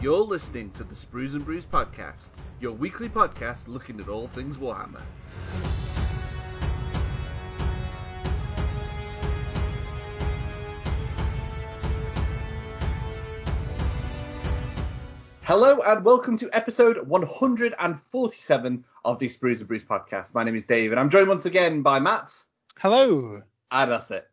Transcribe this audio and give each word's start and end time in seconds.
You're 0.00 0.20
listening 0.20 0.70
to 0.72 0.84
the 0.84 0.94
Sprues 0.94 1.34
and 1.34 1.44
Brews 1.44 1.66
podcast, 1.66 2.30
your 2.60 2.70
weekly 2.70 3.08
podcast 3.08 3.66
looking 3.66 3.98
at 3.98 4.08
all 4.08 4.28
things 4.28 4.56
Warhammer. 4.56 5.00
Hello 15.42 15.80
and 15.80 16.04
welcome 16.04 16.38
to 16.38 16.48
episode 16.52 17.08
147 17.08 18.84
of 19.04 19.18
the 19.18 19.26
Sprues 19.26 19.58
and 19.58 19.66
Brews 19.66 19.82
podcast. 19.82 20.32
My 20.32 20.44
name 20.44 20.54
is 20.54 20.64
Dave 20.64 20.92
and 20.92 21.00
I'm 21.00 21.10
joined 21.10 21.26
once 21.26 21.44
again 21.44 21.82
by 21.82 21.98
Matt. 21.98 22.32
Hello. 22.78 23.42
And 23.70 23.92
that's 23.92 24.10
it. 24.10 24.28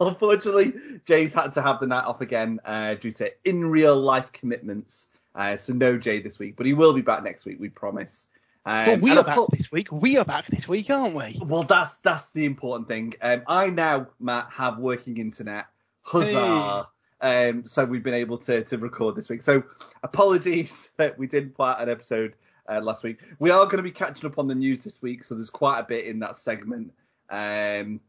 Unfortunately, 0.00 0.72
Jay's 1.04 1.34
had 1.34 1.52
to 1.54 1.62
have 1.62 1.80
the 1.80 1.86
night 1.86 2.04
off 2.04 2.20
again 2.20 2.60
uh, 2.64 2.94
due 2.94 3.12
to 3.12 3.30
in 3.44 3.66
real 3.66 3.96
life 3.96 4.32
commitments. 4.32 5.08
Uh, 5.34 5.56
so 5.56 5.72
no 5.72 5.96
Jay 5.96 6.20
this 6.20 6.38
week, 6.38 6.56
but 6.56 6.66
he 6.66 6.72
will 6.72 6.92
be 6.92 7.02
back 7.02 7.22
next 7.22 7.44
week, 7.44 7.60
we 7.60 7.68
promise. 7.68 8.26
Um, 8.66 8.86
well, 8.86 8.98
we 8.98 9.10
are 9.16 9.24
back 9.24 9.38
this 9.52 9.72
week. 9.72 9.90
We 9.90 10.18
are 10.18 10.24
back 10.24 10.46
this 10.46 10.68
week, 10.68 10.90
aren't 10.90 11.14
we? 11.14 11.38
Well, 11.42 11.62
that's 11.62 11.98
that's 11.98 12.30
the 12.30 12.44
important 12.44 12.88
thing. 12.88 13.14
Um, 13.22 13.42
I 13.46 13.70
now, 13.70 14.08
Matt, 14.18 14.48
have 14.52 14.78
working 14.78 15.16
internet. 15.18 15.66
Huzzah! 16.02 16.88
Um, 17.22 17.66
so 17.66 17.84
we've 17.84 18.02
been 18.02 18.14
able 18.14 18.38
to 18.38 18.62
to 18.64 18.78
record 18.78 19.16
this 19.16 19.28
week. 19.30 19.42
So 19.42 19.62
apologies 20.02 20.90
that 20.96 21.18
we 21.18 21.26
didn't 21.26 21.54
put 21.54 21.68
out 21.68 21.82
an 21.82 21.88
episode 21.88 22.36
uh, 22.68 22.80
last 22.80 23.02
week. 23.02 23.18
We 23.38 23.50
are 23.50 23.64
going 23.64 23.78
to 23.78 23.82
be 23.82 23.90
catching 23.90 24.28
up 24.28 24.38
on 24.38 24.46
the 24.46 24.54
news 24.54 24.84
this 24.84 25.00
week, 25.00 25.24
so 25.24 25.34
there's 25.34 25.50
quite 25.50 25.80
a 25.80 25.84
bit 25.84 26.04
in 26.04 26.18
that 26.20 26.36
segment. 26.36 26.92
Um, 27.30 28.00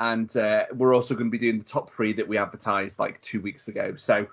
and 0.00 0.34
uh, 0.36 0.66
we're 0.74 0.94
also 0.94 1.14
going 1.14 1.28
to 1.28 1.30
be 1.30 1.38
doing 1.38 1.58
the 1.58 1.64
top 1.64 1.92
three 1.92 2.12
that 2.14 2.26
we 2.26 2.36
advertised 2.36 2.98
like 2.98 3.20
two 3.20 3.40
weeks 3.40 3.68
ago. 3.68 3.94
So 3.96 4.26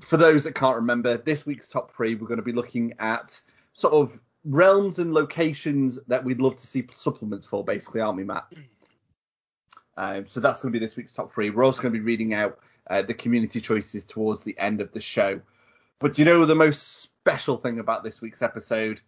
for 0.00 0.16
those 0.16 0.44
that 0.44 0.54
can't 0.54 0.76
remember, 0.76 1.16
this 1.16 1.46
week's 1.46 1.68
top 1.68 1.94
three, 1.94 2.14
we're 2.14 2.26
going 2.26 2.38
to 2.38 2.44
be 2.44 2.52
looking 2.52 2.94
at 2.98 3.40
sort 3.74 3.94
of 3.94 4.18
realms 4.44 4.98
and 4.98 5.14
locations 5.14 5.98
that 6.08 6.24
we'd 6.24 6.40
love 6.40 6.56
to 6.56 6.66
see 6.66 6.86
supplements 6.92 7.46
for, 7.46 7.64
basically, 7.64 8.00
aren't 8.00 8.16
we, 8.16 8.24
Matt? 8.24 8.46
Um, 9.96 10.26
so 10.26 10.40
that's 10.40 10.62
going 10.62 10.72
to 10.72 10.78
be 10.78 10.84
this 10.84 10.96
week's 10.96 11.12
top 11.12 11.32
three. 11.32 11.50
We're 11.50 11.64
also 11.64 11.82
going 11.82 11.94
to 11.94 12.00
be 12.00 12.04
reading 12.04 12.34
out 12.34 12.58
uh, 12.90 13.02
the 13.02 13.14
community 13.14 13.60
choices 13.60 14.04
towards 14.04 14.42
the 14.42 14.58
end 14.58 14.80
of 14.80 14.92
the 14.92 15.00
show. 15.00 15.40
But 16.00 16.18
you 16.18 16.24
know 16.24 16.44
the 16.44 16.56
most 16.56 17.02
special 17.02 17.56
thing 17.56 17.78
about 17.78 18.02
this 18.02 18.20
week's 18.20 18.42
episode 18.42 19.00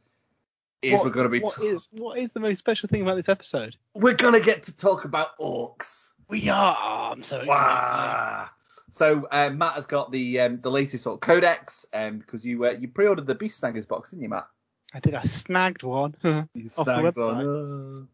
is 0.84 0.94
what, 0.94 1.04
we're 1.04 1.10
going 1.10 1.24
to 1.24 1.30
be 1.30 1.40
what 1.40 1.56
t- 1.56 1.66
is 1.66 1.88
what 1.92 2.18
is 2.18 2.32
the 2.32 2.40
most 2.40 2.58
special 2.58 2.88
thing 2.88 3.02
about 3.02 3.16
this 3.16 3.28
episode? 3.28 3.76
we're 3.94 4.14
going 4.14 4.34
to 4.34 4.40
get 4.40 4.64
to 4.64 4.76
talk 4.76 5.04
about 5.04 5.38
Orks. 5.38 6.12
We 6.28 6.48
are. 6.48 7.12
I'm 7.12 7.22
so 7.22 7.36
excited. 7.36 7.48
Wow. 7.48 8.48
So 8.90 9.26
uh, 9.30 9.50
Matt 9.50 9.74
has 9.74 9.86
got 9.86 10.12
the 10.12 10.40
um, 10.40 10.60
the 10.60 10.70
latest 10.70 11.02
sort 11.02 11.14
of 11.14 11.20
codex 11.20 11.84
um, 11.92 12.18
because 12.18 12.44
you 12.44 12.64
uh, 12.64 12.70
you 12.78 12.88
pre-ordered 12.88 13.26
the 13.26 13.34
Beast 13.34 13.60
Snaggers 13.60 13.88
box, 13.88 14.10
didn't 14.10 14.22
you, 14.22 14.28
Matt? 14.28 14.46
I 14.94 15.00
did. 15.00 15.14
I 15.14 15.22
snagged 15.22 15.82
one. 15.82 16.14
You 16.54 16.68
snagged 16.68 17.16
one. 17.16 18.08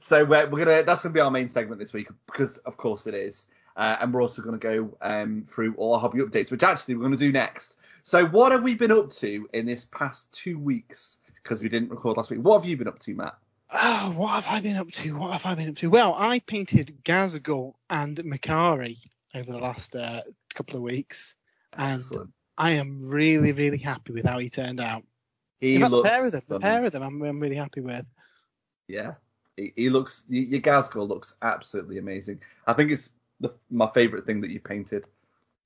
So 0.00 0.24
uh, 0.24 0.48
we're 0.50 0.64
gonna 0.64 0.82
that's 0.82 1.02
gonna 1.02 1.12
be 1.12 1.20
our 1.20 1.30
main 1.30 1.48
segment 1.48 1.78
this 1.78 1.92
week 1.92 2.08
because 2.26 2.58
of 2.58 2.76
course 2.76 3.06
it 3.06 3.14
is, 3.14 3.46
uh, 3.76 3.96
and 4.00 4.12
we're 4.12 4.22
also 4.22 4.42
gonna 4.42 4.58
go 4.58 4.96
um, 5.02 5.46
through 5.48 5.74
all 5.74 5.94
our 5.94 6.00
hobby 6.00 6.18
updates, 6.18 6.50
which 6.50 6.62
actually 6.62 6.94
we're 6.94 7.04
gonna 7.04 7.16
do 7.16 7.32
next. 7.32 7.76
So 8.02 8.24
what 8.24 8.52
have 8.52 8.62
we 8.62 8.74
been 8.74 8.92
up 8.92 9.10
to 9.14 9.48
in 9.52 9.66
this 9.66 9.84
past 9.86 10.32
two 10.32 10.58
weeks? 10.58 11.18
Because 11.48 11.62
we 11.62 11.70
didn't 11.70 11.88
record 11.88 12.18
last 12.18 12.28
week. 12.28 12.40
What 12.40 12.60
have 12.60 12.68
you 12.68 12.76
been 12.76 12.88
up 12.88 12.98
to, 12.98 13.14
Matt? 13.14 13.38
Oh, 13.72 14.12
what 14.14 14.42
have 14.42 14.46
I 14.52 14.60
been 14.60 14.76
up 14.76 14.90
to? 14.90 15.16
What 15.16 15.32
have 15.32 15.46
I 15.46 15.54
been 15.54 15.70
up 15.70 15.76
to? 15.76 15.88
Well, 15.88 16.14
I 16.14 16.40
painted 16.40 16.98
Ghazghkull 17.04 17.72
and 17.88 18.18
Makari 18.18 18.98
over 19.34 19.50
the 19.50 19.58
last 19.58 19.96
uh, 19.96 20.24
couple 20.54 20.76
of 20.76 20.82
weeks, 20.82 21.36
and 21.72 22.02
Excellent. 22.02 22.32
I 22.58 22.72
am 22.72 23.08
really, 23.08 23.52
really 23.52 23.78
happy 23.78 24.12
with 24.12 24.26
how 24.26 24.38
he 24.38 24.50
turned 24.50 24.78
out. 24.78 25.04
He 25.58 25.76
In 25.76 25.80
fact, 25.80 25.92
the 25.92 26.02
pair 26.02 26.26
of 26.26 26.32
them, 26.32 26.42
the 26.48 26.60
pair 26.60 26.84
of 26.84 26.92
them, 26.92 27.02
I'm, 27.02 27.22
I'm 27.22 27.40
really 27.40 27.56
happy 27.56 27.80
with. 27.80 28.04
Yeah, 28.86 29.14
he, 29.56 29.72
he 29.74 29.88
looks. 29.88 30.24
Your 30.28 30.60
Ghazghkull 30.60 31.08
looks 31.08 31.34
absolutely 31.40 31.96
amazing. 31.96 32.42
I 32.66 32.74
think 32.74 32.90
it's 32.90 33.08
the, 33.40 33.54
my 33.70 33.88
favourite 33.94 34.26
thing 34.26 34.42
that 34.42 34.50
you 34.50 34.60
painted. 34.60 35.06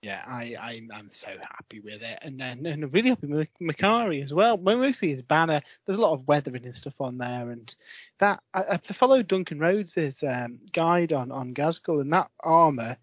Yeah, 0.02 0.20
I, 0.26 0.56
I 0.60 0.82
I'm 0.92 1.12
so 1.12 1.28
happy 1.28 1.78
with 1.78 2.02
it, 2.02 2.18
and 2.22 2.38
then 2.38 2.66
and 2.66 2.82
I'm 2.82 2.90
really 2.90 3.10
happy 3.10 3.28
with 3.28 3.48
Makari 3.60 4.24
as 4.24 4.34
well. 4.34 4.56
Mostly 4.56 5.10
his 5.10 5.22
banner. 5.22 5.62
There's 5.86 5.96
a 5.96 6.02
lot 6.02 6.12
of 6.12 6.26
weathering 6.26 6.64
and 6.64 6.74
stuff 6.74 7.00
on 7.00 7.18
there, 7.18 7.50
and 7.50 7.72
that 8.18 8.42
I, 8.52 8.64
I 8.72 8.76
followed 8.78 9.28
Duncan 9.28 9.60
Rhodes' 9.60 10.24
um, 10.24 10.58
guide 10.72 11.12
on 11.12 11.30
on 11.30 11.54
Ghazghkull, 11.54 12.00
and 12.00 12.12
that 12.12 12.32
armor 12.40 12.96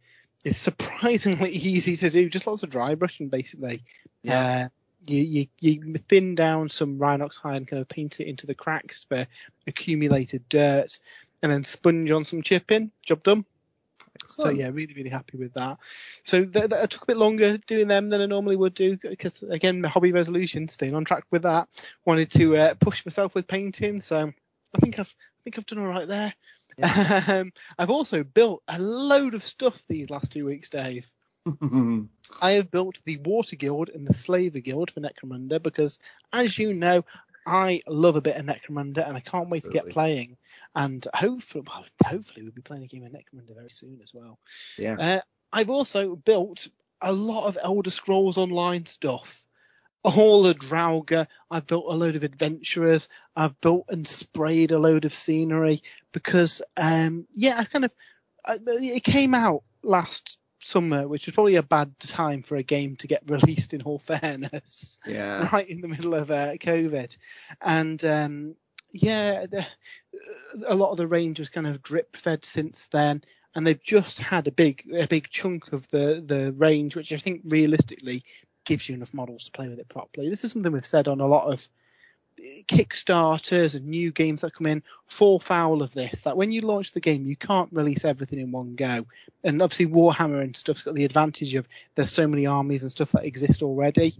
is 0.43 0.57
surprisingly 0.57 1.51
easy 1.53 1.95
to 1.95 2.09
do. 2.09 2.29
Just 2.29 2.45
lots 2.47 2.63
of 2.63 2.69
dry 2.69 2.95
brushing, 2.95 3.29
basically. 3.29 3.85
Yeah. 4.21 4.65
Uh, 4.65 4.69
you, 5.05 5.21
you 5.21 5.47
you 5.61 5.93
thin 6.09 6.35
down 6.35 6.67
some 6.67 6.99
Rhinox 6.99 7.37
hide 7.37 7.55
and 7.55 7.67
kind 7.67 7.81
of 7.81 7.87
paint 7.87 8.19
it 8.19 8.27
into 8.27 8.45
the 8.45 8.55
cracks 8.55 9.05
for 9.05 9.25
accumulated 9.67 10.49
dirt, 10.49 10.99
and 11.41 11.49
then 11.49 11.63
sponge 11.63 12.11
on 12.11 12.25
some 12.25 12.41
chipping. 12.41 12.91
Job 13.05 13.23
done. 13.23 13.45
So 14.27 14.49
yeah, 14.49 14.67
really, 14.67 14.93
really 14.93 15.09
happy 15.09 15.37
with 15.37 15.53
that. 15.53 15.77
So 16.23 16.45
th- 16.45 16.69
th- 16.69 16.89
took 16.89 17.03
a 17.03 17.07
bit 17.07 17.17
longer 17.17 17.57
doing 17.57 17.87
them 17.87 18.09
than 18.09 18.21
I 18.21 18.25
normally 18.25 18.55
would 18.55 18.73
do 18.73 18.97
because 18.97 19.43
again, 19.43 19.81
the 19.81 19.89
hobby 19.89 20.11
resolution, 20.11 20.67
staying 20.67 20.95
on 20.95 21.05
track 21.05 21.23
with 21.31 21.43
that. 21.43 21.67
Wanted 22.05 22.31
to 22.33 22.57
uh, 22.57 22.73
push 22.75 23.05
myself 23.05 23.35
with 23.35 23.47
painting, 23.47 24.01
so 24.01 24.31
I 24.75 24.79
think 24.79 24.99
I've 24.99 25.15
I 25.17 25.39
think 25.43 25.57
I've 25.57 25.65
done 25.65 25.79
all 25.79 25.91
right 25.91 26.07
there. 26.07 26.33
Um, 27.27 27.51
I've 27.77 27.89
also 27.89 28.23
built 28.23 28.63
a 28.69 28.79
load 28.79 29.33
of 29.33 29.43
stuff 29.43 29.81
these 29.87 30.09
last 30.09 30.31
two 30.31 30.45
weeks, 30.45 30.69
Dave. 30.69 31.11
I 32.41 32.51
have 32.51 32.71
built 32.71 32.99
the 33.05 33.17
Water 33.17 33.55
Guild 33.55 33.89
and 33.89 34.07
the 34.07 34.13
Slaver 34.13 34.59
Guild 34.59 34.91
for 34.91 35.01
Necromunda 35.01 35.61
because, 35.61 35.99
as 36.31 36.57
you 36.57 36.73
know, 36.73 37.03
I 37.45 37.81
love 37.87 38.15
a 38.15 38.21
bit 38.21 38.37
of 38.37 38.45
Necromunda 38.45 39.07
and 39.07 39.17
I 39.17 39.19
can't 39.19 39.49
wait 39.49 39.63
to 39.63 39.69
get 39.69 39.89
playing. 39.89 40.37
And 40.75 41.05
hopefully, 41.13 41.63
well, 41.67 41.85
hopefully 42.05 42.43
we'll 42.43 42.51
be 42.51 42.61
playing 42.61 42.83
a 42.83 42.87
game 42.87 43.03
of 43.03 43.11
Necromunda 43.11 43.55
very 43.55 43.71
soon 43.71 43.99
as 44.03 44.13
well. 44.13 44.39
yeah. 44.77 44.95
Uh, 44.99 45.21
I've 45.51 45.69
also 45.69 46.15
built 46.15 46.67
a 47.01 47.11
lot 47.11 47.47
of 47.47 47.57
Elder 47.61 47.89
Scrolls 47.89 48.37
Online 48.37 48.85
stuff. 48.85 49.45
All 50.03 50.43
the 50.43 50.53
Draugr. 50.53 51.27
I've 51.51 51.67
built 51.67 51.85
a 51.89 51.95
load 51.95 52.15
of 52.15 52.23
adventurers. 52.23 53.09
I've 53.35 53.59
built 53.59 53.85
and 53.89 54.07
sprayed 54.07 54.71
a 54.71 54.79
load 54.79 55.05
of 55.05 55.13
scenery 55.13 55.81
because, 56.13 56.61
um, 56.77 57.27
yeah, 57.33 57.55
I 57.57 57.65
kind 57.65 57.85
of, 57.85 57.91
I, 58.45 58.59
it 58.65 59.03
came 59.03 59.33
out 59.33 59.63
last 59.83 60.37
summer, 60.61 61.07
which 61.07 61.25
was 61.25 61.35
probably 61.35 61.55
a 61.55 61.63
bad 61.63 61.97
time 61.99 62.43
for 62.43 62.55
a 62.55 62.63
game 62.63 62.95
to 62.97 63.07
get 63.07 63.23
released 63.29 63.73
in 63.73 63.81
all 63.81 63.99
fairness 63.99 64.99
yeah. 65.05 65.49
right 65.51 65.67
in 65.67 65.81
the 65.81 65.87
middle 65.87 66.15
of 66.15 66.31
uh, 66.31 66.53
COVID, 66.53 67.15
and 67.61 68.03
um, 68.05 68.55
yeah, 68.91 69.45
the, 69.45 69.65
a 70.67 70.75
lot 70.75 70.91
of 70.91 70.97
the 70.97 71.07
range 71.07 71.39
was 71.39 71.49
kind 71.49 71.67
of 71.67 71.81
drip 71.81 72.15
fed 72.15 72.45
since 72.45 72.87
then, 72.87 73.23
and 73.55 73.65
they've 73.65 73.81
just 73.83 74.19
had 74.19 74.47
a 74.47 74.51
big 74.51 74.83
a 74.95 75.07
big 75.07 75.29
chunk 75.29 75.73
of 75.73 75.89
the 75.89 76.23
the 76.25 76.51
range, 76.53 76.95
which 76.95 77.11
I 77.11 77.17
think 77.17 77.41
realistically 77.45 78.23
gives 78.65 78.87
you 78.87 78.95
enough 78.95 79.13
models 79.13 79.45
to 79.45 79.51
play 79.51 79.67
with 79.67 79.79
it 79.79 79.89
properly. 79.89 80.29
This 80.29 80.43
is 80.43 80.51
something 80.51 80.71
we've 80.71 80.85
said 80.85 81.07
on 81.07 81.21
a 81.21 81.27
lot 81.27 81.51
of 81.51 81.67
Kickstarters 82.67 83.75
and 83.75 83.87
new 83.87 84.11
games 84.11 84.41
that 84.41 84.53
come 84.53 84.67
in 84.67 84.83
fall 85.07 85.39
foul 85.39 85.81
of 85.81 85.93
this. 85.93 86.21
That 86.21 86.37
when 86.37 86.51
you 86.51 86.61
launch 86.61 86.91
the 86.91 86.99
game, 86.99 87.25
you 87.25 87.35
can't 87.35 87.71
release 87.71 88.05
everything 88.05 88.39
in 88.39 88.51
one 88.51 88.75
go. 88.75 89.05
And 89.43 89.61
obviously, 89.61 89.87
Warhammer 89.87 90.41
and 90.41 90.55
stuff's 90.55 90.81
got 90.81 90.95
the 90.95 91.05
advantage 91.05 91.55
of 91.55 91.67
there's 91.95 92.13
so 92.13 92.27
many 92.27 92.45
armies 92.45 92.83
and 92.83 92.91
stuff 92.91 93.11
that 93.11 93.25
exist 93.25 93.61
already. 93.61 94.15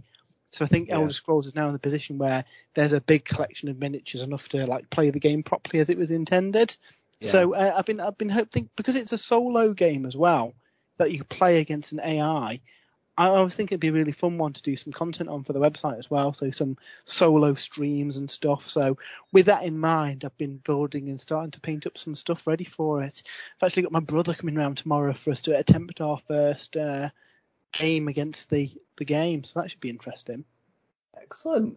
So 0.52 0.64
I 0.64 0.68
think 0.68 0.88
Yeah. 0.88 0.96
Elder 0.96 1.12
Scrolls 1.12 1.46
is 1.46 1.54
now 1.54 1.66
in 1.66 1.72
the 1.72 1.78
position 1.78 2.18
where 2.18 2.44
there's 2.74 2.92
a 2.92 3.00
big 3.00 3.24
collection 3.24 3.68
of 3.68 3.78
miniatures 3.78 4.22
enough 4.22 4.48
to 4.50 4.66
like 4.66 4.90
play 4.90 5.10
the 5.10 5.20
game 5.20 5.42
properly 5.42 5.80
as 5.80 5.90
it 5.90 5.98
was 5.98 6.10
intended. 6.10 6.76
So 7.22 7.54
uh, 7.54 7.74
I've 7.76 7.84
been 7.84 8.00
I've 8.00 8.16
been 8.16 8.30
hoping 8.30 8.70
because 8.76 8.96
it's 8.96 9.12
a 9.12 9.18
solo 9.18 9.74
game 9.74 10.06
as 10.06 10.16
well 10.16 10.54
that 10.98 11.12
you 11.12 11.22
play 11.24 11.60
against 11.60 11.92
an 11.92 12.00
AI. 12.02 12.60
I, 13.18 13.28
I 13.28 13.42
was 13.42 13.54
thinking 13.54 13.74
it'd 13.74 13.80
be 13.80 13.88
a 13.88 13.92
really 13.92 14.12
fun 14.12 14.38
one 14.38 14.54
to 14.54 14.62
do 14.62 14.76
some 14.76 14.92
content 14.92 15.28
on 15.28 15.44
for 15.44 15.52
the 15.52 15.60
website 15.60 15.98
as 15.98 16.10
well. 16.10 16.32
So 16.32 16.50
some 16.50 16.78
solo 17.04 17.52
streams 17.54 18.16
and 18.16 18.30
stuff. 18.30 18.68
So 18.68 18.96
with 19.32 19.46
that 19.46 19.64
in 19.64 19.78
mind, 19.78 20.24
I've 20.24 20.36
been 20.38 20.56
building 20.58 21.10
and 21.10 21.20
starting 21.20 21.50
to 21.50 21.60
paint 21.60 21.86
up 21.86 21.98
some 21.98 22.14
stuff 22.14 22.46
ready 22.46 22.64
for 22.64 23.02
it. 23.02 23.22
I've 23.56 23.66
actually 23.66 23.82
got 23.82 23.92
my 23.92 24.00
brother 24.00 24.32
coming 24.32 24.54
round 24.54 24.78
tomorrow 24.78 25.12
for 25.12 25.30
us 25.32 25.42
to 25.42 25.58
attempt 25.58 26.00
our 26.00 26.16
first 26.16 26.76
uh, 26.76 27.10
game 27.72 28.08
against 28.08 28.50
the 28.50 28.70
the 28.96 29.04
game. 29.04 29.44
So 29.44 29.60
that 29.60 29.70
should 29.70 29.80
be 29.80 29.90
interesting. 29.90 30.44
Excellent. 31.20 31.76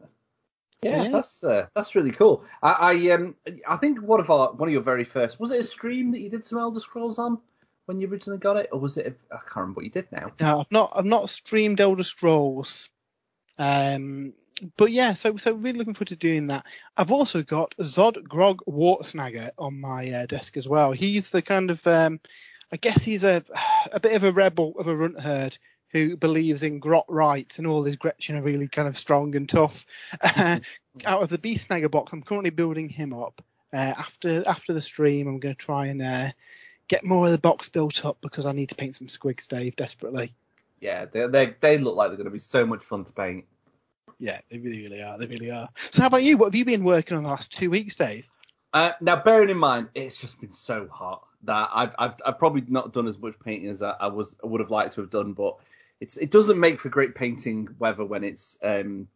Yeah, 0.82 1.04
Yeah. 1.04 1.12
that's 1.12 1.44
uh, 1.44 1.68
that's 1.74 1.96
really 1.96 2.12
cool. 2.12 2.44
I, 2.62 2.72
I 2.94 3.12
um 3.12 3.36
I 3.68 3.78
think 3.78 4.02
one 4.02 4.20
of 4.20 4.30
our 4.30 4.52
one 4.54 4.68
of 4.70 4.74
your 4.74 4.82
very 4.82 5.06
first 5.06 5.40
was 5.40 5.52
it 5.52 5.62
a 5.62 5.66
stream 5.66 6.12
that 6.12 6.20
you 6.20 6.30
did 6.30 6.46
some 6.46 6.60
Elder 6.60 6.80
Scrolls 6.80 7.20
on 7.20 7.40
when 7.86 8.00
you 8.00 8.08
originally 8.08 8.40
got 8.40 8.58
it, 8.58 8.70
or 8.72 8.80
was 8.80 8.98
it? 8.98 9.08
A, 9.08 9.34
I 9.34 9.38
can't 9.40 9.56
remember 9.58 9.78
what 9.78 9.86
you 9.86 9.92
did 9.92 10.12
now. 10.12 10.32
No, 10.40 10.60
I've 10.62 10.72
not 10.72 10.92
I've 10.96 11.06
not 11.06 11.30
streamed 11.30 11.80
Elder 11.80 12.04
Scrolls. 12.04 12.90
Um 13.58 14.34
but 14.78 14.92
yeah, 14.92 15.14
so 15.14 15.38
so 15.38 15.54
really 15.54 15.78
looking 15.80 15.94
forward 15.94 16.10
to 16.10 16.16
doing 16.16 16.48
that. 16.48 16.66
I've 16.98 17.12
also 17.12 17.44
got 17.44 17.76
Zodgrod 17.80 18.60
Wortsnagga 18.68 19.52
on 19.58 19.80
my 19.82 20.10
uh, 20.12 20.26
desk 20.26 20.58
as 20.58 20.68
well. 20.68 20.92
He's 20.92 21.30
the 21.30 21.42
kind 21.42 21.72
of 21.72 21.86
um 21.88 22.20
I 22.72 22.78
guess 22.78 23.04
he's 23.04 23.24
a 23.24 23.44
a 23.92 24.00
bit 24.00 24.14
of 24.14 24.24
a 24.24 24.32
rebel 24.32 24.74
of 24.78 24.88
a 24.88 24.96
runt 24.96 25.20
herd 25.20 25.58
who 25.94 26.18
believes 26.18 26.64
in 26.64 26.80
grot 26.80 27.06
rights 27.08 27.60
and 27.60 27.68
all 27.68 27.84
his 27.84 27.96
gretchin 27.96 28.36
are 28.36 28.42
really 28.42 28.68
kind 28.68 28.88
of 28.88 28.98
strong 28.98 29.36
and 29.36 29.48
tough. 29.48 29.86
Uh, 30.20 30.60
out 31.06 31.24
of 31.24 31.30
the 31.30 31.38
Beast 31.38 31.70
Snagger 31.70 31.90
box, 31.90 32.12
I'm 32.12 32.24
currently 32.24 32.50
building 32.50 32.90
him 32.90 33.14
up. 33.14 33.42
Uh, 33.72 33.94
after 33.98 34.44
after 34.48 34.74
the 34.74 34.82
stream, 34.82 35.28
I'm 35.28 35.40
going 35.40 35.56
to 35.56 35.60
try 35.60 35.88
and 35.88 36.02
uh, 36.02 36.32
get 36.88 37.06
more 37.06 37.26
of 37.26 37.32
the 37.32 37.38
box 37.38 37.70
built 37.70 38.04
up 38.06 38.18
because 38.22 38.46
I 38.46 38.52
need 38.52 38.70
to 38.70 38.76
paint 38.76 38.96
some 38.96 39.08
squigs, 39.08 39.48
Dave, 39.48 39.76
desperately. 39.76 40.36
Yeah, 40.80 41.06
they 41.06 41.28
they 41.28 41.56
they 41.60 41.78
look 41.78 41.96
like 41.96 42.10
they're 42.10 42.18
going 42.18 42.26
to 42.26 42.32
be 42.32 42.40
so 42.40 42.66
much 42.66 42.84
fun 42.84 43.06
to 43.06 43.14
paint. 43.14 43.46
Yeah, 44.20 44.42
they 44.50 44.60
really, 44.60 44.84
really 44.84 45.02
are. 45.02 45.18
They 45.18 45.26
really 45.26 45.50
are. 45.50 45.70
So, 45.92 46.02
how 46.02 46.08
about 46.08 46.24
you? 46.24 46.38
What 46.38 46.48
have 46.48 46.56
you 46.56 46.66
been 46.66 46.84
working 46.84 47.18
on 47.18 47.24
the 47.24 47.30
last 47.30 47.52
two 47.52 47.70
weeks, 47.70 47.96
Dave? 47.96 48.30
Uh, 48.74 48.92
now, 49.02 49.22
bearing 49.22 49.50
in 49.50 49.58
mind, 49.58 49.90
it's 49.96 50.20
just 50.20 50.40
been 50.40 50.52
so 50.52 50.88
hot 50.92 51.28
that 51.44 51.70
I've, 51.74 51.96
I've, 52.00 52.14
I've 52.26 52.40
probably 52.40 52.64
not 52.68 52.94
done 52.94 53.08
as 53.08 53.18
much 53.18 53.36
painting 53.44 53.70
as 53.70 53.82
I, 53.82 53.92
I 53.92 54.08
was 54.08 54.36
I 54.44 54.48
would 54.48 54.62
have 54.62 54.72
liked 54.72 54.96
to 54.96 55.02
have 55.02 55.10
done, 55.10 55.34
but 55.34 55.58
it's 56.04 56.18
it 56.18 56.32
doesn't 56.32 56.60
make 56.60 56.82
for 56.82 56.90
great 56.90 57.16
painting 57.16 57.70
weather 57.80 58.04
when 58.04 58.26
it's 58.26 58.58
um, 58.62 59.08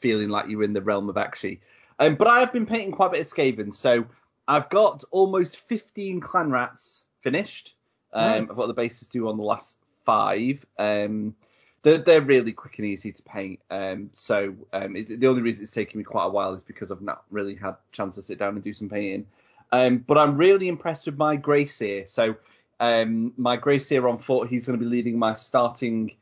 feeling 0.00 0.28
like 0.28 0.48
you're 0.48 0.62
in 0.62 0.74
the 0.74 0.82
realm 0.82 1.08
of 1.08 1.16
Aqshy. 1.16 1.60
Um, 1.98 2.14
but 2.14 2.28
I 2.28 2.40
have 2.40 2.52
been 2.52 2.66
painting 2.66 2.92
quite 2.92 3.06
a 3.06 3.10
bit 3.12 3.20
of 3.20 3.26
Skaven, 3.26 3.74
so 3.74 4.04
I've 4.46 4.68
got 4.68 5.02
almost 5.10 5.56
15 5.60 6.20
clan 6.20 6.50
rats 6.50 7.04
finished. 7.22 7.74
Um, 8.12 8.42
Nice. 8.42 8.50
I've 8.50 8.56
got 8.56 8.66
the 8.66 8.74
bases 8.74 9.08
due 9.08 9.28
on 9.30 9.38
the 9.38 9.42
last 9.42 9.78
five. 10.04 10.64
Um, 10.78 11.34
they're, 11.82 11.98
they're 11.98 12.20
really 12.20 12.52
quick 12.52 12.78
and 12.78 12.86
easy 12.86 13.12
to 13.12 13.22
paint. 13.22 13.60
Um, 13.70 14.10
so 14.12 14.54
um, 14.74 14.96
it's, 14.96 15.08
the 15.08 15.26
only 15.26 15.40
reason 15.40 15.62
it's 15.62 15.72
taken 15.72 15.96
me 15.96 16.04
quite 16.04 16.26
a 16.26 16.30
while 16.30 16.52
is 16.52 16.64
because 16.64 16.92
I've 16.92 17.00
not 17.00 17.22
really 17.30 17.54
had 17.54 17.70
a 17.70 17.78
chance 17.92 18.16
to 18.16 18.22
sit 18.22 18.38
down 18.38 18.54
and 18.54 18.62
do 18.62 18.74
some 18.74 18.90
painting. 18.90 19.26
Um, 19.72 19.98
but 19.98 20.18
I'm 20.18 20.36
really 20.36 20.68
impressed 20.68 21.06
with 21.06 21.16
my 21.16 21.36
Grey 21.36 21.64
Seer. 21.64 22.06
So 22.06 22.36
um, 22.80 23.32
my 23.36 23.56
Grey 23.56 23.78
Seer 23.78 24.08
on 24.08 24.18
foot, 24.18 24.48
he's 24.48 24.66
going 24.66 24.78
to 24.78 24.84
be 24.84 24.90
leading 24.90 25.18
my 25.18 25.34
starting 25.34 26.12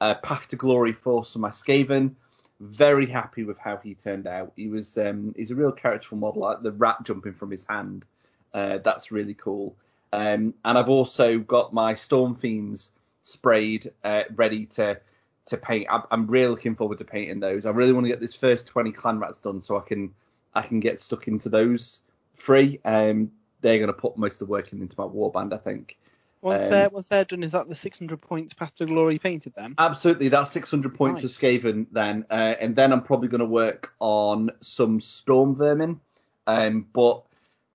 uh, 0.00 0.14
Path 0.16 0.48
to 0.48 0.56
Glory 0.56 0.92
force 0.92 1.32
for 1.32 1.38
my 1.38 1.50
Skaven. 1.50 2.14
Very 2.60 3.06
happy 3.06 3.44
with 3.44 3.58
how 3.58 3.76
he 3.76 3.94
turned 3.94 4.26
out. 4.26 4.52
He 4.56 4.68
was 4.68 4.98
um, 4.98 5.32
he's 5.36 5.52
a 5.52 5.54
real 5.54 5.70
characterful 5.70 6.18
model, 6.18 6.42
like 6.42 6.62
the 6.62 6.72
rat 6.72 6.96
jumping 7.04 7.34
from 7.34 7.52
his 7.52 7.64
hand. 7.64 8.04
Uh, 8.52 8.78
that's 8.78 9.12
really 9.12 9.34
cool. 9.34 9.76
Um, 10.12 10.54
and 10.64 10.76
I've 10.76 10.88
also 10.88 11.38
got 11.38 11.72
my 11.72 11.94
Storm 11.94 12.34
Fiends 12.34 12.90
sprayed, 13.22 13.92
uh, 14.02 14.24
ready 14.34 14.66
to 14.66 15.00
to 15.46 15.56
paint. 15.56 15.86
I'm, 15.88 16.02
I'm 16.10 16.26
really 16.26 16.48
looking 16.48 16.74
forward 16.74 16.98
to 16.98 17.04
painting 17.04 17.38
those. 17.38 17.64
I 17.64 17.70
really 17.70 17.92
want 17.92 18.04
to 18.06 18.10
get 18.10 18.20
this 18.20 18.34
first 18.34 18.66
20 18.66 18.90
clan 18.90 19.20
rats 19.20 19.38
done 19.38 19.62
so 19.62 19.76
I 19.76 19.82
can 19.82 20.12
I 20.54 20.62
can 20.62 20.80
get 20.80 21.00
stuck 21.00 21.28
into 21.28 21.48
those 21.48 22.00
free. 22.34 22.80
Um, 22.84 23.30
they're 23.60 23.78
going 23.78 23.88
to 23.88 23.92
put 23.92 24.16
most 24.16 24.34
of 24.34 24.48
the 24.48 24.52
work 24.52 24.72
into 24.72 24.96
my 24.98 25.04
warband, 25.04 25.52
I 25.52 25.58
think. 25.58 25.96
Once 26.40 26.62
Um, 26.62 26.70
they're 26.70 26.88
once 26.88 27.08
they're 27.08 27.24
done, 27.24 27.42
is 27.42 27.52
that 27.52 27.68
the 27.68 27.74
600 27.74 28.20
points 28.20 28.54
Path 28.54 28.74
to 28.76 28.86
Glory 28.86 29.18
painted 29.18 29.54
then? 29.56 29.74
Absolutely, 29.78 30.28
that's 30.28 30.50
600 30.52 30.94
points 30.94 31.24
of 31.24 31.30
Skaven 31.30 31.86
then, 31.90 32.24
uh, 32.30 32.54
and 32.60 32.76
then 32.76 32.92
I'm 32.92 33.02
probably 33.02 33.28
going 33.28 33.40
to 33.40 33.44
work 33.46 33.92
on 33.98 34.50
some 34.60 35.00
Storm 35.00 35.56
Vermin, 35.56 36.00
um, 36.46 36.86
but 36.92 37.22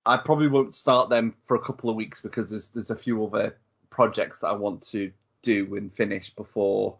I 0.06 0.16
probably 0.16 0.48
won't 0.48 0.74
start 0.74 1.10
them 1.10 1.34
for 1.46 1.56
a 1.56 1.60
couple 1.60 1.90
of 1.90 1.96
weeks 1.96 2.20
because 2.20 2.50
there's 2.50 2.68
there's 2.70 2.90
a 2.90 2.96
few 2.96 3.24
other 3.24 3.56
projects 3.90 4.40
that 4.40 4.48
I 4.48 4.52
want 4.52 4.82
to 4.88 5.12
do 5.42 5.76
and 5.76 5.94
finish 5.94 6.30
before 6.30 6.96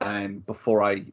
um, 0.00 0.38
before 0.46 0.82
I 0.82 1.04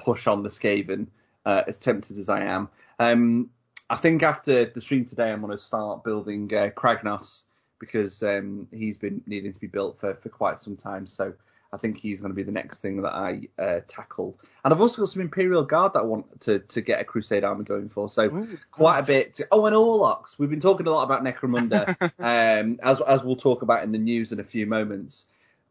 push 0.00 0.26
on 0.28 0.42
the 0.42 0.48
Skaven, 0.48 1.08
uh, 1.44 1.64
as 1.66 1.76
tempted 1.76 2.18
as 2.18 2.28
I 2.28 2.42
am. 2.42 2.68
Um, 2.98 3.50
I 3.90 3.96
think 3.96 4.22
after 4.22 4.66
the 4.66 4.80
stream 4.80 5.04
today, 5.06 5.32
I'm 5.32 5.40
going 5.40 5.52
to 5.52 5.58
start 5.58 6.04
building 6.04 6.52
uh, 6.54 6.70
Kragnos 6.76 7.44
because 7.78 8.22
um, 8.22 8.66
he's 8.70 8.96
been 8.96 9.22
needing 9.26 9.52
to 9.52 9.60
be 9.60 9.66
built 9.66 9.98
for, 9.98 10.14
for 10.14 10.28
quite 10.28 10.60
some 10.60 10.76
time. 10.76 11.06
So 11.06 11.34
I 11.72 11.76
think 11.76 11.98
he's 11.98 12.20
going 12.20 12.30
to 12.30 12.36
be 12.36 12.42
the 12.42 12.52
next 12.52 12.80
thing 12.80 13.02
that 13.02 13.12
I 13.12 13.42
uh, 13.58 13.80
tackle. 13.86 14.38
And 14.64 14.72
I've 14.72 14.80
also 14.80 15.02
got 15.02 15.10
some 15.10 15.22
Imperial 15.22 15.62
Guard 15.64 15.92
that 15.92 16.00
I 16.00 16.04
want 16.04 16.40
to, 16.42 16.60
to 16.60 16.80
get 16.80 17.00
a 17.00 17.04
Crusade 17.04 17.44
army 17.44 17.64
going 17.64 17.88
for. 17.88 18.08
So 18.08 18.24
Ooh, 18.24 18.58
quite 18.70 19.00
a 19.00 19.02
bit. 19.02 19.34
To, 19.34 19.48
oh, 19.52 19.66
and 19.66 19.76
Orlocks. 19.76 20.38
We've 20.38 20.48
been 20.48 20.60
talking 20.60 20.86
a 20.86 20.90
lot 20.90 21.02
about 21.02 21.22
Necromunda, 21.22 21.94
um, 22.18 22.78
as 22.82 23.00
as 23.02 23.22
we'll 23.22 23.36
talk 23.36 23.62
about 23.62 23.82
in 23.82 23.92
the 23.92 23.98
news 23.98 24.32
in 24.32 24.40
a 24.40 24.44
few 24.44 24.66
moments. 24.66 25.26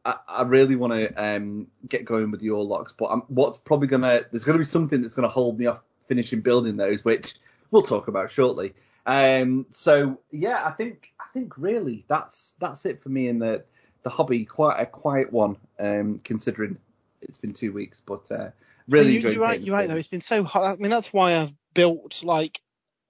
I, 0.06 0.16
I 0.28 0.42
really 0.44 0.76
want 0.76 0.94
to 0.94 1.14
um, 1.16 1.68
get 1.90 2.06
going 2.06 2.30
with 2.30 2.42
the 2.42 2.48
Orlocks, 2.48 2.94
but 2.98 3.06
I'm, 3.08 3.22
what's 3.28 3.58
probably 3.58 3.88
gonna 3.88 4.22
there's 4.32 4.44
gonna 4.44 4.60
be 4.60 4.66
something 4.66 5.02
that's 5.02 5.16
gonna 5.16 5.28
hold 5.28 5.58
me 5.58 5.66
off 5.66 5.82
finishing 6.06 6.42
building 6.42 6.78
those, 6.78 7.04
which 7.04 7.36
we'll 7.72 7.82
talk 7.82 8.08
about 8.08 8.32
shortly. 8.32 8.74
Um, 9.08 9.66
so 9.70 10.20
yeah, 10.32 10.64
I 10.64 10.72
think 10.72 11.12
think 11.38 11.58
really 11.58 12.04
that's 12.08 12.56
that's 12.60 12.86
it 12.86 13.02
for 13.02 13.10
me 13.10 13.28
in 13.28 13.40
the 13.40 13.64
the 14.04 14.10
hobby. 14.10 14.46
Quite 14.46 14.80
a 14.80 14.86
quiet 14.86 15.32
one, 15.32 15.58
um, 15.80 16.20
considering 16.24 16.78
it's 17.22 17.38
been 17.38 17.54
two 17.54 17.72
weeks, 17.72 18.02
but 18.02 18.32
uh, 18.32 18.50
really 18.88 19.12
you, 19.12 19.16
enjoying 19.18 19.34
you're 19.36 19.44
right. 19.44 19.60
You're 19.60 19.76
right 19.76 19.88
though. 19.88 19.98
It's 19.98 20.08
been 20.08 20.22
so 20.22 20.44
hot. 20.44 20.64
I 20.64 20.76
mean, 20.82 20.92
that's 20.92 21.14
why 21.14 21.38
I've 21.38 21.54
built 21.74 22.24
like 22.24 22.62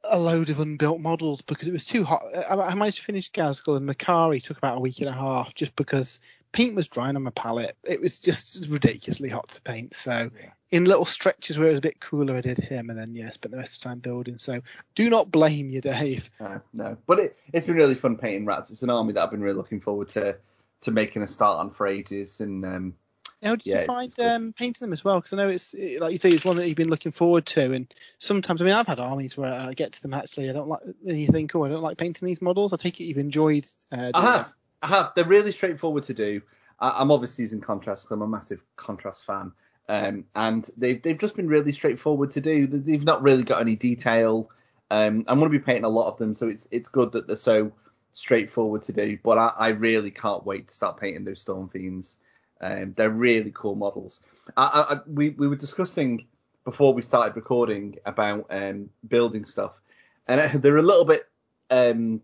a 0.03 0.19
load 0.19 0.49
of 0.49 0.59
unbuilt 0.59 0.99
models 0.99 1.41
because 1.41 1.67
it 1.67 1.73
was 1.73 1.85
too 1.85 2.03
hot. 2.03 2.21
I, 2.49 2.55
I 2.55 2.75
managed 2.75 2.97
to 2.97 3.03
finish 3.03 3.31
Ghazghkull 3.31 3.77
and 3.77 3.89
Makari 3.89 4.43
took 4.43 4.57
about 4.57 4.77
a 4.77 4.81
week 4.81 4.99
and 5.01 5.09
a 5.09 5.13
half 5.13 5.53
just 5.55 5.75
because 5.75 6.19
paint 6.57 6.75
was 6.75 6.87
drying 6.87 7.15
on 7.15 7.21
my 7.23 7.29
palette. 7.31 7.77
It 7.83 8.01
was 8.01 8.19
just 8.19 8.67
ridiculously 8.69 9.29
hot 9.29 9.49
to 9.51 9.61
paint. 9.61 9.95
So 9.95 10.31
Yeah. 10.35 10.49
in 10.71 10.85
little 10.85 11.05
stretches 11.05 11.57
where 11.57 11.67
it 11.67 11.71
was 11.73 11.77
a 11.77 11.81
bit 11.81 12.01
cooler, 12.01 12.35
I 12.35 12.41
did 12.41 12.57
him, 12.57 12.89
and 12.89 12.97
then 12.97 13.13
yeah, 13.13 13.29
spent 13.29 13.51
the 13.51 13.59
rest 13.59 13.73
of 13.75 13.79
the 13.79 13.83
time 13.89 13.99
building. 13.99 14.39
So 14.39 14.61
do 14.95 15.09
not 15.09 15.29
blame 15.31 15.69
you, 15.69 15.81
Dave. 15.81 16.29
No, 16.39 16.61
no. 16.73 16.97
But 17.05 17.19
it, 17.19 17.37
it's 17.53 17.67
been 17.67 17.75
really 17.75 17.93
fun 17.95 18.17
painting 18.17 18.45
rats. 18.45 18.71
It's 18.71 18.81
an 18.81 18.89
army 18.89 19.13
that 19.13 19.23
I've 19.23 19.29
been 19.31 19.41
really 19.41 19.55
looking 19.55 19.81
forward 19.81 20.09
to 20.09 20.37
to 20.81 20.91
making 20.91 21.21
a 21.21 21.27
start 21.27 21.59
on 21.59 21.69
for 21.71 21.85
ages. 21.87 22.41
And 22.41 22.65
um, 22.65 22.95
How 23.43 23.55
did 23.55 23.65
Yeah, 23.65 23.81
you 23.81 23.85
find 23.85 24.13
um, 24.19 24.53
painting 24.53 24.85
them 24.85 24.93
as 24.93 25.03
well? 25.05 25.19
Because 25.19 25.33
I 25.33 25.37
know 25.37 25.49
it's 25.49 25.73
it- 25.75 26.01
like 26.01 26.11
you 26.11 26.17
say, 26.17 26.31
it's 26.31 26.43
one 26.45 26.57
that 26.57 26.67
you've 26.67 26.75
been 26.75 26.89
looking 26.89 27.11
forward 27.11 27.45
to, 27.47 27.71
and 27.73 27.93
sometimes 28.17 28.61
I 28.61 28.65
mean 28.65 28.73
I've 28.73 28.87
had 28.87 28.99
armies 28.99 29.37
where 29.37 29.53
I 29.53 29.73
get 29.73 29.93
to 29.93 30.01
them 30.01 30.15
actually 30.15 30.49
I 30.49 30.53
don't 30.53 30.67
like. 30.69 30.81
Then 31.03 31.17
you 31.19 31.27
think, 31.27 31.55
oh, 31.55 31.65
I 31.65 31.69
don't 31.69 31.83
like 31.83 31.97
painting 31.97 32.25
these 32.27 32.41
models. 32.41 32.73
I 32.73 32.77
take 32.77 32.99
it 32.99 33.03
you've 33.05 33.17
enjoyed. 33.19 33.67
Uh, 33.91 34.11
I 34.13 34.21
doing 34.21 34.33
have, 34.33 34.53
I 34.81 34.87
have. 34.87 35.11
They're 35.15 35.25
really 35.25 35.51
straightforward 35.51 36.03
to 36.03 36.13
do. 36.13 36.41
I, 36.79 36.89
I'm 37.01 37.11
obviously 37.11 37.43
using 37.43 37.61
contrast 37.61 38.03
because 38.03 38.15
I'm 38.15 38.21
a 38.21 38.27
massive 38.27 38.61
contrast 38.75 39.25
fan. 39.25 39.51
Um, 39.89 40.25
and 40.35 40.69
they've 40.77 41.01
they've 41.01 41.17
just 41.17 41.35
been 41.35 41.47
really 41.47 41.71
straightforward 41.71 42.31
to 42.31 42.41
do. 42.41 42.67
They- 42.67 42.77
They've 42.91 43.03
not 43.03 43.21
really 43.23 43.43
got 43.43 43.61
any 43.61 43.75
detail. 43.75 44.49
Um, 44.89 45.25
I'm 45.27 45.39
going 45.39 45.51
to 45.51 45.57
be 45.57 45.63
painting 45.63 45.83
a 45.85 45.89
lot 45.89 46.07
of 46.09 46.17
them, 46.17 46.33
so 46.35 46.47
it's 46.47 46.67
it's 46.71 46.89
good 46.89 47.11
that 47.13 47.27
they're 47.27 47.37
so 47.37 47.71
straightforward 48.13 48.81
to 48.83 48.93
do. 48.93 49.17
But 49.23 49.37
I, 49.37 49.47
I 49.57 49.67
really 49.69 50.11
can't 50.11 50.45
wait 50.45 50.67
to 50.67 50.73
start 50.73 50.99
painting 50.99 51.23
those 51.25 51.41
Storm 51.41 51.69
Fiends. 51.69 52.17
Um, 52.61 52.93
they're 52.95 53.09
really 53.09 53.51
cool 53.53 53.75
models. 53.75 54.21
I, 54.55 54.85
I, 54.89 54.97
we 55.07 55.29
we 55.31 55.47
were 55.47 55.55
discussing 55.55 56.27
before 56.65 56.93
we 56.93 57.01
started 57.01 57.35
recording 57.35 57.95
about 58.05 58.47
um, 58.49 58.89
building 59.07 59.45
stuff, 59.45 59.79
and 60.27 60.61
they're 60.61 60.77
a 60.77 60.81
little 60.81 61.05
bit 61.05 61.27
um, 61.69 62.21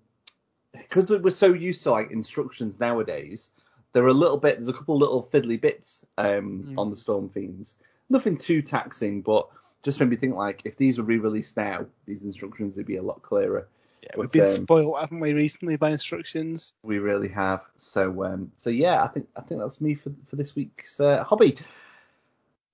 because 0.73 1.11
we're 1.11 1.29
so 1.31 1.53
used 1.53 1.83
to 1.83 1.91
like 1.91 2.11
instructions 2.11 2.79
nowadays. 2.79 3.51
there 3.93 4.03
are 4.03 4.07
a 4.07 4.13
little 4.13 4.37
bit. 4.37 4.55
There's 4.55 4.69
a 4.69 4.73
couple 4.73 4.97
little 4.97 5.29
fiddly 5.31 5.61
bits 5.61 6.03
um, 6.17 6.63
Mm. 6.63 6.77
on 6.79 6.89
the 6.89 6.97
Storm 6.97 7.29
Fiends. 7.29 7.75
Nothing 8.09 8.37
too 8.37 8.61
taxing, 8.63 9.21
but 9.21 9.47
just 9.83 9.99
made 9.99 10.09
me 10.09 10.15
think 10.15 10.35
like 10.35 10.61
if 10.65 10.77
these 10.77 10.97
were 10.97 11.03
re-released 11.03 11.55
now, 11.57 11.85
these 12.07 12.23
instructions 12.23 12.75
would 12.77 12.87
be 12.87 12.95
a 12.97 13.03
lot 13.03 13.21
clearer. 13.21 13.67
yeah, 14.01 14.09
we've 14.17 14.29
but, 14.29 14.33
been 14.33 14.41
um, 14.43 14.47
spoiled, 14.49 14.99
haven't 14.99 15.19
we, 15.19 15.33
recently 15.33 15.75
by 15.75 15.91
instructions? 15.91 16.73
We 16.81 16.97
really 16.97 17.27
have. 17.29 17.61
So 17.77 18.23
um, 18.25 18.51
so 18.57 18.69
yeah, 18.71 19.03
I 19.03 19.07
think 19.09 19.27
I 19.35 19.41
think 19.41 19.61
that's 19.61 19.79
me 19.79 19.93
for 19.93 20.11
for 20.27 20.37
this 20.37 20.55
week's 20.55 20.99
uh, 20.99 21.23
hobby. 21.23 21.57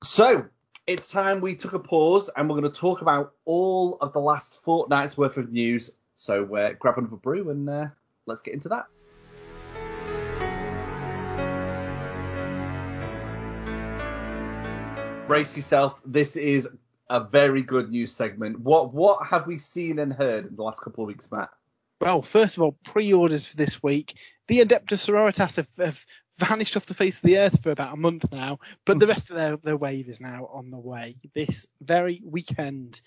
So 0.04 0.46
it's 0.88 1.10
time 1.12 1.42
we 1.42 1.56
took 1.56 1.74
a 1.74 1.80
pause 1.80 2.30
and 2.36 2.50
we're 2.50 2.60
going 2.60 2.72
to 2.72 2.80
talk 2.80 3.02
about 3.02 3.34
all 3.46 3.98
of 4.02 4.14
the 4.14 4.22
last 4.22 4.62
fortnight's 4.64 5.18
worth 5.18 5.38
of 5.38 5.52
news. 5.52 5.92
So 6.20 6.54
uh, 6.58 6.74
grab 6.74 6.98
another 6.98 7.16
brew 7.16 7.50
and 7.50 7.70
uh, 7.70 7.88
let's 8.26 8.42
get 8.42 8.54
into 8.54 8.68
that. 8.68 8.88
Brace 15.28 15.56
yourself. 15.56 16.02
This 16.06 16.36
is 16.36 16.68
a 17.10 17.24
very 17.24 17.62
good 17.62 17.90
news 17.90 18.12
segment. 18.12 18.60
What 18.60 18.94
what 18.94 19.26
have 19.28 19.48
we 19.48 19.58
seen 19.58 19.98
and 20.00 20.12
heard 20.12 20.46
in 20.46 20.58
the 20.58 20.62
last 20.62 20.82
couple 20.82 21.06
of 21.06 21.08
weeks, 21.08 21.32
Matt? 21.32 21.52
Well, 22.02 22.22
first 22.22 22.58
of 22.58 22.64
all, 22.64 22.74
pre-orders 22.84 23.48
for 23.48 23.56
this 23.56 23.82
week. 23.82 24.16
The 24.50 24.60
Adeptus 24.60 25.08
Sororitas 25.08 25.56
have, 25.56 25.68
have 25.78 26.06
vanished 26.38 26.76
off 26.76 26.86
the 26.86 26.94
face 26.94 27.18
of 27.18 27.24
the 27.24 27.38
earth 27.38 27.64
for 27.64 27.72
about 27.72 27.94
a 27.94 27.98
month 27.98 28.30
now, 28.30 28.60
but 28.86 29.00
the 29.00 29.08
rest 29.08 29.30
of 29.30 29.38
their, 29.38 29.56
their 29.56 29.78
wave 29.78 30.10
is 30.10 30.20
now 30.20 30.50
on 30.52 30.70
the 30.70 30.80
way 30.80 31.16
this 31.34 31.66
very 31.82 32.22
weekend. 32.26 33.00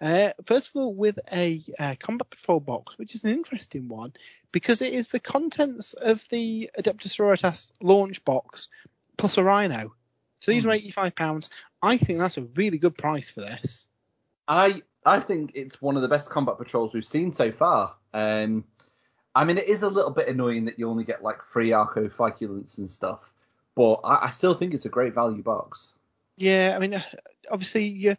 Uh, 0.00 0.32
first 0.44 0.68
of 0.68 0.76
all, 0.76 0.94
with 0.94 1.18
a 1.30 1.60
uh, 1.78 1.94
Combat 1.98 2.30
Patrol 2.30 2.60
box, 2.60 2.96
which 2.96 3.14
is 3.14 3.24
an 3.24 3.30
interesting 3.30 3.88
one 3.88 4.12
because 4.50 4.80
it 4.80 4.94
is 4.94 5.08
the 5.08 5.20
contents 5.20 5.92
of 5.92 6.26
the 6.30 6.70
Adeptus 6.78 7.16
Sororitas 7.16 7.72
launch 7.82 8.24
box 8.24 8.68
plus 9.18 9.36
a 9.36 9.44
Rhino. 9.44 9.94
So 10.40 10.52
these 10.52 10.64
are 10.64 10.70
£85. 10.70 11.50
I 11.82 11.98
think 11.98 12.18
that's 12.18 12.38
a 12.38 12.42
really 12.56 12.78
good 12.78 12.96
price 12.96 13.28
for 13.28 13.40
this. 13.40 13.88
I 14.48 14.82
I 15.04 15.20
think 15.20 15.52
it's 15.54 15.80
one 15.80 15.96
of 15.96 16.02
the 16.02 16.08
best 16.08 16.30
combat 16.30 16.58
patrols 16.58 16.92
we've 16.92 17.06
seen 17.06 17.32
so 17.32 17.52
far. 17.52 17.94
Um, 18.12 18.64
I 19.34 19.44
mean, 19.44 19.58
it 19.58 19.68
is 19.68 19.82
a 19.82 19.88
little 19.88 20.10
bit 20.10 20.28
annoying 20.28 20.64
that 20.64 20.78
you 20.78 20.88
only 20.88 21.04
get 21.04 21.22
like 21.22 21.42
free 21.44 21.72
arco 21.72 22.08
flagellants 22.08 22.78
and 22.78 22.90
stuff, 22.90 23.32
but 23.76 23.94
I, 24.04 24.26
I 24.26 24.30
still 24.30 24.54
think 24.54 24.74
it's 24.74 24.86
a 24.86 24.90
great 24.90 25.14
value 25.14 25.42
box. 25.42 25.92
Yeah, 26.36 26.72
I 26.74 26.78
mean, 26.80 26.94
uh, 26.94 27.02
obviously, 27.50 27.84
you, 27.84 28.16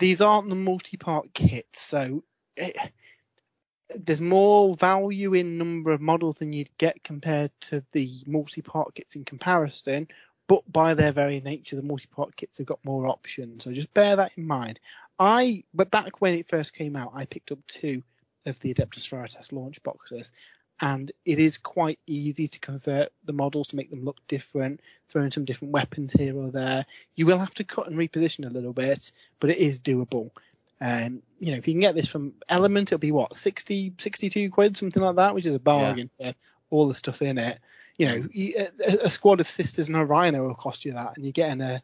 these 0.00 0.20
aren't 0.20 0.48
the 0.48 0.56
multi-part 0.56 1.32
kits, 1.32 1.80
so 1.80 2.24
it, 2.56 2.76
there's 3.94 4.20
more 4.20 4.74
value 4.74 5.34
in 5.34 5.58
number 5.58 5.92
of 5.92 6.00
models 6.00 6.36
than 6.36 6.52
you'd 6.52 6.76
get 6.78 7.02
compared 7.04 7.50
to 7.60 7.84
the 7.92 8.10
multi-part 8.26 8.94
kits 8.94 9.16
in 9.16 9.24
comparison. 9.24 10.08
But 10.48 10.70
by 10.70 10.94
their 10.94 11.12
very 11.12 11.40
nature, 11.40 11.76
the 11.76 11.82
multi-part 11.82 12.34
kits 12.34 12.58
have 12.58 12.66
got 12.66 12.84
more 12.84 13.06
options. 13.06 13.62
So 13.64 13.72
just 13.72 13.94
bear 13.94 14.16
that 14.16 14.32
in 14.36 14.46
mind. 14.46 14.80
I, 15.18 15.62
but 15.72 15.90
back 15.90 16.20
when 16.20 16.34
it 16.34 16.48
first 16.48 16.74
came 16.74 16.96
out, 16.96 17.12
I 17.14 17.24
picked 17.26 17.52
up 17.52 17.60
two 17.68 18.02
of 18.46 18.58
the 18.60 18.74
Adeptus 18.74 19.08
Veritas 19.08 19.52
launch 19.52 19.82
boxes, 19.82 20.32
and 20.80 21.12
it 21.24 21.38
is 21.38 21.58
quite 21.58 21.98
easy 22.06 22.48
to 22.48 22.58
convert 22.58 23.12
the 23.24 23.32
models 23.32 23.68
to 23.68 23.76
make 23.76 23.90
them 23.90 24.04
look 24.04 24.16
different, 24.28 24.80
throw 25.08 25.22
in 25.22 25.30
some 25.30 25.44
different 25.44 25.72
weapons 25.72 26.12
here 26.12 26.36
or 26.36 26.50
there. 26.50 26.86
You 27.14 27.26
will 27.26 27.38
have 27.38 27.54
to 27.54 27.64
cut 27.64 27.86
and 27.86 27.98
reposition 27.98 28.46
a 28.46 28.52
little 28.52 28.72
bit, 28.72 29.12
but 29.40 29.50
it 29.50 29.58
is 29.58 29.80
doable. 29.80 30.30
Um, 30.80 31.22
you 31.38 31.52
know, 31.52 31.58
if 31.58 31.68
you 31.68 31.74
can 31.74 31.82
get 31.82 31.94
this 31.94 32.06
from 32.08 32.32
Element, 32.48 32.88
it'll 32.88 32.98
be 32.98 33.12
what 33.12 33.36
60, 33.36 33.94
62 33.98 34.50
quid, 34.50 34.76
something 34.76 35.02
like 35.02 35.16
that, 35.16 35.34
which 35.34 35.44
is 35.44 35.54
a 35.54 35.60
bargain 35.60 36.10
yeah. 36.18 36.32
for 36.32 36.36
all 36.70 36.88
the 36.88 36.94
stuff 36.94 37.20
in 37.20 37.36
it. 37.36 37.58
You 37.98 38.06
know, 38.06 38.28
a, 38.34 38.68
a, 39.04 39.10
squad 39.10 39.40
of 39.40 39.48
sisters 39.48 39.88
and 39.88 39.96
a 39.98 40.04
rhino 40.04 40.46
will 40.46 40.54
cost 40.54 40.86
you 40.86 40.92
that, 40.92 41.12
and 41.16 41.24
you're 41.26 41.32
getting 41.32 41.60
a, 41.60 41.82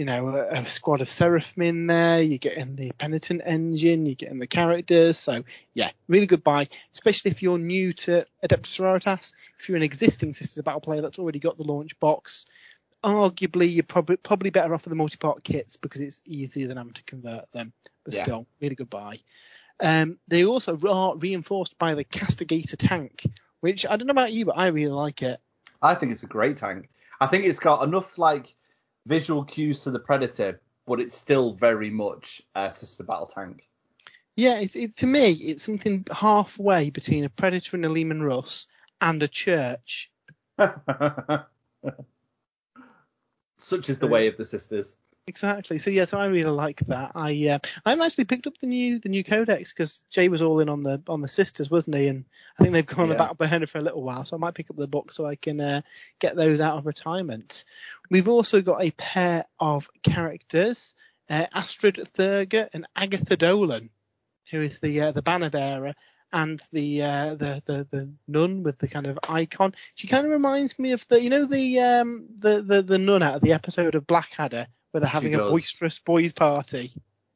you 0.00 0.06
know, 0.06 0.28
a, 0.28 0.62
a 0.62 0.66
squad 0.66 1.02
of 1.02 1.10
seraphim 1.10 1.62
in 1.62 1.86
there. 1.86 2.22
You're 2.22 2.38
getting 2.38 2.74
the 2.74 2.90
penitent 2.96 3.42
engine. 3.44 4.06
You're 4.06 4.14
getting 4.14 4.38
the 4.38 4.46
characters. 4.46 5.18
So 5.18 5.44
yeah, 5.74 5.90
really 6.08 6.24
good 6.24 6.42
buy, 6.42 6.68
especially 6.94 7.32
if 7.32 7.42
you're 7.42 7.58
new 7.58 7.92
to 7.92 8.24
Adeptus 8.42 8.78
Sororitas. 8.78 9.34
If 9.58 9.68
you're 9.68 9.76
an 9.76 9.82
existing 9.82 10.32
Sisters 10.32 10.56
of 10.56 10.64
Battle 10.64 10.80
player 10.80 11.02
that's 11.02 11.18
already 11.18 11.38
got 11.38 11.58
the 11.58 11.64
launch 11.64 12.00
box, 12.00 12.46
arguably 13.04 13.70
you're 13.70 13.82
probably 13.82 14.16
probably 14.16 14.48
better 14.48 14.72
off 14.72 14.86
with 14.86 14.90
the 14.90 14.96
multi-part 14.96 15.44
kits 15.44 15.76
because 15.76 16.00
it's 16.00 16.22
easier 16.24 16.66
than 16.66 16.78
having 16.78 16.94
to 16.94 17.04
convert 17.04 17.52
them. 17.52 17.74
But 18.04 18.14
yeah. 18.14 18.22
still, 18.22 18.46
really 18.58 18.76
good 18.76 18.88
buy. 18.88 19.18
Um, 19.80 20.16
they 20.28 20.46
also 20.46 20.78
are 20.88 21.14
reinforced 21.18 21.76
by 21.76 21.94
the 21.94 22.04
Castigator 22.06 22.76
tank, 22.78 23.26
which 23.60 23.84
I 23.84 23.98
don't 23.98 24.06
know 24.06 24.12
about 24.12 24.32
you, 24.32 24.46
but 24.46 24.56
I 24.56 24.68
really 24.68 24.92
like 24.92 25.20
it. 25.20 25.40
I 25.82 25.94
think 25.94 26.10
it's 26.10 26.22
a 26.22 26.26
great 26.26 26.56
tank. 26.56 26.88
I 27.20 27.26
think 27.26 27.44
it's 27.44 27.58
got 27.58 27.82
enough 27.82 28.16
like 28.16 28.54
visual 29.06 29.44
cues 29.44 29.84
to 29.84 29.90
the 29.90 29.98
Predator, 29.98 30.60
but 30.86 31.00
it's 31.00 31.16
still 31.16 31.54
very 31.54 31.90
much 31.90 32.42
a 32.54 32.70
sister 32.72 33.04
battle 33.04 33.26
tank. 33.26 33.68
Yeah, 34.36 34.58
it's, 34.58 34.76
it, 34.76 34.96
to 34.98 35.06
me, 35.06 35.32
it's 35.32 35.64
something 35.64 36.06
halfway 36.12 36.90
between 36.90 37.24
a 37.24 37.28
Predator 37.28 37.76
and 37.76 37.84
a 37.84 37.88
Leman 37.88 38.22
Russ 38.22 38.66
and 39.00 39.22
a 39.22 39.28
church. 39.28 40.10
Such 43.58 43.90
is 43.90 43.98
the 43.98 44.06
way 44.06 44.26
of 44.28 44.36
the 44.36 44.44
sisters. 44.44 44.96
Exactly. 45.26 45.78
So 45.78 45.90
yeah, 45.90 46.06
so 46.06 46.18
I 46.18 46.26
really 46.26 46.50
like 46.50 46.80
that. 46.86 47.12
I 47.14 47.48
uh, 47.48 47.58
I 47.84 47.92
actually 47.92 48.24
picked 48.24 48.46
up 48.46 48.58
the 48.58 48.66
new 48.66 48.98
the 48.98 49.08
new 49.08 49.22
codex 49.22 49.72
because 49.72 50.02
Jay 50.10 50.28
was 50.28 50.42
all 50.42 50.60
in 50.60 50.68
on 50.68 50.82
the 50.82 51.02
on 51.08 51.20
the 51.20 51.28
sisters, 51.28 51.70
wasn't 51.70 51.96
he? 51.96 52.08
And 52.08 52.24
I 52.58 52.62
think 52.62 52.72
they've 52.72 52.86
gone 52.86 53.04
on 53.04 53.08
yeah. 53.08 53.14
the 53.14 53.18
back 53.18 53.38
burner 53.38 53.66
for 53.66 53.78
a 53.78 53.82
little 53.82 54.02
while, 54.02 54.24
so 54.24 54.36
I 54.36 54.40
might 54.40 54.54
pick 54.54 54.70
up 54.70 54.76
the 54.76 54.88
book 54.88 55.12
so 55.12 55.26
I 55.26 55.36
can 55.36 55.60
uh, 55.60 55.82
get 56.18 56.36
those 56.36 56.60
out 56.60 56.78
of 56.78 56.86
retirement. 56.86 57.64
We've 58.10 58.28
also 58.28 58.60
got 58.60 58.82
a 58.82 58.90
pair 58.90 59.44
of 59.60 59.88
characters, 60.02 60.94
uh, 61.28 61.46
Aestred 61.54 62.10
Thurga 62.12 62.68
and 62.72 62.86
Agathae 62.96 63.38
Dolan, 63.38 63.90
who 64.50 64.62
is 64.62 64.80
the 64.80 65.00
uh, 65.00 65.12
the 65.12 65.22
banner 65.22 65.50
bearer 65.50 65.94
and 66.32 66.62
the 66.72 67.02
uh, 67.02 67.34
the 67.34 67.62
the 67.66 67.86
the 67.90 68.10
nun 68.28 68.62
with 68.62 68.78
the 68.78 68.88
kind 68.88 69.06
of 69.06 69.18
icon. 69.28 69.74
She 69.94 70.06
kind 70.06 70.26
of 70.26 70.32
reminds 70.32 70.78
me 70.78 70.92
of 70.92 71.06
the 71.08 71.20
you 71.20 71.30
know 71.30 71.44
the 71.44 71.80
um 71.80 72.26
the 72.38 72.62
the, 72.62 72.82
the 72.82 72.98
nun 72.98 73.22
out 73.22 73.36
of 73.36 73.42
the 73.42 73.52
episode 73.52 73.94
of 73.94 74.06
Blackadder 74.06 74.66
where 74.90 75.00
they're 75.00 75.08
having 75.08 75.34
a 75.34 75.38
boisterous 75.38 75.98
boys 75.98 76.32
party. 76.32 76.92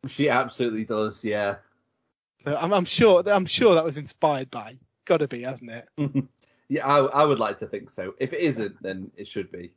She 0.06 0.28
absolutely 0.28 0.84
does, 0.84 1.24
yeah. 1.24 1.56
So 2.44 2.56
I'm, 2.56 2.72
I'm 2.72 2.84
sure 2.84 3.22
I'm 3.26 3.46
sure 3.46 3.74
that 3.76 3.84
was 3.84 3.96
inspired 3.96 4.50
by. 4.50 4.78
Got 5.06 5.18
to 5.18 5.28
be, 5.28 5.42
hasn't 5.42 5.70
it? 5.70 5.88
yeah, 6.68 6.86
I, 6.86 6.98
I 6.98 7.24
would 7.24 7.38
like 7.38 7.58
to 7.58 7.66
think 7.66 7.90
so. 7.90 8.14
If 8.18 8.32
it 8.32 8.40
isn't, 8.40 8.82
then 8.82 9.10
it 9.16 9.28
should 9.28 9.50
be. 9.50 9.72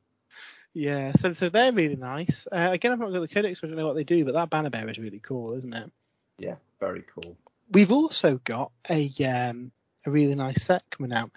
Yeah, 0.74 1.14
so 1.14 1.34
so 1.34 1.50
they're 1.50 1.72
really 1.72 1.96
nice. 1.96 2.48
Uh, 2.52 2.70
again, 2.72 2.92
I've 2.92 3.00
not 3.00 3.12
got 3.12 3.22
the 3.22 3.28
codex, 3.28 3.60
so 3.60 3.68
I 3.68 3.70
don't 3.70 3.78
know 3.78 3.88
what 3.88 3.96
they 3.96 4.04
do, 4.04 4.24
but 4.26 4.34
that 4.34 4.50
banner 4.50 4.70
bear 4.70 4.88
is 4.90 5.00
really 5.00 5.20
cool, 5.20 5.54
isn't 5.54 5.74
it? 5.74 5.92
Yeah, 6.38 6.56
very 6.80 7.04
cool. 7.14 7.38
We've 7.70 7.92
also 7.92 8.40
got 8.44 8.72
a 8.90 9.10
um, 9.26 9.72
a 10.06 10.12
really 10.12 10.36
nice 10.36 10.64
set 10.64 10.84
coming 10.90 11.14
out. 11.14 11.32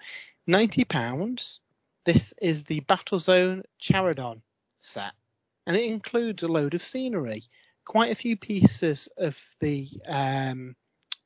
Ninety 0.47 0.85
pounds. 0.85 1.59
This 2.05 2.33
is 2.41 2.63
the 2.63 2.81
Battlezone 2.81 3.63
Charadon 3.79 4.41
set 4.79 5.13
and 5.65 5.75
it 5.75 5.89
includes 5.89 6.43
a 6.43 6.47
load 6.47 6.73
of 6.73 6.83
scenery. 6.83 7.43
Quite 7.85 8.11
a 8.11 8.15
few 8.15 8.37
pieces 8.37 9.07
of 9.17 9.39
the 9.59 9.87
um, 10.07 10.75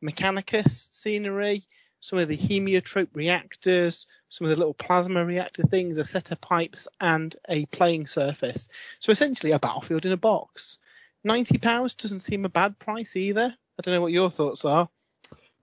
Mechanicus 0.03 0.89
scenery, 0.91 1.63
some 1.99 2.19
of 2.19 2.27
the 2.27 2.37
Haemotrope 2.37 3.15
reactors, 3.15 4.05
some 4.29 4.45
of 4.45 4.49
the 4.49 4.55
little 4.55 4.73
plasma 4.73 5.25
reactor 5.25 5.63
things, 5.63 5.97
a 5.97 6.05
set 6.05 6.31
of 6.31 6.41
pipes, 6.41 6.87
and 6.99 7.35
a 7.49 7.65
playing 7.67 8.07
surface. 8.07 8.67
So 8.99 9.11
essentially 9.11 9.51
a 9.51 9.59
battlefield 9.59 10.05
in 10.05 10.11
a 10.11 10.17
box. 10.17 10.77
Ninety 11.23 11.57
pounds 11.57 11.95
doesn't 11.95 12.21
seem 12.21 12.45
a 12.45 12.49
bad 12.49 12.77
price 12.77 13.15
either. 13.15 13.55
I 13.77 13.81
don't 13.81 13.93
know 13.93 14.01
what 14.01 14.11
your 14.11 14.29
thoughts 14.29 14.65
are. 14.65 14.89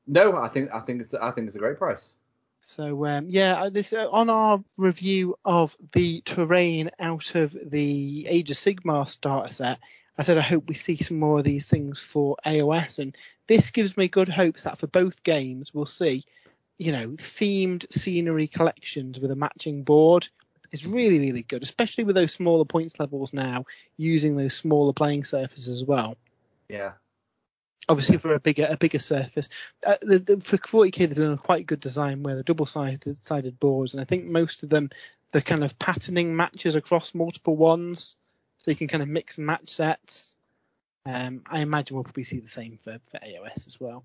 No, 0.07 0.37
I 0.37 0.49
think 0.49 0.71
I 0.73 0.81
think 0.81 1.03
it's 1.03 1.15
I 1.15 1.31
think 1.31 1.47
it's 1.47 1.57
a 1.57 1.61
great 1.61 1.79
price. 1.79 2.15
So 2.63 3.07
um, 3.07 3.27
yeah, 3.29 3.63
uh, 3.63 3.71
this 3.71 3.93
uh, 3.93 4.09
on 4.11 4.31
our 4.31 4.63
review 4.77 5.37
of 5.45 5.77
the 5.93 6.23
terrain 6.23 6.91
out 6.99 7.35
of 7.35 7.57
the 7.63 8.27
Age 8.29 8.51
of 8.51 8.57
Sigmar 8.57 9.09
starter 9.09 9.53
set, 9.53 9.79
I 10.17 10.23
said 10.23 10.39
I 10.39 10.43
hope 10.43 10.69
we 10.69 10.75
see 10.75 10.97
some 10.97 11.19
more 11.19 11.39
of 11.39 11.45
these 11.45 11.67
things 11.67 12.01
for 12.01 12.37
AOS, 12.47 12.99
and 12.99 13.17
this 13.47 13.71
gives 13.71 13.97
me 13.97 14.09
good 14.09 14.29
hopes 14.29 14.65
that 14.65 14.79
for 14.79 14.87
both 14.87 15.25
games 15.25 15.75
we'll 15.75 15.87
see, 15.87 16.25
you 16.79 16.93
know, 16.93 17.09
themed 17.11 17.93
scenery 17.93 18.47
collections 18.47 19.19
with 19.19 19.31
a 19.31 19.37
matching 19.37 19.83
board. 19.83 20.29
It's 20.71 20.87
really 20.87 21.19
really 21.19 21.43
good, 21.43 21.63
especially 21.63 22.05
with 22.05 22.15
those 22.17 22.33
smaller 22.33 22.65
points 22.65 22.99
levels 23.01 23.33
now, 23.33 23.67
using 23.97 24.37
those 24.37 24.55
smaller 24.55 24.93
playing 24.93 25.25
surfaces 25.25 25.69
as 25.69 25.85
well. 25.85 26.17
Yeah, 26.69 26.93
obviously 27.89 28.17
for 28.17 28.35
a 28.35 28.41
bigger 28.41 28.67
a 28.69 28.77
bigger 28.77 28.99
surface. 28.99 29.49
Uh, 29.85 29.97
the, 30.03 30.19
the, 30.19 30.41
for 30.41 30.57
40k 30.57 30.99
they've 30.99 31.15
done 31.15 31.33
a 31.33 31.39
quite 31.39 31.67
good 31.67 31.81
design 31.81 32.23
where 32.23 32.35
they're 32.35 32.43
double 32.43 32.67
sided 32.67 33.25
sided 33.25 33.59
boards, 33.59 33.95
and 33.95 34.01
I 34.01 34.05
think 34.05 34.25
most 34.25 34.63
of 34.63 34.71
them 34.71 34.91
the 35.33 35.43
kind 35.43 35.65
of 35.65 35.79
patterning 35.79 36.37
matches 36.37 36.75
across 36.75 37.15
multiple 37.15 37.57
ones, 37.57 38.17
so 38.59 38.71
you 38.71 38.77
can 38.77 38.89
kind 38.89 39.03
of 39.03 39.09
mix 39.09 39.39
and 39.39 39.47
match 39.47 39.71
sets. 39.71 40.37
Um, 41.05 41.43
I 41.47 41.61
imagine 41.61 41.97
we'll 41.97 42.05
probably 42.05 42.23
see 42.23 42.39
the 42.39 42.49
same 42.49 42.79
for, 42.81 42.99
for 43.11 43.19
AOS 43.19 43.67
as 43.67 43.81
well. 43.81 44.05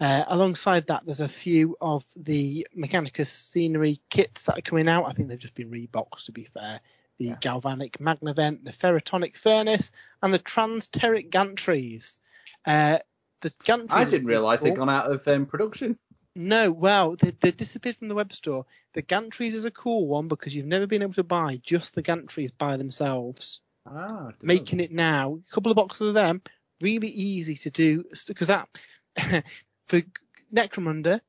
Uh, 0.00 0.24
alongside 0.28 0.86
that, 0.86 1.04
there's 1.04 1.20
a 1.20 1.28
few 1.28 1.76
of 1.80 2.04
the 2.16 2.66
Mechanicus 2.76 3.28
scenery 3.28 3.98
kits 4.10 4.44
that 4.44 4.58
are 4.58 4.62
coming 4.62 4.88
out. 4.88 5.04
I 5.04 5.12
think 5.12 5.28
they've 5.28 5.38
just 5.38 5.54
been 5.54 5.70
reboxed, 5.70 6.26
to 6.26 6.32
be 6.32 6.44
fair. 6.44 6.80
The 7.18 7.26
yeah. 7.26 7.36
Galvanic 7.40 7.98
Magnavent, 7.98 8.64
the 8.64 8.72
Ferratonic 8.72 9.36
Furnace, 9.36 9.92
and 10.22 10.32
the 10.32 10.38
Transteric 10.38 11.30
Gantries. 11.30 12.18
Uh, 12.64 12.98
the 13.40 13.50
Gantries. 13.64 13.90
I 13.90 14.04
didn't 14.04 14.26
realise 14.26 14.60
they'd 14.60 14.76
gone 14.76 14.90
out 14.90 15.10
of 15.10 15.26
um, 15.28 15.46
production. 15.46 15.98
No, 16.34 16.72
well, 16.72 17.16
they, 17.16 17.30
they 17.30 17.50
disappeared 17.50 17.96
from 17.96 18.08
the 18.08 18.14
web 18.14 18.32
store. 18.32 18.64
The 18.94 19.02
Gantries 19.02 19.54
is 19.54 19.64
a 19.64 19.70
cool 19.70 20.06
one 20.06 20.28
because 20.28 20.54
you've 20.54 20.66
never 20.66 20.86
been 20.86 21.02
able 21.02 21.14
to 21.14 21.24
buy 21.24 21.60
just 21.62 21.94
the 21.94 22.02
Gantries 22.02 22.52
by 22.56 22.76
themselves. 22.76 23.60
Ah, 23.86 24.30
Making 24.42 24.80
it 24.80 24.92
now, 24.92 25.40
a 25.46 25.54
couple 25.54 25.70
of 25.70 25.76
boxes 25.76 26.08
of 26.08 26.14
them, 26.14 26.40
really 26.80 27.08
easy 27.08 27.56
to 27.56 27.70
do 27.70 28.04
because 28.26 28.48
that 28.48 28.68
for 29.88 30.02
Necromunda, 30.54 31.20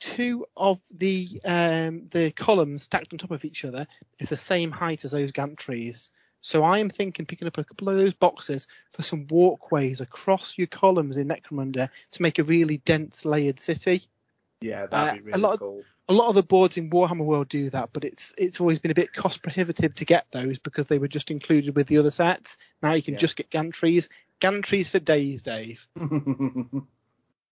two 0.00 0.46
of 0.56 0.80
the 0.90 1.40
um, 1.44 2.08
the 2.10 2.30
columns 2.32 2.84
stacked 2.84 3.12
on 3.12 3.18
top 3.18 3.30
of 3.30 3.44
each 3.44 3.64
other 3.64 3.86
is 4.18 4.28
the 4.28 4.36
same 4.36 4.70
height 4.70 5.04
as 5.04 5.10
those 5.10 5.32
Gantries. 5.32 6.10
So 6.40 6.62
I 6.64 6.78
am 6.78 6.88
thinking 6.88 7.26
picking 7.26 7.48
up 7.48 7.58
a 7.58 7.64
couple 7.64 7.88
of 7.88 7.96
those 7.96 8.14
boxes 8.14 8.68
for 8.92 9.02
some 9.02 9.26
walkways 9.28 10.00
across 10.00 10.56
your 10.56 10.66
columns 10.66 11.16
in 11.16 11.28
Necromunda 11.28 11.88
to 12.12 12.22
make 12.22 12.38
a 12.38 12.44
really 12.44 12.78
dense 12.78 13.24
layered 13.24 13.60
city. 13.60 14.02
Yeah, 14.60 14.86
that'd 14.86 15.10
uh, 15.10 15.14
be 15.14 15.20
really 15.20 15.32
a 15.32 15.38
lot 15.38 15.58
cool. 15.58 15.80
Of, 15.80 15.84
a 16.08 16.12
lot 16.14 16.28
of 16.28 16.34
the 16.34 16.42
boards 16.42 16.76
in 16.76 16.90
Warhammer 16.90 17.24
World 17.24 17.48
do 17.48 17.70
that, 17.70 17.90
but 17.92 18.04
it's 18.04 18.32
it's 18.38 18.60
always 18.60 18.78
been 18.78 18.90
a 18.90 18.94
bit 18.94 19.12
cost 19.12 19.42
prohibitive 19.42 19.94
to 19.96 20.04
get 20.04 20.26
those 20.30 20.58
because 20.58 20.86
they 20.86 20.98
were 20.98 21.08
just 21.08 21.30
included 21.30 21.76
with 21.76 21.86
the 21.86 21.98
other 21.98 22.10
sets. 22.10 22.56
Now 22.82 22.94
you 22.94 23.02
can 23.02 23.14
yeah. 23.14 23.20
just 23.20 23.36
get 23.36 23.50
gantries. 23.50 24.08
Gantries 24.40 24.88
for 24.88 25.00
days, 25.00 25.42
Dave. 25.42 25.86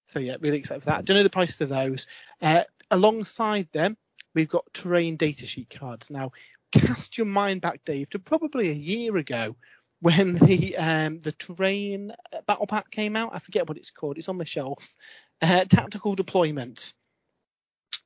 so 0.06 0.18
yeah, 0.18 0.36
really 0.40 0.58
excited 0.58 0.82
for 0.82 0.90
that. 0.90 1.04
Don't 1.04 1.16
know 1.16 1.22
the 1.22 1.30
price 1.30 1.60
of 1.60 1.68
those. 1.68 2.06
Uh, 2.40 2.62
alongside 2.90 3.68
them, 3.72 3.96
we've 4.34 4.48
got 4.48 4.72
terrain 4.72 5.18
datasheet 5.18 5.68
cards. 5.78 6.10
Now 6.10 6.32
cast 6.80 7.18
your 7.18 7.26
mind 7.26 7.60
back, 7.60 7.84
Dave, 7.84 8.10
to 8.10 8.18
probably 8.18 8.70
a 8.70 8.74
year 8.74 9.16
ago 9.16 9.56
when 10.00 10.34
the 10.34 10.76
um, 10.76 11.20
the 11.20 11.32
terrain 11.32 12.12
battle 12.46 12.66
pack 12.66 12.90
came 12.90 13.16
out. 13.16 13.34
I 13.34 13.38
forget 13.38 13.68
what 13.68 13.78
it's 13.78 13.90
called. 13.90 14.18
It's 14.18 14.28
on 14.28 14.38
the 14.38 14.44
shelf. 14.44 14.96
Uh, 15.42 15.64
tactical 15.64 16.14
deployment, 16.14 16.94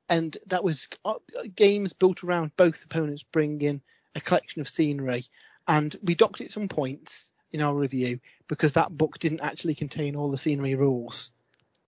and 0.09 0.37
that 0.47 0.63
was 0.63 0.89
uh, 1.05 1.13
games 1.55 1.93
built 1.93 2.23
around 2.23 2.55
both 2.57 2.83
opponents 2.83 3.23
bringing 3.23 3.81
a 4.15 4.21
collection 4.21 4.59
of 4.61 4.67
scenery, 4.67 5.23
and 5.67 5.95
we 6.03 6.15
docked 6.15 6.41
it 6.41 6.51
some 6.51 6.67
points 6.67 7.31
in 7.53 7.61
our 7.61 7.73
review 7.73 8.19
because 8.47 8.73
that 8.73 8.95
book 8.97 9.19
didn't 9.19 9.41
actually 9.41 9.75
contain 9.75 10.15
all 10.15 10.31
the 10.31 10.37
scenery 10.37 10.75
rules. 10.75 11.31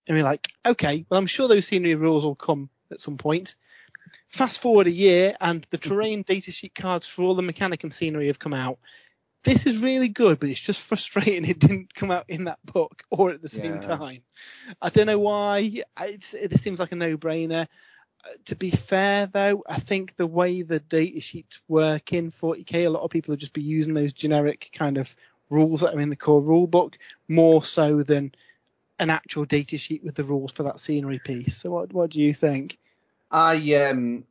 And 0.08 0.18
we're 0.18 0.24
like, 0.24 0.50
okay, 0.66 1.06
well 1.10 1.18
I'm 1.20 1.28
sure 1.28 1.48
those 1.48 1.68
scenery 1.68 1.96
rules 1.96 2.26
will 2.26 2.36
come 2.36 2.70
at 2.92 3.02
some 3.02 3.18
point. 3.18 3.56
Fast 4.30 4.62
forward 4.62 4.88
a 4.88 4.92
year 4.92 5.36
and 5.42 5.66
the 5.70 5.78
terrain 5.78 6.24
datasheet 6.24 6.74
cards 6.76 7.08
for 7.08 7.24
all 7.24 7.36
the 7.36 7.42
Mechanicum 7.44 7.94
scenery 7.94 8.28
have 8.28 8.40
come 8.40 8.54
out. 8.54 8.80
This 9.44 9.66
is 9.68 9.78
really 9.80 10.10
good, 10.10 10.40
but 10.40 10.50
it's 10.50 10.62
just 10.62 10.82
frustrating 10.82 11.46
it 11.50 11.60
didn't 11.60 11.94
come 11.94 12.12
out 12.12 12.26
in 12.30 12.46
that 12.46 12.60
book 12.66 13.04
or 13.12 13.32
at 13.32 13.42
the 13.42 13.50
same 13.50 13.80
Yeah. 13.80 13.80
time. 13.80 14.24
I 14.82 14.90
don't 14.90 15.08
know 15.08 15.20
why. 15.20 15.82
It's, 16.02 16.34
it 16.34 16.58
seems 16.60 16.80
like 16.80 16.92
a 16.92 16.96
no-brainer. 16.96 17.68
Uh, 18.26 18.30
To 18.46 18.56
be 18.56 18.72
fair, 18.72 19.28
though, 19.28 19.64
I 19.68 19.80
think 19.80 20.16
the 20.16 20.28
way 20.28 20.62
the 20.64 20.80
datasheets 20.80 21.60
work 21.68 22.14
in 22.14 22.30
40k, 22.32 22.86
a 22.86 22.90
lot 22.90 23.04
of 23.04 23.12
people 23.12 23.32
will 23.32 23.38
just 23.38 23.54
be 23.54 23.62
using 23.62 23.94
those 23.94 24.14
generic 24.14 24.70
kind 24.74 24.98
of 24.98 25.16
rules 25.50 25.82
that 25.82 25.94
are 25.96 26.00
in 26.02 26.10
the 26.10 26.16
core 26.16 26.42
rule 26.42 26.68
book 26.68 26.98
more 27.28 27.64
so 27.64 28.02
than 28.04 28.34
an 29.00 29.10
actual 29.10 29.46
datasheet 29.46 30.04
with 30.04 30.16
the 30.16 30.24
rules 30.24 30.52
for 30.52 30.64
that 30.64 30.80
scenery 30.80 31.20
piece. 31.20 31.58
So, 31.58 31.72
what, 31.72 31.94
what 31.94 32.12
do 32.12 32.20
you 32.20 32.34
think? 32.34 32.78
I 33.34 33.56
um 33.90 34.24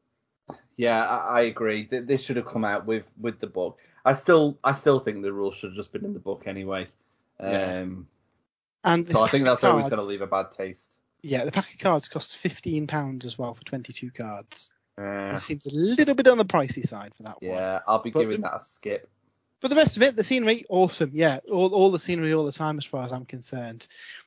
yeah, 0.77 1.05
I, 1.05 1.17
I 1.17 1.41
agree. 1.43 1.85
Th- 1.87 2.05
This 2.07 2.23
should 2.25 2.37
have 2.37 2.47
come 2.47 2.65
out 2.65 2.87
with 2.87 3.05
with 3.21 3.39
the 3.41 3.47
book. 3.49 3.79
I 4.05 4.15
still 4.15 4.59
I 4.65 4.73
still 4.73 5.01
think 5.01 5.23
the 5.23 5.33
rules 5.33 5.57
should 5.57 5.71
have 5.71 5.77
just 5.77 5.93
been 5.93 6.05
in 6.05 6.15
the 6.15 6.21
book 6.21 6.45
anyway. 6.47 6.87
Yeah. 7.41 7.81
Um, 7.83 8.07
And 8.85 9.09
so 9.09 9.23
I 9.23 9.29
think 9.29 9.45
that's 9.45 9.65
always 9.65 9.89
going 9.89 10.01
to 10.01 10.07
leave 10.07 10.23
a 10.23 10.27
bad 10.27 10.51
taste. 10.53 10.93
Yeah, 11.23 11.45
the 11.45 11.53
pack 11.53 11.73
of 11.73 11.79
cards 11.81 12.09
costs 12.09 12.35
fifteen 12.35 12.87
pounds 12.87 13.25
as 13.27 13.37
well 13.39 13.55
for 13.55 13.65
twenty-two 13.65 14.11
cards. 14.13 14.71
Uh, 14.99 15.33
It 15.35 15.39
seems 15.41 15.67
a 15.67 15.71
little 15.75 16.15
bit 16.15 16.27
on 16.29 16.37
the 16.39 16.45
pricey 16.45 16.87
side 16.87 17.15
for 17.15 17.23
that 17.25 17.41
one. 17.43 17.53
yeah, 17.57 17.81
I'll 17.87 18.03
be 18.03 18.11
But- 18.11 18.21
giving 18.21 18.41
that 18.43 18.57
a 18.61 18.65
skip. 18.65 19.09
But 19.61 19.69
the 19.69 19.77
rest 19.77 19.97
of 19.97 20.03
it, 20.03 20.17
the 20.17 20.25
scenery, 20.25 20.65
awesome. 20.69 21.13
Yeah, 21.15 21.39
all, 21.49 21.73
all 21.73 21.93
the 21.93 21.99
scenery 22.01 22.35
all 22.35 22.45
the 22.45 22.51
time 22.51 22.79
as 22.79 22.85
far 22.85 23.05
as 23.05 23.13
I'm 23.13 23.25
concerned. 23.25 23.87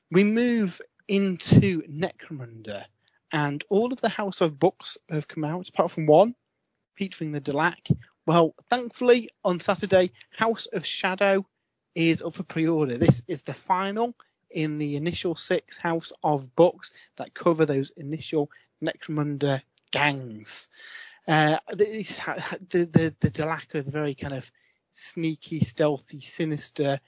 We 0.10 0.24
move 0.24 0.80
into 1.10 1.82
Necromunda, 1.84 2.86
and 3.32 3.64
all 3.70 3.92
of 3.92 4.02
the 4.02 4.10
House 4.10 4.42
of 4.42 4.60
Books 4.60 4.98
have 5.10 5.28
come 5.28 5.44
out, 5.44 5.70
apart 5.70 5.92
from 5.92 6.06
one, 6.06 6.36
featuring 6.94 7.32
the 7.32 7.42
Delaque. 7.42 7.96
Well, 8.26 8.56
thankfully, 8.70 9.30
on 9.44 9.60
Saturday, 9.60 10.12
House 10.32 10.66
of 10.68 10.86
Shadow 10.86 11.46
is 11.94 12.22
up 12.22 12.34
for 12.34 12.44
pre-order. 12.44 12.98
This 12.98 13.22
is 13.28 13.42
the 13.44 13.54
final 13.54 14.16
in 14.50 14.78
the 14.78 14.96
initial 14.96 15.36
six 15.36 15.78
House 15.78 16.12
of 16.24 16.56
Books 16.56 16.92
that 17.18 17.34
cover 17.34 17.66
those 17.66 17.92
initial 17.98 18.50
Necromunda 18.84 19.62
gangs. 19.92 20.70
Uh, 21.28 21.58
the, 21.72 22.04
the, 22.70 22.86
the, 22.86 23.16
the 23.20 23.32
Delaque 23.32 23.76
are 23.76 23.82
the 23.82 23.92
very 23.92 24.16
kind 24.16 24.34
of 24.34 24.50
sneaky, 24.92 25.60
stealthy, 25.60 26.22
sinister 26.22 27.00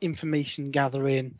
information 0.00 0.70
gathering, 0.70 1.38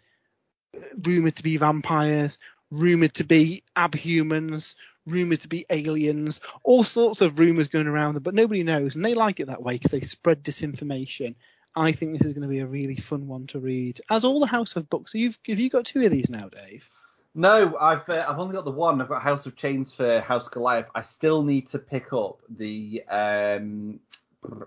rumored 1.02 1.36
to 1.36 1.42
be 1.42 1.56
vampires, 1.56 2.38
rumored 2.70 3.14
to 3.14 3.24
be 3.24 3.62
abhumans, 3.76 4.74
rumored 5.06 5.40
to 5.42 5.48
be 5.48 5.66
aliens, 5.70 6.40
all 6.64 6.84
sorts 6.84 7.20
of 7.20 7.38
rumors 7.38 7.68
going 7.68 7.86
around 7.86 8.14
them, 8.14 8.22
but 8.22 8.34
nobody 8.34 8.62
knows, 8.62 8.96
and 8.96 9.04
they 9.04 9.14
like 9.14 9.40
it 9.40 9.46
that 9.46 9.62
way 9.62 9.74
because 9.74 9.92
they 9.92 10.00
spread 10.00 10.42
disinformation. 10.42 11.34
I 11.74 11.92
think 11.92 12.12
this 12.12 12.26
is 12.26 12.32
going 12.32 12.42
to 12.42 12.48
be 12.48 12.60
a 12.60 12.66
really 12.66 12.96
fun 12.96 13.26
one 13.28 13.46
to 13.48 13.60
read, 13.60 14.00
as 14.10 14.24
all 14.24 14.40
the 14.40 14.46
House 14.46 14.76
of 14.76 14.88
Books. 14.90 15.14
You've 15.14 15.38
have 15.46 15.60
you 15.60 15.70
got 15.70 15.86
two 15.86 16.04
of 16.04 16.10
these 16.10 16.30
now, 16.30 16.48
Dave? 16.48 16.88
No, 17.34 17.76
I've 17.78 18.08
uh, 18.08 18.24
I've 18.28 18.38
only 18.38 18.54
got 18.54 18.64
the 18.64 18.70
one. 18.70 19.00
I've 19.00 19.08
got 19.08 19.22
House 19.22 19.46
of 19.46 19.56
Chains 19.56 19.92
for 19.92 20.20
House 20.20 20.48
Goliath. 20.48 20.90
I 20.94 21.02
still 21.02 21.42
need 21.42 21.68
to 21.68 21.78
pick 21.78 22.12
up 22.12 22.40
the 22.48 23.04
um, 23.10 24.00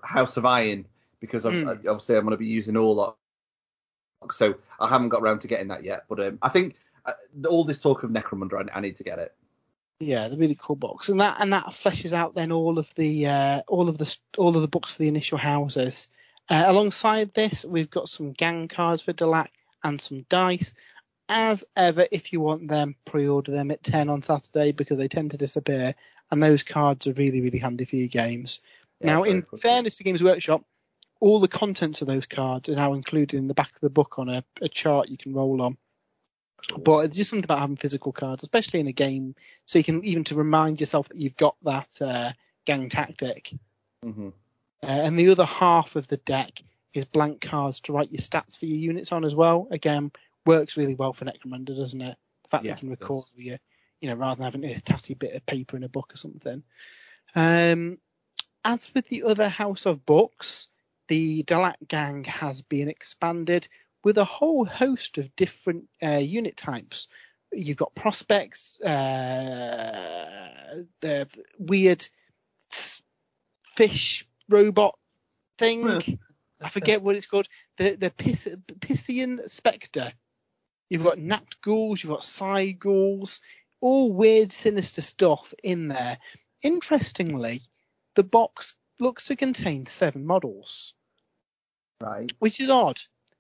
House 0.03 0.37
of 0.37 0.45
Iron 0.45 0.85
because 1.19 1.45
Hmm. 1.45 1.67
obviously 1.67 2.15
I'm 2.15 2.23
going 2.23 2.31
to 2.31 2.37
be 2.37 2.45
using 2.47 2.77
all 2.77 3.01
of 3.01 3.15
so 4.31 4.55
I 4.79 4.87
haven't 4.87 5.09
got 5.09 5.21
around 5.21 5.39
to 5.41 5.47
getting 5.47 5.69
that 5.69 5.83
yet. 5.83 6.05
But 6.09 6.19
um, 6.19 6.39
I 6.41 6.49
think 6.49 6.75
all 7.47 7.63
this 7.63 7.79
talk 7.79 8.03
of 8.03 8.11
Necromunda, 8.11 8.69
I, 8.69 8.77
I 8.77 8.81
need 8.81 8.97
to 8.97 9.03
get 9.03 9.19
it. 9.19 9.33
Yeah, 9.99 10.29
the 10.29 10.37
really 10.37 10.57
cool 10.59 10.77
box, 10.77 11.09
and 11.09 11.19
that 11.19 11.37
and 11.39 11.51
that 11.51 11.65
fleshes 11.65 12.13
out 12.13 12.33
then 12.33 12.53
all 12.53 12.79
of 12.79 12.93
the 12.95 13.27
uh, 13.27 13.61
all 13.67 13.89
of 13.89 13.97
the 13.97 14.15
all 14.37 14.55
of 14.55 14.61
the 14.61 14.67
books 14.67 14.93
for 14.93 14.99
the 14.99 15.09
initial 15.09 15.37
houses. 15.37 16.07
Uh, 16.49 16.63
alongside 16.65 17.33
this, 17.33 17.65
we've 17.65 17.89
got 17.91 18.07
some 18.07 18.31
gang 18.31 18.67
cards 18.67 19.01
for 19.01 19.13
Delaque 19.13 19.49
and 19.83 19.99
some 19.99 20.25
dice. 20.29 20.73
As 21.27 21.63
ever, 21.75 22.07
if 22.11 22.33
you 22.33 22.39
want 22.39 22.69
them, 22.69 22.95
pre-order 23.05 23.51
them 23.51 23.69
at 23.69 23.83
10 23.83 24.09
on 24.09 24.23
Saturday 24.23 24.71
because 24.71 24.97
they 24.97 25.07
tend 25.07 25.31
to 25.31 25.37
disappear, 25.37 25.93
and 26.31 26.41
those 26.41 26.63
cards 26.63 27.05
are 27.05 27.13
really 27.13 27.41
really 27.41 27.59
handy 27.59 27.83
for 27.83 27.97
your 27.97 28.07
games. 28.07 28.61
Yeah, 29.01 29.13
now, 29.13 29.23
in 29.23 29.41
quickly. 29.41 29.59
fairness 29.59 29.95
to 29.95 30.03
Games 30.03 30.23
Workshop, 30.23 30.63
all 31.19 31.39
the 31.39 31.47
contents 31.49 32.01
of 32.01 32.07
those 32.07 32.25
cards 32.25 32.69
are 32.69 32.75
now 32.75 32.93
included 32.93 33.37
in 33.37 33.47
the 33.47 33.53
back 33.53 33.73
of 33.75 33.81
the 33.81 33.89
book 33.89 34.17
on 34.17 34.29
a, 34.29 34.43
a 34.61 34.69
chart 34.69 35.09
you 35.09 35.17
can 35.17 35.33
roll 35.33 35.61
on. 35.61 35.77
But 36.77 37.05
it's 37.05 37.17
just 37.17 37.29
something 37.29 37.43
about 37.43 37.59
having 37.59 37.77
physical 37.77 38.11
cards, 38.11 38.43
especially 38.43 38.79
in 38.79 38.87
a 38.87 38.93
game, 38.93 39.35
so 39.65 39.77
you 39.79 39.83
can 39.83 40.03
even 40.03 40.23
to 40.25 40.35
remind 40.35 40.79
yourself 40.79 41.09
that 41.09 41.17
you've 41.17 41.37
got 41.37 41.55
that 41.63 42.01
uh, 42.01 42.31
gang 42.65 42.89
tactic. 42.89 43.53
hmm 44.03 44.29
Uh, 44.81 44.85
and 44.85 45.19
the 45.19 45.29
other 45.29 45.45
half 45.45 45.95
of 45.95 46.07
the 46.07 46.17
deck 46.17 46.61
is 46.93 47.05
blank 47.05 47.41
cards 47.41 47.81
to 47.81 47.93
write 47.93 48.11
your 48.11 48.21
stats 48.21 48.57
for 48.57 48.65
your 48.65 48.77
units 48.77 49.11
on 49.11 49.25
as 49.25 49.35
well. 49.35 49.67
Again, 49.71 50.11
works 50.45 50.77
really 50.77 50.95
well 50.95 51.13
for 51.13 51.25
Necromunda, 51.25 51.75
doesn't 51.75 52.01
it? 52.01 52.17
The 52.43 52.49
fact 52.49 52.63
Yeah, 52.63 52.73
that 52.73 52.83
you 52.83 52.89
can 52.89 52.89
record 52.89 53.25
your, 53.35 53.57
you 54.01 54.09
know, 54.09 54.15
rather 54.15 54.35
than 54.35 54.45
having 54.45 54.63
a 54.63 54.79
tatty 54.79 55.13
bit 55.13 55.33
of 55.33 55.45
paper 55.45 55.77
in 55.77 55.83
a 55.83 55.89
book 55.89 56.13
or 56.13 56.17
something. 56.17 56.63
Um, 57.35 57.97
as 58.63 58.93
with 58.93 59.07
the 59.07 59.23
other 59.23 59.49
House 59.49 59.85
of 59.85 60.05
Books, 60.05 60.67
the 61.07 61.43
Delaque 61.43 61.87
Gang 61.87 62.23
has 62.25 62.61
been 62.61 62.87
expanded 62.87 63.67
with 64.03 64.17
a 64.17 64.25
whole 64.25 64.65
host 64.65 65.17
of 65.17 65.35
different 65.35 65.85
uh, 66.01 66.17
unit 66.17 66.57
types. 66.57 67.07
You've 67.51 67.77
got 67.77 67.95
prospects, 67.95 68.79
uh, 68.81 70.83
the 71.01 71.27
weird 71.57 72.07
fish 73.65 74.27
robot 74.49 74.97
thing. 75.57 76.19
I 76.61 76.69
forget 76.69 77.01
what 77.01 77.15
it's 77.15 77.25
called. 77.25 77.47
The 77.77 77.95
the 77.95 78.11
Pis- 78.11 78.55
Piscean 78.79 79.49
Spectre. 79.49 80.11
You've 80.89 81.03
got 81.03 81.19
Nacht 81.19 81.61
ghouls, 81.61 82.03
you've 82.03 82.11
got 82.11 82.23
Psy 82.23 82.71
ghouls, 82.71 83.41
all 83.79 84.11
weird, 84.11 84.51
sinister 84.51 85.01
stuff 85.01 85.53
in 85.63 85.87
there. 85.87 86.17
Interestingly, 86.63 87.61
the 88.15 88.23
box 88.23 88.75
looks 88.99 89.25
to 89.25 89.35
contain 89.35 89.85
seven 89.85 90.25
models, 90.25 90.93
Right. 92.01 92.31
which 92.39 92.59
is 92.59 92.69
odd 92.69 92.99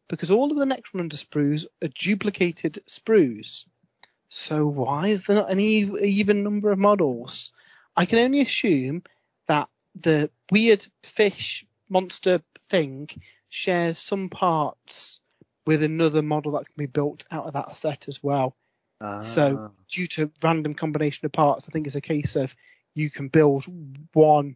because 0.09 0.31
all 0.31 0.51
of 0.51 0.57
the 0.57 0.65
Necromunda 0.65 1.13
sprues 1.13 1.65
are 1.81 1.87
duplicated 1.87 2.79
sprues. 2.87 3.65
So 4.27 4.65
why 4.65 5.07
is 5.07 5.23
there 5.25 5.37
not 5.37 5.49
an 5.51 5.59
even 5.59 6.43
number 6.43 6.71
of 6.71 6.79
models? 6.79 7.51
I 7.95 8.05
can 8.05 8.19
only 8.19 8.41
assume 8.41 9.03
that 9.47 9.69
the 9.95 10.29
weird 10.51 10.85
fish 11.03 11.65
monster 11.89 12.41
thing 12.59 13.09
shares 13.49 13.97
some 13.97 14.29
parts 14.29 15.21
with 15.65 15.83
another 15.83 16.21
model 16.21 16.51
that 16.53 16.65
can 16.65 16.75
be 16.77 16.85
built 16.85 17.25
out 17.31 17.45
of 17.45 17.53
that 17.53 17.75
set 17.75 18.07
as 18.07 18.21
well. 18.21 18.55
So 19.21 19.57
Ah. 19.57 19.71
due 19.87 20.07
to 20.07 20.31
random 20.43 20.73
combination 20.73 21.25
of 21.25 21.31
parts, 21.31 21.67
I 21.67 21.71
think 21.71 21.87
it's 21.87 21.95
a 21.95 22.01
case 22.01 22.35
of 22.35 22.55
you 22.95 23.09
can 23.09 23.27
build 23.29 23.65
one 24.13 24.55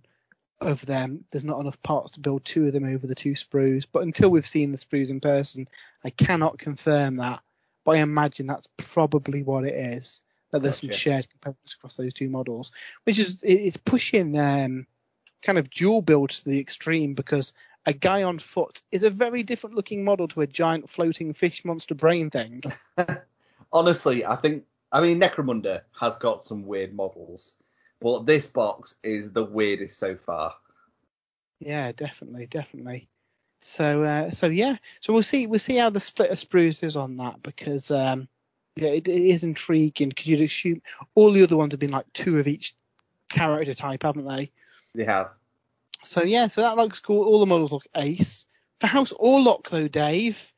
of 0.68 0.86
them. 0.86 1.26
There's 1.32 1.44
not 1.44 1.60
enough 1.60 1.82
parts 1.84 2.12
to 2.12 2.20
build 2.20 2.46
two 2.46 2.68
of 2.68 2.74
them 2.74 2.86
over 2.86 3.08
the 3.08 3.16
two 3.16 3.34
sprues. 3.34 3.86
But 3.92 4.04
until 4.04 4.30
we've 4.30 4.48
seen 4.48 4.72
the 4.72 4.78
sprues 4.78 5.10
in 5.10 5.20
person, 5.20 5.68
I 6.04 6.10
cannot 6.10 6.58
confirm 6.58 7.18
that. 7.18 7.42
But 7.84 7.98
I 7.98 8.00
imagine 8.00 8.48
that's 8.48 8.70
probably 8.78 9.44
what 9.44 9.66
it 9.66 9.76
is. 9.76 10.22
That 10.52 10.62
there's 10.62 10.82
some 10.82 10.92
shared 10.92 11.28
components 11.30 11.74
across 11.74 11.98
those 11.98 12.14
two 12.14 12.30
models, 12.30 12.72
which 13.06 13.18
is 13.18 13.42
it's 13.44 13.78
pushing 13.78 14.38
um, 14.38 14.86
kind 15.42 15.58
of 15.58 15.70
dual 15.70 16.04
build 16.04 16.30
to 16.30 16.46
the 16.46 16.60
extreme 16.60 17.16
because 17.16 17.54
a 17.86 17.94
guy 17.94 18.24
on 18.24 18.40
foot 18.40 18.82
is 18.92 19.04
a 19.04 19.10
very 19.10 19.44
different 19.44 19.76
looking 19.76 20.04
model 20.04 20.28
to 20.30 20.42
a 20.42 20.48
giant 20.48 20.90
floating 20.90 21.34
fish 21.34 21.66
monster 21.66 21.96
brain 21.96 22.30
thing. 22.30 22.64
Honestly, 23.74 24.26
I 24.26 24.36
think 24.36 24.66
I 24.92 25.02
mean 25.02 25.20
Necromunda 25.20 25.82
has 26.00 26.18
got 26.18 26.46
some 26.46 26.66
weird 26.66 26.94
models, 26.94 27.56
but 28.04 28.26
this 28.26 28.48
box 28.48 28.96
is 29.02 29.32
the 29.32 29.46
weirdest 29.46 29.98
so 29.98 30.18
far. 30.18 30.54
Yeah, 31.60 31.94
definitely, 31.94 32.48
definitely. 32.48 33.08
So, 33.60 34.04
uh, 34.04 34.32
so 34.32 34.48
yeah, 34.48 34.76
so 35.00 35.14
we'll 35.14 35.24
see, 35.24 35.48
we'll 35.48 35.58
see 35.58 35.78
how 35.78 35.90
the 35.90 36.02
split 36.02 36.30
of 36.30 36.38
sprues 36.38 36.84
is 36.84 36.98
on 36.98 37.16
that 37.18 37.42
because, 37.42 37.90
um, 37.92 38.28
yeah, 38.76 38.90
it, 38.90 39.08
it 39.08 39.22
is 39.22 39.46
intriguing 39.46 40.10
because 40.10 40.28
you'd 40.28 40.42
assume 40.42 40.82
all 41.16 41.32
the 41.32 41.44
other 41.44 41.56
ones 41.56 41.72
have 41.72 41.80
been 41.80 41.92
like 41.92 42.12
two 42.12 42.40
of 42.40 42.48
each 42.48 42.76
character 43.30 43.74
type, 43.74 44.04
haven't 44.04 44.28
they? 44.28 44.52
They 44.94 45.06
have. 45.06 45.30
So 46.04 46.24
yeah, 46.24 46.48
so 46.48 46.60
that 46.60 46.76
looks 46.76 47.00
cool. 47.00 47.24
All 47.24 47.40
the 47.40 47.46
models 47.46 47.72
look 47.72 47.88
ace. 47.96 48.46
For 48.82 48.88
House 48.88 49.14
Orlock 49.14 49.70
though, 49.70 49.88
Dave, 49.88 50.52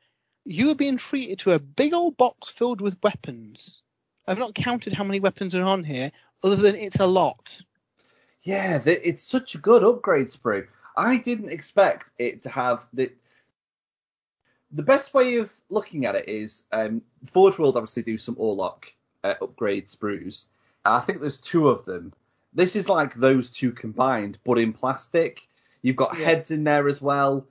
you 0.44 0.70
are 0.70 0.74
being 0.74 0.96
treated 0.96 1.38
to 1.40 1.52
a 1.52 1.60
big 1.60 1.94
old 1.94 2.16
box 2.16 2.50
filled 2.50 2.80
with 2.80 2.98
weapons. 3.04 3.84
I've 4.26 4.38
not 4.40 4.56
counted 4.56 4.94
how 4.94 5.04
many 5.04 5.20
weapons 5.20 5.54
are 5.54 5.62
on 5.62 5.84
here, 5.84 6.10
other 6.46 6.56
than 6.56 6.76
it's 6.76 7.00
a 7.00 7.06
lot. 7.06 7.60
Yeah, 8.42 8.78
th- 8.78 9.00
it's 9.04 9.22
such 9.22 9.54
a 9.56 9.58
good 9.58 9.82
upgrade 9.82 10.28
sprue. 10.28 10.66
I 10.96 11.18
didn't 11.18 11.50
expect 11.50 12.10
it 12.18 12.42
to 12.44 12.50
have 12.50 12.86
the. 12.92 13.12
The 14.72 14.82
best 14.82 15.14
way 15.14 15.36
of 15.36 15.50
looking 15.70 16.06
at 16.06 16.16
it 16.16 16.28
is 16.28 16.64
um, 16.72 17.00
Forge 17.32 17.58
World 17.58 17.76
obviously 17.76 18.02
do 18.02 18.18
some 18.18 18.34
Orlock 18.34 18.84
uh, 19.24 19.34
upgrade 19.40 19.86
sprues. 19.86 20.46
I 20.84 21.00
think 21.00 21.20
there's 21.20 21.40
two 21.40 21.68
of 21.68 21.84
them. 21.84 22.12
This 22.52 22.74
is 22.76 22.88
like 22.88 23.14
those 23.14 23.48
two 23.48 23.70
combined, 23.72 24.38
but 24.44 24.58
in 24.58 24.72
plastic. 24.72 25.48
You've 25.82 25.96
got 25.96 26.18
Yeah. 26.18 26.24
heads 26.24 26.50
in 26.50 26.64
there 26.64 26.88
as 26.88 27.00
well. 27.00 27.46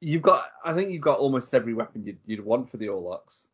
You've 0.00 0.22
got, 0.22 0.44
I 0.64 0.72
think 0.74 0.90
you've 0.90 1.00
got 1.02 1.18
almost 1.18 1.54
every 1.54 1.74
weapon 1.74 2.04
you'd, 2.04 2.18
you'd 2.26 2.44
want 2.44 2.70
for 2.70 2.76
the 2.76 2.86
Orlocks. 2.88 3.44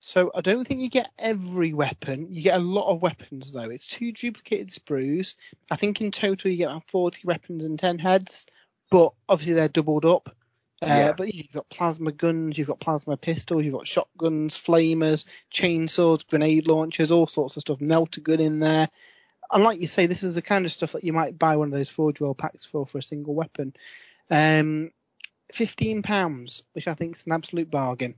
So 0.00 0.30
I 0.34 0.40
don't 0.40 0.66
think 0.66 0.80
you 0.80 0.88
get 0.88 1.10
every 1.18 1.72
weapon. 1.72 2.28
You 2.30 2.42
get 2.42 2.58
a 2.58 2.62
lot 2.62 2.90
of 2.90 3.02
weapons 3.02 3.52
though. 3.52 3.68
It's 3.70 3.86
two 3.86 4.12
duplicated 4.12 4.70
sprues. 4.70 5.34
I 5.70 5.76
think 5.76 6.00
in 6.00 6.10
total 6.10 6.50
you 6.50 6.56
get 6.56 6.70
about 6.70 6.88
40 6.88 7.20
weapons 7.24 7.64
and 7.64 7.78
10 7.78 7.98
heads, 7.98 8.46
but 8.90 9.12
obviously 9.28 9.54
they're 9.54 9.68
doubled 9.68 10.06
up. 10.06 10.34
Uh, 10.82 10.86
Yeah. 10.86 11.12
But 11.12 11.34
you've 11.34 11.52
got 11.52 11.68
plasma 11.68 12.12
guns, 12.12 12.56
you've 12.56 12.68
got 12.68 12.80
plasma 12.80 13.18
pistols, 13.18 13.64
you've 13.64 13.74
got 13.74 13.86
shotguns, 13.86 14.56
flamers, 14.56 15.26
chainsaws, 15.52 16.26
grenade 16.26 16.66
launchers, 16.66 17.12
all 17.12 17.26
sorts 17.26 17.56
of 17.56 17.60
stuff. 17.60 17.80
Melter 17.80 18.22
gun 18.22 18.40
in 18.40 18.58
there. 18.58 18.88
And 19.52 19.64
like 19.64 19.80
you 19.80 19.86
say, 19.88 20.06
this 20.06 20.22
is 20.22 20.34
the 20.34 20.42
kind 20.42 20.64
of 20.64 20.72
stuff 20.72 20.92
that 20.92 21.04
you 21.04 21.12
might 21.12 21.38
buy 21.38 21.56
one 21.56 21.68
of 21.68 21.74
those 21.78 21.90
Forge 21.90 22.20
World 22.20 22.38
packs 22.38 22.64
for 22.64 22.86
for 22.86 22.98
a 22.98 23.02
single 23.02 23.34
weapon. 23.34 23.74
Um, 24.30 24.92
fifteen 25.52 26.02
pounds, 26.02 26.62
which 26.72 26.86
I 26.88 26.94
think 26.94 27.16
is 27.16 27.26
an 27.26 27.32
absolute 27.32 27.70
bargain. 27.70 28.14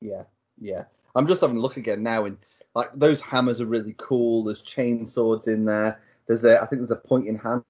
Yeah, 0.00 0.24
yeah. 0.58 0.84
I'm 1.14 1.26
just 1.26 1.40
having 1.40 1.56
a 1.56 1.60
look 1.60 1.76
again 1.76 2.02
now, 2.02 2.24
and 2.24 2.38
like 2.74 2.90
those 2.94 3.20
hammers 3.20 3.60
are 3.60 3.66
really 3.66 3.94
cool. 3.98 4.44
There's 4.44 4.62
chain 4.62 5.06
swords 5.06 5.46
in 5.46 5.64
there. 5.64 6.00
There's 6.26 6.44
a, 6.44 6.60
I 6.60 6.66
think 6.66 6.80
there's 6.80 6.90
a 6.90 6.96
point 6.96 7.26
in 7.26 7.36
hand. 7.36 7.62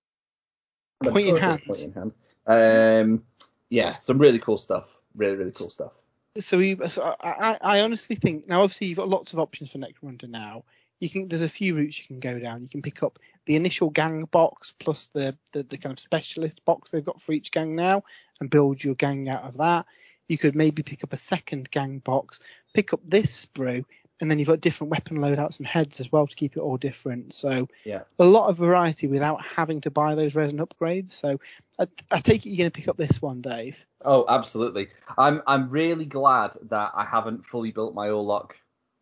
Point 1.02 1.16
in 1.18 1.24
sure 1.24 1.40
there's 1.40 1.42
a 1.42 1.46
hand. 1.46 1.62
Point 1.64 1.80
in 1.80 1.92
hand. 1.92 2.12
Um, 2.46 3.24
yeah, 3.68 3.98
some 3.98 4.18
really 4.18 4.38
cool 4.38 4.58
stuff. 4.58 4.84
Really, 5.14 5.36
really 5.36 5.52
cool 5.52 5.70
stuff. 5.70 5.92
So, 6.38 6.56
we, 6.56 6.76
so 6.88 7.02
I, 7.20 7.28
I, 7.28 7.58
I 7.60 7.80
honestly 7.80 8.16
think 8.16 8.48
now, 8.48 8.62
obviously, 8.62 8.86
you've 8.86 8.98
got 8.98 9.08
lots 9.08 9.32
of 9.32 9.38
options 9.38 9.70
for 9.70 9.78
Necromunda 9.78 10.28
now. 10.28 10.64
You 10.98 11.10
can 11.10 11.28
there's 11.28 11.42
a 11.42 11.48
few 11.48 11.74
routes 11.74 11.98
you 11.98 12.06
can 12.06 12.20
go 12.20 12.38
down. 12.38 12.62
You 12.62 12.68
can 12.68 12.80
pick 12.80 13.02
up 13.02 13.18
the 13.46 13.56
initial 13.56 13.90
gang 13.90 14.24
box 14.26 14.72
plus 14.78 15.10
the, 15.12 15.36
the 15.52 15.64
the 15.64 15.76
kind 15.76 15.92
of 15.92 15.98
specialist 15.98 16.64
box 16.64 16.90
they've 16.90 17.04
got 17.04 17.20
for 17.20 17.32
each 17.32 17.50
gang 17.50 17.74
now, 17.74 18.04
and 18.40 18.48
build 18.48 18.82
your 18.82 18.94
gang 18.94 19.28
out 19.28 19.42
of 19.42 19.56
that. 19.56 19.86
You 20.28 20.38
could 20.38 20.54
maybe 20.54 20.82
pick 20.82 21.04
up 21.04 21.12
a 21.12 21.16
second 21.16 21.70
gang 21.70 21.98
box, 21.98 22.40
pick 22.74 22.92
up 22.92 23.00
this 23.04 23.46
sprue, 23.46 23.84
and 24.20 24.30
then 24.30 24.38
you've 24.38 24.48
got 24.48 24.60
different 24.60 24.90
weapon 24.90 25.18
loadouts 25.18 25.58
and 25.58 25.66
heads 25.66 26.00
as 26.00 26.10
well 26.12 26.26
to 26.26 26.36
keep 26.36 26.56
it 26.56 26.60
all 26.60 26.76
different. 26.76 27.34
So 27.34 27.68
Yeah. 27.84 28.02
a 28.18 28.24
lot 28.24 28.48
of 28.48 28.56
variety 28.56 29.08
without 29.08 29.42
having 29.44 29.80
to 29.82 29.90
buy 29.90 30.14
those 30.14 30.34
resin 30.34 30.58
upgrades. 30.58 31.10
So 31.10 31.40
I, 31.78 31.86
I 32.10 32.20
take 32.20 32.46
it 32.46 32.50
you're 32.50 32.58
going 32.58 32.70
to 32.70 32.78
pick 32.78 32.88
up 32.88 32.96
this 32.96 33.20
one, 33.20 33.40
Dave. 33.42 33.76
Oh, 34.04 34.24
absolutely. 34.28 34.88
I'm 35.18 35.42
I'm 35.46 35.68
really 35.68 36.06
glad 36.06 36.56
that 36.70 36.92
I 36.94 37.04
haven't 37.04 37.44
fully 37.46 37.70
built 37.72 37.94
my 37.94 38.08
Orlock 38.08 38.52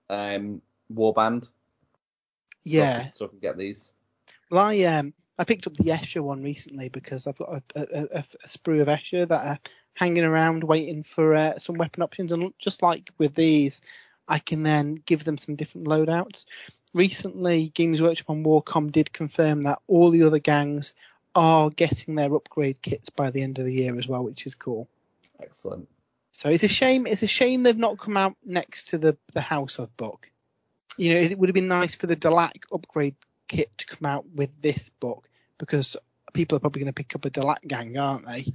um, 0.09 0.61
warband. 0.93 1.45
so 1.45 1.49
I 1.49 1.51
Yeah. 2.65 3.03
can- 3.05 3.13
So 3.13 3.25
I 3.27 3.29
can 3.29 3.39
get 3.39 3.57
these. 3.57 3.91
Well, 4.51 4.65
I 4.65 4.81
um 4.85 5.13
I 5.39 5.45
picked 5.45 5.67
up 5.67 5.75
the 5.75 5.85
Escher 5.91 6.23
one 6.23 6.43
recently 6.43 6.89
because 6.91 7.27
I've 7.27 7.39
got 7.39 7.49
a, 7.51 7.63
a, 7.77 8.03
a, 8.03 8.19
a 8.19 8.49
sprue 8.49 8.81
of 8.83 8.89
Escher 8.89 9.27
that 9.29 9.47
are 9.47 9.59
hanging 9.95 10.25
around 10.25 10.65
waiting 10.65 11.03
for 11.03 11.35
uh, 11.35 11.59
some 11.59 11.77
weapon 11.77 12.03
options, 12.03 12.33
and 12.33 12.53
just 12.59 12.83
like 12.83 13.11
with 13.19 13.35
these, 13.35 13.83
I 14.29 14.39
can 14.39 14.63
then 14.63 14.95
give 14.95 15.25
them 15.25 15.39
some 15.39 15.57
different 15.57 15.87
loadouts. 15.87 16.45
Recently, 16.93 17.69
Games 17.69 18.03
Workshop 18.03 18.31
on 18.31 18.45
Warcom 18.45 18.91
did 18.91 19.13
confirm 19.13 19.63
that 19.63 19.81
all 19.87 20.11
the 20.11 20.25
other 20.25 20.39
gangs 20.39 20.95
are 21.35 21.71
getting 21.71 22.15
their 22.17 22.35
upgrade 22.35 22.83
kits 22.83 23.11
by 23.11 23.31
the 23.31 23.43
end 23.43 23.59
of 23.59 23.65
the 23.65 23.75
year 23.75 23.97
as 23.99 24.09
well, 24.09 24.25
which 24.25 24.47
is 24.47 24.55
cool. 24.55 24.89
Excellent. 25.41 25.89
So 26.33 26.49
it's 26.49 26.65
a 26.65 26.69
shame. 26.69 27.07
It's 27.07 27.23
a 27.23 27.29
shame 27.29 27.63
they've 27.63 27.77
not 27.77 27.99
come 27.99 28.17
out 28.17 28.37
next 28.45 28.89
to 28.89 28.99
the 28.99 29.17
the 29.35 29.41
House 29.41 29.79
of 29.79 29.95
book. 29.97 30.29
You 30.97 31.15
know, 31.15 31.21
it 31.21 31.39
would 31.39 31.49
have 31.49 31.55
been 31.55 31.69
nice 31.69 31.95
for 31.95 32.07
the 32.07 32.17
Delaque 32.17 32.65
upgrade 32.73 33.15
kit 33.47 33.71
to 33.79 33.87
come 33.87 34.07
out 34.07 34.27
with 34.35 34.51
this 34.61 34.89
book 34.89 35.29
because 35.59 35.97
people 36.33 36.57
are 36.57 36.61
probably 36.61 36.81
going 36.81 36.93
to 36.93 36.95
pick 36.95 37.15
up 37.15 37.25
a 37.25 37.31
Delaque 37.31 37.67
gang, 37.67 37.97
aren't 37.99 38.27
they? 38.27 38.47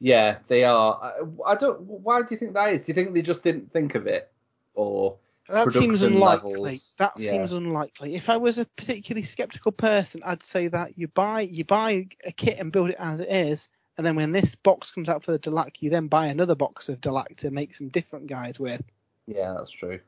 Yeah, 0.00 0.38
they 0.48 0.64
are. 0.64 1.00
I, 1.02 1.52
I 1.52 1.54
don't. 1.56 1.80
Why 1.80 2.20
do 2.20 2.28
you 2.30 2.36
think 2.38 2.54
that 2.54 2.70
is? 2.72 2.80
Do 2.82 2.90
you 2.90 2.94
think 2.94 3.14
they 3.14 3.22
just 3.22 3.42
didn't 3.42 3.72
think 3.72 3.94
of 3.94 4.06
it, 4.06 4.30
or 4.74 5.16
That 5.48 5.72
seems 5.72 6.02
unlikely. 6.02 6.50
levels, 6.52 6.94
That 6.98 7.12
yeah. 7.16 7.30
seems 7.30 7.52
unlikely. 7.52 8.14
If 8.14 8.28
I 8.28 8.36
was 8.36 8.58
a 8.58 8.66
particularly 8.66 9.22
skeptical 9.24 9.72
person, 9.72 10.20
I'd 10.24 10.42
say 10.42 10.68
that 10.68 10.98
you 10.98 11.08
buy 11.08 11.42
you 11.42 11.64
buy 11.64 12.08
a 12.24 12.32
kit 12.32 12.58
and 12.58 12.70
build 12.72 12.90
it 12.90 12.96
as 12.98 13.20
it 13.20 13.30
is, 13.30 13.68
and 13.96 14.06
then 14.06 14.16
when 14.16 14.32
this 14.32 14.54
box 14.54 14.90
comes 14.90 15.08
out 15.08 15.24
for 15.24 15.32
the 15.32 15.38
Delaque, 15.38 15.80
you 15.80 15.88
then 15.90 16.08
buy 16.08 16.26
another 16.26 16.54
box 16.54 16.88
of 16.90 17.00
Delaque 17.00 17.36
to 17.38 17.50
make 17.50 17.74
some 17.74 17.88
different 17.88 18.26
guys 18.26 18.60
with. 18.60 18.82
yeah, 19.26 19.54
that's 19.56 19.70
true. 19.70 19.98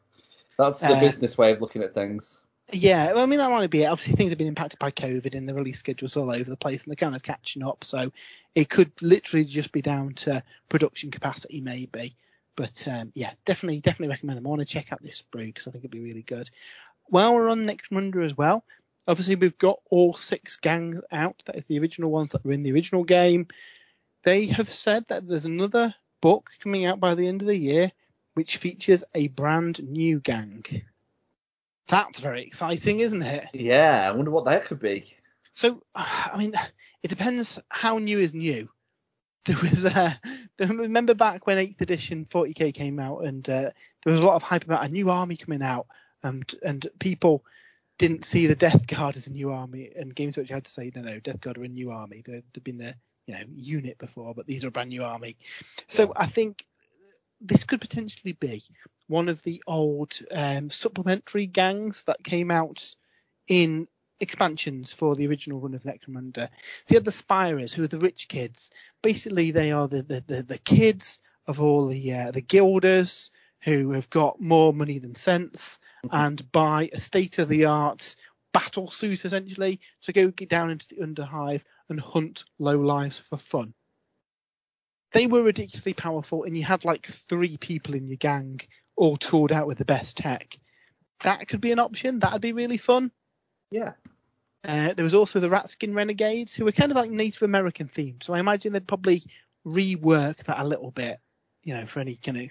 That's 0.59 0.81
the 0.81 0.96
Uh, 0.96 1.01
business 1.01 1.38
way 1.38 1.53
of 1.53 1.61
looking 1.61 1.83
at 1.83 1.94
things. 1.94 2.40
Yeah, 2.70 3.14
well, 3.14 3.22
I 3.22 3.26
mean 3.26 3.38
that 3.38 3.50
might 3.50 3.70
be 3.70 3.85
it. 3.85 3.87
Obviously, 3.87 4.14
things 4.14 4.31
have 4.31 4.38
been 4.38 4.46
impacted 4.46 4.78
by 4.78 4.90
COVID 4.90 5.35
and 5.35 5.48
the 5.48 5.54
release 5.54 5.78
schedules 5.78 6.16
all 6.16 6.31
over 6.31 6.50
the 6.50 6.57
place, 6.57 6.85
and 6.85 6.90
they're 6.90 6.96
kind 6.96 7.16
of 7.16 7.22
catching 7.22 7.62
up. 7.62 7.83
So 7.83 8.12
it 8.54 8.68
could 8.68 8.92
literally 9.00 9.46
just 9.46 9.72
be 9.72 9.81
down 9.81 10.14
to 10.14 10.42
production 10.68 11.11
capacity, 11.11 11.62
maybe. 11.62 12.14
But 12.57 12.87
um, 12.87 13.12
yeah, 13.14 13.33
definitely, 13.46 13.81
definitely 13.81 14.09
recommend 14.09 14.37
them. 14.37 14.46
I 14.46 14.50
want 14.50 14.61
to 14.61 14.66
check 14.66 14.92
out 14.92 15.02
this 15.02 15.22
sprue 15.22 15.46
because 15.46 15.66
I 15.66 15.70
think 15.70 15.85
it'd 15.85 15.90
be 15.92 16.00
really 16.00 16.22
good. 16.22 16.50
While 17.07 17.35
we're 17.35 17.48
on 17.48 17.64
Necromunda 17.64 18.24
as 18.24 18.37
well, 18.37 18.64
obviously 19.07 19.37
we've 19.37 19.57
got 19.57 19.81
all 19.90 20.12
six 20.12 20.57
gangs 20.59 21.00
out. 21.11 21.42
That 21.46 21.57
is 21.57 21.64
the 21.68 21.78
original 21.78 22.11
ones 22.11 22.33
that 22.33 22.44
were 22.44 22.52
in 22.52 22.64
the 22.64 22.72
original 22.72 23.04
game. 23.04 23.46
They 24.24 24.46
have 24.46 24.70
said 24.70 25.07
that 25.09 25.26
there's 25.26 25.46
another 25.46 25.94
book 26.20 26.50
coming 26.61 26.85
out 26.85 27.00
by 27.00 27.14
the 27.14 27.28
end 27.28 27.40
of 27.40 27.46
the 27.46 27.57
year, 27.57 27.92
which 28.35 28.59
features 28.59 29.04
a 29.14 29.28
brand 29.28 29.83
new 29.83 30.20
gang. 30.20 30.64
That's 31.88 32.20
very 32.20 32.42
exciting, 32.42 33.01
isn't 33.01 33.22
it? 33.22 33.46
Yeah, 33.55 34.09
I 34.09 34.12
wonder 34.12 34.31
what 34.31 34.44
that 34.44 34.66
could 34.66 34.81
be. 34.81 35.14
So, 35.53 35.83
I 35.94 36.37
mean, 36.38 36.55
it 37.03 37.09
depends 37.09 37.59
how 37.68 37.98
new 37.98 38.20
is 38.20 38.35
new. 38.35 38.68
There 39.46 39.57
was, 39.62 39.87
uh, 39.87 40.12
remember 40.59 41.14
back 41.14 41.46
when 41.46 41.57
8th 41.57 41.81
edition 41.81 42.27
40k 42.27 42.74
came 42.74 43.01
out, 43.01 43.24
and 43.24 43.48
uh, 43.48 43.70
there 44.05 44.12
was 44.12 44.20
a 44.20 44.27
lot 44.27 44.37
of 44.37 44.42
hype 44.42 44.64
about 44.64 44.85
a 44.85 44.88
new 44.88 45.11
army 45.11 45.37
coming 45.37 45.62
out, 45.62 45.87
and 46.22 46.44
and 46.62 46.87
people 46.98 47.44
didn't 47.96 48.24
see 48.24 48.46
the 48.46 48.55
Death 48.55 48.87
Guard 48.87 49.16
as 49.16 49.27
a 49.27 49.33
new 49.33 49.51
army, 49.51 49.90
and 49.96 50.14
Games 50.14 50.37
Workshop 50.37 50.55
had 50.55 50.64
to 50.66 50.70
say, 50.70 50.92
no, 50.94 51.03
no, 51.03 51.18
Death 51.20 51.40
Guard 51.40 51.59
are 51.59 51.64
a 51.64 51.68
new 51.68 51.90
army. 51.90 52.22
They've, 52.24 52.44
they've 52.53 52.62
been 52.64 52.81
a 52.83 52.94
you 53.27 53.35
know 53.35 53.44
unit 53.57 53.98
before, 53.98 54.35
but 54.35 54.46
these 54.46 54.64
are 54.64 54.68
a 54.68 54.70
brand 54.70 54.90
new 54.90 55.05
army. 55.05 55.37
So 55.87 56.12
I 56.14 56.27
think 56.27 56.64
this 57.40 57.64
could 57.64 57.81
potentially 57.81 58.33
be 58.33 58.62
one 59.08 59.28
of 59.28 59.42
the 59.42 59.62
old 59.66 60.18
um, 60.30 60.70
supplementary 60.70 61.46
gangs 61.46 62.04
that 62.04 62.22
came 62.22 62.50
out 62.50 62.94
in 63.48 63.88
expansions 64.20 64.92
for 64.92 65.16
the 65.16 65.26
original 65.26 65.60
run 65.60 65.74
of 65.74 65.82
Necromunda. 65.82 66.48
So 66.86 66.92
you 66.92 66.96
had 66.96 67.04
the 67.04 67.12
Spirers, 67.12 67.72
who 67.72 67.84
are 67.84 67.88
the 67.88 67.98
rich 67.98 68.28
kids. 68.28 68.70
Basically, 69.02 69.50
they 69.50 69.72
are 69.72 69.88
the 69.88 70.02
the, 70.02 70.24
the, 70.26 70.42
the 70.42 70.58
kids 70.58 71.20
of 71.46 71.60
all 71.60 71.86
the 71.86 72.12
uh, 72.12 72.30
the 72.30 72.42
guilders 72.42 73.30
who 73.62 73.92
have 73.92 74.08
got 74.10 74.40
more 74.40 74.72
money 74.72 74.98
than 74.98 75.14
sense 75.14 75.80
and 76.12 76.50
buy 76.52 76.88
a 76.92 77.00
state 77.00 77.38
of 77.38 77.48
the 77.48 77.64
art 77.64 78.14
battle 78.52 78.88
suit 78.88 79.24
essentially 79.24 79.80
to 80.02 80.12
go 80.12 80.28
get 80.28 80.48
down 80.48 80.70
into 80.70 80.86
the 80.88 81.02
underhive 81.04 81.64
and 81.88 82.00
hunt 82.00 82.44
low 82.58 82.78
lives 82.78 83.18
for 83.18 83.36
fun. 83.36 83.74
They 85.12 85.26
were 85.26 85.42
ridiculously 85.42 85.94
powerful, 85.94 86.44
and 86.44 86.56
you 86.56 86.64
had 86.64 86.84
like 86.84 87.06
three 87.06 87.56
people 87.56 87.94
in 87.94 88.06
your 88.06 88.16
gang 88.16 88.60
all 88.98 89.16
tooled 89.16 89.52
out 89.52 89.66
with 89.66 89.78
the 89.78 89.84
best 89.84 90.16
tech. 90.16 90.58
That 91.20 91.48
could 91.48 91.61
be 91.61 91.72
an 91.72 91.78
option. 91.78 92.18
That'd 92.18 92.40
be 92.40 92.52
really 92.52 92.76
fun. 92.76 93.11
Yeah. 93.70 93.92
Uh, 94.64 94.92
there 94.94 95.04
was 95.04 95.14
also 95.14 95.40
the 95.40 95.48
Ratskin 95.48 95.94
Renegades, 95.94 96.54
who 96.54 96.64
were 96.64 96.72
kind 96.72 96.90
of 96.90 96.96
like 96.96 97.11
Native 97.11 97.42
American 97.42 97.88
themed. 97.88 98.22
So 98.22 98.34
I 98.34 98.40
imagine 98.40 98.72
they'd 98.72 98.87
probably 98.87 99.22
rework 99.66 100.44
that 100.44 100.58
a 100.61 100.64
little 100.64 100.90
bit, 100.90 101.18
you 101.62 101.74
know, 101.74 101.87
for 101.87 102.00
any 102.00 102.16
kind 102.16 102.38
of 102.38 102.50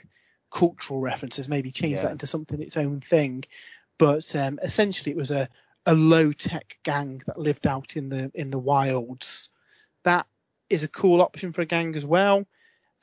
cultural 0.51 0.99
references, 0.99 1.49
maybe 1.49 1.71
change 1.71 1.97
Yeah. 1.97 2.03
that 2.03 2.11
into 2.13 2.27
something 2.27 2.61
its 2.61 2.77
own 2.77 3.01
thing. 3.01 3.43
But 3.97 4.35
um, 4.35 4.59
essentially, 4.63 5.11
it 5.11 5.17
was 5.17 5.31
a, 5.31 5.49
a 5.85 5.95
low 5.95 6.31
tech 6.31 6.77
gang 6.83 7.21
that 7.25 7.39
lived 7.39 7.67
out 7.67 7.95
in 7.97 8.09
the 8.09 8.31
in 8.33 8.51
the 8.51 8.59
wilds. 8.59 9.49
That 10.03 10.27
is 10.69 10.83
a 10.83 10.87
cool 10.87 11.21
option 11.21 11.53
for 11.53 11.61
a 11.61 11.65
gang 11.65 11.95
as 11.95 12.05
well. 12.05 12.45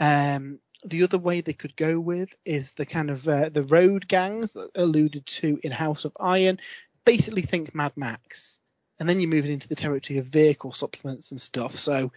Um, 0.00 0.60
the 0.84 1.02
other 1.02 1.18
way 1.18 1.40
they 1.40 1.52
could 1.52 1.76
go 1.76 1.98
with 1.98 2.34
is 2.44 2.72
the 2.72 2.86
kind 2.86 3.10
of 3.10 3.26
uh, 3.28 3.48
the 3.48 3.62
road 3.64 4.06
gangs 4.08 4.52
that 4.52 4.70
alluded 4.74 5.26
to 5.26 5.58
in 5.62 5.72
House 5.72 6.04
of 6.04 6.16
Iron. 6.20 6.60
Basically, 7.04 7.42
think 7.42 7.74
Mad 7.74 7.92
Max, 7.96 8.60
and 8.98 9.08
then 9.08 9.20
you're 9.20 9.30
moving 9.30 9.52
into 9.52 9.68
the 9.68 9.74
territory 9.74 10.18
of 10.18 10.26
vehicle 10.26 10.72
supplements 10.72 11.30
and 11.30 11.40
stuff. 11.40 11.76
So, 11.76 12.12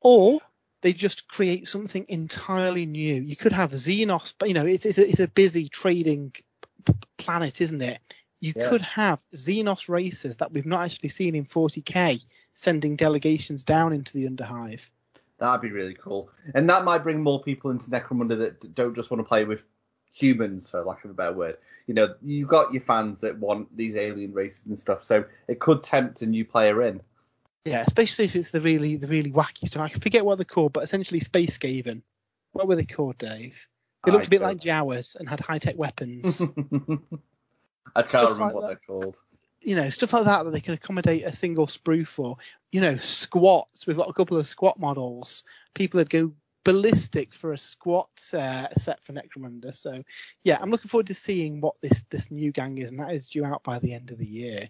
or 0.00 0.40
they 0.82 0.92
just 0.92 1.28
create 1.28 1.68
something 1.68 2.04
entirely 2.08 2.86
new. 2.86 3.14
You 3.22 3.36
could 3.36 3.52
have 3.52 3.70
Xenos, 3.72 4.34
but 4.38 4.48
you 4.48 4.54
know, 4.54 4.66
it's, 4.66 4.84
it's, 4.84 4.98
a, 4.98 5.08
it's 5.08 5.20
a 5.20 5.28
busy 5.28 5.68
trading 5.68 6.32
p- 6.84 6.92
planet, 7.16 7.60
isn't 7.60 7.80
it? 7.82 8.00
you 8.40 8.52
Yeah. 8.54 8.68
could 8.68 8.82
have 8.82 9.22
Xenos 9.34 9.88
races 9.88 10.36
that 10.36 10.52
we've 10.52 10.66
not 10.66 10.84
actually 10.84 11.08
seen 11.08 11.34
in 11.34 11.46
40k 11.46 12.22
sending 12.52 12.94
delegations 12.94 13.62
down 13.62 13.94
into 13.94 14.12
the 14.12 14.28
Underhive. 14.28 14.90
That'd 15.38 15.60
be 15.62 15.70
really 15.72 15.94
cool, 15.94 16.30
and 16.54 16.70
that 16.70 16.84
might 16.84 17.02
bring 17.02 17.22
more 17.22 17.42
people 17.42 17.70
into 17.70 17.90
Necromunda 17.90 18.38
that 18.38 18.74
don't 18.74 18.94
just 18.94 19.10
want 19.10 19.18
to 19.20 19.28
play 19.28 19.44
with 19.44 19.64
humans, 20.12 20.68
for 20.68 20.82
lack 20.84 21.04
of 21.04 21.10
a 21.10 21.14
better 21.14 21.32
word. 21.34 21.56
You 21.88 21.94
know, 21.94 22.14
you've 22.22 22.48
got 22.48 22.72
your 22.72 22.82
fans 22.82 23.20
that 23.22 23.38
want 23.38 23.76
these 23.76 23.96
alien 23.96 24.32
races 24.32 24.64
and 24.66 24.78
stuff, 24.78 25.04
so 25.04 25.24
it 25.48 25.58
could 25.58 25.82
tempt 25.82 26.22
a 26.22 26.26
new 26.26 26.44
player 26.44 26.82
in. 26.82 27.00
Yeah, 27.64 27.82
especially 27.82 28.26
if 28.26 28.36
it's 28.36 28.50
the 28.52 28.60
really 28.60 28.96
the 28.96 29.08
really 29.08 29.32
wacky 29.32 29.66
stuff. 29.66 29.82
I 29.82 29.88
forget 29.98 30.24
what 30.24 30.38
they're 30.38 30.44
called, 30.44 30.72
but 30.72 30.84
essentially 30.84 31.18
Space 31.20 31.58
Skaven. 31.58 32.02
What 32.52 32.68
were 32.68 32.76
they 32.76 32.84
called, 32.84 33.18
Dave? 33.18 33.66
They 34.04 34.12
looked 34.12 34.26
I 34.26 34.28
a 34.28 34.30
bit 34.30 34.38
don't- 34.40 34.48
like 34.50 34.60
Jawas 34.60 35.16
and 35.16 35.28
had 35.28 35.40
high 35.40 35.58
tech 35.58 35.76
weapons. 35.76 36.40
I 37.96 38.02
can't 38.02 38.30
remember 38.30 38.44
like 38.44 38.54
what 38.54 38.60
that. 38.62 38.66
they're 38.68 38.80
called. 38.86 39.18
You 39.64 39.74
know, 39.74 39.90
stuff 39.90 40.12
like 40.12 40.24
that 40.24 40.44
that 40.44 40.50
they 40.52 40.60
can 40.60 40.74
accommodate 40.74 41.24
a 41.24 41.34
single 41.34 41.66
sprue 41.66 42.06
for. 42.06 42.36
You 42.72 42.80
know, 42.80 42.96
squats. 42.96 43.86
We've 43.86 43.96
got 43.96 44.08
a 44.08 44.12
couple 44.12 44.36
of 44.36 44.46
squat 44.46 44.78
models. 44.78 45.42
People 45.74 45.98
would 45.98 46.10
go 46.10 46.32
ballistic 46.64 47.34
for 47.34 47.52
a 47.52 47.58
squat 47.58 48.08
uh, 48.32 48.68
set 48.78 49.02
for 49.02 49.12
Necromunda. 49.12 49.76
So 49.76 50.02
yeah, 50.42 50.58
I'm 50.60 50.70
looking 50.70 50.88
forward 50.88 51.06
to 51.08 51.14
seeing 51.14 51.60
what 51.60 51.80
this 51.80 52.04
this 52.10 52.30
new 52.30 52.52
gang 52.52 52.78
is, 52.78 52.90
and 52.90 53.00
that 53.00 53.12
is 53.12 53.26
due 53.26 53.44
out 53.44 53.62
by 53.62 53.78
the 53.78 53.94
end 53.94 54.10
of 54.10 54.18
the 54.18 54.26
year. 54.26 54.68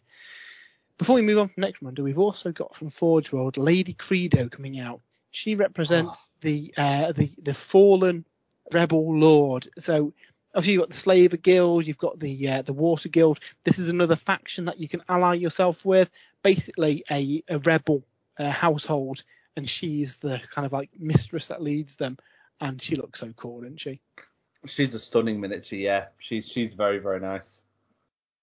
Before 0.98 1.16
we 1.16 1.22
move 1.22 1.38
on 1.38 1.48
from 1.48 1.64
Necromunda, 1.64 2.00
we've 2.00 2.18
also 2.18 2.52
got 2.52 2.74
from 2.74 2.90
Forge 2.90 3.32
World 3.32 3.56
Lady 3.56 3.94
Credo 3.94 4.48
coming 4.48 4.78
out. 4.78 5.00
She 5.30 5.56
represents 5.56 6.30
the 6.40 6.72
uh, 6.76 7.12
the 7.12 7.30
the 7.42 7.54
fallen 7.54 8.24
rebel 8.72 9.18
lord. 9.18 9.68
So 9.78 10.12
obviously 10.54 10.72
you've 10.74 10.82
got 10.82 10.90
the 10.90 10.96
Slaver 10.96 11.36
Guild, 11.36 11.86
you've 11.86 11.98
got 11.98 12.18
the 12.18 12.48
uh, 12.48 12.62
the 12.62 12.72
Water 12.72 13.08
Guild. 13.08 13.40
This 13.64 13.78
is 13.78 13.88
another 13.88 14.16
faction 14.16 14.66
that 14.66 14.78
you 14.80 14.88
can 14.88 15.02
ally 15.08 15.34
yourself 15.34 15.84
with. 15.84 16.10
Basically 16.42 17.04
a, 17.10 17.42
a 17.48 17.58
rebel 17.60 18.04
uh, 18.38 18.50
household, 18.50 19.22
and 19.56 19.68
she's 19.68 20.16
the 20.16 20.40
kind 20.50 20.66
of 20.66 20.72
like 20.72 20.90
mistress 20.98 21.48
that 21.48 21.62
leads 21.62 21.96
them. 21.96 22.18
And 22.60 22.80
she 22.80 22.96
looks 22.96 23.20
so 23.20 23.32
cool, 23.36 23.62
doesn't 23.62 23.80
she? 23.80 24.00
She's 24.66 24.94
a 24.94 24.98
stunning 24.98 25.40
miniature, 25.40 25.78
yeah. 25.78 26.06
She's 26.18 26.46
she's 26.46 26.72
very 26.74 26.98
very 26.98 27.20
nice. 27.20 27.62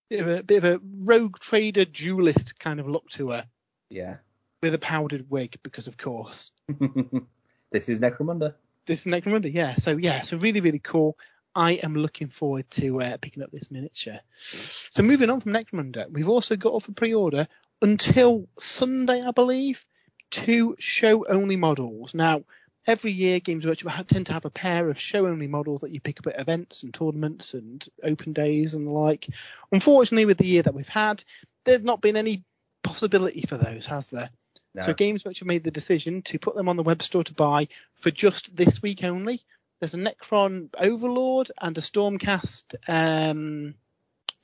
Bit 0.10 0.20
of 0.20 0.28
a 0.28 0.44
bit 0.44 0.64
of 0.64 0.66
a 0.66 0.82
rogue 1.04 1.40
trader 1.40 1.86
duelist 1.86 2.60
kind 2.60 2.80
of 2.80 2.88
look 2.88 3.08
to 3.12 3.30
her, 3.30 3.46
Yeah. 3.90 4.18
with 4.62 4.74
a 4.74 4.78
powdered 4.80 5.30
wig, 5.30 5.58
because 5.64 5.88
of 5.88 5.98
course. 5.98 6.52
this 7.72 7.88
is 7.88 8.00
Necromunda. 8.00 8.54
This 8.86 9.06
is 9.06 9.14
Necromunda, 9.14 9.52
yeah. 9.54 9.76
So 9.76 9.96
yeah, 9.96 10.22
so 10.24 10.38
really, 10.38 10.60
really 10.60 10.80
cool. 10.80 11.18
I 11.56 11.74
am 11.74 11.96
looking 11.96 12.28
forward 12.28 12.70
to 12.72 13.02
uh, 13.02 13.18
picking 13.18 13.44
up 13.44 13.52
this 13.52 13.72
miniature. 13.72 14.20
So 14.44 15.04
moving 15.04 15.30
on 15.30 15.42
from 15.42 15.54
Necromunda, 15.54 16.10
we've 16.10 16.30
also 16.30 16.56
got 16.56 16.74
up 16.74 16.84
for 16.84 16.94
pre-order 16.94 17.48
until 17.82 18.48
Sunday, 18.60 19.22
I 19.22 19.32
believe, 19.32 19.86
two 20.30 20.76
show-only 20.80 21.58
models. 21.58 22.14
Now, 22.14 22.44
every 22.88 23.12
year 23.12 23.40
Games 23.40 23.66
Workshop 23.66 24.08
tend 24.08 24.28
to 24.28 24.34
have 24.34 24.46
a 24.46 24.50
pair 24.50 24.90
of 24.90 25.00
show-only 25.00 25.48
models 25.48 25.82
that 25.82 25.92
you 25.92 26.00
pick 26.00 26.20
up 26.20 26.28
at 26.28 26.40
events 26.40 26.84
and 26.84 26.94
tournaments 26.94 27.54
and 27.54 27.86
open 28.04 28.34
days 28.34 28.74
and 28.74 28.88
the 28.88 28.92
like. 28.92 29.28
Unfortunately, 29.72 30.26
with 30.26 30.38
the 30.38 30.48
year 30.48 30.64
that 30.64 30.74
we've 30.74 30.88
had, 30.88 31.24
there's 31.66 31.84
not 31.84 32.02
been 32.02 32.18
any 32.18 32.44
possibility 32.84 33.42
for 33.42 33.58
those, 33.58 33.86
has 33.86 34.08
there? 34.08 34.30
No. 34.74 34.84
So 34.84 34.94
Games 34.94 35.26
Workshop 35.26 35.48
made 35.48 35.64
the 35.64 35.72
decision 35.72 36.22
to 36.24 36.40
put 36.40 36.56
them 36.56 36.70
on 36.70 36.78
the 36.78 36.84
web 36.84 37.04
store 37.04 37.24
to 37.26 37.34
buy 37.34 37.68
for 37.96 38.10
just 38.10 38.56
this 38.56 38.82
week 38.82 39.04
only. 39.04 39.42
There's 39.82 39.96
a 39.96 39.98
Necron 39.98 40.70
Overlord 40.78 41.52
and 41.60 41.76
a 41.76 41.82
Stormcast 41.82 42.76
um, 42.88 43.74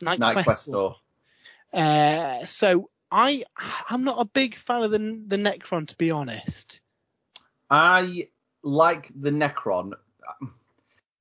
Night, 0.02 0.18
Knight 0.18 0.44
Quest. 0.44 0.70
Quest. 0.72 0.98
Uh, 1.72 2.46
so 2.48 2.90
I 3.12 3.44
I'm 3.88 4.04
not 4.04 4.20
a 4.20 4.26
big 4.26 4.56
fan 4.56 4.82
of 4.82 4.90
the 4.90 4.98
the 4.98 5.38
Necron 5.38 5.88
to 5.90 5.96
be 5.96 6.10
honest. 6.10 6.82
I 7.70 8.30
like 8.64 9.12
the 9.16 9.30
Necron. 9.30 9.94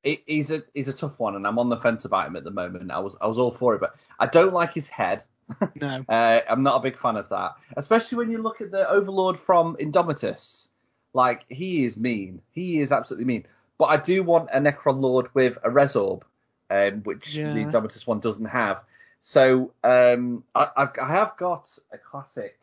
It, 0.03 0.21
he's 0.27 0.51
a 0.51 0.63
he's 0.73 0.89
a 0.89 0.95
tough 0.95 1.19
one, 1.19 1.37
and 1.37 1.47
I'm 1.47 1.59
on 1.59 1.69
the 1.69 1.77
fence 1.77 2.07
about 2.07 2.29
him 2.29 2.37
at 2.37 2.45
the 2.45 2.51
moment. 2.51 2.91
I 2.91 3.01
was 3.01 3.19
I 3.21 3.27
was 3.27 3.39
all 3.39 3.51
for 3.51 3.75
it, 3.75 3.83
but 3.83 3.97
I 4.19 4.25
don't 4.25 4.55
like 4.55 4.73
his 4.73 4.89
head. 4.89 5.25
No. 5.81 6.05
Uh, 6.09 6.41
I'm 6.49 6.65
not 6.65 6.75
a 6.75 6.81
big 6.81 6.99
fan 6.99 7.15
of 7.15 7.29
that, 7.29 7.53
especially 7.77 8.19
when 8.19 8.33
you 8.33 8.43
look 8.43 8.61
at 8.61 8.73
the 8.73 8.89
Overlord 8.89 9.39
from 9.39 9.77
Indomitus. 9.77 10.71
Like 11.13 11.45
he 11.49 11.85
is 11.85 11.97
mean. 11.97 12.43
He 12.51 12.81
is 12.81 12.91
absolutely 12.91 13.27
mean. 13.27 13.47
But 13.79 13.87
I 13.87 13.97
do 13.99 14.23
want 14.23 14.51
a 14.53 14.59
Necron 14.59 15.01
Lord 15.01 15.29
with 15.35 15.59
a 15.63 15.71
Resorb, 15.71 16.23
um, 16.71 17.03
which 17.03 17.37
Yeah. 17.37 17.53
the 17.53 17.65
Indomitus 17.65 18.07
one 18.07 18.21
doesn't 18.21 18.47
have. 18.47 18.81
So 19.23 19.73
um, 19.85 20.45
I, 20.55 20.69
I've 20.77 20.91
I 21.03 21.07
have 21.09 21.37
got 21.37 21.77
a 21.93 21.99
classic 21.99 22.59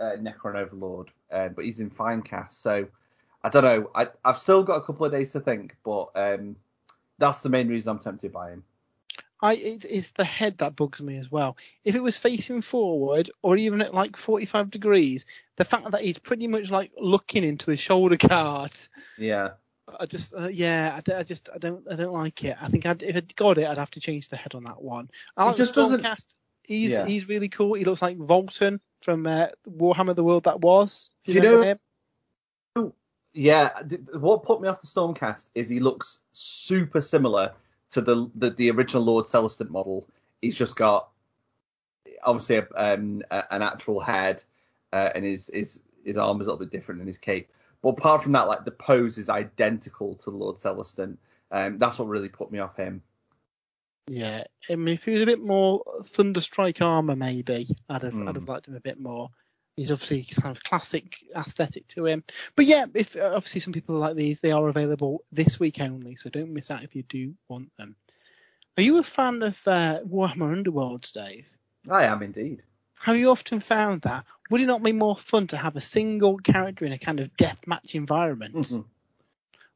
uh, 0.00 0.16
Necron 0.18 0.56
Overlord, 0.56 1.10
uh, 1.30 1.48
but 1.48 1.64
he's 1.64 1.80
in 1.80 1.90
Finecast. 1.90 2.52
So 2.52 2.88
I 3.44 3.48
don't 3.48 3.64
know. 3.64 3.90
I, 3.94 4.08
I've 4.24 4.38
still 4.38 4.62
got 4.62 4.76
a 4.76 4.82
couple 4.82 5.06
of 5.06 5.12
days 5.12 5.32
to 5.32 5.40
think, 5.40 5.76
but 5.84 6.10
um, 6.16 6.56
that's 7.18 7.40
the 7.40 7.48
main 7.48 7.68
reason 7.68 7.90
I'm 7.90 7.98
tempted 7.98 8.32
by 8.32 8.50
him. 8.50 8.64
I 9.40 9.54
it, 9.54 9.84
it's 9.88 10.10
the 10.12 10.24
head 10.24 10.58
that 10.58 10.76
bugs 10.76 11.00
me 11.02 11.18
as 11.18 11.30
well. 11.30 11.56
If 11.84 11.94
it 11.96 12.02
was 12.02 12.16
facing 12.18 12.62
forward 12.62 13.30
or 13.42 13.56
even 13.56 13.82
at 13.82 13.94
like 13.94 14.16
45 14.16 14.70
degrees, 14.70 15.26
the 15.56 15.64
fact 15.64 15.90
that 15.90 16.00
he's 16.00 16.18
pretty 16.18 16.46
much 16.46 16.70
like 16.70 16.92
looking 16.96 17.42
into 17.42 17.70
his 17.70 17.80
shoulder 17.80 18.16
guard, 18.16 18.72
Yeah. 19.16 19.50
I 19.98 20.06
just 20.06 20.32
uh, 20.34 20.48
yeah, 20.48 20.94
I, 20.96 21.00
d- 21.00 21.12
I 21.12 21.22
just 21.22 21.48
I 21.54 21.58
don't 21.58 21.84
I 21.90 21.96
don't 21.96 22.12
like 22.12 22.44
it. 22.44 22.56
I 22.60 22.68
think 22.68 22.86
I'd, 22.86 23.02
if 23.02 23.16
I'd 23.16 23.34
got 23.36 23.58
it, 23.58 23.66
I'd 23.66 23.78
have 23.78 23.90
to 23.92 24.00
change 24.00 24.28
the 24.28 24.36
head 24.36 24.54
on 24.54 24.64
that 24.64 24.80
one. 24.80 25.10
I 25.36 25.46
like 25.46 25.56
just 25.56 25.74
doesn't- 25.74 26.02
Stormcast. 26.02 26.26
He's 26.64 26.92
Yeah. 26.92 27.06
he's 27.06 27.28
really 27.28 27.48
cool. 27.48 27.74
He 27.74 27.84
looks 27.84 28.00
like 28.02 28.16
Valten 28.18 28.78
from 29.00 29.26
uh, 29.26 29.48
Warhammer: 29.68 30.14
The 30.14 30.22
World 30.22 30.44
That 30.44 30.60
Was. 30.60 31.10
Do 31.26 31.32
you 31.34 31.40
know- 31.40 31.62
him. 31.62 31.78
Yeah, 33.34 33.70
what 34.12 34.42
put 34.44 34.60
me 34.60 34.68
off 34.68 34.82
the 34.82 34.86
Stormcast 34.86 35.48
is 35.54 35.66
he 35.68 35.80
looks 35.80 36.20
super 36.32 37.00
similar 37.00 37.52
to 37.92 38.00
the 38.02 38.30
the, 38.34 38.50
the 38.50 38.70
original 38.70 39.02
Lord 39.02 39.24
Celestant 39.24 39.70
model. 39.70 40.06
He's 40.42 40.56
just 40.56 40.76
got 40.76 41.08
obviously 42.22 42.56
a, 42.56 42.66
um, 42.76 43.22
a, 43.30 43.54
an 43.54 43.62
actual 43.62 44.00
head, 44.00 44.42
uh, 44.92 45.10
and 45.14 45.24
his 45.24 45.50
his 45.52 45.80
his 46.04 46.18
arm 46.18 46.40
is 46.40 46.46
a 46.46 46.50
little 46.50 46.64
bit 46.66 46.72
different 46.72 47.00
in 47.00 47.06
his 47.06 47.18
cape. 47.18 47.48
But 47.82 47.90
apart 47.90 48.22
from 48.22 48.32
that, 48.32 48.46
like 48.48 48.64
the 48.64 48.70
pose 48.70 49.18
is 49.18 49.28
identical 49.28 50.14
to 50.16 50.30
Lord 50.30 50.56
Celestant. 50.56 51.16
Um, 51.50 51.78
that's 51.78 51.98
what 51.98 52.08
really 52.08 52.28
put 52.28 52.50
me 52.50 52.60
off 52.60 52.76
him. 52.76 53.02
Yeah, 54.08 54.44
I 54.70 54.76
mean, 54.76 54.94
if 54.94 55.04
he 55.04 55.12
was 55.12 55.22
a 55.22 55.26
bit 55.26 55.40
more 55.42 55.82
Thunderstrike 56.02 56.80
armor, 56.80 57.16
maybe 57.16 57.68
I'd 57.88 58.02
have 58.02 58.14
I'd 58.14 58.18
Hmm. 58.18 58.34
have 58.34 58.48
liked 58.48 58.68
him 58.68 58.76
a 58.76 58.80
bit 58.80 58.98
more. 58.98 59.30
He's 59.76 59.90
obviously 59.90 60.24
kind 60.24 60.54
of 60.54 60.62
classic 60.62 61.16
aesthetic 61.34 61.86
to 61.88 62.06
him. 62.06 62.24
But 62.56 62.66
yeah, 62.66 62.84
if 62.94 63.16
uh, 63.16 63.32
obviously 63.34 63.60
some 63.60 63.72
people 63.72 63.96
like 63.96 64.16
these, 64.16 64.40
they 64.40 64.52
are 64.52 64.68
available 64.68 65.24
this 65.32 65.58
week 65.58 65.80
only, 65.80 66.16
so 66.16 66.28
don't 66.30 66.52
miss 66.52 66.70
out 66.70 66.84
if 66.84 66.94
you 66.94 67.04
do 67.04 67.34
want 67.48 67.74
them. 67.78 67.96
Are 68.76 68.82
you 68.82 68.98
a 68.98 69.02
fan 69.02 69.42
of 69.42 69.60
uh, 69.66 70.00
Warhammer 70.06 70.62
Underworlds, 70.62 71.12
Dave? 71.12 71.48
I 71.90 72.04
am 72.04 72.22
indeed. 72.22 72.62
Have 73.02 73.16
you 73.16 73.30
often 73.30 73.58
found 73.58 74.02
that? 74.02 74.26
Would 74.50 74.60
it 74.60 74.66
not 74.66 74.80
be 74.80 74.92
more 74.92 75.16
fun 75.16 75.48
to 75.48 75.56
have 75.56 75.74
a 75.74 75.80
single 75.80 76.38
character 76.38 76.84
in 76.84 76.92
a 76.92 76.98
kind 76.98 77.18
of 77.18 77.34
deathmatch 77.36 77.96
environment? 77.96 78.54
Mhm. 78.54 78.84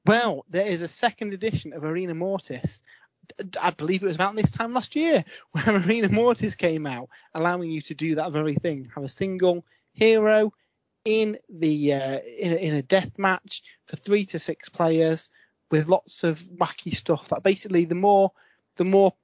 Well, 0.05 0.45
there 0.49 0.67
is 0.67 0.81
a 0.81 0.87
second 0.87 1.35
edition 1.35 1.73
of 1.73 1.83
Arena 1.83 2.15
Mortis. 2.15 2.81
I 3.61 3.71
believe 3.73 4.05
it 4.05 4.07
was 4.07 4.15
about 4.15 4.37
this 4.37 4.53
time 4.53 4.73
last 4.73 4.95
year 4.95 5.25
when 5.51 5.69
Arena 5.69 6.09
Mortis 6.09 6.55
came 6.55 6.87
out, 6.87 7.09
allowing 7.35 7.69
you 7.69 7.81
to 7.81 7.95
do 7.95 8.15
that 8.15 8.31
very 8.31 8.55
thing. 8.55 8.89
Have 8.95 9.03
a 9.03 9.09
single 9.09 9.67
hero 9.93 10.53
in 11.05 11.37
the 11.49 11.95
uh, 11.95 12.21
in, 12.21 12.53
a, 12.53 12.57
in 12.57 12.75
a 12.75 12.83
death 12.83 13.19
match 13.19 13.65
for 13.87 13.97
three 13.97 14.25
to 14.27 14.39
six 14.39 14.69
players 14.69 15.31
with 15.73 15.89
lots 15.89 16.23
of 16.23 16.39
wacky 16.45 16.95
stuff. 16.95 17.31
That 17.31 17.43
basically 17.43 17.87
the 17.87 17.97
more 17.97 18.31
the 18.77 18.85
more 18.85 19.15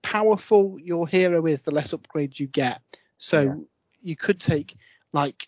powerful 0.00 0.78
your 0.80 1.06
hero 1.06 1.44
is, 1.44 1.60
the 1.60 1.72
less 1.72 1.92
upgrades 1.92 2.38
you 2.40 2.46
get. 2.46 2.80
So 3.20 3.42
Yeah. 3.42 3.54
you 4.00 4.16
could 4.16 4.40
take 4.40 4.76
like 5.12 5.46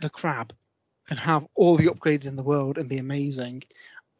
the 0.00 0.10
crab 0.10 0.52
and 1.08 1.18
have 1.18 1.46
all 1.54 1.76
the 1.76 1.86
upgrades 1.86 2.26
in 2.26 2.36
the 2.36 2.42
world 2.42 2.76
and 2.76 2.88
be 2.88 2.98
amazing. 2.98 3.62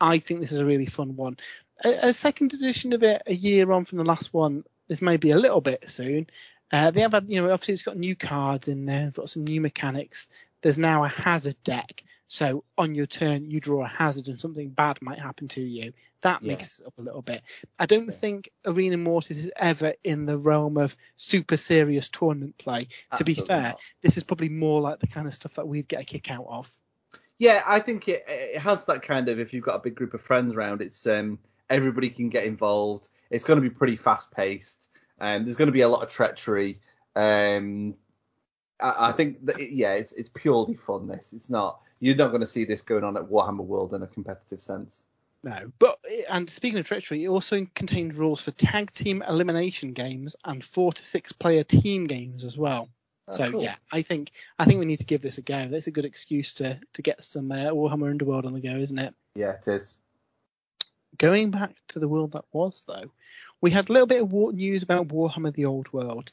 I 0.00 0.18
think 0.18 0.40
this 0.40 0.52
is 0.52 0.60
a 0.60 0.64
really 0.64 0.86
fun 0.86 1.16
one. 1.16 1.36
A, 1.84 2.08
a 2.08 2.14
second 2.14 2.54
edition 2.54 2.92
of 2.92 3.02
it, 3.02 3.22
a 3.26 3.34
year 3.34 3.70
on 3.72 3.84
from 3.84 3.98
the 3.98 4.04
last 4.04 4.32
one, 4.32 4.64
this 4.88 5.02
may 5.02 5.16
be 5.16 5.32
a 5.32 5.38
little 5.38 5.60
bit 5.60 5.90
soon. 5.90 6.28
Uh, 6.72 6.90
they 6.90 7.00
have 7.00 7.12
had, 7.12 7.26
you 7.28 7.42
know, 7.42 7.50
obviously 7.50 7.74
it's 7.74 7.82
got 7.82 7.96
new 7.96 8.14
cards 8.16 8.68
in 8.68 8.86
there, 8.86 9.08
it's 9.08 9.16
got 9.16 9.28
some 9.28 9.44
new 9.44 9.60
mechanics. 9.60 10.28
There's 10.62 10.78
now 10.78 11.04
a 11.04 11.08
hazard 11.08 11.56
deck, 11.64 12.04
so 12.28 12.64
on 12.76 12.94
your 12.94 13.06
turn 13.06 13.50
you 13.50 13.60
draw 13.60 13.84
a 13.84 13.88
hazard 13.88 14.28
and 14.28 14.40
something 14.40 14.68
bad 14.70 15.00
might 15.00 15.20
happen 15.20 15.48
to 15.48 15.60
you. 15.60 15.92
That 16.22 16.42
Yeah. 16.42 16.48
mixes 16.48 16.84
up 16.86 16.94
a 16.98 17.02
little 17.02 17.22
bit. 17.22 17.42
I 17.78 17.86
don't 17.86 18.10
think 18.10 18.50
Arena 18.64 18.96
Mortis 18.96 19.38
is 19.38 19.50
ever 19.56 19.94
in 20.02 20.26
the 20.26 20.38
realm 20.38 20.76
of 20.76 20.96
super 21.16 21.56
serious 21.56 22.08
tournament 22.08 22.58
play. 22.58 22.88
to 23.16 23.24
be 23.24 23.34
fair, 23.34 23.62
not. 23.62 23.80
this 24.00 24.16
is 24.16 24.24
probably 24.24 24.48
more 24.48 24.80
like 24.80 24.98
the 25.00 25.06
kind 25.06 25.26
of 25.26 25.34
stuff 25.34 25.54
that 25.54 25.68
we'd 25.68 25.88
get 25.88 26.00
a 26.00 26.04
kick 26.04 26.30
out 26.30 26.46
of. 26.48 26.72
Yeah, 27.38 27.62
I 27.66 27.80
think 27.80 28.08
it 28.08 28.24
it 28.26 28.60
has 28.60 28.86
that 28.86 29.02
kind 29.02 29.28
of 29.28 29.38
if 29.38 29.52
you've 29.52 29.64
got 29.64 29.74
a 29.76 29.80
big 29.80 29.94
group 29.94 30.14
of 30.14 30.22
friends 30.22 30.54
around, 30.54 30.80
it's 30.80 31.06
um 31.06 31.38
everybody 31.68 32.10
can 32.10 32.28
get 32.28 32.44
involved. 32.44 33.08
It's 33.30 33.44
going 33.44 33.56
to 33.60 33.68
be 33.68 33.70
pretty 33.70 33.96
fast 33.96 34.30
paced. 34.32 34.88
Um, 35.20 35.44
there's 35.44 35.56
going 35.56 35.66
to 35.66 35.72
be 35.72 35.80
a 35.80 35.88
lot 35.88 36.02
of 36.02 36.10
treachery. 36.10 36.80
Um, 37.14 37.94
I, 38.80 39.08
I 39.08 39.12
think 39.12 39.44
that 39.46 39.60
it, 39.60 39.70
yeah, 39.70 39.92
it's 39.92 40.12
it's 40.12 40.30
purely 40.34 40.74
fun. 40.74 41.06
This 41.08 41.32
it's 41.32 41.50
not. 41.50 41.80
You're 42.00 42.16
not 42.16 42.28
going 42.28 42.40
to 42.40 42.46
see 42.46 42.64
this 42.64 42.82
going 42.82 43.04
on 43.04 43.16
at 43.16 43.24
Warhammer 43.24 43.64
World 43.64 43.94
in 43.94 44.02
a 44.02 44.06
competitive 44.06 44.62
sense. 44.62 45.02
No, 45.42 45.70
but 45.78 45.98
and 46.30 46.50
speaking 46.50 46.78
of 46.78 46.86
treachery, 46.86 47.24
it 47.24 47.28
also 47.28 47.66
contained 47.74 48.16
rules 48.16 48.40
for 48.40 48.50
tag 48.50 48.92
team 48.92 49.22
elimination 49.28 49.92
games 49.92 50.34
and 50.44 50.62
four 50.62 50.92
to 50.92 51.06
six 51.06 51.32
player 51.32 51.62
team 51.62 52.04
games 52.06 52.42
as 52.42 52.56
well. 52.56 52.88
Oh, 53.28 53.32
so 53.32 53.50
cool. 53.52 53.62
yeah, 53.62 53.76
I 53.92 54.02
think 54.02 54.32
I 54.58 54.64
think 54.64 54.80
we 54.80 54.86
need 54.86 54.98
to 54.98 55.04
give 55.04 55.22
this 55.22 55.38
a 55.38 55.42
go. 55.42 55.68
That's 55.68 55.86
a 55.86 55.92
good 55.92 56.04
excuse 56.04 56.52
to 56.54 56.80
to 56.94 57.02
get 57.02 57.22
some 57.22 57.52
uh, 57.52 57.70
Warhammer 57.70 58.10
Underworld 58.10 58.46
on 58.46 58.54
the 58.54 58.60
go, 58.60 58.76
isn't 58.76 58.98
it? 58.98 59.14
Yeah, 59.34 59.52
it 59.52 59.68
is. 59.68 59.94
Going 61.18 61.50
back 61.50 61.76
to 61.88 61.98
the 61.98 62.08
world 62.08 62.32
that 62.32 62.44
was, 62.52 62.84
though, 62.86 63.10
we 63.60 63.70
had 63.70 63.88
a 63.88 63.92
little 63.92 64.06
bit 64.06 64.22
of 64.22 64.32
war- 64.32 64.52
news 64.52 64.82
about 64.82 65.08
Warhammer: 65.08 65.54
The 65.54 65.66
Old 65.66 65.92
World. 65.92 66.32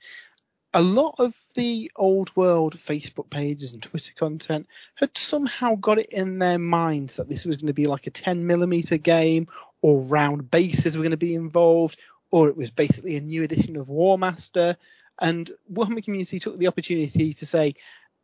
A 0.73 0.81
lot 0.81 1.15
of 1.19 1.35
the 1.53 1.91
Old 1.95 2.35
World 2.35 2.75
Facebook 2.75 3.29
pages 3.29 3.73
and 3.73 3.83
Twitter 3.83 4.11
content 4.15 4.67
had 4.95 5.15
somehow 5.17 5.75
got 5.75 5.99
it 5.99 6.07
in 6.07 6.39
their 6.39 6.57
minds 6.57 7.15
that 7.15 7.29
this 7.29 7.45
was 7.45 7.57
going 7.57 7.67
to 7.67 7.73
be 7.73 7.85
like 7.85 8.07
a 8.07 8.11
10 8.11 8.47
millimeter 8.47 8.97
game, 8.97 9.47
or 9.81 10.01
round 10.01 10.49
bases 10.49 10.97
were 10.97 11.03
going 11.03 11.11
to 11.11 11.17
be 11.17 11.35
involved, 11.35 11.99
or 12.31 12.47
it 12.49 12.57
was 12.57 12.71
basically 12.71 13.15
a 13.15 13.21
new 13.21 13.43
edition 13.43 13.75
of 13.75 13.87
Warmaster. 13.87 14.75
And 15.19 15.51
Warhammer 15.71 16.03
community 16.03 16.39
took 16.39 16.57
the 16.57 16.67
opportunity 16.67 17.33
to 17.33 17.45
say, 17.45 17.75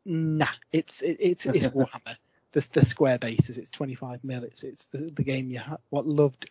"Nah, 0.06 0.48
it's 0.72 1.02
it, 1.04 1.18
it's 1.20 1.46
it's 1.46 1.68
Warhammer. 1.76 2.16
The, 2.52 2.68
the 2.74 2.86
square 2.86 3.20
bases. 3.20 3.60
It's 3.60 3.70
25 3.70 4.24
mil. 4.24 4.44
It's 4.44 4.64
it's 4.64 4.86
the, 4.88 5.12
the 5.12 5.24
game 5.24 5.52
you 5.52 5.60
ha- 5.60 5.78
what 5.92 6.08
loved. 6.08 6.50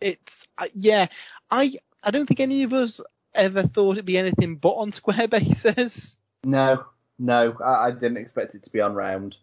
It's 0.00 0.48
uh, 0.58 0.66
yeah. 0.74 1.06
I 1.50 1.76
I 2.02 2.10
don't 2.10 2.26
think 2.26 2.40
any 2.40 2.64
of 2.64 2.72
us 2.72 3.00
ever 3.34 3.62
thought 3.62 3.92
it'd 3.92 4.04
be 4.04 4.18
anything 4.18 4.56
but 4.56 4.72
on 4.72 4.92
square 4.92 5.28
bases. 5.28 6.16
No, 6.44 6.84
no, 7.18 7.56
I, 7.64 7.86
I 7.86 7.90
didn't 7.90 8.18
expect 8.18 8.54
it 8.54 8.64
to 8.64 8.70
be 8.70 8.80
on 8.80 8.94
round. 8.94 9.36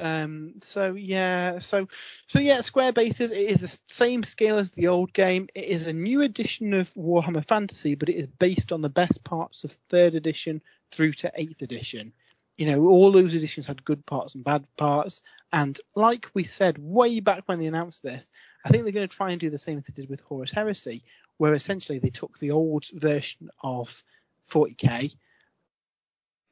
Um, 0.00 0.54
so 0.60 0.94
yeah, 0.94 1.60
so 1.60 1.88
so 2.26 2.40
yeah, 2.40 2.62
Square 2.62 2.94
Bases. 2.94 3.30
It 3.30 3.50
is 3.50 3.58
the 3.58 3.80
same 3.86 4.24
scale 4.24 4.58
as 4.58 4.70
the 4.70 4.88
old 4.88 5.12
game. 5.12 5.48
It 5.54 5.66
is 5.66 5.86
a 5.86 5.92
new 5.92 6.22
edition 6.22 6.74
of 6.74 6.92
Warhammer 6.94 7.46
Fantasy, 7.46 7.94
but 7.94 8.08
it 8.08 8.16
is 8.16 8.26
based 8.26 8.72
on 8.72 8.82
the 8.82 8.88
best 8.88 9.22
parts 9.22 9.62
of 9.62 9.72
third 9.88 10.14
edition 10.14 10.62
through 10.90 11.12
to 11.12 11.32
eighth 11.36 11.62
edition. 11.62 12.12
You 12.56 12.66
know, 12.66 12.86
all 12.86 13.12
those 13.12 13.34
editions 13.34 13.66
had 13.66 13.84
good 13.84 14.04
parts 14.06 14.34
and 14.34 14.44
bad 14.44 14.64
parts. 14.76 15.22
And 15.52 15.78
like 15.94 16.28
we 16.34 16.44
said 16.44 16.78
way 16.78 17.20
back 17.20 17.44
when 17.46 17.58
they 17.58 17.66
announced 17.66 18.02
this, 18.02 18.30
I 18.64 18.70
think 18.70 18.84
they're 18.84 18.92
going 18.92 19.08
to 19.08 19.16
try 19.16 19.30
and 19.30 19.40
do 19.40 19.50
the 19.50 19.58
same 19.58 19.78
as 19.78 19.84
they 19.84 19.92
did 19.92 20.08
with 20.08 20.20
Horus 20.20 20.52
Heresy, 20.52 21.04
where 21.38 21.54
essentially 21.54 21.98
they 21.98 22.10
took 22.10 22.38
the 22.38 22.50
old 22.50 22.86
version 22.92 23.50
of 23.62 24.02
40k, 24.50 25.14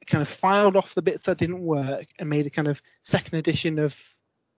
kind 0.07 0.21
of 0.21 0.27
filed 0.27 0.75
off 0.75 0.95
the 0.95 1.01
bits 1.01 1.23
that 1.23 1.37
didn't 1.37 1.61
work, 1.61 2.07
and 2.19 2.29
made 2.29 2.47
a 2.47 2.49
kind 2.51 2.67
of 2.67 2.81
second 3.03 3.37
edition 3.37 3.79
of 3.79 3.97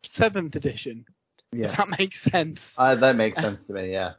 seventh 0.04 0.56
edition. 0.56 1.06
If 1.52 1.60
Yeah, 1.60 1.76
that 1.76 2.00
makes 2.00 2.22
sense. 2.22 2.76
uh, 2.78 2.96
that 2.96 3.16
makes 3.16 3.40
sense 3.40 3.66
to 3.66 3.74
me. 3.74 3.92
Yeah. 3.92 4.14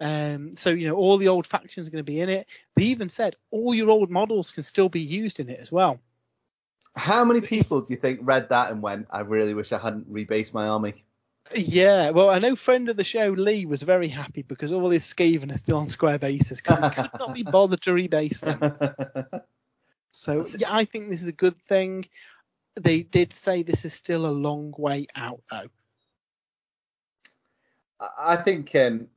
Um, 0.00 0.54
so 0.54 0.70
you 0.70 0.86
know, 0.86 0.96
all 0.96 1.18
the 1.18 1.28
old 1.28 1.46
factions 1.46 1.86
are 1.88 1.90
going 1.90 2.04
to 2.04 2.10
be 2.10 2.20
in 2.20 2.28
it. 2.28 2.46
They 2.74 2.84
even 2.84 3.08
said 3.08 3.36
all 3.50 3.74
your 3.74 3.90
old 3.90 4.10
models 4.10 4.50
can 4.52 4.64
still 4.64 4.88
be 4.88 5.00
used 5.00 5.40
in 5.40 5.50
it 5.50 5.60
as 5.60 5.70
well. 5.70 6.00
How 6.96 7.24
many 7.24 7.40
people 7.40 7.82
do 7.82 7.92
you 7.92 8.00
think 8.00 8.20
read 8.22 8.48
that 8.48 8.70
and 8.72 8.82
went, 8.82 9.08
"I 9.10 9.20
really 9.20 9.54
wish 9.54 9.72
I 9.72 9.78
hadn't 9.78 10.12
rebased 10.12 10.54
my 10.54 10.68
army"? 10.68 11.04
Yeah, 11.54 12.10
well, 12.10 12.30
I 12.30 12.38
know 12.38 12.54
friend 12.54 12.88
of 12.88 12.96
the 12.96 13.04
show 13.04 13.28
Lee 13.30 13.66
was 13.66 13.82
very 13.82 14.08
happy 14.08 14.42
because 14.42 14.72
all 14.72 14.90
his 14.90 15.04
Skaven 15.04 15.52
are 15.52 15.56
still 15.56 15.78
on 15.78 15.88
square 15.88 16.18
bases 16.18 16.60
because 16.60 16.78
he 16.78 17.02
could 17.02 17.10
not 17.18 17.34
be 17.34 17.42
bothered 17.42 17.80
to 17.82 17.90
rebase 17.90 18.40
them. 18.40 19.40
So 20.12 20.44
yeah, 20.58 20.74
I 20.74 20.84
think 20.84 21.08
this 21.08 21.22
is 21.22 21.28
a 21.28 21.32
good 21.32 21.60
thing. 21.62 22.06
They 22.74 23.02
did 23.02 23.32
say 23.32 23.62
this 23.62 23.84
is 23.84 23.94
still 23.94 24.26
a 24.26 24.28
long 24.28 24.74
way 24.76 25.06
out 25.14 25.40
though. 25.50 25.68
I 28.18 28.36
think 28.36 28.74
um, 28.74 29.08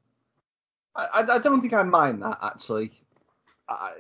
I, 0.96 1.06
I 1.06 1.36
I 1.36 1.40
don't 1.40 1.62
think 1.62 1.74
I 1.74 1.84
mind 1.84 2.22
that 2.22 2.38
actually. 2.42 2.92
I, 3.68 3.94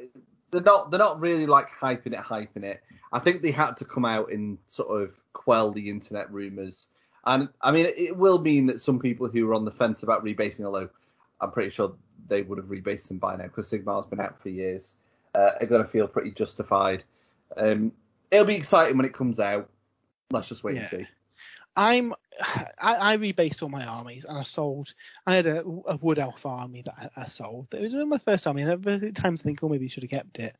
they're 0.52 0.62
not 0.62 0.92
they're 0.92 1.00
not 1.00 1.20
really 1.20 1.46
like 1.46 1.70
hyping 1.70 2.14
it, 2.14 2.24
hyping 2.24 2.64
it. 2.64 2.84
I 3.12 3.20
think 3.20 3.42
they 3.42 3.52
had 3.52 3.78
to 3.78 3.86
come 3.86 4.06
out 4.06 4.32
and 4.32 4.58
sort 4.68 5.02
of 5.02 5.16
quell 5.34 5.72
the 5.72 5.90
internet 5.90 6.32
rumors. 6.32 6.90
And 7.26 7.50
I 7.62 7.72
mean, 7.72 7.88
it 7.96 8.18
will 8.18 8.40
mean 8.40 8.66
that 8.68 8.82
some 8.82 9.00
people 9.00 9.28
who 9.28 9.50
are 9.50 9.54
on 9.54 9.66
the 9.66 9.72
fence 9.72 10.04
about 10.04 10.24
rebasing, 10.24 10.66
although 10.66 10.90
I'm 11.40 11.52
pretty 11.52 11.70
sure 11.70 11.94
they 12.28 12.42
would 12.42 12.58
have 12.58 12.68
rebased 12.68 13.08
them 13.08 13.18
by 13.18 13.36
now 13.36 13.44
because 13.44 13.70
Sigmar's 13.70 14.06
been 14.06 14.20
out 14.20 14.42
for 14.42 14.50
years, 14.50 14.96
uh, 15.36 15.52
are 15.60 15.66
going 15.66 15.84
to 15.84 15.88
feel 15.88 16.08
pretty 16.08 16.32
justified. 16.32 17.04
Um, 17.56 17.92
it'll 18.32 18.46
be 18.46 18.56
exciting 18.56 18.98
when 18.98 19.06
it 19.06 19.14
comes 19.14 19.40
out. 19.40 19.70
Let's 20.32 20.50
just 20.50 20.64
wait 20.64 20.78
and 20.78 20.88
see. 20.88 21.08
I'm 21.76 22.14
I, 22.42 23.14
I 23.14 23.18
rebased 23.18 23.64
all 23.64 23.70
my 23.70 23.86
armies 23.86 24.26
and 24.26 24.38
I 24.38 24.44
sold. 24.44 24.94
I 25.26 25.36
had 25.36 25.48
a, 25.48 25.62
a 25.62 25.98
wood 25.98 26.20
elf 26.20 26.46
army 26.46 26.82
that 26.84 27.12
I, 27.16 27.22
I 27.22 27.26
sold. 27.28 27.68
It 27.74 27.82
was 27.82 27.94
my 27.94 28.18
first 28.18 28.46
army, 28.48 28.64
and 28.64 28.72
every 28.72 29.12
time 29.12 29.34
I 29.34 29.38
think, 29.38 29.64
oh, 29.64 29.70
maybe 29.70 29.86
I 29.86 29.90
should 29.90 30.04
have 30.04 30.10
kept 30.10 30.40
it. 30.40 30.56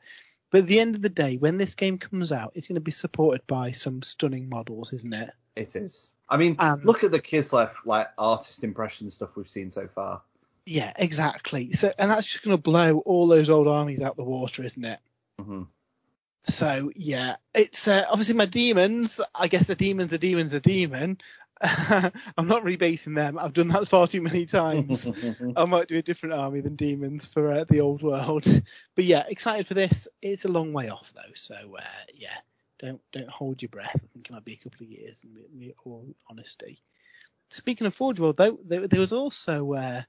But 0.52 0.62
at 0.62 0.68
the 0.68 0.80
end 0.80 0.96
of 0.96 1.02
the 1.02 1.10
day, 1.10 1.38
when 1.38 1.58
this 1.58 1.74
game 1.74 1.98
comes 1.98 2.32
out, 2.32 2.52
it's 2.54 2.68
going 2.68 2.76
to 2.76 2.82
be 2.82 2.92
supported 2.92 3.46
by 3.48 3.72
some 3.72 4.04
stunning 4.04 4.50
models, 4.50 4.94
isn't 4.94 5.14
it? 5.14 5.32
It 5.56 5.76
is. 5.76 6.12
I 6.30 6.38
mean, 6.38 6.56
Um, 6.60 6.82
look 6.84 7.04
at 7.04 7.12
the 7.12 7.20
Kislev 7.20 7.72
like 7.86 8.08
artist 8.18 8.64
impression 8.64 9.10
stuff 9.10 9.36
we've 9.36 9.50
seen 9.50 9.72
so 9.72 9.88
far. 9.88 10.22
Yeah, 10.66 10.94
exactly. 10.96 11.74
So, 11.74 11.92
and 12.00 12.10
that's 12.10 12.28
just 12.32 12.44
going 12.44 12.56
to 12.56 12.62
blow 12.62 13.00
all 13.00 13.28
those 13.28 13.50
old 13.50 13.68
armies 13.68 14.02
out 14.02 14.16
the 14.16 14.24
water, 14.24 14.64
isn't 14.64 14.86
it? 14.86 15.00
hmm 15.40 15.64
So 16.42 16.92
yeah, 16.96 17.36
it's 17.54 17.88
uh, 17.88 18.06
obviously 18.10 18.36
my 18.36 18.46
demons. 18.46 19.20
I 19.36 19.48
guess 19.48 19.70
a 19.70 19.76
demon's 19.76 20.14
a 20.14 20.18
demon's 20.18 20.54
a 20.54 20.60
demon. 20.62 21.18
I'm 21.62 22.48
not 22.48 22.64
rebasing 22.64 23.16
them. 23.16 23.38
I've 23.40 23.54
done 23.54 23.70
that 23.70 23.88
far 23.88 24.08
too 24.08 24.22
many 24.22 24.46
times. 24.46 25.10
I 25.56 25.66
might 25.66 25.88
do 25.88 25.98
a 25.98 26.02
different 26.02 26.34
army 26.36 26.60
than 26.62 26.76
demons 26.76 27.26
for 27.26 27.52
uh, 27.52 27.66
the 27.70 27.80
old 27.82 28.02
world. 28.04 28.46
But 28.96 29.06
yeah, 29.06 29.24
excited 29.28 29.68
for 29.68 29.74
this. 29.74 30.08
It's 30.22 30.46
a 30.46 30.50
long 30.50 30.74
way 30.74 30.90
off 30.90 31.14
though, 31.16 31.34
so 31.36 31.56
uh, 31.56 31.84
yeah, 32.14 32.36
don't 32.84 33.02
don't 33.12 33.30
hold 33.30 33.62
your 33.62 33.70
breath. 33.70 33.96
I 33.96 34.08
think 34.14 34.30
it 34.30 34.34
might 34.34 34.46
be 34.46 34.54
a 34.54 34.70
couple 34.70 34.84
of 34.86 34.92
years 34.92 35.18
in 35.24 35.74
all 35.86 36.06
honesty. 36.30 36.82
Speaking 37.50 37.88
of 37.88 37.94
Forge 37.94 38.20
World 38.20 38.38
though, 38.38 38.60
there, 38.66 38.88
there 38.88 39.00
was 39.00 39.14
also 39.14 39.74
uh, 39.74 40.02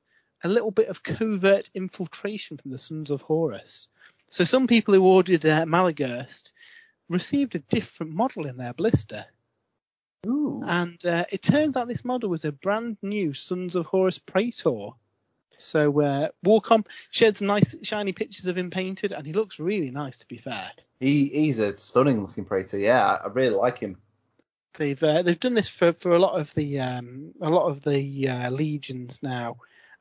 a 0.43 0.49
little 0.49 0.71
bit 0.71 0.89
of 0.89 1.03
covert 1.03 1.71
infiltration 1.75 2.57
from 2.57 2.71
the 2.71 2.79
Sons 2.79 3.11
of 3.11 3.23
Horus. 3.23 3.89
So 4.31 4.45
some 4.45 4.67
people 4.67 4.95
who 4.95 5.07
ordered 5.07 5.47
uh, 5.47 5.65
Malagurst 5.65 6.51
received 7.09 7.55
a 7.55 7.61
different 7.61 8.13
model 8.13 8.47
in 8.47 8.57
their 8.57 8.75
blister. 8.75 9.25
Ooh. 10.27 10.63
And 10.65 11.05
uh, 11.05 11.27
it 11.31 11.43
turns 11.43 11.77
out 11.77 11.87
this 11.87 12.05
model 12.05 12.31
was 12.31 12.45
a 12.45 12.53
brand 12.53 12.97
new 13.03 13.35
Sons 13.35 13.77
of 13.77 13.87
Horus 13.87 14.19
Praetor. 14.19 14.89
So 15.59 16.01
uh, 16.01 16.29
Warcom 16.45 16.87
shared 17.11 17.37
some 17.37 17.47
nice 17.47 17.77
shiny 17.83 18.13
pictures 18.13 18.47
of 18.47 18.59
him 18.59 18.71
painted, 18.71 19.13
and 19.13 19.27
he 19.27 19.33
looks 19.33 19.61
really 19.61 19.91
nice 19.91 20.19
to 20.19 20.27
be 20.27 20.39
fair. 20.39 20.71
He 21.05 21.29
he's 21.29 21.59
a 21.59 21.77
stunning 21.77 22.23
looking 22.23 22.47
Praetor. 22.47 22.79
Yeah, 22.79 23.19
I, 23.23 23.27
really 23.29 23.55
like 23.55 23.79
him. 23.79 23.99
They've 24.79 25.03
uh, 25.03 25.21
they've 25.21 25.39
done 25.39 25.53
this 25.53 25.69
for, 25.69 25.93
for 25.93 26.15
a 26.15 26.19
lot 26.19 26.41
of 26.41 26.55
the 26.55 26.81
um, 26.81 27.33
a 27.43 27.51
lot 27.51 27.69
of 27.69 27.83
the 27.83 28.29
uh, 28.31 28.49
legions 28.49 29.23
now, 29.23 29.59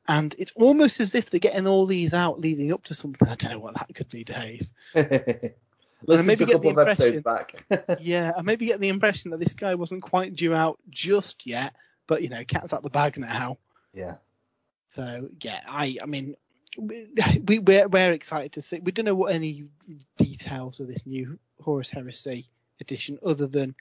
and 0.08 0.34
it's 0.38 0.52
almost 0.56 1.00
as 1.00 1.14
if 1.14 1.28
they're 1.28 1.40
getting 1.40 1.66
all 1.66 1.84
these 1.84 2.14
out 2.14 2.40
leading 2.40 2.72
up 2.72 2.84
to 2.84 2.94
something. 2.94 3.28
I 3.28 3.34
don't 3.34 3.52
know 3.52 3.58
what 3.58 3.74
that 3.74 3.94
could 3.94 4.08
be, 4.08 4.24
Dave. 4.24 4.66
Listen 4.94 6.26
maybe 6.26 6.44
to 6.44 6.44
a 6.44 6.46
get 6.46 6.62
the 6.62 6.68
couple 6.68 6.80
of 6.80 6.88
episodes 6.88 7.16
impression- 7.18 7.66
back. 7.68 7.98
yeah, 8.00 8.32
I 8.34 8.40
maybe 8.40 8.64
get 8.64 8.80
the 8.80 8.88
impression 8.88 9.30
that 9.32 9.40
this 9.40 9.52
guy 9.52 9.74
wasn't 9.74 10.02
quite 10.02 10.34
due 10.34 10.54
out 10.54 10.78
just 10.88 11.46
yet, 11.46 11.74
but 12.06 12.22
you 12.22 12.30
know, 12.30 12.44
cat's 12.44 12.72
out 12.72 12.82
the 12.82 12.88
bag 12.88 13.18
now. 13.18 13.58
yeah. 13.92 14.14
So 14.88 15.28
yeah, 15.42 15.60
I 15.68 15.98
I 16.02 16.06
mean, 16.06 16.34
we 16.78 17.06
we- 17.46 17.58
we're 17.60 17.88
we're 17.88 18.12
excited 18.12 18.52
to 18.52 18.62
see. 18.62 18.80
We 18.80 18.92
don't 18.92 19.04
know 19.04 19.14
what 19.14 19.32
any 19.32 19.64
details 20.16 20.80
of 20.80 20.88
this 20.88 21.04
new 21.06 21.38
Horus 21.60 21.90
Heresy 21.90 22.46
edition, 22.80 23.18
other 23.24 23.46
than 23.46 23.74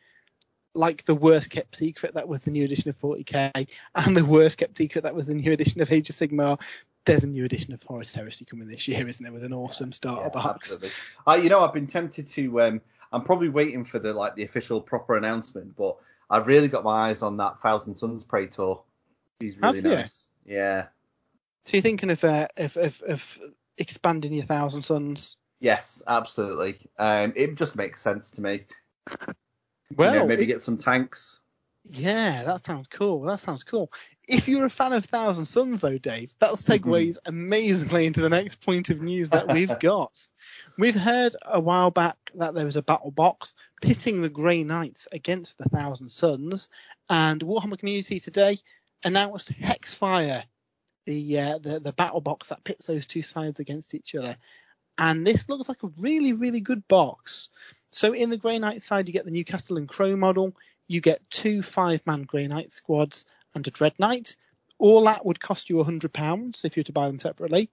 like 0.75 1.03
the 1.05 1.13
worst 1.15 1.49
kept 1.51 1.75
secret 1.75 2.15
that 2.15 2.27
was 2.27 2.41
the 2.41 2.51
new 2.51 2.63
edition 2.65 2.89
of 2.89 2.99
40k, 2.99 3.67
and 3.95 4.17
the 4.17 4.25
worst 4.25 4.57
kept 4.57 4.77
secret 4.77 5.03
that 5.03 5.13
was 5.15 5.27
the 5.27 5.35
new 5.35 5.51
edition 5.51 5.81
of 5.81 5.91
Age 5.91 6.09
of 6.09 6.15
Sigmar. 6.15 6.59
There's 7.05 7.23
a 7.23 7.27
new 7.27 7.43
edition 7.45 7.73
of 7.73 7.83
Horus 7.83 8.13
Heresy 8.13 8.45
coming 8.45 8.67
this 8.67 8.87
year, 8.87 9.05
isn't 9.07 9.21
there, 9.21 9.33
with 9.33 9.43
an 9.43 9.51
awesome 9.53 9.91
starter 9.91 10.23
Yeah, 10.23 10.29
box? 10.29 10.79
I, 11.27 11.35
you 11.35 11.49
know, 11.49 11.63
I've 11.63 11.73
been 11.73 11.85
tempted 11.87 12.27
to. 12.29 12.61
Um, 12.61 12.81
I'm 13.11 13.23
probably 13.23 13.49
waiting 13.49 13.83
for 13.85 13.99
the 13.99 14.13
like 14.13 14.35
the 14.35 14.43
official 14.43 14.81
proper 14.81 15.17
announcement, 15.17 15.75
but 15.75 15.97
I've 16.29 16.47
really 16.47 16.69
got 16.69 16.83
my 16.83 17.09
eyes 17.09 17.21
on 17.21 17.37
that 17.37 17.59
Thousand 17.61 17.93
Sons 17.95 18.23
Praetor. 18.23 18.75
He's 19.39 19.57
really 19.57 19.75
Have 19.81 19.85
you? 19.85 19.95
nice. 19.95 20.29
Yeah. 20.45 20.85
So 21.65 21.77
you're 21.77 21.81
thinking 21.81 22.09
of 22.09 22.23
uh, 22.23 22.47
of, 22.57 22.77
of 22.77 23.01
of 23.07 23.39
expanding 23.77 24.33
your 24.33 24.45
Thousand 24.45 24.81
Sons? 24.81 25.37
Yes, 25.59 26.01
absolutely. 26.07 26.89
Um, 26.99 27.33
it 27.35 27.55
just 27.55 27.75
makes 27.75 28.01
sense 28.01 28.31
to 28.31 28.41
me. 28.41 28.65
Well, 29.95 30.13
you 30.13 30.19
know, 30.19 30.27
maybe 30.27 30.43
it- 30.43 30.47
get 30.47 30.61
some 30.61 30.77
tanks. 30.77 31.39
Yeah, 31.85 32.43
that 32.43 32.65
sounds 32.65 32.87
cool. 32.87 33.23
That 33.23 33.41
sounds 33.41 33.63
cool. 33.63 33.91
If 34.27 34.47
you're 34.47 34.65
a 34.65 34.69
fan 34.69 34.93
of 34.93 35.03
Thousand 35.03 35.45
Sons, 35.45 35.81
though, 35.81 35.97
Dave, 35.97 36.33
that 36.39 36.51
segues 36.51 36.81
mm-hmm. 36.81 37.27
amazingly 37.27 38.05
into 38.05 38.21
the 38.21 38.29
next 38.29 38.61
point 38.61 38.89
of 38.89 39.01
news 39.01 39.29
that 39.31 39.51
we've 39.51 39.77
got. 39.79 40.13
We've 40.77 40.95
heard 40.95 41.35
a 41.45 41.59
while 41.59 41.91
back 41.91 42.15
that 42.35 42.55
there 42.55 42.63
was 42.63 42.77
a 42.77 42.81
battle 42.81 43.11
box 43.11 43.53
pitting 43.81 44.21
the 44.21 44.29
Grey 44.29 44.63
Knights 44.63 45.09
against 45.11 45.57
the 45.57 45.67
Thousand 45.67 46.09
Sons, 46.09 46.69
and 47.09 47.41
Warhammer 47.41 47.77
Community 47.77 48.21
today 48.21 48.59
announced 49.03 49.51
Hexfire, 49.51 50.43
the 51.05 51.39
uh, 51.39 51.57
the 51.57 51.79
the 51.79 51.93
battle 51.93 52.21
box 52.21 52.49
that 52.49 52.63
pits 52.63 52.87
those 52.87 53.07
two 53.07 53.21
sides 53.21 53.59
against 53.59 53.93
each 53.93 54.15
other. 54.15 54.37
And 54.97 55.25
this 55.25 55.49
looks 55.49 55.69
like 55.69 55.83
a 55.83 55.91
really 55.97 56.33
really 56.33 56.61
good 56.61 56.87
box. 56.87 57.49
So 57.91 58.13
in 58.13 58.29
the 58.29 58.37
Grey 58.37 58.57
Knight 58.59 58.81
side, 58.81 59.07
you 59.07 59.13
get 59.13 59.25
the 59.25 59.31
new 59.31 59.45
and 59.69 59.87
Crowe 59.87 60.15
model. 60.15 60.55
You 60.87 60.99
get 60.99 61.29
two 61.29 61.61
five-man 61.61 62.23
Grey 62.23 62.47
Knight 62.47 62.71
squads 62.71 63.25
and 63.53 63.65
a 63.67 63.71
Dread 63.71 63.93
Knight. 63.99 64.35
All 64.79 65.03
that 65.05 65.25
would 65.25 65.39
cost 65.39 65.69
you 65.69 65.77
£100 65.77 66.65
if 66.65 66.75
you 66.75 66.81
were 66.81 66.85
to 66.85 66.91
buy 66.91 67.07
them 67.07 67.19
separately. 67.19 67.69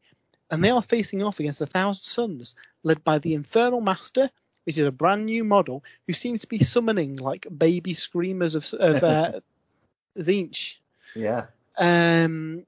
And 0.50 0.62
they 0.62 0.70
are 0.70 0.82
facing 0.82 1.22
off 1.22 1.40
against 1.40 1.60
a 1.60 1.66
Thousand 1.66 2.04
Sons, 2.04 2.54
led 2.82 3.02
by 3.02 3.18
the 3.18 3.34
Infernal 3.34 3.80
Master, 3.80 4.30
which 4.64 4.76
is 4.76 4.86
a 4.86 4.92
brand 4.92 5.26
new 5.26 5.42
model, 5.44 5.82
who 6.06 6.12
seems 6.12 6.42
to 6.42 6.48
be 6.48 6.58
summoning 6.58 7.16
like 7.16 7.46
baby 7.56 7.94
screamers 7.94 8.54
of, 8.54 8.72
of 8.74 9.02
uh, 9.02 9.40
Tzeentch. 10.18 10.76
Yeah. 11.14 11.46
Um, 11.78 12.66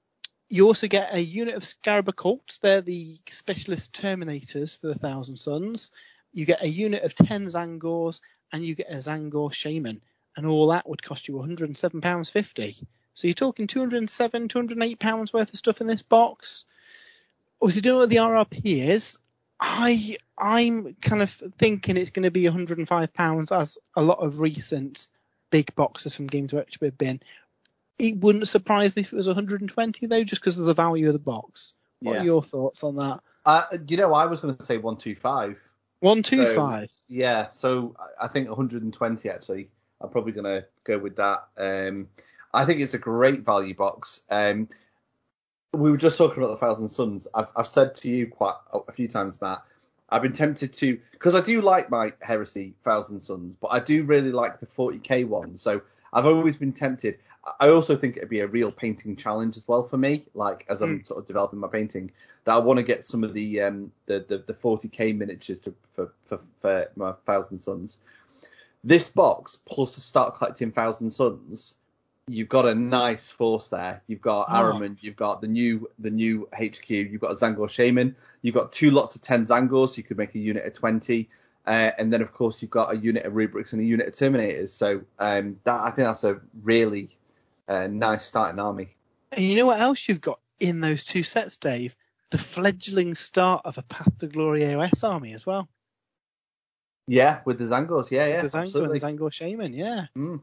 you 0.53 0.67
also 0.67 0.87
get 0.87 1.15
a 1.15 1.19
unit 1.19 1.55
of 1.55 1.65
Scarab 1.65 2.11
Occult. 2.11 2.59
They're 2.61 2.83
the 2.83 3.17
specialist 3.31 3.95
Terminators 3.95 4.79
for 4.79 4.89
the 4.89 4.99
Thousand 4.99 5.37
Sons. 5.37 5.91
You 6.31 6.45
get 6.45 6.61
a 6.61 6.69
unit 6.69 7.05
of 7.05 7.15
10 7.15 7.47
Tzaangors, 7.47 8.21
and 8.53 8.63
you 8.63 8.75
get 8.75 8.93
a 8.93 8.97
Tzaangor 8.97 9.51
Shaman. 9.51 10.03
And 10.37 10.47
all 10.47 10.67
that 10.67 10.87
would 10.87 11.03
cost 11.03 11.27
you 11.27 11.37
£107.50. 11.37 12.85
So 13.15 13.27
you're 13.27 13.33
talking 13.33 13.67
207, 13.67 14.49
208 14.49 14.99
pounds 14.99 15.33
worth 15.33 15.55
of 15.55 15.59
stuff 15.59 15.81
in 15.81 15.87
this 15.87 16.03
box. 16.03 16.67
You 17.63 17.81
doing 17.81 17.97
what 18.01 18.11
the 18.11 18.17
RRP 18.17 18.91
is? 18.91 19.19
I 19.59 20.19
I'm 20.37 20.97
kind 21.01 21.23
of 21.23 21.31
thinking 21.59 21.97
it's 21.97 22.11
going 22.11 22.25
to 22.25 22.31
be 22.31 22.45
105 22.45 23.15
pounds 23.15 23.53
as 23.53 23.79
a 23.97 24.03
lot 24.03 24.19
of 24.19 24.41
recent 24.41 25.09
big 25.49 25.75
boxes 25.75 26.15
from 26.15 26.27
Games 26.27 26.53
Workshop 26.53 26.83
have 26.83 26.99
been. 26.99 27.23
It 27.99 28.19
wouldn't 28.19 28.49
surprise 28.49 28.95
me 28.97 29.03
if 29.03 29.13
it 29.13 29.17
was 29.17 29.27
120 29.27 30.07
though, 30.07 30.25
just 30.25 30.41
because 30.41 30.59
of 30.59 30.67
the 30.67 30.75
value 30.75 31.07
of 31.09 31.13
the 31.13 31.19
box. 31.19 31.75
What 32.01 32.15
yeah. 32.15 32.21
are 32.21 32.25
your 32.25 32.43
thoughts 32.43 32.83
on 32.83 32.97
that? 32.97 33.21
Uh, 33.45 33.65
you 33.87 33.97
know, 33.97 34.15
I 34.15 34.27
was 34.27 34.41
going 34.41 34.57
to 34.57 34.63
say 34.63 34.77
125. 34.77 35.59
125. 36.01 36.89
So, 36.89 36.95
yeah, 37.09 37.51
so 37.51 37.95
I 38.21 38.29
think 38.29 38.49
120 38.49 39.31
actually. 39.31 39.69
I'm 40.01 40.11
probably 40.11 40.33
going 40.33 40.45
to 40.45 40.67
go 40.85 40.99
with 40.99 41.17
that. 41.17 41.45
Um, 41.57 42.09
I 42.53 42.65
think 42.65 42.81
it's 42.81 42.95
a 42.95 42.99
great 42.99 43.45
value 43.45 43.75
box. 43.75 44.21
Um, 44.29 44.69
we 45.73 45.91
were 45.91 45.97
just 45.97 46.19
talking 46.19 46.43
about 46.43 46.59
the 46.59 46.67
Thousand 46.67 46.89
Sons. 46.89 47.29
I've, 47.33 47.49
I've 47.57 47.69
said 47.69 47.97
to 47.99 48.09
you 48.09 48.27
quite 48.27 48.57
a 48.89 48.93
few 48.93 49.09
times, 49.09 49.41
Matt. 49.41 49.63
I've 50.11 50.23
been 50.23 50.35
tempted 50.35 50.75
to 50.75 51.01
because 51.13 51.35
I 51.35 51.41
do 51.41 51.63
like 51.63 51.89
my 51.89 52.11
Heresy 52.21 52.75
Thousand 52.85 53.23
Sons, 53.23 53.57
but 53.57 53.69
I 53.69 53.81
do 53.81 54.03
really 54.03 54.33
like 54.33 54.61
the 54.61 54.67
40k 54.67 55.27
one. 55.27 55.57
So 55.57 55.81
I've 56.13 56.27
always 56.27 56.57
been 56.57 56.75
tempted. 56.75 57.19
I 57.59 57.69
also 57.69 57.97
think 57.97 58.17
it'd 58.17 58.29
be 58.29 58.41
a 58.41 58.47
real 58.47 58.71
painting 58.71 59.17
challenge 59.17 59.57
as 59.57 59.67
well 59.67 59.83
for 59.83 59.97
me. 59.97 60.27
Like 60.35 60.65
as 60.69 60.83
I'm 60.83 61.01
mm. 61.01 61.07
sort 61.07 61.21
of 61.21 61.27
developing 61.27 61.59
my 61.59 61.69
painting, 61.69 62.11
that 62.45 62.53
I 62.53 62.59
want 62.59 62.77
to 62.79 62.83
get 62.85 63.05
some 63.05 63.25
of 63.25 63.35
the 63.35 63.61
um 63.63 63.91
the 64.07 64.25
the, 64.29 64.39
the 64.39 64.55
40k 64.55 65.17
miniatures 65.17 65.59
to, 65.61 65.75
for, 65.95 66.13
for 66.27 66.41
for 66.61 66.89
my 66.97 67.13
Thousand 67.27 67.59
Sons. 67.59 67.99
This 68.85 69.09
box 69.09 69.59
plus 69.65 69.97
start 69.97 70.37
collecting 70.37 70.73
Thousand 70.73 71.11
Sons 71.11 71.77
you've 72.29 72.49
got 72.49 72.67
a 72.67 72.75
nice 72.75 73.31
force 73.31 73.69
there. 73.69 74.03
You've 74.07 74.23
got 74.23 74.47
oh. 74.49 74.97
You've 75.01 75.17
got 75.17 75.41
the 75.41 75.49
new 75.49 75.89
the 75.99 76.11
new 76.11 76.49
HQ, 76.55 76.89
you've 76.89 77.21
got 77.21 77.33
a 77.33 77.35
Tzaangor 77.35 77.69
Shaman, 77.69 78.15
you've 78.43 78.55
got 78.55 78.73
two 78.73 78.91
lots 78.91 79.17
of 79.17 79.23
ten 79.23 79.45
Tzaangors, 79.45 79.91
so 79.91 79.97
you 79.97 80.05
could 80.05 80.19
make 80.19 80.35
a 80.35 80.39
unit 80.39 80.65
of 80.65 80.73
twenty. 80.73 81.29
Uh, 81.65 81.93
and 81.97 82.13
then 82.13 82.21
of 82.21 82.33
course 82.33 82.61
you've 82.61 82.73
got 82.73 82.93
a 82.93 82.97
unit 82.97 83.25
of 83.25 83.37
rubrics 83.37 83.73
and 83.73 83.81
a 83.81 83.85
unit 83.85 84.09
of 84.09 84.15
terminators. 84.15 84.71
So 84.71 85.03
um, 85.19 85.59
that 85.65 85.81
I 85.81 85.91
think 85.91 86.09
that's 86.09 86.25
a 86.25 86.41
really 86.63 87.09
uh, 87.73 87.87
nice 87.89 88.25
starting 88.25 88.61
army. 88.61 88.97
And 89.33 89.45
you 89.45 89.57
know 89.57 89.67
what 89.67 89.81
else 89.81 90.09
you've 90.09 90.21
got 90.21 90.41
in 90.61 90.81
those 90.81 91.05
two 91.05 91.23
sets, 91.23 91.57
Dave? 91.57 91.97
The 92.31 92.39
fledgling 92.39 93.15
start 93.15 93.63
of 93.65 93.79
a 93.79 93.83
Path 93.83 94.19
to 94.19 94.27
Glory 94.27 94.61
AOS 94.61 95.05
army 95.05 95.33
as 95.33 95.45
well. 95.45 95.69
Yeah, 97.07 97.41
with 97.45 97.59
the 97.59 97.65
Tzaangors, 97.65 98.11
yeah, 98.11 98.27
yeah, 98.27 98.43
the 98.43 98.49
Tzaangor, 98.49 98.63
absolutely. 98.63 98.99
The 98.99 99.07
Tzaangor 99.07 99.33
Shaman, 99.33 99.75
yeah. 99.75 100.07
Mm. 100.17 100.41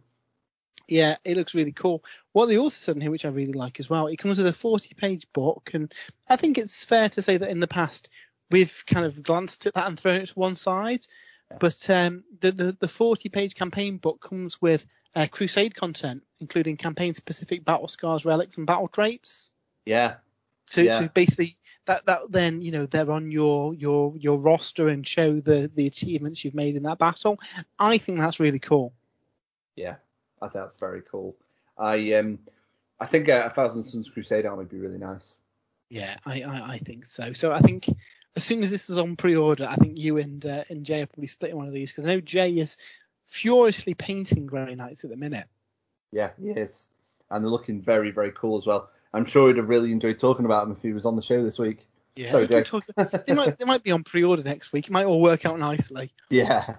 Yeah, 0.88 1.16
it 1.24 1.38
looks 1.38 1.56
really 1.56 1.72
cool. 1.72 2.04
What 2.34 2.48
they 2.48 2.58
also 2.58 2.78
said 2.80 2.96
in 2.96 3.02
here, 3.02 3.12
which 3.12 3.26
I 3.26 3.30
really 3.30 3.54
like 3.54 3.80
as 3.80 3.90
well, 3.90 4.08
it 4.08 4.18
comes 4.18 4.38
with 4.38 4.48
a 4.48 4.52
40-page 4.52 5.28
book, 5.34 5.72
and 5.74 5.94
I 6.28 6.36
think 6.36 6.58
it's 6.58 6.84
fair 6.84 7.10
to 7.10 7.22
say 7.22 7.38
that 7.38 7.50
in 7.50 7.60
the 7.60 7.68
past 7.68 8.10
we've 8.52 8.84
kind 8.88 9.06
of 9.06 9.22
glanced 9.22 9.68
at 9.68 9.76
that 9.76 9.88
and 9.88 10.00
thrown 10.00 10.22
it 10.22 10.28
to 10.28 10.34
one 10.34 10.56
side. 10.56 11.06
Yeah. 11.52 11.58
But 11.60 11.90
um, 11.90 12.24
the, 12.40 12.52
the, 12.52 12.78
the 12.80 12.88
40-page 12.88 13.56
campaign 13.56 13.98
book 13.98 14.20
comes 14.22 14.62
with 14.62 14.86
uh, 15.16 15.28
Crusade 15.32 15.76
content, 15.76 16.24
including 16.40 16.78
campaign-specific 16.78 17.66
battle 17.66 17.88
scars, 17.88 18.26
relics, 18.26 18.58
and 18.58 18.68
battle 18.68 18.88
traits. 18.88 19.52
Yeah. 19.86 20.16
To, 20.72 20.84
yeah. 20.84 21.00
to 21.00 21.10
basically 21.10 21.58
that 21.90 22.06
that 22.06 22.32
then 22.32 22.62
you 22.62 22.72
know 22.72 22.86
they're 22.86 23.10
on 23.10 23.32
your 23.32 23.74
your 23.74 24.16
your 24.16 24.38
roster 24.38 24.88
and 24.90 25.08
show 25.08 25.40
the 25.40 25.72
the 25.74 25.88
achievements 25.88 26.46
you've 26.46 26.54
made 26.54 26.76
in 26.76 26.84
that 26.84 27.00
battle. 27.00 27.40
I 27.80 27.98
think 27.98 28.20
that's 28.20 28.40
really 28.40 28.60
cool. 28.60 28.94
Yeah, 29.76 29.96
I 30.40 30.46
think 30.46 30.64
that's 30.64 30.76
very 30.76 31.02
cool. 31.02 31.36
I 31.76 32.14
um 32.14 32.38
I 33.00 33.08
think 33.08 33.28
a, 33.28 33.46
a 33.46 33.50
Thousand 33.50 33.84
Sons 33.84 34.08
Crusade 34.08 34.46
army 34.46 34.60
would 34.60 34.70
be 34.70 34.78
really 34.78 35.00
nice. 35.00 35.36
Yeah, 35.90 36.18
I, 36.24 36.44
I, 36.44 36.74
I 36.74 36.78
think 36.78 37.08
so. 37.08 37.34
So 37.34 37.52
I 37.52 37.60
think 37.60 37.90
as 38.36 38.44
soon 38.44 38.62
as 38.62 38.70
this 38.70 38.92
is 38.92 39.00
on 39.00 39.16
pre-order, 39.16 39.66
I 39.68 39.76
think 39.76 39.98
you 39.98 40.18
and 40.18 40.46
uh, 40.46 40.66
and 40.70 40.86
Jay 40.86 41.02
are 41.02 41.08
probably 41.08 41.28
splitting 41.28 41.58
one 41.58 41.68
of 41.68 41.74
these 41.74 41.92
because 41.92 42.06
I 42.06 42.10
know 42.10 42.22
Jay 42.22 42.52
is 42.52 42.78
furiously 43.26 43.96
painting 43.96 44.46
Grey 44.46 44.76
Knights 44.76 45.04
at 45.04 45.10
the 45.10 45.18
minute. 45.18 45.48
Yeah, 46.12 46.32
he 46.39 46.49
is, 46.49 46.88
and 47.30 47.43
they're 47.43 47.51
looking 47.51 47.82
very 47.82 48.12
very 48.12 48.32
cool 48.32 48.57
as 48.57 48.66
well. 48.66 48.89
I'm 49.14 49.26
sure 49.26 49.47
he'd 49.47 49.57
have 49.57 49.70
really 49.70 49.91
enjoyed 49.91 50.20
talking 50.20 50.45
about 50.45 50.68
them 50.68 50.76
if 50.76 50.82
he 50.82 50.93
was 50.93 51.05
on 51.05 51.16
the 51.16 51.22
show 51.22 51.43
this 51.43 51.57
week. 51.57 51.88
Yeah, 52.16 52.32
Sorry, 52.32 52.47
Jay. 52.47 52.64
Talk, 52.64 52.86
they, 53.26 53.34
might, 53.34 53.57
they 53.57 53.66
might 53.66 53.82
be 53.82 53.91
on 53.91 54.03
pre-order 54.03 54.43
next 54.43 54.74
week. 54.74 54.88
It 54.88 54.91
might 54.91 55.05
all 55.05 55.22
work 55.22 55.45
out 55.45 55.57
nicely. 55.57 56.12
Yeah. 56.30 56.76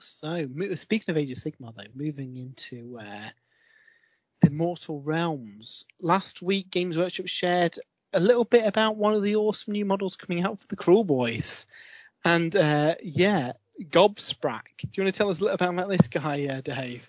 So, 0.00 0.48
speaking 0.74 1.12
of 1.12 1.18
Age 1.18 1.30
of 1.30 1.38
Sigmar, 1.38 1.74
though, 1.76 1.84
moving 1.94 2.38
into 2.38 2.98
uh, 2.98 3.28
the 4.40 4.50
Mortal 4.50 5.00
Realms. 5.02 5.84
Last 6.00 6.42
week, 6.42 6.70
Games 6.70 6.96
Workshop 6.96 7.26
shared 7.26 7.78
a 8.12 8.20
little 8.20 8.44
bit 8.44 8.66
about 8.66 8.96
one 8.96 9.14
of 9.14 9.22
the 9.22 9.36
awesome 9.36 9.72
new 9.72 9.84
models 9.84 10.16
coming 10.16 10.44
out 10.44 10.60
for 10.60 10.66
the 10.66 10.76
Kruleboyz. 10.76 11.66
And 12.24 12.54
uh, 12.56 12.96
yeah, 13.02 13.52
Gobsprakk. 13.80 14.62
Do 14.80 14.88
you 14.94 15.04
want 15.04 15.14
to 15.14 15.18
tell 15.18 15.30
us 15.30 15.40
a 15.40 15.44
little 15.44 15.58
bit 15.58 15.68
about 15.68 15.88
this 15.88 16.08
guy, 16.08 16.46
uh, 16.46 16.60
Dave? 16.60 17.08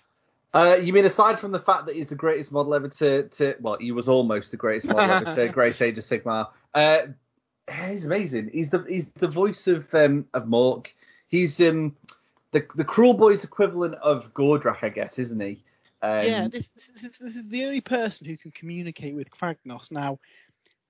Uh, 0.54 0.76
you 0.80 0.92
mean 0.92 1.04
aside 1.04 1.38
from 1.38 1.52
the 1.52 1.58
fact 1.58 1.86
that 1.86 1.96
he's 1.96 2.08
the 2.08 2.14
greatest 2.14 2.52
model 2.52 2.74
ever 2.74 2.88
to, 2.88 3.28
to 3.28 3.54
well, 3.60 3.78
he 3.80 3.90
was 3.90 4.08
almost 4.08 4.50
the 4.50 4.56
greatest 4.56 4.86
model 4.86 5.10
ever 5.10 5.34
to 5.34 5.48
grace 5.52 5.80
Age 5.80 5.96
of 5.96 6.04
Sigmar. 6.04 6.48
Uh, 6.74 6.98
he's 7.86 8.04
amazing. 8.04 8.50
He's 8.52 8.70
the 8.70 8.84
he's 8.88 9.10
the 9.12 9.28
voice 9.28 9.66
of 9.66 9.92
um, 9.94 10.26
of 10.34 10.44
Mork. 10.44 10.88
He's 11.28 11.58
um 11.60 11.96
the 12.50 12.66
the 12.74 12.84
Kruleboyz 12.84 13.44
equivalent 13.44 13.94
of 13.96 14.34
Gordrakk, 14.34 14.78
I 14.82 14.90
guess, 14.90 15.18
isn't 15.18 15.40
he? 15.40 15.62
Um, 16.02 16.26
yeah, 16.26 16.48
this, 16.48 16.68
this, 16.68 17.16
this, 17.18 17.36
is 17.36 17.48
the 17.48 17.64
only 17.64 17.80
person 17.80 18.26
who 18.26 18.36
can 18.36 18.50
communicate 18.50 19.14
with 19.14 19.30
Kragnos. 19.30 19.90
Now, 19.92 20.18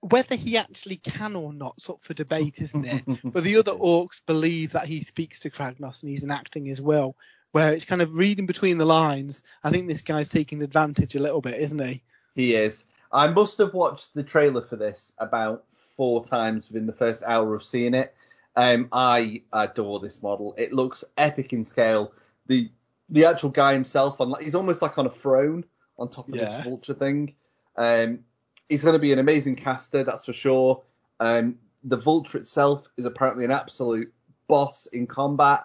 whether 0.00 0.34
he 0.34 0.56
actually 0.56 0.96
can 0.96 1.36
or 1.36 1.52
not, 1.52 1.78
up 1.88 1.98
for 2.00 2.14
debate, 2.14 2.60
isn't 2.60 2.86
it? 2.86 3.04
but 3.24 3.44
the 3.44 3.56
other 3.56 3.72
orcs 3.72 4.22
believe 4.26 4.72
that 4.72 4.86
he 4.86 5.02
speaks 5.02 5.40
to 5.40 5.50
Kragnos 5.50 6.02
and 6.02 6.10
he's 6.10 6.24
enacting 6.24 6.64
his 6.64 6.80
will. 6.80 7.14
Where 7.52 7.72
it's 7.72 7.84
kind 7.84 8.02
of 8.02 8.16
reading 8.16 8.46
between 8.46 8.78
the 8.78 8.86
lines. 8.86 9.42
I 9.62 9.70
think 9.70 9.86
this 9.88 10.02
guy's 10.02 10.28
taking 10.28 10.62
advantage 10.62 11.14
a 11.14 11.20
little 11.20 11.40
bit, 11.40 11.60
isn't 11.60 11.84
he? 11.84 12.02
He 12.34 12.54
is. 12.54 12.84
I 13.12 13.28
must 13.28 13.58
have 13.58 13.74
watched 13.74 14.14
the 14.14 14.22
trailer 14.22 14.62
for 14.62 14.76
this 14.76 15.12
about 15.18 15.64
four 15.96 16.24
times 16.24 16.68
within 16.68 16.86
the 16.86 16.92
first 16.92 17.22
hour 17.24 17.54
of 17.54 17.62
seeing 17.62 17.94
it. 17.94 18.14
Um, 18.56 18.88
I 18.92 19.42
adore 19.52 20.00
this 20.00 20.22
model. 20.22 20.54
It 20.56 20.72
looks 20.72 21.04
epic 21.16 21.52
in 21.52 21.64
scale. 21.64 22.12
The 22.46 22.70
the 23.08 23.26
actual 23.26 23.50
guy 23.50 23.74
himself 23.74 24.20
on 24.20 24.34
he's 24.40 24.54
almost 24.54 24.80
like 24.80 24.96
on 24.96 25.06
a 25.06 25.10
throne 25.10 25.64
on 25.98 26.08
top 26.08 26.28
of 26.28 26.34
yeah. 26.34 26.44
this 26.44 26.64
vulture 26.64 26.94
thing. 26.94 27.34
Um, 27.76 28.20
he's 28.68 28.82
going 28.82 28.94
to 28.94 28.98
be 28.98 29.12
an 29.12 29.18
amazing 29.18 29.56
caster, 29.56 30.02
that's 30.02 30.24
for 30.24 30.32
sure. 30.32 30.82
Um, 31.20 31.58
the 31.84 31.96
vulture 31.96 32.38
itself 32.38 32.86
is 32.96 33.04
apparently 33.04 33.44
an 33.44 33.50
absolute 33.50 34.12
boss 34.48 34.86
in 34.86 35.06
combat. 35.06 35.64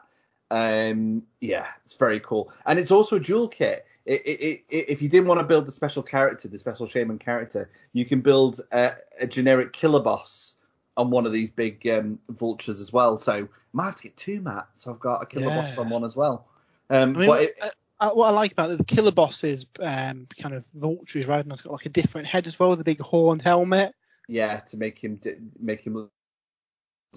Um, 0.50 1.24
yeah, 1.42 1.68
it's 1.84 1.96
very 1.96 2.20
cool, 2.20 2.52
and 2.66 2.80
it's 2.80 2.92
also 2.92 3.18
a 3.18 3.20
dual 3.20 3.48
kit. 3.48 3.86
It, 4.06 4.22
it, 4.26 4.64
it, 4.70 4.86
if 4.90 5.02
you 5.02 5.10
didn't 5.10 5.28
want 5.28 5.42
to 5.42 5.46
build 5.46 5.66
the 5.66 5.72
special 5.72 6.02
character, 6.02 6.48
the 6.48 6.58
special 6.58 6.88
shaman 6.88 7.20
character, 7.20 7.70
you 7.92 8.06
can 8.06 8.22
build 8.22 8.62
a, 8.72 8.94
a 9.20 9.28
generic 9.28 9.74
Killaboss 9.74 10.54
on 10.96 11.12
one 11.12 11.26
of 11.26 11.32
these 11.32 11.52
big 11.52 11.86
um, 11.88 12.20
vultures 12.30 12.80
as 12.80 12.92
well. 12.94 13.20
So 13.20 13.34
I 13.34 13.48
might 13.74 13.86
have 13.86 13.96
to 13.98 14.04
get 14.04 14.18
two, 14.18 14.42
Matt. 14.42 14.68
So 14.76 14.92
I've 14.92 15.00
got 15.00 15.22
a 15.22 15.26
killer 15.26 15.48
yeah. 15.48 15.62
boss 15.62 15.78
on 15.78 15.90
one 15.90 16.04
as 16.04 16.16
well. 16.16 16.48
Um, 16.90 17.16
I 17.16 17.20
mean, 17.20 17.40
it, 17.42 17.58
uh, 17.62 17.70
uh, 18.00 18.12
what 18.12 18.28
I 18.28 18.32
like 18.32 18.52
about 18.52 18.72
it, 18.72 18.78
the 18.78 18.86
Killaboss's 18.86 19.66
um, 19.80 20.28
kind 20.40 20.56
of 20.56 20.66
vultures, 20.76 21.26
right? 21.26 21.38
riding 21.38 21.52
on, 21.52 21.56
has 21.56 21.62
got 21.62 21.74
like 21.74 21.86
a 21.86 21.90
different 21.90 22.28
head 22.28 22.48
as 22.48 22.60
well 22.60 22.70
with 22.70 22.82
a 22.82 22.84
big 22.84 23.00
horned 23.00 23.42
helmet. 23.42 23.94
Yeah, 24.28 24.58
to 24.58 24.78
make 24.78 25.02
him 25.02 25.20
make 25.60 25.86
him 25.86 25.96
look 25.96 26.12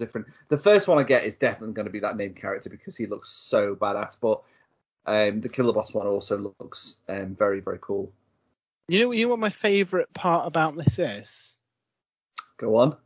different. 0.01 0.27
The 0.49 0.57
first 0.57 0.87
one 0.87 0.97
I 0.97 1.03
get 1.03 1.23
is 1.23 1.37
definitely 1.37 1.73
going 1.73 1.85
to 1.85 1.91
be 1.91 2.01
that 2.01 2.17
name 2.17 2.33
character 2.33 2.69
because 2.69 2.97
he 2.97 3.05
looks 3.05 3.29
so 3.29 3.75
badass. 3.75 4.17
But 4.19 4.41
um, 5.05 5.41
the 5.41 5.49
Killaboss 5.49 5.93
one 5.93 6.07
also 6.07 6.53
looks 6.59 6.97
um, 7.07 7.35
very 7.35 7.61
very 7.61 7.79
cool. 7.79 8.11
You 8.87 8.99
know, 8.99 9.11
you 9.11 9.25
know 9.25 9.29
what 9.29 9.39
my 9.39 9.49
favourite 9.49 10.13
part 10.13 10.47
about 10.47 10.75
this 10.75 10.99
is? 10.99 11.57
Go 12.57 12.75
on. 12.77 12.97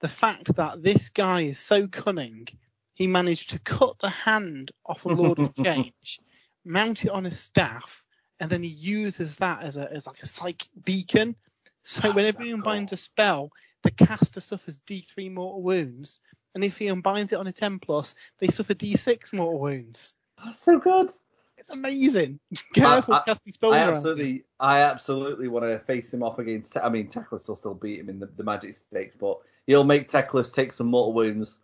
The 0.00 0.08
fact 0.08 0.56
that 0.56 0.82
this 0.82 1.10
guy 1.10 1.42
is 1.42 1.58
so 1.58 1.86
cunning, 1.88 2.46
he 2.94 3.06
managed 3.06 3.50
to 3.50 3.58
cut 3.58 3.98
the 3.98 4.08
hand 4.08 4.70
off 4.86 5.04
a 5.04 5.08
Lord 5.08 5.38
of 5.38 5.54
Change, 5.64 6.20
mount 6.64 7.04
it 7.04 7.10
on 7.10 7.24
his 7.24 7.38
staff, 7.38 8.06
and 8.40 8.48
then 8.48 8.62
he 8.62 8.68
uses 8.68 9.36
that 9.36 9.62
as 9.62 9.76
a 9.76 9.92
as 9.92 10.06
like 10.06 10.22
a 10.22 10.26
psychic 10.26 10.70
beacon. 10.84 11.36
So 11.84 12.02
That's 12.02 12.14
whenever 12.16 12.38
so 12.38 12.44
he 12.44 12.62
cool. 12.62 12.86
a 12.92 12.96
spell, 12.96 13.50
the 13.82 13.90
caster 13.90 14.40
suffers 14.40 14.78
D3 14.86 15.32
mortal 15.32 15.62
wounds, 15.62 16.20
and 16.54 16.64
if 16.64 16.76
he 16.78 16.88
unbinds 16.88 17.32
it 17.32 17.36
on 17.38 17.46
a 17.46 17.52
10 17.52 17.78
plus, 17.78 18.14
they 18.38 18.48
suffer 18.48 18.74
D6 18.74 19.32
mortal 19.32 19.60
wounds. 19.60 20.14
That's 20.44 20.58
so 20.60 20.78
good. 20.78 21.10
It's 21.56 21.70
amazing. 21.70 22.38
Careful 22.74 23.14
I- 23.14 23.22
casting 23.26 23.52
spells 23.52 23.74
I 23.74 23.78
absolutely, 23.78 24.44
I 24.60 24.80
absolutely 24.82 25.48
want 25.48 25.64
to 25.64 25.78
face 25.80 26.12
him 26.14 26.22
off 26.22 26.38
against. 26.38 26.76
I 26.76 26.88
mean, 26.88 27.08
Teclis 27.08 27.48
will 27.48 27.56
still 27.56 27.74
beat 27.74 28.00
him 28.00 28.08
in 28.08 28.20
the, 28.20 28.26
the 28.36 28.44
Magic 28.44 28.74
Stakes, 28.76 29.16
but 29.16 29.38
he'll 29.66 29.84
make 29.84 30.08
Teclis 30.10 30.52
take 30.54 30.72
some 30.72 30.86
mortal 30.88 31.12
wounds. 31.12 31.58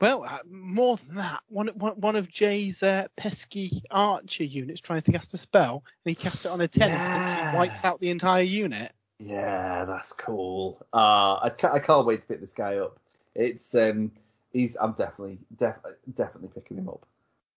Well, 0.00 0.24
uh, 0.24 0.38
more 0.50 0.96
than 0.96 1.14
that, 1.16 1.42
one 1.48 1.68
one, 1.68 1.92
one 1.92 2.16
of 2.16 2.28
Jay's 2.28 2.82
uh, 2.82 3.06
pesky 3.16 3.82
archer 3.90 4.42
units 4.44 4.80
tries 4.80 5.04
to 5.04 5.12
cast 5.12 5.32
a 5.32 5.38
spell, 5.38 5.84
and 6.04 6.10
he 6.10 6.14
casts 6.16 6.44
it 6.44 6.50
on 6.50 6.60
a 6.60 6.66
10 6.66 6.92
and 6.92 7.00
Yeah. 7.00 7.06
potentially 7.06 7.52
wipes 7.52 7.84
out 7.84 8.00
the 8.00 8.10
entire 8.10 8.42
unit. 8.42 8.92
Yeah, 9.24 9.84
that's 9.84 10.12
cool. 10.12 10.84
Uh, 10.92 11.38
I 11.42 11.50
can't, 11.56 11.74
I 11.74 11.78
can't 11.78 12.06
wait 12.06 12.22
to 12.22 12.26
pick 12.26 12.40
this 12.40 12.52
guy 12.52 12.78
up. 12.78 12.98
It's 13.34 13.74
um, 13.74 14.10
he's 14.52 14.76
I'm 14.80 14.92
definitely 14.92 15.38
def, 15.56 15.76
definitely 16.14 16.48
picking 16.48 16.76
him 16.76 16.88
up. 16.88 17.06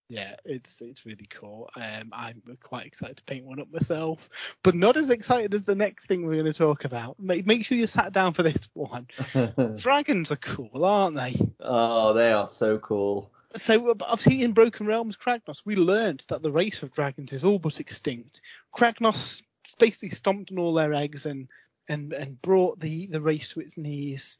Yeah, 0.08 0.36
it's 0.44 0.80
it's 0.80 1.04
really 1.04 1.26
cool. 1.28 1.68
Um, 1.74 2.10
I'm 2.12 2.40
quite 2.62 2.86
excited 2.86 3.16
to 3.16 3.24
paint 3.24 3.44
one 3.44 3.58
up 3.58 3.72
myself, 3.72 4.28
but 4.62 4.76
not 4.76 4.96
as 4.96 5.10
excited 5.10 5.54
as 5.54 5.64
the 5.64 5.74
next 5.74 6.06
thing 6.06 6.24
we're 6.24 6.40
going 6.40 6.52
to 6.52 6.52
talk 6.52 6.84
about. 6.84 7.18
Make, 7.18 7.44
make 7.46 7.64
sure 7.64 7.76
you 7.76 7.88
sat 7.88 8.12
down 8.12 8.32
for 8.32 8.44
this 8.44 8.68
one. 8.72 9.08
Dragons 9.76 10.30
are 10.30 10.36
cool, 10.36 10.84
aren't 10.84 11.16
they? 11.16 11.34
oh, 11.60 12.12
they 12.12 12.30
are 12.32 12.46
so 12.46 12.78
cool. 12.78 13.32
So 13.56 13.96
obviously 14.02 14.44
in 14.44 14.52
Broken 14.52 14.86
Realms 14.86 15.16
Kragnos, 15.16 15.62
we 15.64 15.74
learned 15.74 16.24
that 16.28 16.42
the 16.42 16.52
race 16.52 16.82
of 16.82 16.92
dragons 16.92 17.32
is 17.32 17.42
all 17.42 17.58
but 17.58 17.80
extinct. 17.80 18.40
Kragnos 18.76 19.42
basically 19.78 20.10
stomped 20.10 20.50
on 20.50 20.58
all 20.58 20.74
their 20.74 20.94
eggs 20.94 21.26
and 21.26 21.48
and 21.88 22.12
and 22.12 22.40
brought 22.42 22.80
the 22.80 23.06
the 23.06 23.20
race 23.20 23.48
to 23.48 23.60
its 23.60 23.76
knees. 23.76 24.38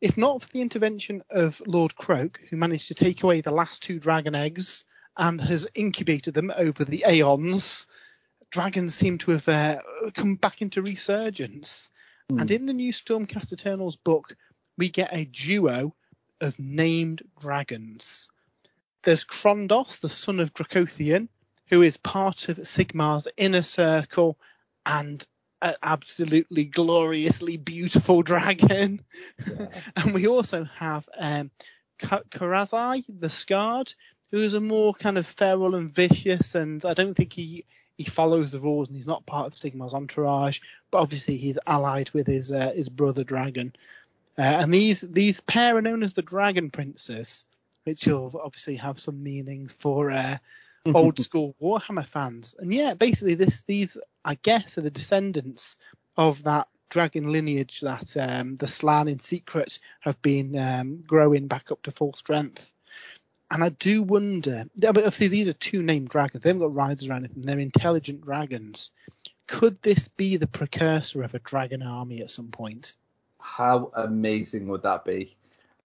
If 0.00 0.16
not 0.16 0.42
for 0.42 0.48
the 0.48 0.60
intervention 0.60 1.22
of 1.30 1.60
Lord 1.66 1.96
Kroak, 1.96 2.38
who 2.48 2.56
managed 2.56 2.88
to 2.88 2.94
take 2.94 3.22
away 3.22 3.40
the 3.40 3.50
last 3.50 3.82
two 3.82 3.98
dragon 3.98 4.34
eggs 4.34 4.84
and 5.16 5.40
has 5.40 5.66
incubated 5.74 6.34
them 6.34 6.52
over 6.56 6.84
the 6.84 7.04
aeons, 7.08 7.88
dragons 8.50 8.94
seem 8.94 9.18
to 9.18 9.32
have 9.32 9.48
uh, 9.48 9.80
come 10.14 10.36
back 10.36 10.62
into 10.62 10.82
resurgence. 10.82 11.90
Hmm. 12.30 12.40
And 12.40 12.50
in 12.50 12.66
the 12.66 12.72
new 12.72 12.92
Stormcast 12.92 13.52
Eternals 13.52 13.96
book, 13.96 14.36
we 14.76 14.88
get 14.88 15.12
a 15.12 15.24
duo 15.24 15.94
of 16.40 16.58
named 16.60 17.22
dragons. 17.40 18.28
There's 19.02 19.24
Krondys, 19.24 20.00
the 20.00 20.08
son 20.08 20.38
of 20.38 20.54
Dracothion, 20.54 21.28
who 21.68 21.82
is 21.82 21.96
part 21.96 22.48
of 22.48 22.58
Sigmar's 22.58 23.28
inner 23.36 23.62
circle 23.62 24.38
and 24.86 25.24
an 25.60 25.74
absolutely 25.82 26.64
gloriously 26.64 27.56
beautiful 27.56 28.22
dragon. 28.22 29.02
Yeah. 29.46 29.66
and 29.96 30.14
we 30.14 30.26
also 30.26 30.64
have 30.64 31.08
um, 31.16 31.50
Karazai, 31.98 33.04
the 33.08 33.30
Scarred, 33.30 33.92
who 34.30 34.38
is 34.38 34.54
a 34.54 34.60
more 34.60 34.94
kind 34.94 35.18
of 35.18 35.26
feral 35.26 35.74
and 35.74 35.90
vicious, 35.90 36.54
and 36.54 36.84
I 36.84 36.94
don't 36.94 37.14
think 37.14 37.32
he 37.32 37.64
he 37.96 38.04
follows 38.04 38.52
the 38.52 38.60
rules 38.60 38.86
and 38.86 38.96
he's 38.96 39.08
not 39.08 39.26
part 39.26 39.48
of 39.48 39.54
Sigmar's 39.54 39.92
entourage, 39.92 40.60
but 40.92 40.98
obviously 40.98 41.36
he's 41.36 41.58
allied 41.66 42.10
with 42.10 42.28
his 42.28 42.52
uh, 42.52 42.72
his 42.74 42.88
brother 42.88 43.24
dragon. 43.24 43.74
Uh, 44.38 44.42
and 44.42 44.72
these 44.72 45.00
these 45.00 45.40
pair 45.40 45.76
are 45.76 45.82
known 45.82 46.04
as 46.04 46.14
the 46.14 46.22
Dragon 46.22 46.70
Princes, 46.70 47.44
which 47.82 48.06
will 48.06 48.40
obviously 48.42 48.76
have 48.76 49.00
some 49.00 49.20
meaning 49.22 49.66
for 49.66 50.12
uh, 50.12 50.38
old 50.94 51.18
school 51.18 51.54
Warhammer 51.60 52.06
fans. 52.06 52.54
And 52.58 52.72
yeah, 52.72 52.94
basically 52.94 53.34
this 53.34 53.62
these 53.62 53.96
I 54.24 54.34
guess 54.36 54.78
are 54.78 54.82
the 54.82 54.90
descendants 54.90 55.76
of 56.16 56.42
that 56.44 56.68
dragon 56.88 57.32
lineage 57.32 57.80
that 57.80 58.16
um, 58.16 58.56
the 58.56 58.68
Slann 58.68 59.08
in 59.08 59.18
secret 59.18 59.78
have 60.00 60.20
been 60.22 60.58
um, 60.58 61.02
growing 61.06 61.46
back 61.46 61.70
up 61.70 61.82
to 61.82 61.90
full 61.90 62.12
strength. 62.14 62.72
And 63.50 63.64
I 63.64 63.70
do 63.70 64.02
wonder. 64.02 64.64
I 64.82 64.86
mean, 64.86 65.04
obviously, 65.04 65.28
these 65.28 65.48
are 65.48 65.54
two 65.54 65.82
named 65.82 66.08
dragons. 66.08 66.42
They 66.42 66.50
haven't 66.50 66.60
got 66.60 66.74
riders 66.74 67.08
or 67.08 67.14
anything. 67.14 67.42
They're 67.42 67.58
intelligent 67.58 68.22
dragons. 68.22 68.90
Could 69.46 69.80
this 69.80 70.08
be 70.08 70.36
the 70.36 70.46
precursor 70.46 71.22
of 71.22 71.34
a 71.34 71.38
dragon 71.38 71.82
army 71.82 72.20
at 72.20 72.30
some 72.30 72.48
point? 72.48 72.96
How 73.40 73.90
amazing 73.94 74.68
would 74.68 74.82
that 74.82 75.04
be? 75.04 75.36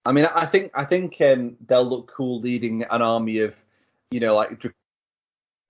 I 0.04 0.12
mean, 0.12 0.26
I 0.34 0.44
think 0.44 0.72
I 0.74 0.84
think 0.84 1.18
um, 1.22 1.56
they'll 1.66 1.84
look 1.88 2.12
cool 2.14 2.40
leading 2.40 2.82
an 2.82 3.00
army 3.00 3.38
of, 3.38 3.54
you 4.10 4.20
know, 4.20 4.36
like 4.36 4.62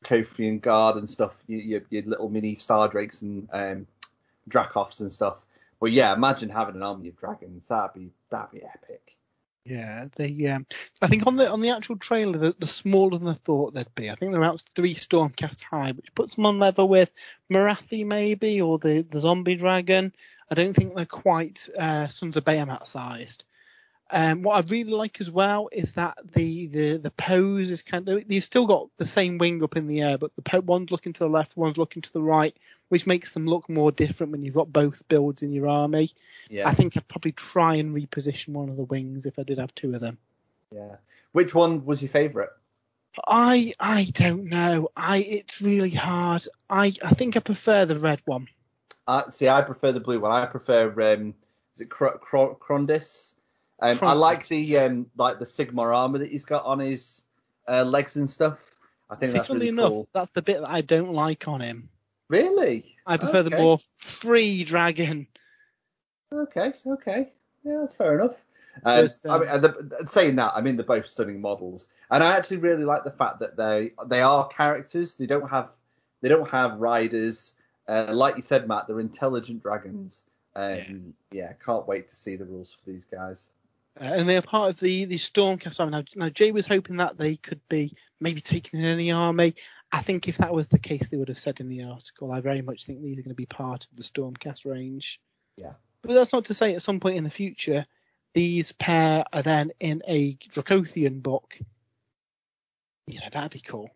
Dracothian 0.04 0.60
guard 0.60 0.96
and 0.96 1.08
stuff. 1.08 1.42
Your, 1.46 1.82
your, 1.90 2.02
little 2.02 2.28
mini 2.28 2.54
star 2.54 2.88
drakes 2.88 3.22
and 3.22 3.48
um, 3.52 3.86
Dracoths 4.48 5.00
and 5.00 5.12
stuff. 5.12 5.36
But 5.80 5.92
yeah, 5.92 6.12
imagine 6.14 6.48
having 6.48 6.76
an 6.76 6.82
army 6.82 7.08
of 7.08 7.16
dragons. 7.18 7.68
That'd 7.68 7.94
be 7.94 8.10
that'd 8.30 8.52
be 8.52 8.62
epic. 8.62 9.16
Yeah, 9.64 10.08
they. 10.16 10.46
Um, 10.46 10.66
I 11.00 11.08
think 11.08 11.26
on 11.26 11.36
the 11.36 11.50
on 11.50 11.62
the 11.62 11.70
actual 11.70 11.96
trailer, 11.96 12.38
the, 12.38 12.56
the 12.58 12.66
smaller 12.66 13.18
than 13.18 13.28
I 13.28 13.34
thought 13.34 13.74
they'd 13.74 13.94
be. 13.94 14.10
I 14.10 14.14
think 14.14 14.32
they're 14.32 14.44
out 14.44 14.62
three 14.74 14.94
Stormcast 14.94 15.62
high, 15.62 15.92
which 15.92 16.14
puts 16.14 16.34
them 16.34 16.46
on 16.46 16.58
level 16.58 16.88
with 16.88 17.10
Morathi 17.50 18.06
maybe 18.06 18.60
or 18.60 18.78
the 18.78 19.06
the 19.10 19.20
Zombie 19.20 19.56
Dragon. 19.56 20.12
I 20.50 20.54
don't 20.54 20.74
think 20.74 20.94
they're 20.94 21.06
quite 21.06 21.68
uh, 21.78 22.08
Sons 22.08 22.36
of 22.36 22.44
Behemat 22.44 22.86
sized. 22.86 23.44
Um, 24.16 24.42
what 24.42 24.56
I 24.56 24.68
really 24.68 24.92
like 24.92 25.20
as 25.20 25.28
well 25.28 25.68
is 25.72 25.94
that 25.94 26.16
the 26.34 26.68
the 26.68 26.96
the 26.98 27.10
pose 27.10 27.72
is 27.72 27.82
kind 27.82 28.08
of 28.08 28.22
you've 28.30 28.44
still 28.44 28.64
got 28.64 28.88
the 28.96 29.08
same 29.08 29.38
wing 29.38 29.60
up 29.64 29.76
in 29.76 29.88
the 29.88 30.02
air, 30.02 30.18
but 30.18 30.34
the 30.36 30.42
po- 30.42 30.60
one's 30.60 30.92
looking 30.92 31.12
to 31.12 31.18
the 31.18 31.28
left, 31.28 31.56
one's 31.56 31.78
looking 31.78 32.00
to 32.02 32.12
the 32.12 32.22
right, 32.22 32.56
which 32.90 33.08
makes 33.08 33.30
them 33.30 33.44
look 33.44 33.68
more 33.68 33.90
different 33.90 34.30
when 34.30 34.44
you've 34.44 34.54
got 34.54 34.72
both 34.72 35.02
builds 35.08 35.42
in 35.42 35.52
your 35.52 35.66
army. 35.66 36.10
Yeah, 36.48 36.68
I 36.68 36.74
think 36.74 36.96
I'd 36.96 37.08
probably 37.08 37.32
try 37.32 37.74
and 37.74 37.92
reposition 37.92 38.50
one 38.50 38.68
of 38.68 38.76
the 38.76 38.84
wings 38.84 39.26
if 39.26 39.36
I 39.36 39.42
did 39.42 39.58
have 39.58 39.74
two 39.74 39.92
of 39.94 40.00
them. 40.00 40.16
yeah. 40.72 40.96
Which 41.32 41.52
one 41.52 41.84
was 41.84 42.00
your 42.00 42.10
favourite? 42.10 42.50
I 43.26 43.74
I 43.80 44.04
don't 44.12 44.44
know. 44.44 44.90
I 44.96 45.18
it's 45.18 45.60
really 45.60 45.90
hard. 45.90 46.46
I 46.70 46.92
I 47.04 47.14
think 47.14 47.36
I 47.36 47.40
prefer 47.40 47.84
the 47.84 47.98
red 47.98 48.22
one. 48.26 48.46
Uh, 49.08 49.28
see, 49.30 49.48
I 49.48 49.62
prefer 49.62 49.90
the 49.90 49.98
blue 49.98 50.20
one. 50.20 50.30
I 50.30 50.46
prefer 50.46 50.88
um, 51.12 51.34
is 51.74 51.80
it 51.80 51.90
Cro- 51.90 52.18
Cro- 52.18 52.54
Krondys? 52.60 53.34
Um, 53.80 53.98
I 54.02 54.12
like 54.12 54.46
the 54.48 54.78
um, 54.78 55.06
like 55.16 55.38
the 55.38 55.44
Sigmar 55.44 55.94
armor 55.94 56.18
that 56.18 56.30
he's 56.30 56.44
got 56.44 56.64
on 56.64 56.78
his 56.78 57.22
uh, 57.68 57.84
legs 57.84 58.16
and 58.16 58.30
stuff. 58.30 58.62
I 59.10 59.16
think 59.16 59.32
that's 59.32 59.50
really 59.50 59.68
enough, 59.68 59.90
cool. 59.90 60.08
that's 60.12 60.30
the 60.32 60.42
bit 60.42 60.60
that 60.60 60.70
I 60.70 60.80
don't 60.80 61.12
like 61.12 61.46
on 61.48 61.60
him. 61.60 61.88
Really? 62.28 62.96
I 63.06 63.16
prefer 63.16 63.42
the 63.42 63.56
more 63.56 63.78
free 63.98 64.64
dragon. 64.64 65.26
Okay, 66.32 66.72
okay. 66.86 67.28
Yeah, 67.64 67.78
that's 67.80 67.96
fair 67.96 68.18
enough. 68.18 68.36
Um, 68.84 69.08
I 69.28 69.38
mean, 69.38 69.48
and 69.48 69.64
the, 69.64 70.04
saying 70.06 70.36
that, 70.36 70.52
I 70.56 70.60
mean 70.60 70.76
they're 70.76 70.84
both 70.84 71.08
stunning 71.08 71.40
models, 71.40 71.88
and 72.10 72.24
I 72.24 72.36
actually 72.36 72.56
really 72.58 72.84
like 72.84 73.04
the 73.04 73.12
fact 73.12 73.40
that 73.40 73.56
they 73.56 73.92
they 74.06 74.20
are 74.20 74.48
characters. 74.48 75.14
They 75.14 75.26
don't 75.26 75.48
have 75.48 75.68
they 76.22 76.28
don't 76.28 76.50
have 76.50 76.80
riders. 76.80 77.54
Uh, 77.86 78.06
like 78.12 78.36
you 78.36 78.42
said, 78.42 78.66
Matt, 78.66 78.86
they're 78.88 78.98
intelligent 78.98 79.62
dragons. 79.62 80.22
Um, 80.56 81.14
yeah. 81.32 81.52
can't 81.64 81.86
wait 81.86 82.08
to 82.08 82.16
see 82.16 82.36
the 82.36 82.44
rules 82.44 82.72
for 82.72 82.90
these 82.90 83.04
guys. 83.04 83.50
Uh, 84.00 84.04
and 84.04 84.28
they're 84.28 84.42
part 84.42 84.70
of 84.70 84.80
the 84.80 85.04
the 85.04 85.16
Stormcast 85.16 85.80
army. 85.80 85.92
Now, 85.92 86.04
now 86.16 86.28
Jay 86.28 86.52
was 86.52 86.66
hoping 86.66 86.96
that 86.96 87.16
they 87.16 87.36
could 87.36 87.60
be 87.68 87.96
maybe 88.20 88.40
taken 88.40 88.80
in 88.80 88.86
any 88.86 89.12
army. 89.12 89.54
I 89.92 90.00
think 90.00 90.28
if 90.28 90.38
that 90.38 90.52
was 90.52 90.66
the 90.66 90.78
case, 90.78 91.08
they 91.08 91.16
would 91.16 91.28
have 91.28 91.38
said 91.38 91.60
in 91.60 91.68
the 91.68 91.84
article. 91.84 92.32
I 92.32 92.40
very 92.40 92.62
much 92.62 92.84
think 92.84 93.00
these 93.00 93.18
are 93.18 93.22
going 93.22 93.28
to 93.28 93.34
be 93.36 93.46
part 93.46 93.84
of 93.84 93.96
the 93.96 94.02
Stormcast 94.02 94.64
range. 94.64 95.20
Yeah. 95.56 95.74
But 96.02 96.14
that's 96.14 96.32
not 96.32 96.46
to 96.46 96.54
say 96.54 96.74
at 96.74 96.82
some 96.82 97.00
point 97.00 97.16
in 97.16 97.24
the 97.24 97.30
future 97.30 97.86
these 98.34 98.72
pair 98.72 99.24
are 99.32 99.42
then 99.42 99.70
in 99.78 100.02
a 100.06 100.34
Dracothian 100.34 101.22
book. 101.22 101.58
You 103.06 103.20
know, 103.20 103.26
that'd 103.32 103.52
be 103.52 103.60
cool. 103.60 103.90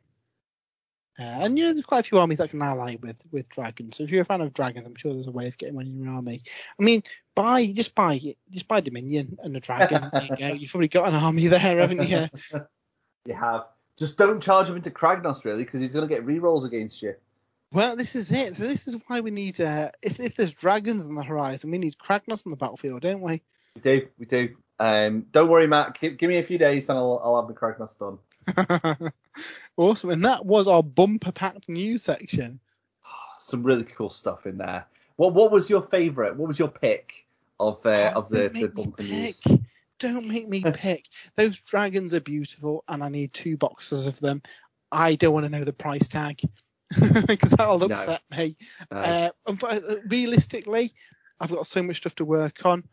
Uh, 1.18 1.22
and 1.22 1.58
you 1.58 1.64
know, 1.64 1.72
there's 1.72 1.84
quite 1.84 2.00
a 2.00 2.08
few 2.08 2.18
armies 2.18 2.38
that 2.38 2.50
can 2.50 2.62
ally 2.62 2.96
with 3.00 3.16
with 3.32 3.48
dragons. 3.48 3.96
So 3.96 4.04
if 4.04 4.10
you're 4.10 4.22
a 4.22 4.26
fan 4.26 4.40
of 4.40 4.54
dragons, 4.54 4.86
I'm 4.86 4.94
sure 4.94 5.12
there's 5.12 5.26
a 5.26 5.32
way 5.32 5.48
of 5.48 5.58
getting 5.58 5.74
one 5.74 5.86
in 5.86 5.98
your 6.02 6.12
army. 6.12 6.42
I 6.78 6.82
mean, 6.82 7.02
buy 7.34 7.66
just 7.66 7.94
buy 7.94 8.20
just 8.50 8.68
buy 8.68 8.80
Dominion 8.80 9.38
and 9.42 9.56
a 9.56 9.60
dragon. 9.60 10.08
there 10.12 10.22
you 10.22 10.36
go. 10.36 10.46
You've 10.54 10.70
probably 10.70 10.88
got 10.88 11.08
an 11.08 11.14
army 11.14 11.48
there, 11.48 11.58
haven't 11.58 12.08
you? 12.08 12.28
you 13.26 13.34
have. 13.34 13.64
Just 13.98 14.16
don't 14.16 14.40
charge 14.40 14.68
him 14.68 14.76
into 14.76 14.92
Kragnos 14.92 15.44
really, 15.44 15.64
because 15.64 15.80
he's 15.80 15.92
going 15.92 16.06
to 16.06 16.14
get 16.14 16.24
rerolls 16.24 16.64
against 16.64 17.02
you. 17.02 17.14
Well, 17.72 17.96
this 17.96 18.14
is 18.14 18.30
it. 18.30 18.56
So 18.56 18.62
this 18.62 18.86
is 18.86 18.96
why 19.08 19.20
we 19.20 19.32
need. 19.32 19.60
Uh, 19.60 19.90
if 20.02 20.20
if 20.20 20.36
there's 20.36 20.52
dragons 20.52 21.04
on 21.04 21.14
the 21.14 21.24
horizon, 21.24 21.72
we 21.72 21.78
need 21.78 21.98
Kragnos 21.98 22.46
on 22.46 22.50
the 22.50 22.56
battlefield, 22.56 23.02
don't 23.02 23.20
we? 23.20 23.42
We 23.74 23.80
do, 23.80 24.08
we 24.18 24.26
do. 24.26 24.56
Um, 24.78 25.26
don't 25.32 25.48
worry, 25.48 25.66
Matt. 25.66 25.98
Give, 26.00 26.16
give 26.16 26.28
me 26.28 26.38
a 26.38 26.42
few 26.44 26.58
days 26.58 26.88
and 26.88 26.98
I'll, 26.98 27.20
I'll 27.24 27.40
have 27.40 27.48
the 27.48 27.54
Kragnos 27.54 27.98
done. 27.98 28.18
awesome, 29.76 30.10
and 30.10 30.24
that 30.24 30.44
was 30.44 30.68
our 30.68 30.82
bumper 30.82 31.32
packed 31.32 31.68
news 31.68 32.02
section. 32.02 32.60
Some 33.38 33.62
really 33.62 33.84
cool 33.84 34.10
stuff 34.10 34.46
in 34.46 34.58
there. 34.58 34.86
What 35.16 35.34
what 35.34 35.50
was 35.50 35.68
your 35.68 35.82
favourite? 35.82 36.36
What 36.36 36.48
was 36.48 36.58
your 36.58 36.68
pick 36.68 37.26
of 37.58 37.84
uh, 37.84 38.12
of 38.14 38.28
the, 38.28 38.48
the 38.48 38.68
bumper 38.68 39.02
news? 39.02 39.42
Don't 39.98 40.26
make 40.26 40.48
me 40.48 40.62
pick. 40.74 41.06
Those 41.36 41.58
dragons 41.60 42.14
are 42.14 42.20
beautiful, 42.20 42.84
and 42.88 43.02
I 43.02 43.08
need 43.08 43.32
two 43.32 43.56
boxes 43.56 44.06
of 44.06 44.18
them. 44.20 44.42
I 44.90 45.16
don't 45.16 45.32
want 45.32 45.44
to 45.44 45.50
know 45.50 45.64
the 45.64 45.72
price 45.72 46.08
tag 46.08 46.40
because 47.26 47.50
that'll 47.50 47.82
upset 47.84 48.22
no. 48.30 48.38
me. 48.38 48.56
No. 48.90 48.96
Uh, 48.96 49.30
uh, 49.62 49.80
realistically, 50.06 50.94
I've 51.40 51.50
got 51.50 51.66
so 51.66 51.82
much 51.82 51.98
stuff 51.98 52.14
to 52.16 52.24
work 52.24 52.64
on. 52.64 52.84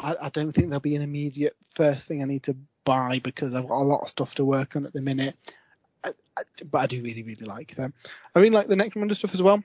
I, 0.00 0.16
I, 0.22 0.28
don't 0.30 0.52
think 0.52 0.68
there'll 0.68 0.80
be 0.80 0.96
an 0.96 1.02
immediate 1.02 1.54
first 1.74 2.06
thing 2.06 2.22
I 2.22 2.26
need 2.26 2.44
to 2.44 2.56
buy 2.84 3.20
because 3.22 3.54
I've 3.54 3.68
got 3.68 3.80
a 3.80 3.84
lot 3.84 4.02
of 4.02 4.08
stuff 4.08 4.34
to 4.36 4.44
work 4.44 4.76
on 4.76 4.86
at 4.86 4.92
the 4.92 5.02
minute. 5.02 5.36
I, 6.04 6.10
I, 6.36 6.42
but 6.70 6.78
I 6.78 6.86
do 6.86 7.02
really, 7.02 7.22
really 7.22 7.46
like 7.46 7.74
them. 7.74 7.92
I 8.34 8.40
really 8.40 8.54
like 8.54 8.68
the 8.68 8.74
Necromunda 8.74 9.14
stuff 9.14 9.34
as 9.34 9.42
well. 9.42 9.62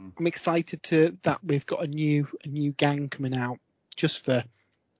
Mm. 0.00 0.12
I'm 0.18 0.26
excited 0.26 0.82
to 0.84 1.16
that 1.22 1.42
we've 1.44 1.66
got 1.66 1.84
a 1.84 1.86
new 1.86 2.26
a 2.44 2.48
new 2.48 2.72
gang 2.72 3.08
coming 3.08 3.36
out 3.36 3.58
just 3.96 4.24
for 4.24 4.42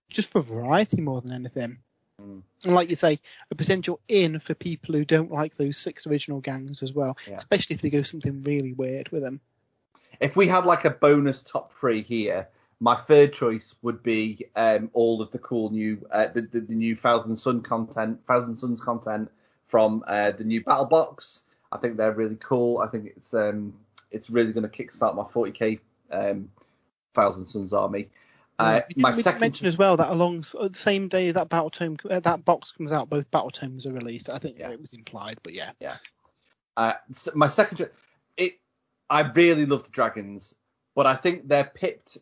just 0.08 0.30
for 0.30 0.40
variety 0.40 1.00
more 1.00 1.20
than 1.20 1.32
anything. 1.32 1.78
Mm. 2.20 2.42
And 2.64 2.74
like 2.74 2.88
you 2.88 2.96
say, 2.96 3.18
a 3.50 3.54
potential 3.54 4.00
in 4.08 4.38
for 4.38 4.54
people 4.54 4.94
who 4.94 5.04
don't 5.04 5.32
like 5.32 5.54
those 5.54 5.76
six 5.76 6.06
original 6.06 6.40
gangs 6.40 6.82
as 6.82 6.92
well, 6.92 7.16
yeah. 7.26 7.36
especially 7.36 7.74
if 7.74 7.82
they 7.82 7.90
go 7.90 8.02
something 8.02 8.42
really 8.42 8.72
weird 8.72 9.08
with 9.10 9.22
them. 9.22 9.40
If 10.20 10.36
we 10.36 10.46
had 10.46 10.64
like 10.64 10.84
a 10.84 10.90
bonus 10.90 11.42
top 11.42 11.72
three 11.72 12.02
here, 12.02 12.48
my 12.84 12.96
third 12.96 13.32
choice 13.32 13.74
would 13.80 14.02
be 14.02 14.44
um, 14.56 14.90
all 14.92 15.22
of 15.22 15.30
the 15.30 15.38
cool 15.38 15.70
new 15.70 16.06
uh, 16.12 16.26
the, 16.34 16.42
the, 16.42 16.60
the, 16.60 16.74
new 16.74 16.94
Thousand 16.94 17.34
Son 17.38 17.62
content, 17.62 18.20
Thousand 18.28 18.58
Sons 18.58 18.78
content 18.78 19.30
from 19.68 20.04
uh, 20.06 20.32
the 20.32 20.44
new 20.44 20.62
Battle 20.62 20.84
Box. 20.84 21.44
I 21.72 21.78
think 21.78 21.96
they're 21.96 22.12
really 22.12 22.36
cool. 22.36 22.80
I 22.80 22.88
think 22.88 23.12
it's 23.16 23.32
um, 23.32 23.72
it's 24.10 24.28
really 24.28 24.52
going 24.52 24.68
to 24.68 24.84
kickstart 24.84 25.16
my 25.16 25.22
40k 25.22 25.80
um, 26.10 26.50
Thousand 27.14 27.46
Sons 27.46 27.72
army. 27.72 28.10
Uh, 28.58 28.82
my 28.98 29.12
second 29.12 29.40
mention 29.40 29.66
as 29.66 29.78
well 29.78 29.96
that 29.96 30.12
along 30.12 30.44
uh, 30.60 30.68
the 30.68 30.78
same 30.78 31.08
day 31.08 31.32
that 31.32 31.48
battle 31.48 31.70
tome 31.70 31.96
uh, 32.10 32.20
that 32.20 32.44
box 32.44 32.70
comes 32.70 32.92
out, 32.92 33.08
both 33.08 33.30
battle 33.30 33.50
tomes 33.50 33.86
are 33.86 33.92
released. 33.92 34.28
I 34.28 34.36
think 34.36 34.58
yeah. 34.58 34.70
it 34.70 34.80
was 34.80 34.92
implied, 34.92 35.38
but 35.42 35.54
yeah. 35.54 35.70
Yeah. 35.80 35.96
Uh, 36.76 36.92
so 37.12 37.32
my 37.34 37.48
second, 37.48 37.88
it 38.36 38.52
I 39.08 39.22
really 39.22 39.64
love 39.64 39.84
the 39.84 39.90
dragons, 39.90 40.54
but 40.94 41.06
I 41.06 41.16
think 41.16 41.48
they're 41.48 41.64
pipped 41.64 42.18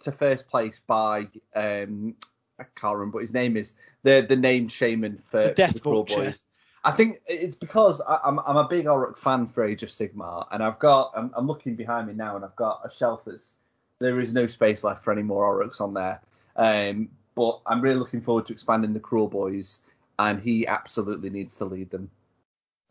to 0.00 0.12
first 0.12 0.48
place 0.48 0.80
by 0.80 1.26
um 1.54 2.14
I 2.58 2.64
can't 2.74 2.96
remember 2.96 3.16
what 3.16 3.22
his 3.22 3.32
name 3.32 3.56
is. 3.56 3.72
The 4.02 4.24
the 4.28 4.36
named 4.36 4.72
shaman 4.72 5.22
for 5.30 5.42
the, 5.42 5.54
the 5.72 5.80
Kruleboyz. 5.80 6.44
I 6.84 6.92
think 6.92 7.20
it's 7.26 7.56
because 7.56 8.00
I, 8.00 8.18
am 8.24 8.38
I'm, 8.38 8.56
I'm 8.56 8.56
a 8.56 8.68
big 8.68 8.86
Orruk 8.86 9.18
fan 9.18 9.46
for 9.46 9.64
Age 9.64 9.82
of 9.82 9.90
Sigmar, 9.90 10.46
and 10.50 10.62
I've 10.62 10.78
got 10.78 11.12
I'm, 11.16 11.32
I'm 11.36 11.46
looking 11.46 11.74
behind 11.74 12.08
me 12.08 12.14
now, 12.14 12.36
and 12.36 12.44
I've 12.44 12.56
got 12.56 12.80
a 12.84 12.94
shelf 12.94 13.24
that's 13.26 13.54
there 13.98 14.20
is 14.20 14.32
no 14.32 14.46
space 14.46 14.84
left 14.84 15.02
for 15.02 15.12
any 15.12 15.22
more 15.22 15.52
Orruks 15.52 15.80
on 15.80 15.94
there. 15.94 16.20
Um, 16.56 17.08
but 17.34 17.60
I'm 17.66 17.80
really 17.80 17.98
looking 17.98 18.20
forward 18.20 18.46
to 18.46 18.52
expanding 18.52 18.92
the 18.92 19.00
Kruleboyz, 19.00 19.78
and 20.18 20.40
he 20.40 20.66
absolutely 20.66 21.30
needs 21.30 21.56
to 21.56 21.64
lead 21.64 21.90
them. 21.90 22.10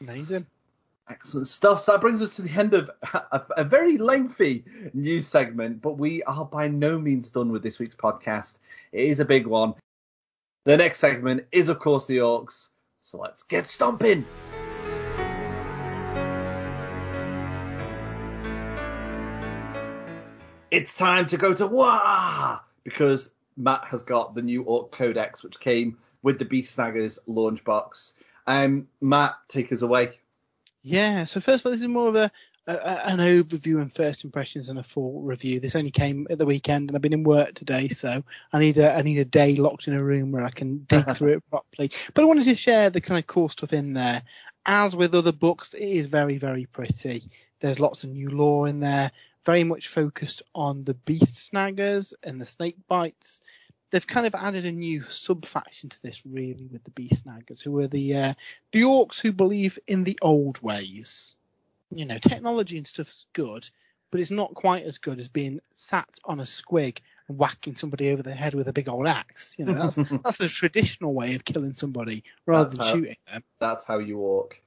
Amazing. 0.02 0.46
Excellent 1.10 1.48
stuff. 1.48 1.82
So 1.82 1.94
that 1.94 2.02
brings 2.02 2.22
us 2.22 2.36
to 2.36 2.42
the 2.42 2.52
end 2.52 2.74
of 2.74 2.92
a, 3.14 3.42
a, 3.58 3.64
very 3.64 3.98
lengthy 3.98 4.66
news 4.94 5.26
segment, 5.26 5.82
but 5.82 5.98
we 5.98 6.22
are 6.24 6.44
by 6.44 6.68
no 6.68 7.00
means 7.00 7.30
done 7.30 7.52
with 7.52 7.64
this 7.64 7.80
week's 7.80 7.96
podcast. 7.96 8.56
It 8.92 9.06
is 9.06 9.20
a 9.20 9.26
big 9.26 9.48
one. 9.48 9.76
The 10.66 10.76
next 10.76 11.00
segment 11.00 11.46
is, 11.52 11.70
of 11.70 11.80
course, 11.80 12.08
the 12.08 12.18
Orks. 12.18 12.68
So 13.02 13.20
let's 13.20 13.44
get 13.44 13.68
stomping. 13.68 14.26
it's 20.72 20.96
time 20.96 21.26
to 21.28 21.38
go 21.38 21.54
to 21.54 21.68
Wah! 21.68 22.60
Because 22.84 23.32
Matt 23.56 23.86
has 23.86 24.04
got 24.04 24.36
the 24.36 24.42
new 24.42 24.64
Ork 24.64 24.92
Codex, 24.92 25.44
which 25.44 25.60
came 25.60 25.98
with 26.22 26.40
the 26.40 26.46
Beast 26.46 26.78
Snaggas 26.78 27.20
launch 27.28 27.64
box. 27.64 28.14
Um, 28.46 28.88
Matt, 29.02 29.36
take 29.48 29.72
us 29.72 29.82
away. 29.82 30.20
Yeah, 30.88 31.26
so 31.26 31.42
first 31.42 31.62
of 31.62 31.66
all, 31.66 31.72
this 31.74 31.82
is 31.82 31.88
more 31.88 32.08
of 32.08 32.16
a, 32.16 32.32
a, 32.66 33.10
an 33.10 33.20
overview 33.20 33.82
and 33.82 33.92
first 33.92 34.24
impressions 34.24 34.70
and 34.70 34.80
a 34.80 34.84
full 34.84 35.22
review. 35.22 35.60
This 35.60 35.76
only 35.76 35.92
came 35.92 36.26
at 36.30 36.38
the 36.38 36.46
weekend, 36.46 36.90
and 36.90 36.96
I've 36.96 37.02
been 37.02 37.12
in 37.12 37.24
work 37.24 37.56
today, 37.56 37.90
so 37.90 38.24
I 38.54 38.60
need 38.60 38.78
a 38.78 38.96
I 38.96 39.02
need 39.02 39.18
a 39.18 39.26
day 39.26 39.56
locked 39.56 39.90
in 39.90 39.94
a 39.94 40.02
room 40.04 40.32
where 40.32 40.46
I 40.46 40.50
can 40.50 40.86
dig 40.88 41.06
through 41.18 41.34
it 41.34 41.50
properly. 41.50 41.92
But 42.14 42.22
I 42.22 42.26
wanted 42.26 42.46
to 42.46 42.56
share 42.56 42.90
the 42.90 43.02
kind 43.02 43.20
of 43.20 43.28
cool 43.28 43.50
stuff 43.50 43.74
in 43.74 43.92
there. 43.92 44.24
As 44.66 44.96
with 44.96 45.14
other 45.14 45.34
books, 45.34 45.74
it 45.74 45.84
is 45.84 46.08
very 46.08 46.38
very 46.38 46.68
pretty. 46.68 47.30
There's 47.60 47.82
lots 47.82 48.06
of 48.06 48.12
new 48.12 48.30
lore 48.30 48.70
in 48.70 48.80
there 48.80 49.12
very 49.44 49.66
much 49.66 49.90
focused 49.90 50.42
on 50.56 50.86
the 50.86 50.94
beast 50.94 51.50
snaggers 51.52 52.14
and 52.24 52.40
the 52.40 52.46
snake 52.46 52.78
bites. 52.88 53.42
They've 53.90 54.06
kind 54.06 54.28
of 54.28 54.36
added 54.36 54.66
a 54.66 54.72
new 54.72 55.04
sub 55.04 55.46
faction 55.46 55.90
to 55.90 56.02
this, 56.02 56.26
really, 56.26 56.68
with 56.72 56.84
the 56.84 56.92
beast 56.92 57.26
snaggers, 57.26 57.62
who 57.62 57.78
are 57.80 57.88
the 57.88 58.16
uh, 58.16 58.34
the 58.72 58.82
orcs 58.82 59.20
who 59.20 59.32
believe 59.32 59.80
in 59.88 60.04
the 60.04 60.20
old 60.22 60.62
ways. 60.62 61.36
You 61.90 62.06
know, 62.06 62.18
technology 62.18 62.78
and 62.78 62.86
stuff's 62.86 63.26
good, 63.32 63.70
but 64.12 64.20
it's 64.20 64.32
not 64.32 64.54
quite 64.54 64.84
as 64.84 64.98
good 64.98 65.20
as 65.20 65.30
being 65.30 65.62
sat 65.76 66.20
on 66.26 66.42
a 66.42 66.44
squig 66.44 66.98
and 67.28 67.38
whacking 67.38 67.76
somebody 67.76 68.12
over 68.12 68.24
the 68.24 68.34
head 68.34 68.54
with 68.54 68.68
a 68.68 68.74
big 68.74 68.90
old 68.90 69.08
axe. 69.08 69.56
You 69.58 69.66
know, 69.66 69.74
that's 69.74 69.96
that's 70.24 70.38
the 70.38 70.50
traditional 70.50 71.14
way 71.14 71.36
of 71.36 71.46
killing 71.46 71.76
somebody 71.76 72.24
rather 72.46 72.66
that's 72.66 72.78
than 72.78 72.86
how, 72.86 72.94
shooting 72.94 73.18
them. 73.32 73.44
That's 73.60 73.86
how 73.86 74.00
you 74.00 74.18
walk. 74.18 74.60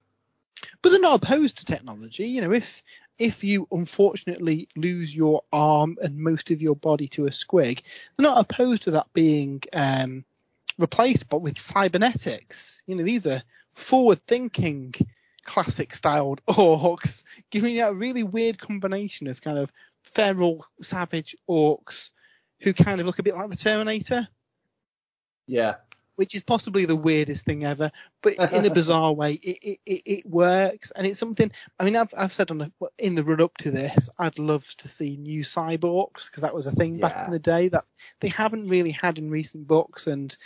But 0.83 0.91
they're 0.91 1.01
not 1.01 1.23
opposed 1.23 1.59
to 1.59 1.65
technology. 1.65 2.27
You 2.27 2.43
know, 2.43 2.53
if 2.53 2.83
if 3.21 3.45
you 3.45 3.69
unfortunately 3.71 4.67
lose 4.75 5.15
your 5.15 5.43
arm 5.53 5.99
and 6.03 6.17
most 6.17 6.51
of 6.51 6.63
your 6.63 6.75
body 6.75 7.07
to 7.07 7.27
a 7.27 7.31
squig, 7.31 7.83
they're 8.17 8.25
not 8.25 8.41
opposed 8.41 8.85
to 8.85 8.93
that 8.93 9.13
being 9.13 9.63
um, 9.75 10.25
replaced, 10.79 11.29
but 11.29 11.43
with 11.43 11.59
cybernetics. 11.59 12.83
You 12.87 12.97
know, 12.97 13.05
these 13.05 13.27
are 13.27 13.43
forward-thinking, 13.75 14.95
classic-styled 15.45 16.41
orcs, 16.49 17.23
giving 17.51 17.77
you 17.77 17.85
a 17.85 17.93
really 17.93 18.23
weird 18.23 18.59
combination 18.59 19.27
of 19.27 19.43
kind 19.43 19.59
of 19.59 19.71
feral, 20.03 20.65
savage 20.81 21.37
orcs 21.49 22.09
who 22.61 22.73
kind 22.73 23.01
of 23.01 23.07
look 23.07 23.19
a 23.19 23.23
bit 23.23 23.35
like 23.37 23.51
the 23.51 23.57
Terminator. 23.57 24.29
Yeah, 25.47 25.75
which 26.17 26.35
is 26.35 26.43
possibly 26.43 26.85
the 26.85 26.97
weirdest 26.97 27.45
thing 27.45 27.65
ever, 27.65 27.91
but 28.23 28.35
in 28.53 28.67
a 28.67 28.71
bizarre 28.71 29.13
way, 29.13 29.35
it, 29.35 29.79
it, 29.87 30.03
it, 30.05 30.27
works. 30.27 30.91
And 30.91 31.07
it's 31.07 31.19
something, 31.19 31.51
I 31.79 31.85
mean, 31.85 31.97
I've, 31.97 32.13
I've 32.17 32.33
said 32.33 32.51
on 32.51 32.59
the, 32.59 32.73
in 32.99 33.15
the 33.15 33.25
run 33.25 33.41
up 33.41 33.57
to 33.59 33.71
this, 33.71 34.09
I'd 34.19 34.39
love 34.39 34.67
to 34.79 34.89
see 34.89 35.17
new 35.17 35.43
cyborgs 35.43 36.27
because 36.27 36.43
that 36.43 36.55
was 36.55 36.67
a 36.67 36.73
thing 36.73 36.97
yeah. 36.97 37.09
back 37.09 37.27
in 37.27 37.33
the 37.33 37.39
day 37.39 37.69
that 37.69 37.85
they 38.21 38.29
haven't 38.29 38.69
really 38.69 38.91
had 38.91 39.19
in 39.19 39.31
recent 39.31 39.67
books. 39.67 40.07
And 40.07 40.37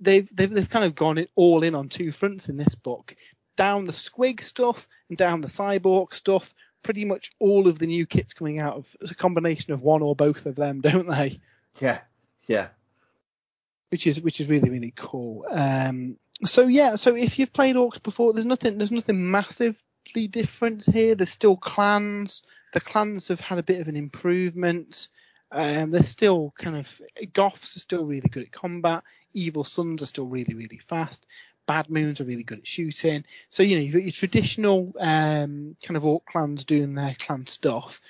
they've, 0.00 0.28
they've, 0.34 0.50
they've 0.50 0.68
kind 0.68 0.84
of 0.84 0.94
gone 0.94 1.24
all 1.34 1.62
in 1.62 1.74
on 1.74 1.88
two 1.88 2.12
fronts 2.12 2.48
in 2.48 2.56
this 2.56 2.74
book 2.74 3.14
down 3.56 3.84
the 3.84 3.92
squig 3.92 4.42
stuff 4.42 4.88
and 5.08 5.18
down 5.18 5.40
the 5.40 5.48
cyborg 5.48 6.14
stuff. 6.14 6.54
Pretty 6.82 7.04
much 7.04 7.30
all 7.38 7.68
of 7.68 7.78
the 7.78 7.86
new 7.86 8.06
kits 8.06 8.34
coming 8.34 8.58
out 8.58 8.74
of 8.74 8.96
it's 9.00 9.12
a 9.12 9.14
combination 9.14 9.72
of 9.72 9.82
one 9.82 10.02
or 10.02 10.16
both 10.16 10.46
of 10.46 10.56
them, 10.56 10.80
don't 10.80 11.06
they? 11.06 11.38
Yeah, 11.80 12.00
yeah 12.48 12.68
which 13.92 14.06
is 14.06 14.22
which 14.22 14.40
is 14.40 14.48
really 14.48 14.70
really 14.70 14.94
cool. 14.96 15.44
Um, 15.50 16.16
so 16.44 16.66
yeah, 16.66 16.96
so 16.96 17.14
if 17.14 17.38
you've 17.38 17.52
played 17.52 17.76
orcs 17.76 18.02
before, 18.02 18.32
there's 18.32 18.46
nothing 18.46 18.78
there's 18.78 18.90
nothing 18.90 19.30
massively 19.30 20.26
different 20.28 20.84
here. 20.86 21.14
There's 21.14 21.30
still 21.30 21.58
clans. 21.58 22.42
The 22.72 22.80
clans 22.80 23.28
have 23.28 23.40
had 23.40 23.58
a 23.58 23.62
bit 23.62 23.82
of 23.82 23.88
an 23.88 23.96
improvement. 23.96 25.08
Um, 25.52 25.90
they're 25.90 26.02
still 26.02 26.54
kind 26.58 26.76
of 26.76 27.02
goths 27.34 27.76
are 27.76 27.80
still 27.80 28.06
really 28.06 28.30
good 28.30 28.44
at 28.44 28.52
combat. 28.52 29.04
Evil 29.34 29.62
sons 29.62 30.02
are 30.02 30.06
still 30.06 30.26
really 30.26 30.54
really 30.54 30.78
fast. 30.78 31.26
Bad 31.66 31.90
moons 31.90 32.18
are 32.22 32.24
really 32.24 32.42
good 32.44 32.60
at 32.60 32.66
shooting. 32.66 33.26
So 33.50 33.62
you 33.62 33.76
know 33.76 33.82
you've 33.82 33.92
got 33.92 34.04
your 34.04 34.12
traditional 34.12 34.94
um, 34.98 35.76
kind 35.82 35.98
of 35.98 36.06
orc 36.06 36.24
clans 36.24 36.64
doing 36.64 36.94
their 36.94 37.14
clan 37.18 37.46
stuff, 37.46 38.00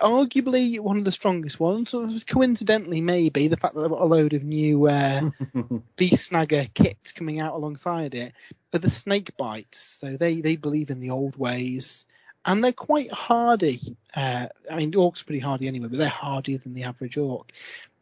arguably 0.00 0.78
one 0.78 0.98
of 0.98 1.04
the 1.04 1.12
strongest 1.12 1.58
ones. 1.58 1.94
Coincidentally, 2.24 3.00
maybe 3.00 3.48
the 3.48 3.56
fact 3.56 3.74
that 3.74 3.80
they've 3.80 3.90
got 3.90 4.00
a 4.00 4.04
load 4.04 4.34
of 4.34 4.44
new 4.44 4.88
uh, 4.88 5.30
beast 5.96 6.30
snagger 6.30 6.72
kits 6.72 7.12
coming 7.12 7.40
out 7.40 7.54
alongside 7.54 8.14
it 8.14 8.32
are 8.72 8.78
the 8.78 8.90
snake 8.90 9.36
bites. 9.36 9.78
So 9.78 10.16
they 10.16 10.40
they 10.40 10.56
believe 10.56 10.90
in 10.90 11.00
the 11.00 11.10
old 11.10 11.36
ways, 11.36 12.06
and 12.44 12.62
they're 12.62 12.72
quite 12.72 13.10
hardy. 13.10 13.96
Uh, 14.14 14.48
I 14.70 14.76
mean, 14.76 14.92
orcs 14.92 15.22
are 15.22 15.26
pretty 15.26 15.40
hardy 15.40 15.68
anyway, 15.68 15.88
but 15.88 15.98
they're 15.98 16.08
hardier 16.08 16.58
than 16.58 16.74
the 16.74 16.84
average 16.84 17.16
orc. 17.16 17.50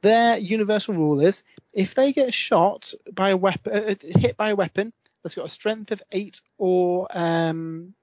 Their 0.02 0.38
universal 0.38 0.94
rule 0.94 1.20
is 1.20 1.42
if 1.72 1.94
they 1.94 2.12
get 2.12 2.32
shot 2.32 2.92
by 3.12 3.30
a 3.30 3.36
weapon, 3.36 3.72
uh, 3.72 3.94
hit 4.18 4.36
by 4.36 4.50
a 4.50 4.56
weapon 4.56 4.92
that's 5.22 5.34
got 5.34 5.46
a 5.46 5.50
strength 5.50 5.90
of 5.90 6.02
eight 6.12 6.40
or 6.58 7.08
um, 7.10 7.94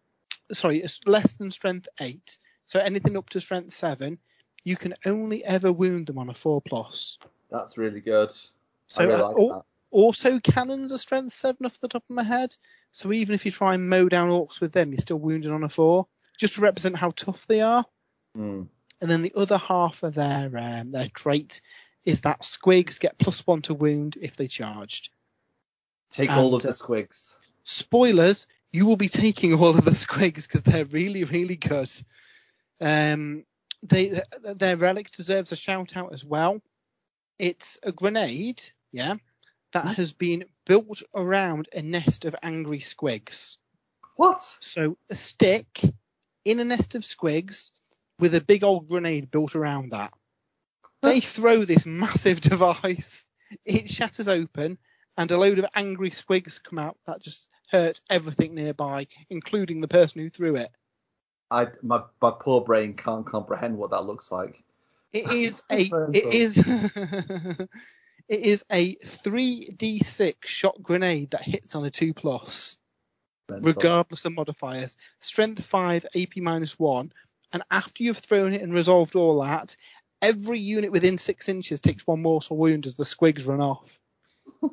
sorry, 0.51 0.83
less 1.05 1.33
than 1.35 1.51
strength 1.51 1.87
eight. 1.99 2.37
So 2.73 2.79
anything 2.79 3.15
up 3.17 3.29
to 3.29 3.39
strength 3.39 3.71
seven, 3.71 4.17
you 4.63 4.75
can 4.75 4.95
only 5.05 5.45
ever 5.45 5.71
wound 5.71 6.07
them 6.07 6.17
on 6.17 6.29
a 6.29 6.33
four 6.33 6.59
plus. 6.59 7.19
That's 7.51 7.77
really 7.77 8.01
good. 8.01 8.31
So 8.87 9.03
I 9.03 9.03
really 9.03 9.21
uh, 9.21 9.27
like 9.27 9.35
that. 9.35 9.61
also 9.91 10.39
cannons 10.39 10.91
are 10.91 10.97
strength 10.97 11.35
seven 11.35 11.67
off 11.67 11.79
the 11.79 11.87
top 11.87 12.03
of 12.09 12.15
my 12.15 12.23
head. 12.23 12.55
So 12.91 13.13
even 13.13 13.35
if 13.35 13.45
you 13.45 13.51
try 13.51 13.75
and 13.75 13.87
mow 13.87 14.09
down 14.09 14.29
orcs 14.29 14.59
with 14.59 14.71
them, 14.71 14.91
you're 14.91 15.01
still 15.01 15.19
wounded 15.19 15.51
on 15.51 15.63
a 15.63 15.69
four, 15.69 16.07
just 16.39 16.55
to 16.55 16.61
represent 16.61 16.97
how 16.97 17.11
tough 17.11 17.45
they 17.45 17.61
are. 17.61 17.85
Hmm. 18.35 18.63
And 19.01 19.11
then 19.11 19.21
the 19.21 19.33
other 19.35 19.59
half 19.59 20.01
of 20.01 20.15
their 20.15 20.49
um, 20.57 20.93
their 20.93 21.09
trait 21.09 21.61
is 22.05 22.21
that 22.21 22.41
squigs 22.41 22.99
get 22.99 23.19
plus 23.19 23.45
one 23.45 23.61
to 23.63 23.75
wound 23.75 24.17
if 24.19 24.35
they 24.35 24.47
charged. 24.47 25.11
Take 26.09 26.31
all 26.31 26.55
of 26.55 26.63
the 26.63 26.69
uh, 26.69 26.71
squigs. 26.71 27.37
Spoilers: 27.65 28.47
you 28.71 28.87
will 28.87 28.97
be 28.97 29.09
taking 29.09 29.53
all 29.53 29.77
of 29.77 29.85
the 29.85 29.91
squigs 30.07 30.47
because 30.47 30.63
they're 30.63 30.85
really 30.85 31.23
really 31.23 31.55
good. 31.55 31.91
Um, 32.81 33.45
they 33.83 34.21
their 34.41 34.77
relic 34.77 35.11
deserves 35.11 35.51
a 35.51 35.55
shout 35.55 35.95
out 35.97 36.13
as 36.13 36.23
well. 36.23 36.61
It's 37.39 37.77
a 37.83 37.91
grenade, 37.91 38.63
yeah, 38.91 39.15
that 39.73 39.95
has 39.95 40.13
been 40.13 40.45
built 40.65 41.01
around 41.13 41.67
a 41.73 41.81
nest 41.81 42.25
of 42.25 42.35
angry 42.41 42.79
squigs. 42.79 43.57
What? 44.15 44.41
So 44.59 44.97
a 45.09 45.15
stick 45.15 45.81
in 46.45 46.59
a 46.59 46.65
nest 46.65 46.95
of 46.95 47.01
squigs 47.01 47.71
with 48.19 48.35
a 48.35 48.41
big 48.41 48.63
old 48.63 48.87
grenade 48.87 49.31
built 49.31 49.55
around 49.55 49.91
that. 49.91 50.13
They 51.01 51.19
throw 51.19 51.65
this 51.65 51.85
massive 51.85 52.39
device, 52.49 53.29
it 53.65 53.89
shatters 53.89 54.27
open, 54.27 54.77
and 55.17 55.31
a 55.31 55.37
load 55.37 55.59
of 55.59 55.65
angry 55.75 56.11
squigs 56.11 56.63
come 56.63 56.79
out 56.79 56.97
that 57.05 57.21
just 57.21 57.47
hurt 57.69 57.99
everything 58.09 58.53
nearby, 58.53 59.07
including 59.29 59.81
the 59.81 59.87
person 59.87 60.21
who 60.21 60.29
threw 60.29 60.55
it. 60.55 60.69
I 61.53 61.67
my 61.81 62.01
my 62.21 62.33
poor 62.39 62.61
brain 62.61 62.95
can't 62.95 63.25
comprehend 63.25 63.77
what 63.77 63.91
that 63.91 64.05
looks 64.05 64.31
like. 64.31 64.63
It 65.11 65.31
is 65.31 65.63
a 65.71 65.91
it 66.11 66.25
is 66.33 66.57
it 66.57 67.69
is 68.27 68.65
a 68.71 68.95
3d6 68.95 70.35
shot 70.45 70.81
grenade 70.81 71.31
that 71.31 71.43
hits 71.43 71.75
on 71.75 71.85
a 71.85 71.91
2 71.91 72.13
plus. 72.13 72.77
Mental. 73.49 73.73
regardless 73.73 74.25
of 74.25 74.33
modifiers. 74.33 74.97
Strength 75.19 75.65
5, 75.65 76.05
AP 76.15 76.37
minus 76.37 76.79
1. 76.79 77.11
And 77.51 77.63
after 77.69 78.03
you've 78.03 78.17
thrown 78.17 78.53
it 78.53 78.61
and 78.61 78.73
resolved 78.73 79.15
all 79.15 79.41
that, 79.41 79.75
every 80.21 80.59
unit 80.59 80.91
within 80.91 81.17
6 81.17 81.49
inches 81.49 81.79
takes 81.79 82.07
one 82.07 82.21
mortal 82.21 82.57
wound 82.57 82.85
as 82.85 82.95
the 82.95 83.03
squigs 83.03 83.47
run 83.47 83.61
off. 83.61 83.99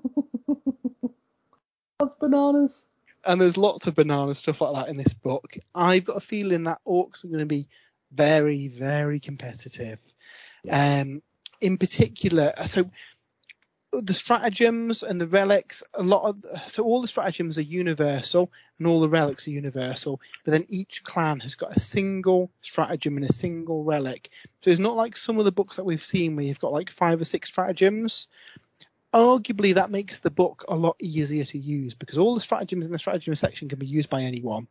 That's 1.99 2.14
bananas. 2.14 2.87
And 3.24 3.40
there's 3.40 3.58
lots 3.58 3.86
of 3.86 3.94
banana 3.94 4.34
stuff 4.34 4.60
like 4.60 4.74
that 4.74 4.88
in 4.88 4.96
this 4.96 5.12
book. 5.12 5.56
I've 5.74 6.04
got 6.04 6.16
a 6.16 6.20
feeling 6.20 6.64
that 6.64 6.80
orcs 6.86 7.24
are 7.24 7.28
going 7.28 7.40
to 7.40 7.46
be 7.46 7.68
very, 8.12 8.68
very 8.68 9.20
competitive. 9.20 10.00
Um, 10.68 11.22
in 11.60 11.76
particular, 11.76 12.52
so 12.66 12.90
the 13.92 14.14
stratagems 14.14 15.02
and 15.02 15.20
the 15.20 15.26
relics, 15.26 15.82
a 15.94 16.02
lot 16.02 16.28
of 16.28 16.70
so 16.70 16.84
all 16.84 17.02
the 17.02 17.08
stratagems 17.08 17.58
are 17.58 17.62
universal 17.62 18.50
and 18.78 18.86
all 18.86 19.00
the 19.00 19.08
relics 19.08 19.46
are 19.46 19.52
universal, 19.52 20.20
but 20.44 20.52
then 20.52 20.66
each 20.68 21.02
clan 21.02 21.40
has 21.40 21.56
got 21.56 21.76
a 21.76 21.80
single 21.80 22.50
stratagem 22.62 23.16
and 23.16 23.28
a 23.28 23.32
single 23.32 23.82
relic. 23.82 24.30
So 24.62 24.70
it's 24.70 24.80
not 24.80 24.96
like 24.96 25.16
some 25.16 25.38
of 25.38 25.44
the 25.44 25.52
books 25.52 25.76
that 25.76 25.84
we've 25.84 26.02
seen 26.02 26.36
where 26.36 26.44
you've 26.44 26.60
got 26.60 26.72
like 26.72 26.90
five 26.90 27.20
or 27.20 27.24
six 27.24 27.48
stratagems. 27.48 28.28
Arguably, 29.12 29.74
that 29.74 29.90
makes 29.90 30.20
the 30.20 30.30
book 30.30 30.64
a 30.68 30.76
lot 30.76 30.96
easier 31.00 31.44
to 31.44 31.58
use 31.58 31.94
because 31.94 32.16
all 32.16 32.34
the 32.34 32.40
stratagems 32.40 32.86
in 32.86 32.92
the 32.92 32.98
stratagem 32.98 33.34
section 33.34 33.68
can 33.68 33.78
be 33.78 33.86
used 33.86 34.08
by 34.08 34.22
anyone. 34.22 34.68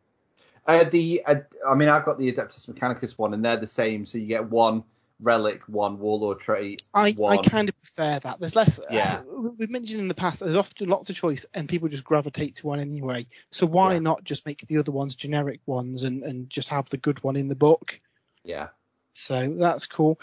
Uh, 0.65 0.83
the 0.83 1.23
uh, 1.25 1.35
I 1.67 1.75
mean, 1.75 1.89
I've 1.89 2.05
got 2.05 2.17
the 2.17 2.31
Adeptus 2.31 2.69
Mechanicus 2.69 3.17
one, 3.17 3.33
and 3.33 3.43
they're 3.43 3.57
the 3.57 3.67
same. 3.67 4.05
So 4.05 4.17
you 4.17 4.27
get 4.27 4.49
one 4.49 4.83
relic, 5.19 5.61
one 5.67 5.99
warlord 5.99 6.39
trait. 6.39 6.83
I, 6.93 7.11
one. 7.13 7.39
I 7.39 7.41
kind 7.41 7.67
of 7.67 7.77
prefer 7.81 8.19
that. 8.19 8.39
There's 8.39 8.55
less. 8.55 8.79
Yeah. 8.89 9.21
Uh, 9.27 9.49
we've 9.57 9.69
mentioned 9.69 9.99
in 9.99 10.07
the 10.07 10.13
past 10.13 10.39
there's 10.39 10.55
often 10.55 10.87
lots 10.87 11.09
of 11.09 11.15
choice, 11.15 11.45
and 11.53 11.67
people 11.67 11.89
just 11.89 12.03
gravitate 12.03 12.55
to 12.57 12.67
one 12.67 12.79
anyway. 12.79 13.27
So 13.51 13.65
why 13.65 13.93
Yeah. 13.93 13.99
not 13.99 14.23
just 14.23 14.45
make 14.45 14.65
the 14.67 14.77
other 14.77 14.91
ones 14.91 15.15
generic 15.15 15.59
ones 15.65 16.03
and, 16.03 16.23
and 16.23 16.49
just 16.49 16.69
have 16.69 16.89
the 16.89 16.97
good 16.97 17.21
one 17.23 17.35
in 17.35 17.47
the 17.47 17.55
book? 17.55 17.99
Yeah. 18.43 18.69
So 19.15 19.53
that's 19.57 19.85
cool. 19.85 20.19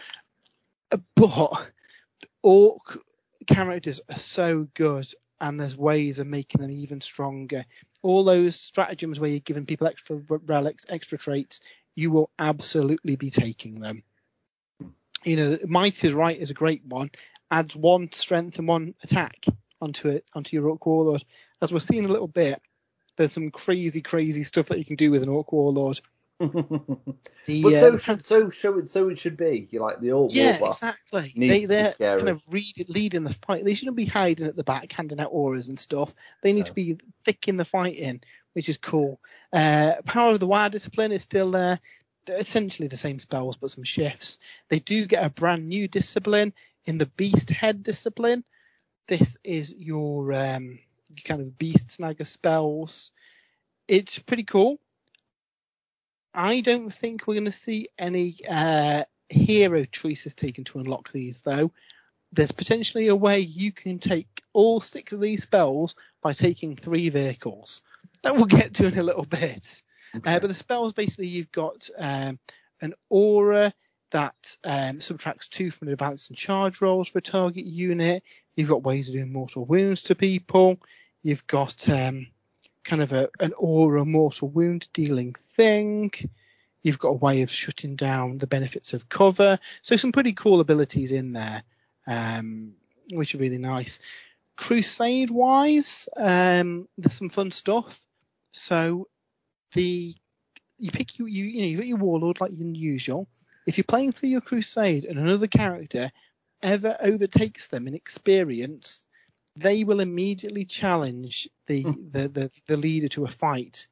Uh, 0.91 0.99
But 1.17 1.69
orc 2.43 2.99
characters 3.47 4.01
are 4.11 4.19
so 4.19 4.69
good, 4.75 5.07
and 5.41 5.61
there's 5.61 5.77
ways 5.77 6.19
of 6.19 6.27
making 6.27 6.61
them 6.61 6.71
even 6.71 7.01
stronger. 7.01 7.65
All 8.03 8.25
those 8.25 8.59
stratagems 8.59 9.19
where 9.19 9.31
you're 9.31 9.41
giving 9.41 9.67
people 9.67 9.87
extra 9.87 10.17
relics, 10.29 10.87
extra 10.89 11.19
traits, 11.19 11.61
you 11.95 12.11
will 12.11 12.31
absolutely 12.39 13.17
be 13.17 13.31
taking 13.31 13.81
them. 13.81 14.03
You 15.25 15.37
know, 15.37 15.59
Might 15.67 16.05
is 16.05 16.13
Right 16.13 16.39
is 16.39 16.51
a 16.51 16.55
great 16.55 16.85
one. 16.85 17.11
Adds 17.51 17.75
one 17.75 18.13
strength 18.13 18.59
and 18.59 18.69
one 18.69 18.95
attack 19.03 19.47
onto 19.81 20.09
it 20.09 20.25
onto 20.35 20.57
your 20.57 20.69
orc 20.69 20.85
warlord. 20.87 21.25
As 21.61 21.73
we're 21.73 21.81
seeing 21.81 22.05
a 22.05 22.09
little 22.09 22.29
bit, 22.29 22.61
there's 23.17 23.33
some 23.33 23.51
crazy, 23.51 24.03
crazy 24.03 24.45
stuff 24.45 24.67
that 24.67 24.79
you 24.79 24.85
can 24.85 24.97
do 24.97 25.11
with 25.11 25.23
an 25.23 25.29
orc 25.29 25.53
warlord. 25.53 26.01
The, 27.47 27.63
but 27.63 27.75
uh, 27.75 27.81
so 27.81 27.91
the 27.93 28.19
so 28.23 28.51
so 28.51 28.79
it 28.79 28.91
so 28.91 29.09
it 29.09 29.19
should 29.21 29.37
be. 29.37 29.69
You 29.71 29.81
like 29.81 30.01
the 30.01 30.11
old 30.11 30.35
yeah, 30.35 30.59
exactly. 30.61 31.33
They, 31.37 31.65
they're 31.65 31.93
kind 31.93 32.29
of 32.29 32.43
read, 32.49 32.85
leading 32.89 33.23
the 33.23 33.37
fight. 33.47 33.65
They 33.65 33.75
shouldn't 33.75 33.97
be 33.97 34.05
hiding 34.05 34.49
at 34.49 34.57
the 34.57 34.65
back, 34.65 34.91
handing 34.91 35.21
out 35.21 35.29
auras 35.31 35.69
and 35.69 35.79
stuff. 35.79 36.13
They 36.43 36.53
need 36.53 36.63
No. 36.63 36.67
to 36.67 36.75
be 36.75 36.99
thick 37.25 37.47
in 37.47 37.57
the 37.57 37.65
fighting, 37.65 38.21
which 38.55 38.69
is 38.69 38.79
cool. 38.79 39.21
Uh, 39.53 39.95
Power 40.05 40.33
of 40.33 40.41
the 40.41 40.49
Waaagh 40.49 40.73
discipline 40.73 41.13
is 41.13 41.23
still 41.23 41.53
there. 41.53 41.79
They're 42.25 42.41
essentially 42.41 42.89
the 42.89 42.97
same 42.97 43.21
spells, 43.21 43.57
but 43.57 43.71
some 43.71 43.85
shifts. 43.85 44.39
They 44.69 44.81
do 44.81 45.07
get 45.07 45.25
a 45.25 45.31
brand 45.31 45.69
new 45.69 45.87
discipline 45.87 46.53
in 46.85 46.99
the 46.99 47.07
Beast 47.07 47.49
Head 47.51 47.85
discipline. 47.85 48.43
This 49.07 49.37
is 49.45 49.73
your 49.79 50.33
um, 50.33 50.81
kind 51.25 51.41
of 51.41 51.57
Beast 51.59 51.97
Snagga 51.97 52.27
spells. 52.27 53.13
It's 53.87 54.19
pretty 54.19 54.43
cool. 54.43 54.81
I 56.37 56.61
don't 56.61 56.91
think 56.91 57.27
we're 57.27 57.35
going 57.35 57.47
to 57.47 57.53
see 57.53 57.89
any 57.99 58.37
uh, 58.47 59.05
hero 59.31 59.85
choices 59.85 60.35
taken 60.35 60.65
to 60.65 60.79
unlock 60.79 61.11
these, 61.11 61.41
though. 61.41 61.73
There's 62.31 62.53
potentially 62.53 63.09
a 63.09 63.17
way 63.17 63.41
you 63.41 63.73
can 63.73 63.99
take 63.99 64.43
all 64.53 64.81
six 64.81 65.15
of 65.15 65.21
these 65.21 65.45
spells 65.45 65.95
by 66.23 66.35
taking 66.35 66.77
three 66.77 67.09
vehicles. 67.09 67.81
That 68.23 68.37
we'll 68.37 68.45
get 68.45 68.75
to 68.75 68.87
in 68.87 68.99
a 68.99 69.03
little 69.03 69.25
bit. 69.25 69.83
Uh, 70.15 70.39
but 70.39 70.49
the 70.49 70.55
spells 70.55 70.93
basically 70.93 71.29
you've 71.29 71.53
got 71.53 71.89
um, 71.99 72.39
an 72.83 72.93
aura 73.09 73.73
that 74.13 74.57
um, 74.63 75.01
subtracts 75.01 75.49
two 75.49 75.71
from 75.71 75.87
the 75.87 75.93
advance 75.93 76.29
and 76.29 76.37
charge 76.37 76.81
rolls 76.81 77.09
for 77.09 77.19
a 77.19 77.23
target 77.23 77.65
unit. 77.65 78.23
You've 78.55 78.69
got 78.69 78.83
ways 78.83 79.09
of 79.09 79.15
doing 79.15 79.33
mortal 79.33 79.65
wounds 79.65 80.03
to 80.03 80.15
people. 80.15 80.79
You've 81.23 81.47
got 81.47 81.89
um, 81.89 82.29
kind 82.87 83.03
of 83.03 83.13
a, 83.13 83.29
an 83.41 83.53
aura 83.59 84.05
mortal 84.05 84.49
wound 84.49 84.89
dealing 84.95 85.35
thing. 85.57 86.13
You've 86.83 86.99
got 86.99 87.09
a 87.09 87.15
way 87.15 87.43
of 87.43 87.51
shutting 87.51 87.97
down 87.97 88.39
the 88.39 88.47
benefits 88.47 88.95
of 88.95 89.09
cover. 89.09 89.59
So 89.83 89.97
some 89.97 90.13
pretty 90.13 90.33
cool 90.33 90.61
abilities 90.61 91.11
in 91.11 91.33
there, 91.33 91.63
um, 92.07 92.75
which 93.11 93.35
are 93.35 93.39
really 93.39 93.59
nice. 93.59 93.99
Crusade 94.57 95.31
wise, 95.31 96.09
um, 96.17 96.89
there's 96.97 97.15
some 97.15 97.29
fun 97.29 97.51
stuff. 97.51 98.01
So 98.53 99.09
the 99.73 100.15
you 100.79 100.91
pick 100.91 101.19
you 101.19 101.27
you 101.27 101.45
you 101.45 101.61
know 101.61 101.67
you've 101.67 101.81
got 101.81 101.87
your 101.87 101.99
warlord 101.99 102.41
like 102.41 102.53
usual. 102.55 103.29
If 103.67 103.77
you're 103.77 103.85
playing 103.85 104.13
through 104.13 104.29
your 104.29 104.41
crusade 104.41 105.05
and 105.05 105.19
another 105.19 105.49
character 105.49 106.13
ever 106.63 106.97
overtakes 107.01 107.67
them 107.67 107.89
in 107.89 107.95
experience, 107.95 109.05
they 109.57 109.85
will 109.85 110.01
immediately 110.01 110.65
challenge 110.65 111.49
the, 111.67 111.83
the, 112.11 112.29
the, 112.29 112.51
the 112.67 112.77
leader 112.77 113.09
to 113.09 113.25
a 113.25 113.29
fight. 113.29 113.89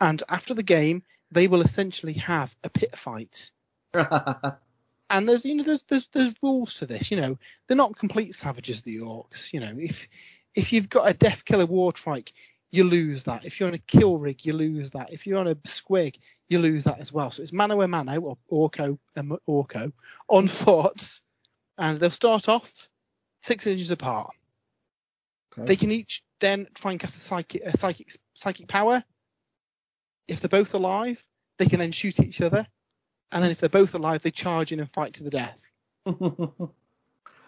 And 0.00 0.22
after 0.28 0.54
the 0.54 0.62
game, 0.62 1.02
they 1.30 1.46
will 1.46 1.62
essentially 1.62 2.14
have 2.14 2.54
a 2.64 2.70
pit 2.70 2.96
fight. 2.96 3.50
And 5.08 5.28
there's 5.28 5.44
you 5.44 5.54
know 5.54 5.62
there's 5.62 5.84
there's 5.84 6.08
there's 6.12 6.34
rules 6.42 6.74
to 6.74 6.86
this. 6.86 7.10
You 7.10 7.20
know 7.20 7.38
they're 7.66 7.76
not 7.76 7.96
complete 7.96 8.34
savages. 8.34 8.82
The 8.82 8.98
orcs. 8.98 9.52
You 9.52 9.60
know 9.60 9.74
if 9.78 10.08
if 10.54 10.72
you've 10.72 10.88
got 10.88 11.08
a 11.08 11.14
Deffkilla 11.14 11.66
Wartrike, 11.66 12.32
you 12.72 12.84
lose 12.84 13.22
that. 13.24 13.44
If 13.44 13.60
you're 13.60 13.68
on 13.68 13.74
a 13.74 13.78
kill 13.78 14.18
rig, 14.18 14.44
you 14.44 14.52
lose 14.52 14.90
that. 14.92 15.12
If 15.12 15.26
you're 15.26 15.38
on 15.38 15.46
a 15.46 15.54
squig, 15.54 16.16
you 16.48 16.58
lose 16.58 16.84
that 16.84 16.98
as 16.98 17.12
well. 17.12 17.30
So 17.30 17.42
it's 17.42 17.52
mano 17.52 17.80
a 17.82 17.88
mano 17.88 18.20
or 18.20 18.38
orco 18.50 18.98
um, 19.16 19.38
orco 19.48 19.92
on 20.28 20.48
foot, 20.48 21.20
and 21.78 22.00
they'll 22.00 22.10
start 22.10 22.48
off 22.48 22.88
six 23.42 23.66
inches 23.66 23.92
apart. 23.92 24.34
Okay. 25.58 25.66
They 25.66 25.76
can 25.76 25.90
each 25.90 26.22
then 26.40 26.68
try 26.74 26.92
and 26.92 27.00
cast 27.00 27.16
a 27.16 27.20
psychic 27.20 27.62
a 27.64 27.76
psychic 27.76 28.14
psychic 28.34 28.68
power. 28.68 29.02
If 30.28 30.40
they're 30.40 30.48
both 30.48 30.74
alive, 30.74 31.24
they 31.58 31.66
can 31.66 31.78
then 31.78 31.92
shoot 31.92 32.20
each 32.20 32.40
other, 32.40 32.66
and 33.32 33.42
then 33.42 33.50
if 33.50 33.60
they're 33.60 33.68
both 33.68 33.94
alive, 33.94 34.22
they 34.22 34.30
charge 34.30 34.72
in 34.72 34.80
and 34.80 34.90
fight 34.90 35.14
to 35.14 35.24
the 35.24 35.30
death. 35.30 35.58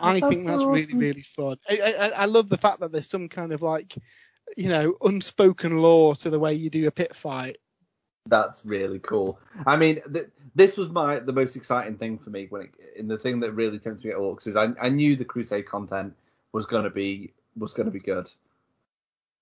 I 0.01 0.21
That's 0.21 0.33
think 0.33 0.47
that's 0.47 0.65
really 0.65 0.83
awesome. 0.85 0.99
really 0.99 1.23
fun. 1.23 1.57
I, 1.69 1.81
I, 1.81 2.09
I 2.09 2.25
love 2.27 2.49
the 2.49 2.57
fact 2.57 2.81
that 2.81 2.93
there's 2.93 3.11
some 3.11 3.29
kind 3.29 3.53
of 3.53 3.63
like 3.63 3.97
you 4.57 4.69
know, 4.69 4.97
unspoken 5.03 5.79
law 5.79 6.15
to 6.15 6.31
the 6.31 6.39
way 6.39 6.55
you 6.55 6.71
do 6.71 6.87
a 6.87 6.91
pit 6.91 7.15
fight. 7.15 7.59
That's 8.27 8.65
really 8.65 8.99
cool. 8.99 9.39
I 9.67 9.77
mean, 9.77 10.01
th- 10.13 10.29
this 10.55 10.77
was 10.77 10.91
my 10.91 11.19
the 11.19 11.33
most 11.33 11.57
exciting 11.57 11.97
thing 11.97 12.19
for 12.19 12.31
me 12.31 12.47
when 12.51 12.63
it, 12.63 12.71
and 12.99 13.11
the 13.11 13.19
thing 13.19 13.41
that 13.41 13.53
really 13.53 13.79
tempted 13.79 14.05
me 14.05 14.11
at 14.11 14.19
Orks 14.19 14.47
is 14.47 14.57
I, 14.57 14.69
I 14.81 14.91
knew 14.91 15.17
the 15.17 15.25
Crusade 15.25 15.67
content 15.67 16.15
was 16.53 16.67
gonna 16.67 16.91
be 16.91 17.33
was 17.59 17.75
gonna 17.75 17.91
be 17.91 18.01
good. 18.01 18.31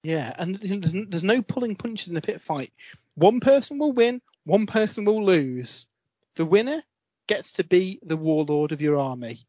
Yeah, 0.02 0.32
and 0.38 0.56
there's, 0.56 0.92
there's 1.08 1.22
no 1.24 1.42
pulling 1.42 1.74
punches 1.74 2.08
in 2.08 2.16
a 2.16 2.20
pit 2.20 2.40
fight. 2.40 2.72
One 3.14 3.40
person 3.40 3.78
will 3.78 3.92
win, 3.92 4.20
one 4.44 4.66
person 4.66 5.04
will 5.04 5.24
lose. 5.24 5.86
The 6.36 6.44
winner 6.44 6.82
gets 7.26 7.52
to 7.52 7.64
be 7.64 7.98
the 8.04 8.16
warlord 8.16 8.72
of 8.72 8.80
your 8.80 8.98
army. 8.98 9.40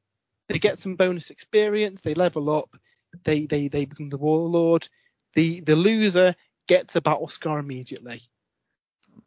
They 0.48 0.60
get 0.60 0.80
some 0.80 0.96
bonus 0.96 1.30
experience, 1.30 2.02
they 2.02 2.14
level 2.14 2.50
up, 2.50 2.76
they 3.24 3.46
they, 3.46 3.68
they 3.68 3.86
become 3.86 4.10
the 4.10 4.18
warlord. 4.18 4.88
The 5.36 5.60
the 5.62 5.76
loser 5.76 6.36
gets 6.68 6.96
a 6.96 7.02
battle 7.02 7.28
scar 7.28 7.60
immediately. 7.60 8.22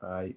Right. 0.03 0.37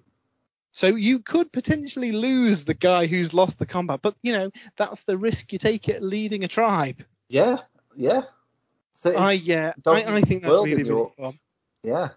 So 0.72 0.88
you 0.88 1.20
could 1.20 1.52
potentially 1.52 2.12
lose 2.12 2.64
the 2.64 2.74
guy 2.74 3.06
who's 3.06 3.32
lost 3.32 3.58
the 3.58 3.66
combat, 3.66 4.00
but 4.02 4.16
you 4.22 4.32
know 4.32 4.50
that's 4.76 5.04
the 5.04 5.16
risk 5.16 5.52
you 5.52 5.58
take 5.58 5.88
at 5.88 6.02
leading 6.02 6.44
a 6.44 6.48
tribe. 6.48 7.02
Yeah, 7.28 7.58
yeah. 7.96 8.22
So 8.94 9.14
I 9.14 9.32
yeah, 9.32 9.72
I, 9.86 10.04
I, 10.04 10.20
think 10.22 10.42
that's 10.42 10.52
really 10.52 10.84
really 10.84 11.10
fun. 11.18 11.38
Yeah. 11.82 12.10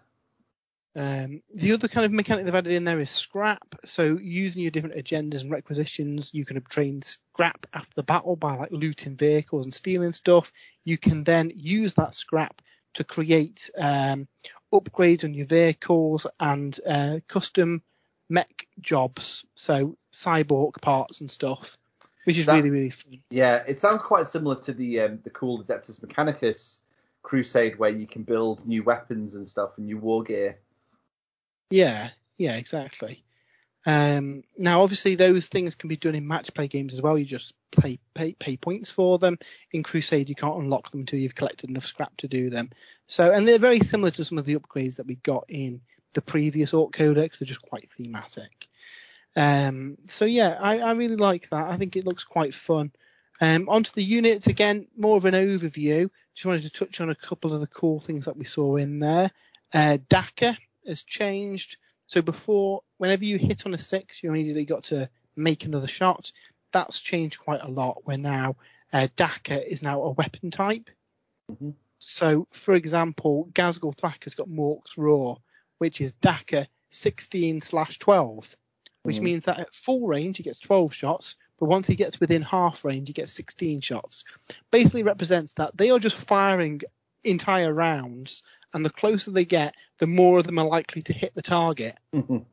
Um, 0.95 1.43
the 1.53 1.73
other 1.73 1.87
kind 1.87 2.05
of 2.05 2.11
mechanic 2.11 2.45
they've 2.45 2.55
added 2.55 2.73
in 2.73 2.83
there 2.83 2.99
is 2.99 3.11
scrap. 3.11 3.75
So 3.85 4.17
using 4.19 4.63
your 4.63 4.71
different 4.71 4.95
agendas 4.95 5.41
and 5.41 5.51
requisitions, 5.51 6.31
you 6.33 6.43
can 6.43 6.57
obtain 6.57 7.03
scrap 7.03 7.67
after 7.73 7.91
the 7.95 8.03
battle 8.03 8.35
by 8.35 8.55
like 8.55 8.71
looting 8.71 9.15
vehicles 9.15 9.65
and 9.65 9.73
stealing 9.73 10.13
stuff. 10.13 10.51
You 10.85 10.97
can 10.97 11.23
then 11.23 11.51
use 11.53 11.93
that 11.95 12.15
scrap 12.15 12.61
to 12.95 13.03
create 13.03 13.69
um, 13.77 14.27
upgrades 14.73 15.23
on 15.23 15.35
your 15.35 15.45
vehicles 15.45 16.25
and 16.39 16.79
uh, 16.85 17.19
custom 17.27 17.83
mech 18.29 18.67
jobs, 18.81 19.45
so 19.55 19.97
cyborg 20.13 20.81
parts 20.81 21.21
and 21.21 21.29
stuff, 21.29 21.77
which 22.27 22.37
is 22.37 22.45
that, 22.45 22.57
really 22.57 22.69
really 22.69 22.89
fun. 22.89 23.21
Yeah, 23.29 23.63
it 23.65 23.79
sounds 23.79 24.03
quite 24.03 24.27
similar 24.27 24.57
to 24.63 24.73
the 24.73 24.99
um, 24.99 25.19
the 25.23 25.29
cool 25.29 25.63
Adeptus 25.63 26.03
Mechanicus 26.05 26.81
Crusade, 27.23 27.79
where 27.79 27.89
you 27.89 28.05
can 28.05 28.23
build 28.23 28.67
new 28.67 28.83
weapons 28.83 29.33
and 29.33 29.47
stuff 29.47 29.77
and 29.77 29.85
new 29.85 29.97
war 29.97 30.23
gear. 30.23 30.59
Yeah, 31.69 32.09
yeah, 32.37 32.57
exactly. 32.57 33.23
Um, 33.85 34.43
now, 34.57 34.81
obviously, 34.81 35.15
those 35.15 35.47
things 35.47 35.75
can 35.75 35.87
be 35.87 35.95
done 35.95 36.15
in 36.15 36.27
match 36.27 36.53
play 36.53 36.67
games 36.67 36.93
as 36.93 37.01
well. 37.01 37.17
You 37.17 37.23
just 37.23 37.53
pay, 37.71 37.97
pay 38.13 38.33
pay 38.33 38.57
points 38.57 38.91
for 38.91 39.17
them. 39.17 39.39
In 39.71 39.81
Crusade, 39.81 40.27
you 40.27 40.35
can't 40.35 40.61
unlock 40.61 40.91
them 40.91 40.99
until 40.99 41.19
you've 41.19 41.35
collected 41.35 41.69
enough 41.69 41.85
scrap 41.85 42.17
to 42.17 42.27
do 42.27 42.49
them. 42.49 42.71
So, 43.07 43.31
and 43.31 43.47
they're 43.47 43.57
very 43.57 43.79
similar 43.79 44.11
to 44.11 44.25
some 44.25 44.37
of 44.37 44.43
the 44.43 44.57
upgrades 44.57 44.97
that 44.97 45.07
we 45.07 45.15
got 45.15 45.45
in 45.47 45.79
the 46.13 46.21
previous 46.21 46.73
Ork 46.73 46.91
Codex. 46.91 47.39
They're 47.39 47.45
just 47.45 47.61
quite 47.61 47.89
thematic. 47.95 48.66
Um, 49.35 49.97
so 50.07 50.25
yeah, 50.25 50.57
I, 50.59 50.79
I 50.79 50.91
really 50.93 51.15
like 51.15 51.49
that. 51.49 51.69
I 51.71 51.77
think 51.77 51.95
it 51.95 52.05
looks 52.05 52.23
quite 52.23 52.53
fun. 52.53 52.91
Um, 53.39 53.69
onto 53.69 53.91
the 53.91 54.03
units 54.03 54.47
again, 54.47 54.87
more 54.97 55.17
of 55.17 55.25
an 55.25 55.35
overview. 55.35 56.09
Just 56.33 56.45
wanted 56.45 56.63
to 56.63 56.69
touch 56.71 57.01
on 57.01 57.09
a 57.09 57.15
couple 57.15 57.53
of 57.53 57.59
the 57.59 57.67
cool 57.67 57.99
things 57.99 58.25
that 58.25 58.37
we 58.37 58.45
saw 58.45 58.77
in 58.77 58.99
there. 58.99 59.31
Uh, 59.73 59.97
Dakka 60.09 60.57
has 60.87 61.03
changed. 61.03 61.77
So 62.07 62.21
before, 62.21 62.81
whenever 62.97 63.25
you 63.25 63.37
hit 63.37 63.65
on 63.65 63.73
a 63.73 63.77
six, 63.77 64.23
you 64.23 64.29
immediately 64.29 64.65
got 64.65 64.85
to 64.85 65.09
make 65.35 65.65
another 65.65 65.87
shot. 65.87 66.31
That's 66.71 66.99
changed 66.99 67.39
quite 67.39 67.61
a 67.61 67.69
lot. 67.69 68.05
Where 68.05 68.17
now 68.17 68.55
uh, 68.91 69.07
Dakka 69.15 69.65
is 69.65 69.83
now 69.83 70.01
a 70.01 70.11
weapon 70.11 70.49
type. 70.49 70.89
Mm-hmm. 71.51 71.71
So, 71.99 72.47
for 72.51 72.75
example, 72.75 73.49
Ghazghkull 73.53 73.95
Thraka's 73.95 74.35
got 74.35 74.49
Mork's 74.49 74.97
Roar, 74.97 75.37
which 75.77 76.01
is 76.01 76.13
Dakka 76.13 76.67
16 76.91 77.61
slash 77.61 77.99
12, 77.99 78.55
which 79.07 79.19
mm. 79.19 79.23
means 79.23 79.45
that 79.45 79.57
at 79.57 79.73
full 79.73 80.05
range 80.05 80.35
he 80.35 80.43
gets 80.43 80.59
12 80.59 80.93
shots, 80.93 81.35
but 81.57 81.67
once 81.67 81.87
he 81.87 81.95
gets 81.95 82.19
within 82.19 82.41
half 82.41 82.83
range 82.83 83.07
he 83.07 83.13
gets 83.13 83.31
16 83.31 83.79
shots. 83.79 84.25
Basically 84.69 85.01
represents 85.01 85.53
that 85.53 85.77
they 85.77 85.91
are 85.91 85.97
just 85.97 86.17
firing 86.17 86.81
entire 87.23 87.73
rounds 87.73 88.43
and 88.73 88.85
the 88.85 88.89
closer 88.89 89.31
they 89.31 89.45
get, 89.45 89.75
the 89.99 90.07
more 90.07 90.39
of 90.39 90.45
them 90.45 90.59
are 90.59 90.67
likely 90.67 91.01
to 91.03 91.13
hit 91.13 91.33
the 91.35 91.41
target. 91.41 91.97
it 92.11 92.43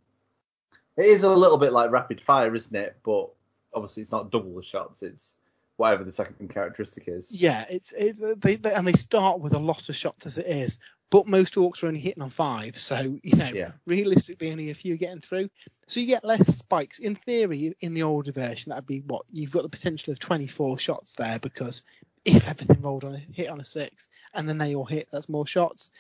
is 0.97 1.25
a 1.25 1.35
little 1.35 1.59
bit 1.59 1.73
like 1.73 1.91
rapid 1.91 2.21
fire, 2.21 2.55
isn't 2.55 2.77
it? 2.77 2.97
But 3.05 3.31
obviously, 3.75 4.03
it's 4.03 4.13
not 4.13 4.31
double 4.31 4.55
the 4.55 4.63
shots. 4.63 5.03
It's 5.03 5.35
whatever 5.77 6.05
the 6.05 6.13
second 6.13 6.51
characteristic 6.51 7.09
is. 7.09 7.33
Yeah, 7.33 7.65
it's, 7.69 7.93
it's 7.97 8.21
they, 8.39 8.55
they, 8.55 8.73
and 8.73 8.87
they 8.87 8.93
start 8.93 9.41
with 9.41 9.55
a 9.55 9.59
lot 9.59 9.89
of 9.89 9.97
shots 9.97 10.25
as 10.25 10.39
it 10.39 10.47
is, 10.47 10.79
but 11.15 11.29
most 11.29 11.55
orcs 11.55 11.85
are 11.85 11.87
only 11.87 12.01
hitting 12.01 12.25
on 12.25 12.31
five, 12.31 12.77
so 12.77 13.21
you 13.23 13.37
know 13.37 13.51
yeah. 13.55 13.71
realistically 13.87 14.51
only 14.51 14.71
a 14.71 14.75
few 14.75 14.97
getting 14.97 15.21
through. 15.21 15.49
So 15.87 16.01
you 16.01 16.07
get 16.07 16.25
less 16.25 16.45
spikes. 16.57 16.99
In 16.99 17.15
theory, 17.15 17.73
in 17.81 17.95
the 17.95 18.03
older 18.03 18.33
version, 18.33 18.71
that'd 18.71 18.85
be 18.85 18.99
what 18.99 19.25
you've 19.31 19.53
got 19.53 19.63
the 19.63 19.69
potential 19.69 20.11
of 20.11 20.19
24 20.19 20.77
shots 20.77 21.13
there 21.13 21.39
because 21.39 21.85
if 22.25 22.49
everything 22.49 22.83
rolled 22.83 23.05
on 23.05 23.15
a 23.15 23.19
hit 23.19 23.49
on 23.49 23.61
a 23.61 23.65
six 23.65 24.09
and 24.35 24.49
then 24.49 24.59
they 24.59 24.75
all 24.75 24.87
hit, 24.87 25.07
that's 25.13 25.29
more 25.29 25.47
shots. 25.47 25.93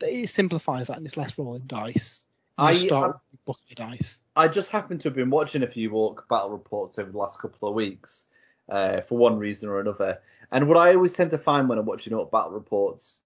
It 0.00 0.28
simplifies 0.28 0.88
that 0.88 0.96
and 0.96 1.06
it's 1.06 1.16
less 1.16 1.38
rolling 1.38 1.62
dice. 1.68 2.24
You 2.58 2.64
I 2.64 2.74
start 2.74 3.14
I, 3.14 3.18
with 3.30 3.44
bucket 3.44 3.76
dice. 3.76 4.22
I 4.34 4.48
just 4.48 4.72
happen 4.72 4.98
to 4.98 5.08
have 5.08 5.14
been 5.14 5.30
watching 5.30 5.62
a 5.62 5.68
few 5.68 5.92
Ork 5.92 6.28
battle 6.28 6.50
reports 6.50 6.98
over 6.98 7.12
the 7.12 7.18
last 7.18 7.38
couple 7.38 7.68
of 7.68 7.76
weeks, 7.76 8.24
uh, 8.68 9.02
for 9.02 9.18
one 9.18 9.38
reason 9.38 9.68
or 9.68 9.78
another. 9.78 10.18
And 10.50 10.66
what 10.66 10.78
I 10.78 10.96
always 10.96 11.12
tend 11.12 11.30
to 11.30 11.38
find 11.38 11.68
when 11.68 11.78
I'm 11.78 11.86
watching 11.86 12.12
Ork 12.12 12.32
battle 12.32 12.50
reports, 12.50 13.20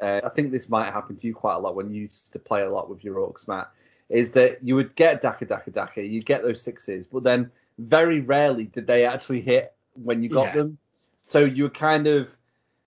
uh, 0.00 0.20
I 0.24 0.28
think 0.30 0.52
this 0.52 0.68
might 0.68 0.92
happen 0.92 1.16
to 1.16 1.26
you 1.26 1.34
quite 1.34 1.54
a 1.54 1.58
lot 1.58 1.74
when 1.74 1.92
you 1.92 2.02
used 2.02 2.32
to 2.32 2.38
play 2.38 2.62
a 2.62 2.70
lot 2.70 2.90
with 2.90 3.04
your 3.04 3.16
Orks, 3.16 3.46
Matt, 3.46 3.70
is 4.08 4.32
that 4.32 4.62
you 4.62 4.74
would 4.74 4.94
get 4.94 5.22
Dakka 5.22 5.46
Dakka 5.46 5.70
Dakka, 5.70 6.08
you'd 6.08 6.26
get 6.26 6.42
those 6.42 6.60
sixes, 6.60 7.06
but 7.06 7.22
then 7.22 7.50
very 7.78 8.20
rarely 8.20 8.64
did 8.64 8.86
they 8.86 9.04
actually 9.04 9.40
hit 9.40 9.72
when 9.94 10.22
you 10.22 10.28
got 10.28 10.46
yeah. 10.46 10.54
them. 10.54 10.78
So 11.22 11.44
you 11.44 11.64
were 11.64 11.70
kind 11.70 12.06
of, 12.06 12.28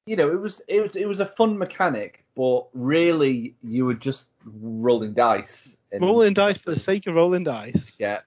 you 0.05 0.15
know, 0.15 0.29
it 0.29 0.39
was 0.39 0.61
it 0.67 0.81
was 0.81 0.95
it 0.95 1.05
was 1.05 1.19
a 1.19 1.25
fun 1.25 1.57
mechanic, 1.57 2.23
but 2.35 2.67
really 2.73 3.55
you 3.63 3.85
were 3.85 3.95
just 3.95 4.27
rolling 4.45 5.13
dice. 5.13 5.77
And, 5.91 6.01
rolling 6.01 6.33
dice 6.33 6.59
for 6.59 6.71
the 6.71 6.79
sake 6.79 7.07
of 7.07 7.15
rolling 7.15 7.43
dice. 7.43 7.95
Yeah. 7.99 8.19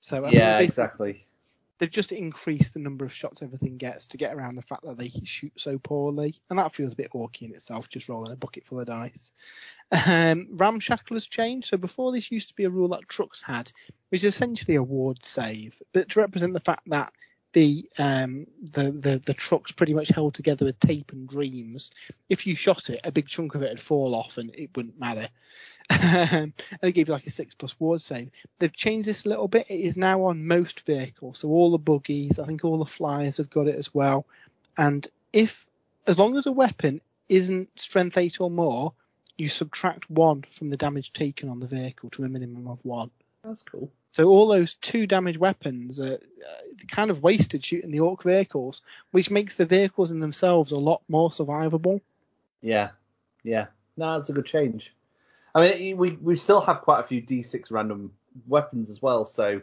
So 0.00 0.24
I 0.24 0.30
yeah, 0.30 0.58
exactly. 0.58 1.24
They've 1.78 1.90
just 1.90 2.12
increased 2.12 2.74
the 2.74 2.80
number 2.80 3.04
of 3.04 3.12
shots 3.12 3.42
everything 3.42 3.76
gets 3.76 4.06
to 4.08 4.16
get 4.16 4.34
around 4.34 4.54
the 4.54 4.62
fact 4.62 4.84
that 4.84 4.98
they 4.98 5.10
shoot 5.24 5.52
so 5.56 5.78
poorly, 5.78 6.40
and 6.48 6.58
that 6.58 6.72
feels 6.72 6.94
a 6.94 6.96
bit 6.96 7.12
orky 7.12 7.42
in 7.42 7.52
itself, 7.52 7.88
just 7.88 8.08
rolling 8.08 8.32
a 8.32 8.36
bucket 8.36 8.64
full 8.64 8.80
of 8.80 8.86
dice. 8.86 9.32
Um, 10.06 10.48
Ramshackle 10.52 11.16
has 11.16 11.26
changed. 11.26 11.68
So 11.68 11.76
before 11.76 12.12
this 12.12 12.30
used 12.30 12.48
to 12.48 12.54
be 12.54 12.64
a 12.64 12.70
rule 12.70 12.88
that 12.88 13.08
trucks 13.08 13.42
had, 13.42 13.70
which 14.08 14.24
is 14.24 14.34
essentially 14.34 14.76
a 14.76 14.82
ward 14.82 15.24
save, 15.24 15.80
but 15.92 16.08
to 16.10 16.20
represent 16.20 16.54
the 16.54 16.60
fact 16.60 16.82
that 16.86 17.12
the 17.52 17.88
um, 17.96 18.46
the, 18.60 18.92
the 18.92 19.22
the 19.24 19.32
truck's 19.32 19.72
pretty 19.72 19.94
much 19.94 20.08
held 20.08 20.34
together 20.34 20.66
with 20.66 20.78
tape 20.78 21.12
and 21.12 21.26
dreams. 21.26 21.90
If 22.28 22.46
you 22.46 22.54
shot 22.54 22.90
it, 22.90 23.00
a 23.02 23.10
big 23.10 23.28
chunk 23.28 23.54
of 23.54 23.62
it 23.62 23.70
would 23.70 23.80
fall 23.80 24.14
off 24.14 24.36
and 24.36 24.54
it 24.54 24.70
wouldn't 24.76 25.00
matter. 25.00 25.28
Um, 25.88 26.52
and 26.70 26.82
it 26.82 26.92
gave 26.92 27.08
you 27.08 27.14
like 27.14 27.26
a 27.26 27.30
six 27.30 27.54
plus 27.54 27.78
ward 27.78 28.00
save. 28.00 28.30
They've 28.58 28.72
changed 28.72 29.08
this 29.08 29.24
a 29.24 29.28
little 29.28 29.48
bit. 29.48 29.70
It 29.70 29.80
is 29.80 29.96
now 29.96 30.24
on 30.24 30.46
most 30.46 30.86
vehicles, 30.86 31.40
so 31.40 31.48
all 31.48 31.70
the 31.70 31.78
buggies, 31.78 32.38
I 32.38 32.46
think 32.46 32.64
all 32.64 32.78
the 32.78 32.84
flyers 32.84 33.38
have 33.38 33.50
got 33.50 33.68
it 33.68 33.76
as 33.76 33.94
well. 33.94 34.26
And 34.76 35.06
if 35.32 35.66
as 36.06 36.18
long 36.18 36.36
as 36.36 36.46
a 36.46 36.52
weapon 36.52 37.00
isn't 37.28 37.68
strength 37.80 38.16
eight 38.16 38.40
or 38.40 38.50
more, 38.50 38.92
you 39.36 39.48
subtract 39.48 40.08
one 40.10 40.42
from 40.42 40.70
the 40.70 40.76
damage 40.76 41.12
taken 41.12 41.48
on 41.48 41.60
the 41.60 41.66
vehicle 41.66 42.08
to 42.10 42.24
a 42.24 42.28
minimum 42.28 42.68
of 42.68 42.84
one. 42.84 43.10
That's 43.44 43.62
cool. 43.62 43.90
So 44.12 44.28
all 44.28 44.46
those 44.46 44.74
two 44.74 45.06
damage 45.06 45.36
weapons 45.36 46.00
are 46.00 46.14
uh, 46.14 46.86
kind 46.88 47.10
of 47.10 47.22
wasted 47.22 47.64
shooting 47.64 47.90
the 47.90 48.00
orc 48.00 48.22
vehicles, 48.22 48.80
which 49.10 49.30
makes 49.30 49.56
the 49.56 49.66
vehicles 49.66 50.10
in 50.10 50.20
themselves 50.20 50.72
a 50.72 50.78
lot 50.78 51.02
more 51.08 51.30
survivable. 51.30 52.00
Yeah, 52.62 52.90
yeah. 53.42 53.66
No, 53.96 54.16
that's 54.16 54.30
a 54.30 54.32
good 54.32 54.46
change. 54.46 54.94
I 55.56 55.60
mean, 55.62 55.96
we 55.96 56.10
we 56.12 56.36
still 56.36 56.60
have 56.60 56.82
quite 56.82 57.00
a 57.00 57.06
few 57.06 57.22
D6 57.22 57.72
random 57.72 58.12
weapons 58.46 58.90
as 58.90 59.00
well, 59.00 59.24
so 59.24 59.62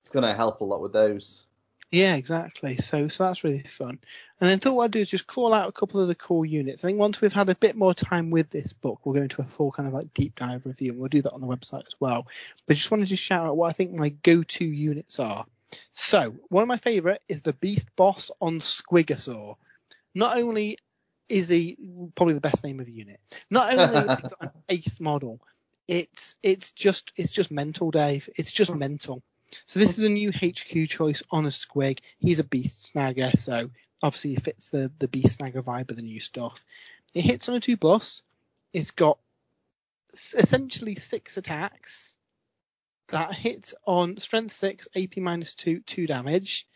it's 0.00 0.08
going 0.08 0.24
to 0.24 0.32
help 0.32 0.62
a 0.62 0.64
lot 0.64 0.80
with 0.80 0.94
those. 0.94 1.42
Yeah, 1.90 2.14
exactly. 2.14 2.78
So 2.78 3.08
so 3.08 3.24
that's 3.24 3.44
really 3.44 3.62
fun. 3.62 3.98
And 4.40 4.48
then 4.48 4.58
thought 4.58 4.74
what 4.74 4.84
I'd 4.84 4.90
do 4.92 5.00
is 5.00 5.10
just 5.10 5.26
call 5.26 5.52
out 5.52 5.68
a 5.68 5.72
couple 5.72 6.00
of 6.00 6.08
the 6.08 6.14
core 6.14 6.46
units. 6.46 6.82
I 6.82 6.88
think 6.88 6.98
once 6.98 7.20
we've 7.20 7.34
had 7.34 7.50
a 7.50 7.54
bit 7.54 7.76
more 7.76 7.92
time 7.92 8.30
with 8.30 8.48
this 8.48 8.72
book, 8.72 9.00
we'll 9.04 9.14
go 9.14 9.20
into 9.20 9.42
a 9.42 9.44
full 9.44 9.72
kind 9.72 9.86
of 9.86 9.92
like 9.92 10.14
deep 10.14 10.34
dive 10.36 10.64
review, 10.64 10.92
and 10.92 11.00
we'll 11.00 11.10
do 11.10 11.20
that 11.20 11.32
on 11.32 11.42
the 11.42 11.46
website 11.46 11.86
as 11.86 11.94
well. 12.00 12.26
But 12.66 12.76
just 12.76 12.90
wanted 12.90 13.08
to 13.08 13.16
shout 13.16 13.46
out 13.46 13.58
what 13.58 13.68
I 13.68 13.72
think 13.72 13.92
my 13.92 14.08
go-to 14.08 14.64
units 14.64 15.20
are. 15.20 15.44
So 15.92 16.34
one 16.48 16.62
of 16.62 16.68
my 16.68 16.78
favourite 16.78 17.20
is 17.28 17.42
the 17.42 17.52
Beast 17.52 17.88
Boss 17.94 18.30
on 18.40 18.60
Squigosaur. 18.60 19.56
Not 20.14 20.38
only 20.38 20.78
is 21.28 21.48
he 21.48 21.76
probably 22.14 22.34
the 22.34 22.40
best 22.40 22.64
name 22.64 22.80
of 22.80 22.86
a 22.86 22.90
unit, 22.90 23.20
not 23.50 23.72
only 23.72 24.12
is 24.12 24.20
got 24.20 24.40
an 24.40 24.50
ace 24.68 25.00
model, 25.00 25.40
it's 25.88 26.34
it's 26.42 26.72
just 26.72 27.12
it's 27.16 27.32
just 27.32 27.50
mental, 27.50 27.90
Dave. 27.90 28.28
It's 28.36 28.52
just 28.52 28.74
mental. 28.74 29.22
So 29.66 29.78
this 29.78 29.96
is 29.96 30.04
a 30.04 30.08
new 30.08 30.32
HQ 30.32 30.88
choice 30.88 31.22
on 31.30 31.46
a 31.46 31.50
squig. 31.50 32.00
He's 32.18 32.40
a 32.40 32.44
beast 32.44 32.92
snagger, 32.92 33.36
so 33.38 33.70
Obviously, 34.02 34.34
it 34.34 34.42
fits 34.42 34.70
the 34.70 34.90
the 34.98 35.08
Beast 35.08 35.38
Snagga 35.38 35.62
vibe 35.62 35.90
of 35.90 35.96
the 35.96 36.02
new 36.02 36.20
stuff. 36.20 36.64
It 37.14 37.22
hits 37.22 37.48
on 37.48 37.54
a 37.54 37.60
two 37.60 37.76
plus. 37.76 38.22
It's 38.72 38.90
got 38.90 39.18
essentially 40.12 40.94
six 40.96 41.36
attacks 41.36 42.16
that 43.08 43.32
hit 43.32 43.72
on 43.86 44.18
strength 44.18 44.52
six, 44.52 44.88
AP 44.94 45.16
minus 45.18 45.54
two, 45.54 45.80
two 45.80 46.06
damage. 46.06 46.66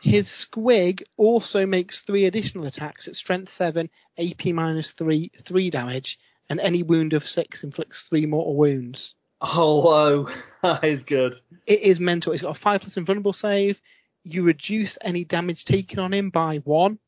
His 0.00 0.28
squig 0.28 1.02
also 1.16 1.64
makes 1.66 2.00
three 2.00 2.24
additional 2.24 2.66
attacks 2.66 3.06
at 3.08 3.16
strength 3.16 3.50
seven, 3.50 3.88
AP 4.18 4.46
minus 4.46 4.90
three, 4.90 5.30
three 5.44 5.70
damage, 5.70 6.18
and 6.48 6.58
any 6.60 6.82
wound 6.82 7.12
of 7.12 7.26
six 7.26 7.62
inflicts 7.64 8.02
three 8.02 8.26
mortal 8.26 8.56
wounds. 8.56 9.14
Oh, 9.40 9.80
whoa. 9.80 10.28
that 10.62 10.84
is 10.84 11.04
good. 11.04 11.34
It 11.66 11.80
is 11.80 12.00
mental. 12.00 12.32
It's 12.32 12.42
got 12.42 12.56
a 12.56 12.60
five 12.60 12.80
plus 12.80 12.96
invulnerable 12.96 13.32
save. 13.32 13.80
You 14.24 14.42
reduce 14.42 14.98
any 15.02 15.24
damage 15.24 15.64
taken 15.64 15.98
on 15.98 16.12
him 16.12 16.30
by 16.30 16.58
one, 16.58 16.98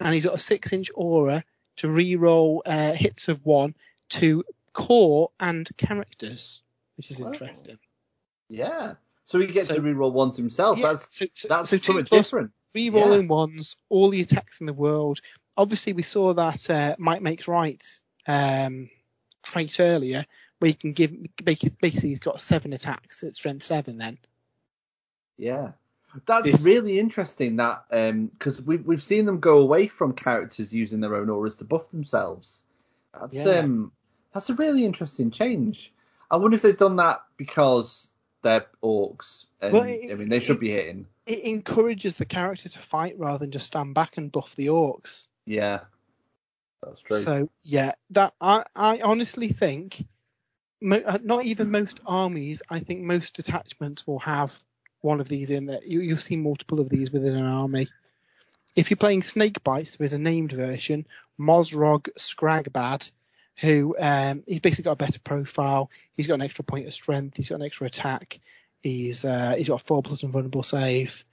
and 0.00 0.14
he's 0.14 0.24
got 0.24 0.34
a 0.34 0.38
six 0.38 0.72
inch 0.72 0.90
aura 0.94 1.44
to 1.76 1.88
re-roll 1.88 2.62
uh, 2.66 2.92
hits 2.92 3.28
of 3.28 3.44
one 3.44 3.74
to 4.10 4.44
core 4.72 5.30
and 5.38 5.68
characters, 5.76 6.62
which 6.96 7.10
is 7.10 7.20
Oh. 7.20 7.26
interesting. 7.28 7.78
Yeah. 8.48 8.94
So 9.28 9.38
he 9.38 9.46
gets 9.46 9.68
So- 9.68 9.74
to 9.74 9.82
reroll 9.82 10.12
ones 10.12 10.38
himself. 10.38 10.78
Yeah, 10.78 10.88
that's 10.88 11.14
so, 11.14 11.26
so, 11.34 11.48
that's 11.48 11.68
so 11.68 11.76
two 11.76 11.82
something 11.82 12.04
different. 12.06 12.50
re-rolling 12.74 13.28
ones, 13.28 13.76
all 13.90 14.08
the 14.08 14.22
attacks 14.22 14.60
in 14.60 14.64
the 14.66 14.72
world. 14.72 15.20
Obviously, 15.54 15.92
we 15.92 16.00
saw 16.00 16.32
that 16.32 16.70
uh, 16.70 16.96
Might 16.98 17.20
Makes 17.20 17.46
Right 17.46 17.84
um, 18.26 18.88
trait 19.42 19.80
earlier, 19.80 20.24
where 20.60 20.70
you 20.70 20.74
can 20.74 20.94
give 20.94 21.12
basically 21.44 22.08
he's 22.08 22.20
got 22.20 22.40
seven 22.40 22.72
attacks 22.72 23.22
at 23.22 23.36
strength 23.36 23.66
seven. 23.66 23.98
Then 23.98 24.16
Yeah. 25.36 25.72
That's 26.24 26.64
really 26.64 26.98
interesting 26.98 27.56
that 27.56 27.84
because 27.90 28.62
we've 28.62 28.82
we've 28.86 29.02
seen 29.02 29.26
them 29.26 29.40
go 29.40 29.58
away 29.58 29.88
from 29.88 30.14
characters 30.14 30.72
using 30.72 31.00
their 31.00 31.14
own 31.14 31.28
auras 31.28 31.56
to 31.56 31.66
buff 31.66 31.90
themselves. 31.90 32.62
That's 33.12 33.36
Yeah. 33.36 33.58
um 33.58 33.92
that's 34.32 34.48
a 34.48 34.54
really 34.54 34.86
interesting 34.86 35.30
change. 35.30 35.92
I 36.30 36.36
wonder 36.36 36.54
if 36.54 36.62
they've 36.62 36.74
done 36.74 36.96
that 36.96 37.20
because 37.36 38.08
they're 38.42 38.66
Orks 38.82 39.46
and 39.60 39.72
Well, 39.72 39.82
it- 39.84 40.10
I 40.10 40.14
mean 40.14 40.28
they 40.28 40.40
should 40.40 40.56
it- 40.56 40.60
be 40.60 40.70
hitting. 40.70 41.06
it 41.26 41.40
encourages 41.40 42.16
the 42.16 42.24
character 42.26 42.68
to 42.68 42.78
fight 42.78 43.18
rather 43.18 43.38
than 43.38 43.50
just 43.50 43.66
stand 43.66 43.94
back 43.94 44.16
and 44.16 44.30
buff 44.32 44.54
the 44.56 44.66
Orks. 44.66 45.26
Yeah. 45.44 45.80
That's 46.82 47.00
true. 47.00 47.18
So 47.18 47.50
yeah, 47.62 47.92
that 48.10 48.34
I 48.40 48.64
I 48.76 49.00
honestly 49.00 49.48
think 49.48 50.04
mo- 50.80 51.02
uh, 51.04 51.18
not 51.22 51.44
even 51.44 51.70
most 51.70 51.98
armies. 52.06 52.62
I 52.70 52.80
think 52.80 53.00
most 53.02 53.34
detachments 53.34 54.06
will 54.06 54.20
have 54.20 54.58
one 55.00 55.20
of 55.20 55.28
these 55.28 55.50
in 55.50 55.66
there. 55.66 55.80
You, 55.84 56.00
you'll 56.00 56.18
see 56.18 56.36
multiple 56.36 56.80
of 56.80 56.88
these 56.88 57.10
within 57.12 57.34
an 57.36 57.44
army. 57.46 57.88
If 58.76 58.90
you're 58.90 58.96
playing 58.96 59.22
Snake 59.22 59.62
Bites, 59.64 59.96
there 59.96 60.04
is 60.04 60.12
a 60.12 60.18
named 60.18 60.52
version, 60.52 61.06
Mozrog 61.38 62.08
Skragbad, 62.16 63.10
who 63.60 63.96
um, 63.98 64.42
he's 64.46 64.60
basically 64.60 64.84
got 64.84 64.92
a 64.92 64.96
better 64.96 65.18
profile. 65.20 65.90
He's 66.14 66.26
got 66.26 66.34
an 66.34 66.42
extra 66.42 66.64
point 66.64 66.86
of 66.86 66.94
strength. 66.94 67.36
He's 67.36 67.48
got 67.48 67.56
an 67.56 67.66
extra 67.66 67.86
attack. 67.86 68.40
He's 68.80 69.24
uh, 69.24 69.54
he's 69.56 69.68
got 69.68 69.80
a 69.80 69.84
four 69.84 70.02
plus 70.02 70.22
invulnerable 70.22 70.62
save. 70.62 71.24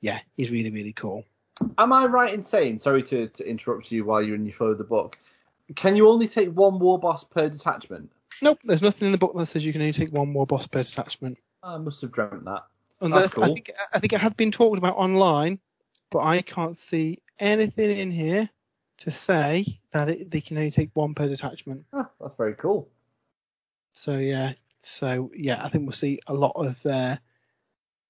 Yeah, 0.00 0.20
he's 0.36 0.50
really 0.50 0.70
really 0.70 0.92
cool. 0.92 1.24
Am 1.78 1.92
I 1.92 2.06
right 2.06 2.32
in 2.32 2.42
saying, 2.42 2.78
sorry 2.78 3.02
to, 3.04 3.28
to 3.28 3.48
interrupt 3.48 3.92
you 3.92 4.04
while 4.04 4.22
you're 4.22 4.34
in 4.34 4.46
your 4.46 4.54
flow 4.54 4.68
of 4.68 4.78
the 4.78 4.84
book, 4.84 5.18
can 5.76 5.94
you 5.94 6.08
only 6.08 6.26
take 6.26 6.48
one 6.50 6.78
war 6.78 6.98
boss 6.98 7.22
per 7.22 7.48
detachment? 7.48 8.10
Nope, 8.40 8.58
there's 8.64 8.80
nothing 8.80 9.06
in 9.06 9.12
the 9.12 9.18
book 9.18 9.36
that 9.36 9.46
says 9.46 9.64
you 9.64 9.72
can 9.72 9.82
only 9.82 9.92
take 9.92 10.10
one 10.10 10.32
war 10.32 10.46
boss 10.46 10.66
per 10.66 10.82
detachment. 10.82 11.38
I 11.62 11.76
must 11.76 12.00
have 12.00 12.12
dreamt 12.12 12.44
that. 12.46 12.64
Unless 13.02 13.34
cool. 13.34 13.44
I 13.44 13.48
think 13.48 13.70
I 13.94 13.98
think 13.98 14.12
it 14.12 14.20
had 14.20 14.36
been 14.36 14.50
talked 14.50 14.78
about 14.78 14.96
online, 14.96 15.58
but 16.10 16.20
I 16.20 16.42
can't 16.42 16.76
see 16.76 17.18
anything 17.38 17.96
in 17.96 18.10
here 18.10 18.50
to 19.00 19.10
say 19.10 19.64
that 19.92 20.08
it, 20.08 20.30
they 20.30 20.40
can 20.40 20.56
only 20.56 20.70
take 20.70 20.90
one 20.94 21.14
per 21.14 21.26
detachment. 21.26 21.84
Ah, 21.92 22.08
that's 22.20 22.34
very 22.36 22.54
cool. 22.54 22.88
So 23.94 24.18
yeah, 24.18 24.52
so 24.82 25.30
yeah, 25.34 25.64
I 25.64 25.68
think 25.68 25.84
we'll 25.84 25.92
see 25.92 26.20
a 26.26 26.34
lot 26.34 26.52
of 26.54 26.84
uh, 26.86 27.16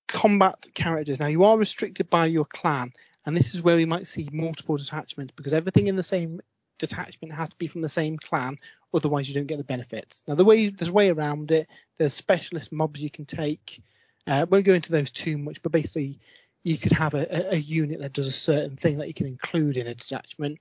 combat 0.09 0.66
characters. 0.74 1.20
Now 1.20 1.26
you 1.26 1.45
are 1.45 1.57
restricted 1.57 2.11
by 2.11 2.26
your 2.26 2.45
clan, 2.45 2.93
and 3.24 3.36
this 3.36 3.55
is 3.55 3.62
where 3.62 3.76
we 3.76 3.86
might 3.86 4.07
see 4.07 4.28
multiple 4.32 4.76
detachments 4.76 5.32
because 5.34 5.53
everything 5.53 5.86
in 5.86 5.97
the 5.97 6.03
same 6.03 6.41
detachment 6.78 7.34
has 7.34 7.51
to 7.51 7.57
be 7.57 7.68
from 7.68 7.82
the 7.82 7.88
same 7.88 8.18
clan, 8.18 8.59
otherwise 8.93 9.28
you 9.28 9.34
don't 9.34 9.47
get 9.47 9.59
the 9.59 9.64
benefits. 9.64 10.22
Now 10.26 10.34
the 10.34 10.45
way 10.45 10.68
there's 10.68 10.88
a 10.88 10.93
way 10.93 11.11
around 11.11 11.51
it. 11.53 11.68
There's 11.99 12.14
specialist 12.14 12.72
mobs 12.72 13.01
you 13.01 13.11
can 13.11 13.26
take. 13.26 13.82
Uh, 14.26 14.47
won't 14.49 14.64
go 14.64 14.74
into 14.74 14.93
those 14.93 15.11
too 15.11 15.38
much, 15.38 15.62
but 15.62 15.72
basically 15.72 16.18
you 16.63 16.77
could 16.77 16.93
have 16.93 17.15
a, 17.15 17.55
a, 17.55 17.57
unit 17.57 18.01
that 18.01 18.13
does 18.13 18.27
a 18.27 18.33
certain 18.33 18.77
thing 18.77 18.99
that 18.99 19.09
you 19.09 19.15
can 19.15 19.27
include 19.27 19.77
in 19.77 19.87
a 19.87 19.95
detachment. 19.95 20.59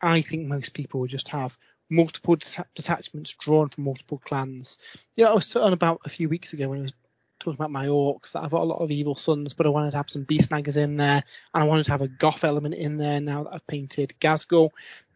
I 0.00 0.22
think 0.22 0.46
most 0.46 0.74
people 0.74 1.00
will 1.00 1.08
just 1.08 1.28
have 1.28 1.58
multiple 1.88 2.36
deta- 2.36 2.66
detachments 2.74 3.34
drawn 3.34 3.68
from 3.68 3.84
multiple 3.84 4.18
clans. 4.18 4.78
Yeah, 5.16 5.26
I 5.26 5.34
was 5.34 5.48
talking 5.48 5.72
about 5.72 6.00
a 6.04 6.08
few 6.08 6.28
weeks 6.28 6.52
ago 6.52 6.68
when 6.68 6.78
I 6.78 6.82
was 6.82 6.92
talking 7.40 7.56
about 7.56 7.72
my 7.72 7.86
Orks 7.86 8.32
that 8.32 8.44
I've 8.44 8.50
got 8.50 8.62
a 8.62 8.64
lot 8.64 8.78
of 8.80 8.90
Evil 8.90 9.16
Sunz, 9.16 9.54
but 9.54 9.66
I 9.66 9.70
wanted 9.70 9.90
to 9.90 9.96
have 9.96 10.10
some 10.10 10.22
Beast 10.22 10.50
Snaggas 10.50 10.76
in 10.76 10.96
there, 10.96 11.24
and 11.54 11.62
I 11.62 11.66
wanted 11.66 11.84
to 11.86 11.90
have 11.92 12.02
a 12.02 12.08
Goff 12.08 12.44
element 12.44 12.74
in 12.74 12.96
there 12.96 13.20
now 13.20 13.44
that 13.44 13.54
I've 13.54 13.66
painted 13.66 14.14
Ghazghkull. 14.20 14.70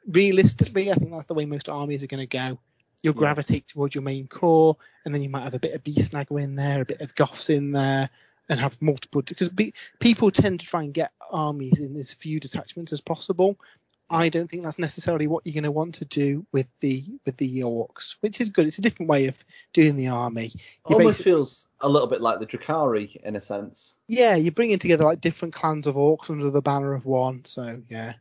Realistically, 0.08 0.90
I 0.90 0.94
think 0.94 1.12
that's 1.12 1.26
the 1.26 1.34
way 1.34 1.44
most 1.44 1.68
armies 1.68 2.02
are 2.02 2.08
going 2.08 2.26
to 2.26 2.36
go. 2.36 2.58
You'll 3.02 3.14
Yeah. 3.14 3.18
gravitate 3.18 3.68
towards 3.68 3.94
your 3.94 4.02
main 4.02 4.26
core, 4.26 4.76
and 5.04 5.14
then 5.14 5.22
you 5.22 5.28
might 5.28 5.44
have 5.44 5.54
a 5.54 5.60
bit 5.60 5.74
of 5.74 5.84
Beast 5.84 6.12
Snagga 6.12 6.42
in 6.42 6.56
there, 6.56 6.80
a 6.80 6.86
bit 6.86 7.02
of 7.02 7.14
Goffs 7.14 7.50
in 7.50 7.72
there, 7.72 8.10
and 8.48 8.60
have 8.60 8.80
multiple 8.82 9.22
because 9.22 9.48
be, 9.48 9.72
people 10.00 10.30
tend 10.30 10.60
to 10.60 10.66
try 10.66 10.82
and 10.82 10.94
get 10.94 11.12
armies 11.30 11.80
in 11.80 11.96
as 11.96 12.12
few 12.12 12.40
detachments 12.40 12.92
as 12.92 13.00
possible. 13.00 13.58
I 14.10 14.28
don't 14.28 14.50
think 14.50 14.62
that's 14.62 14.78
necessarily 14.78 15.26
what 15.26 15.46
you're 15.46 15.54
going 15.54 15.64
to 15.64 15.70
want 15.72 15.94
to 15.96 16.04
do 16.04 16.46
with 16.52 16.68
the 16.80 17.04
with 17.24 17.38
the 17.38 17.60
Orks, 17.60 18.16
which 18.20 18.38
is 18.40 18.50
good. 18.50 18.66
It's 18.66 18.78
a 18.78 18.82
different 18.82 19.08
way 19.08 19.26
of 19.28 19.42
doing 19.72 19.96
the 19.96 20.08
army. 20.08 20.52
You 20.88 20.96
Almost 20.96 21.22
feels 21.22 21.66
a 21.80 21.88
little 21.88 22.06
bit 22.06 22.20
like 22.20 22.38
the 22.38 22.46
Drukhari 22.46 23.16
in 23.16 23.34
a 23.34 23.40
sense. 23.40 23.94
yeah, 24.06 24.34
you're 24.36 24.52
bringing 24.52 24.78
together 24.78 25.04
like 25.04 25.22
different 25.22 25.54
clans 25.54 25.86
of 25.86 25.96
Orks 25.96 26.28
under 26.28 26.50
the 26.50 26.60
banner 26.60 26.92
of 26.92 27.06
one. 27.06 27.44
So 27.46 27.80
yeah, 27.88 28.14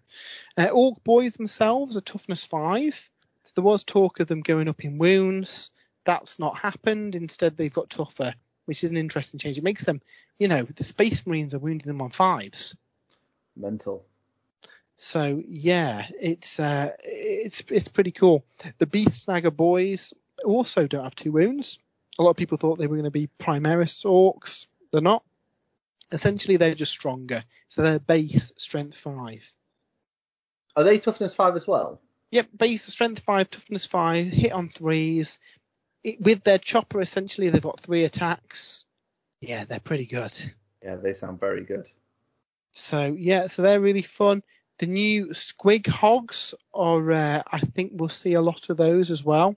uh, 0.57 0.69
Ork 0.69 1.03
boys 1.03 1.35
themselves 1.35 1.97
are 1.97 2.01
toughness 2.01 2.45
five. 2.45 3.09
So 3.43 3.51
there 3.55 3.63
was 3.63 3.83
talk 3.83 4.21
of 4.21 4.27
them 4.27 4.41
going 4.41 4.69
up 4.69 4.85
in 4.85 4.97
wounds. 4.97 5.69
That's 6.05 6.39
not 6.39 6.57
happened. 6.57 7.13
Instead, 7.13 7.57
they've 7.57 7.73
got 7.73 7.89
tougher, 7.89 8.33
which 8.65 8.83
is 8.83 8.91
an 8.91 8.97
interesting 8.97 9.39
change. 9.39 9.57
It 9.57 9.63
makes 9.63 9.83
them, 9.83 10.01
you 10.39 10.47
know, 10.47 10.63
the 10.63 10.83
Space 10.83 11.25
Marines 11.25 11.53
are 11.53 11.59
wounding 11.59 11.87
them 11.87 12.01
on 12.01 12.09
fives. 12.09 12.75
Mental. 13.55 14.05
So 14.97 15.41
yeah, 15.47 16.07
it's 16.19 16.59
uh, 16.59 16.91
it's 17.03 17.63
it's 17.69 17.87
pretty 17.87 18.11
cool. 18.11 18.45
The 18.77 18.87
Beast 18.87 19.27
Snagga 19.27 19.55
boys 19.55 20.13
also 20.45 20.87
don't 20.87 21.03
have 21.03 21.15
two 21.15 21.31
wounds. 21.31 21.79
A 22.19 22.23
lot 22.23 22.31
of 22.31 22.37
people 22.37 22.57
thought 22.57 22.77
they 22.77 22.87
were 22.87 22.95
going 22.95 23.05
to 23.05 23.11
be 23.11 23.29
Primaris 23.39 24.05
Orks. 24.05 24.67
They're 24.91 25.01
not. 25.01 25.23
Essentially, 26.11 26.57
they're 26.57 26.75
just 26.75 26.91
stronger. 26.91 27.43
So 27.69 27.81
they're 27.81 27.99
base 27.99 28.51
strength 28.57 28.97
five. 28.97 29.51
Are 30.75 30.83
they 30.83 30.99
toughness 30.99 31.35
five 31.35 31.55
as 31.55 31.67
well? 31.67 31.99
Yep, 32.31 32.49
base 32.57 32.83
strength 32.83 33.19
five, 33.23 33.49
toughness 33.49 33.85
five, 33.85 34.27
hit 34.27 34.51
on 34.51 34.69
threes. 34.69 35.39
It, 36.03 36.21
with 36.21 36.43
their 36.43 36.57
chopper, 36.57 37.01
essentially, 37.01 37.49
they've 37.49 37.61
got 37.61 37.79
three 37.79 38.03
attacks. 38.03 38.85
Yeah, 39.41 39.65
they're 39.65 39.79
pretty 39.79 40.05
good. 40.05 40.33
Yeah, 40.83 40.95
they 40.95 41.13
sound 41.13 41.39
very 41.39 41.63
good. 41.63 41.87
So 42.73 43.15
yeah, 43.17 43.47
so 43.47 43.61
they're 43.61 43.79
really 43.79 44.01
fun. 44.01 44.43
The 44.79 44.87
new 44.87 45.27
Squig 45.27 45.87
Hogs 45.87 46.53
are, 46.73 47.11
uh, 47.11 47.43
I 47.51 47.59
think 47.59 47.91
we'll 47.93 48.09
see 48.09 48.33
a 48.33 48.41
lot 48.41 48.69
of 48.69 48.77
those 48.77 49.11
as 49.11 49.23
well. 49.23 49.55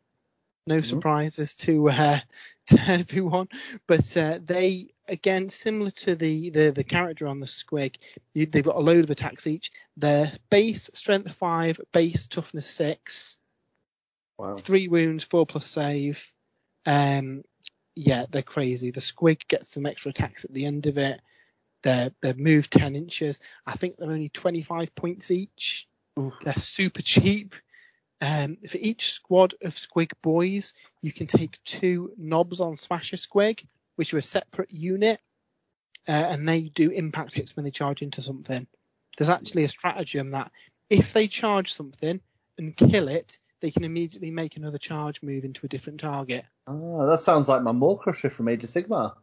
No 0.67 0.79
Mhm. 0.79 0.85
surprises 0.85 1.55
to 1.57 1.89
uh, 1.89 2.21
to 2.67 2.81
everyone, 2.89 3.49
but 3.87 4.17
uh, 4.17 4.41
they 4.45 4.91
again 5.09 5.49
similar 5.49 5.93
to 5.93 6.17
the 6.17 6.51
the, 6.51 6.71
the 6.71 6.85
character 6.85 7.27
on 7.29 7.39
the 7.41 7.47
Squig, 7.47 7.97
you, 8.35 8.47
they've 8.47 8.65
got 8.65 8.77
a 8.77 8.81
load 8.81 9.05
of 9.05 9.11
attacks 9.11 9.47
each. 9.47 9.71
Their 9.97 10.33
base 10.51 10.91
strength 10.93 11.33
five, 11.35 11.81
base 11.93 12.27
toughness 12.27 12.67
six, 12.69 13.39
Wow. 14.39 14.57
three 14.57 14.89
wounds, 14.89 15.25
four 15.25 15.47
plus 15.47 15.67
save. 15.67 16.33
Um, 16.87 17.43
yeah, 17.95 18.27
they're 18.31 18.43
crazy. 18.43 18.91
The 18.91 19.01
Squig 19.01 19.49
gets 19.49 19.71
some 19.71 19.87
extra 19.87 20.11
attacks 20.11 20.45
at 20.45 20.53
the 20.53 20.67
end 20.67 20.87
of 20.87 20.99
it. 20.99 21.21
They're 21.83 22.11
they're 22.23 22.35
moved 22.35 22.73
ten 22.73 22.97
inches. 22.97 23.41
I 23.67 23.77
think 23.77 23.97
they're 23.97 24.11
only 24.11 24.29
twenty 24.29 24.63
five 24.63 24.95
points 24.95 25.31
each. 25.31 25.89
They're 26.17 26.55
super 26.55 27.03
cheap. 27.03 27.55
Um, 28.23 28.57
for 28.67 28.79
each 28.79 29.13
squad 29.13 29.55
of 29.63 29.75
Squig 29.75 30.13
boys, 30.23 30.73
you 31.03 31.13
can 31.13 31.27
take 31.27 31.63
two 31.65 32.13
knobs 32.17 32.61
on 32.61 32.77
Smasha 32.77 33.17
Squig, 33.17 33.67
which 33.97 34.15
are 34.15 34.19
a 34.19 34.23
separate 34.23 34.73
unit, 34.73 35.21
uh, 36.09 36.13
and 36.13 36.49
they 36.49 36.63
do 36.63 36.91
impact 36.91 37.35
hits 37.35 37.55
when 37.55 37.65
they 37.65 37.71
charge 37.71 38.01
into 38.01 38.23
something. 38.23 38.67
There's 39.19 39.29
actually 39.29 39.65
a 39.65 39.69
stratagem 39.69 40.31
that 40.31 40.51
if 40.89 41.13
they 41.13 41.27
charge 41.27 41.75
something 41.75 42.21
and 42.57 42.77
kill 42.77 43.09
it, 43.09 43.39
they 43.61 43.71
can 43.71 43.85
immediately 43.85 44.31
make 44.31 44.57
another 44.57 44.79
charge 44.79 45.23
move 45.23 45.45
into 45.45 45.67
a 45.67 45.69
different 45.69 46.01
target. 46.01 46.45
Ah, 46.67 47.07
that 47.07 47.21
sounds 47.21 47.49
like 47.49 47.63
my 47.63 47.73
Maw-krusha 47.73 48.31
from 48.31 48.49
Age 48.49 48.65
of 48.65 48.71
Sigmar. 48.71 49.15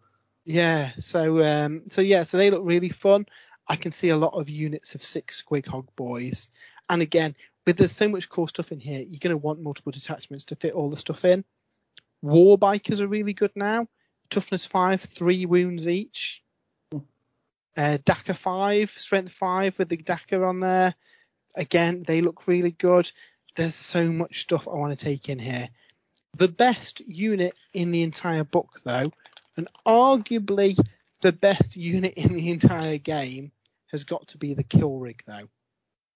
Yeah, 0.45 0.91
so 0.99 1.43
um, 1.43 1.83
so 1.89 2.01
yeah, 2.01 2.23
so 2.23 2.37
they 2.37 2.51
look 2.51 2.63
really 2.63 2.89
fun. 2.89 3.25
I 3.67 3.75
can 3.75 3.91
see 3.91 4.09
a 4.09 4.17
lot 4.17 4.33
of 4.33 4.49
units 4.49 4.95
of 4.95 5.03
six 5.03 5.41
Squig 5.41 5.67
Hog 5.67 5.87
boys. 5.95 6.49
And 6.89 7.01
again, 7.01 7.35
with 7.65 7.77
there's 7.77 7.93
so 7.93 8.09
much 8.09 8.27
cool 8.27 8.47
stuff 8.47 8.71
in 8.71 8.79
here, 8.79 8.99
you're 8.99 9.19
going 9.19 9.31
to 9.31 9.37
want 9.37 9.61
multiple 9.61 9.91
detachments 9.91 10.45
to 10.45 10.55
fit 10.55 10.73
all 10.73 10.89
the 10.89 10.97
stuff 10.97 11.23
in. 11.23 11.45
War 12.21 12.57
bikers 12.57 12.99
are 12.99 13.07
really 13.07 13.33
good 13.33 13.51
now. 13.55 13.87
Toughness 14.29 14.65
five, 14.65 15.01
three 15.01 15.45
wounds 15.45 15.87
each. 15.87 16.43
Uh, 16.91 17.97
Dakka 18.03 18.35
five, 18.35 18.91
strength 18.91 19.31
five 19.31 19.77
with 19.79 19.89
the 19.89 19.97
Dakka 19.97 20.47
on 20.47 20.59
there. 20.59 20.93
Again, 21.55 22.03
they 22.05 22.21
look 22.21 22.47
really 22.47 22.71
good. 22.71 23.09
There's 23.55 23.75
so 23.75 24.07
much 24.07 24.41
stuff 24.41 24.67
I 24.67 24.75
want 24.75 24.97
to 24.97 25.05
take 25.05 25.29
in 25.29 25.39
here. 25.39 25.69
The 26.37 26.47
best 26.47 27.01
unit 27.01 27.53
in 27.73 27.91
the 27.91 28.01
entire 28.01 28.43
book, 28.43 28.81
though, 28.83 29.11
and 29.55 29.67
arguably 29.85 30.77
the 31.21 31.31
best 31.31 31.75
unit 31.75 32.15
in 32.15 32.33
the 32.33 32.49
entire 32.49 32.97
game, 32.97 33.51
has 33.91 34.03
got 34.03 34.27
to 34.29 34.39
be 34.39 34.55
the 34.55 34.63
kill 34.63 34.97
rig, 34.97 35.21
though. 35.27 35.47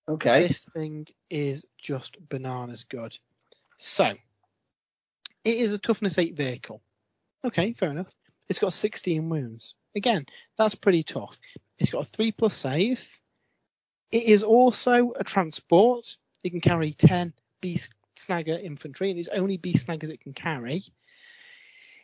Okay. 0.10 0.48
This 0.48 0.66
thing 0.76 1.06
is 1.30 1.66
just 1.78 2.18
bananas 2.28 2.84
good. 2.84 3.18
So, 3.78 4.16
it 5.44 5.56
is 5.58 5.72
a 5.72 5.78
toughness 5.78 6.18
8 6.18 6.36
vehicle. 6.36 6.82
Okay, 7.46 7.74
fair 7.74 7.92
enough. 7.92 8.10
It's 8.50 8.60
got 8.60 8.74
16 8.74 9.30
wounds. 9.30 9.76
Again, 9.96 10.26
that's 10.58 10.76
pretty 10.76 11.04
tough. 11.04 11.40
It's 11.78 11.92
got 11.92 12.04
a 12.04 12.06
3 12.06 12.32
plus 12.32 12.56
save. 12.56 13.20
It 14.12 14.24
is 14.24 14.42
also 14.42 15.12
a 15.16 15.24
transport. 15.24 16.18
It 16.48 16.52
can 16.52 16.62
carry 16.62 16.94
10 16.94 17.34
Beast 17.60 17.94
Snagga 18.16 18.64
infantry, 18.64 19.10
and 19.10 19.20
it's 19.20 19.28
only 19.28 19.58
Beast 19.58 19.86
Snaggas 19.86 20.10
it 20.10 20.22
can 20.22 20.32
carry. 20.32 20.82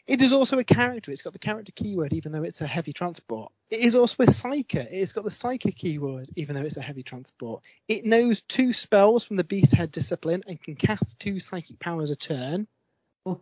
It 0.06 0.22
is 0.22 0.34
also 0.34 0.60
a 0.60 0.66
character. 0.66 1.12
It's 1.12 1.22
got 1.22 1.32
the 1.32 1.40
character 1.40 1.72
keyword, 1.74 2.12
even 2.12 2.34
though 2.34 2.44
it's 2.44 2.60
a 2.60 2.68
heavy 2.68 2.92
transport. 2.92 3.54
It 3.72 3.80
is 3.86 3.96
also 3.96 4.24
a 4.24 4.26
psyker. 4.26 4.86
It's 4.92 5.14
got 5.14 5.24
the 5.24 5.30
psyker 5.30 5.74
keyword, 5.74 6.30
even 6.36 6.56
though 6.56 6.64
it's 6.64 6.76
a 6.76 6.82
heavy 6.82 7.04
transport. 7.04 7.64
It 7.88 8.04
knows 8.04 8.42
two 8.42 8.74
spells 8.74 9.24
from 9.24 9.38
the 9.38 9.46
beast 9.46 9.72
head 9.72 9.94
discipline 9.94 10.44
and 10.46 10.62
can 10.62 10.76
cast 10.76 11.20
two 11.20 11.40
psychic 11.40 11.80
powers 11.80 12.12
a 12.12 12.18
turn. 12.18 12.68
Hmm. 13.26 13.36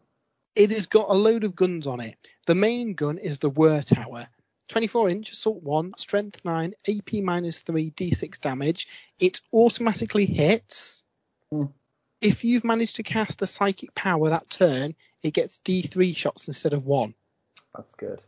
It 0.56 0.70
has 0.70 0.86
got 0.86 1.10
a 1.10 1.14
load 1.14 1.46
of 1.46 1.56
guns 1.56 1.88
on 1.88 2.00
it. 2.00 2.16
The 2.46 2.54
main 2.54 2.94
gun 2.94 3.18
is 3.18 3.40
the 3.40 3.50
Wurrtower. 3.50 4.28
24 4.72 5.10
inch, 5.10 5.32
assault 5.32 5.62
1, 5.62 5.94
strength 5.98 6.44
9, 6.46 6.74
AP 6.88 7.14
minus 7.22 7.60
3, 7.60 7.92
d6 7.92 8.40
damage. 8.40 8.88
It 9.20 9.42
automatically 9.54 10.26
hits. 10.26 11.04
Hmm. 11.52 11.66
If 12.22 12.44
you've 12.44 12.64
managed 12.64 12.96
to 12.96 13.04
cast 13.04 13.42
a 13.42 13.48
psychic 13.48 13.94
power 13.96 14.30
that 14.30 14.50
turn, 14.50 14.96
it 15.24 15.34
gets 15.34 15.60
d3 15.66 16.16
shots 16.16 16.48
instead 16.48 16.74
of 16.74 16.86
1. 16.86 17.14
That's 17.76 17.96
good. 17.96 18.24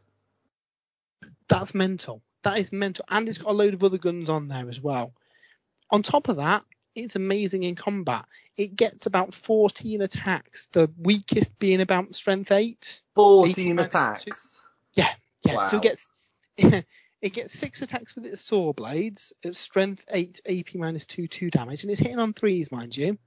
That's 1.48 1.74
mental. 1.74 2.22
That 2.44 2.60
is 2.60 2.74
mental. 2.74 3.06
And 3.10 3.30
it's 3.30 3.38
got 3.38 3.52
a 3.52 3.54
load 3.54 3.74
of 3.74 3.84
other 3.84 3.98
guns 3.98 4.30
on 4.30 4.48
there 4.50 4.68
as 4.70 4.82
well. 4.82 5.14
On 5.92 6.04
top 6.04 6.28
of 6.28 6.38
that, 6.38 6.64
it's 6.96 7.16
amazing 7.16 7.64
in 7.64 7.76
combat. 7.76 8.26
It 8.58 8.76
gets 8.76 9.06
about 9.06 9.34
14 9.34 10.02
attacks, 10.02 10.68
the 10.74 10.92
weakest 10.98 11.58
being 11.58 11.82
about 11.82 12.16
strength 12.16 12.52
8. 12.52 13.02
14 13.16 13.76
minus 13.76 13.94
attacks. 13.94 14.68
Yeah, 14.94 15.14
Wow. 15.46 15.66
so 15.66 15.78
it 15.78 15.84
gets 15.84 16.08
it 17.22 17.34
gets 17.34 17.54
six 17.54 17.82
attacks 17.82 18.16
with 18.16 18.26
its 18.26 18.42
saw 18.42 18.74
blades. 18.74 19.34
It's 19.42 19.60
strength 19.60 20.04
eight, 20.12 20.42
AP 20.48 20.76
minus 20.76 21.06
two, 21.06 21.28
two 21.28 21.50
damage, 21.50 21.84
and 21.84 21.92
it's 21.92 22.00
hitting 22.00 22.20
on 22.20 22.34
threes, 22.34 22.72
mind 22.72 22.96
you. 22.96 23.18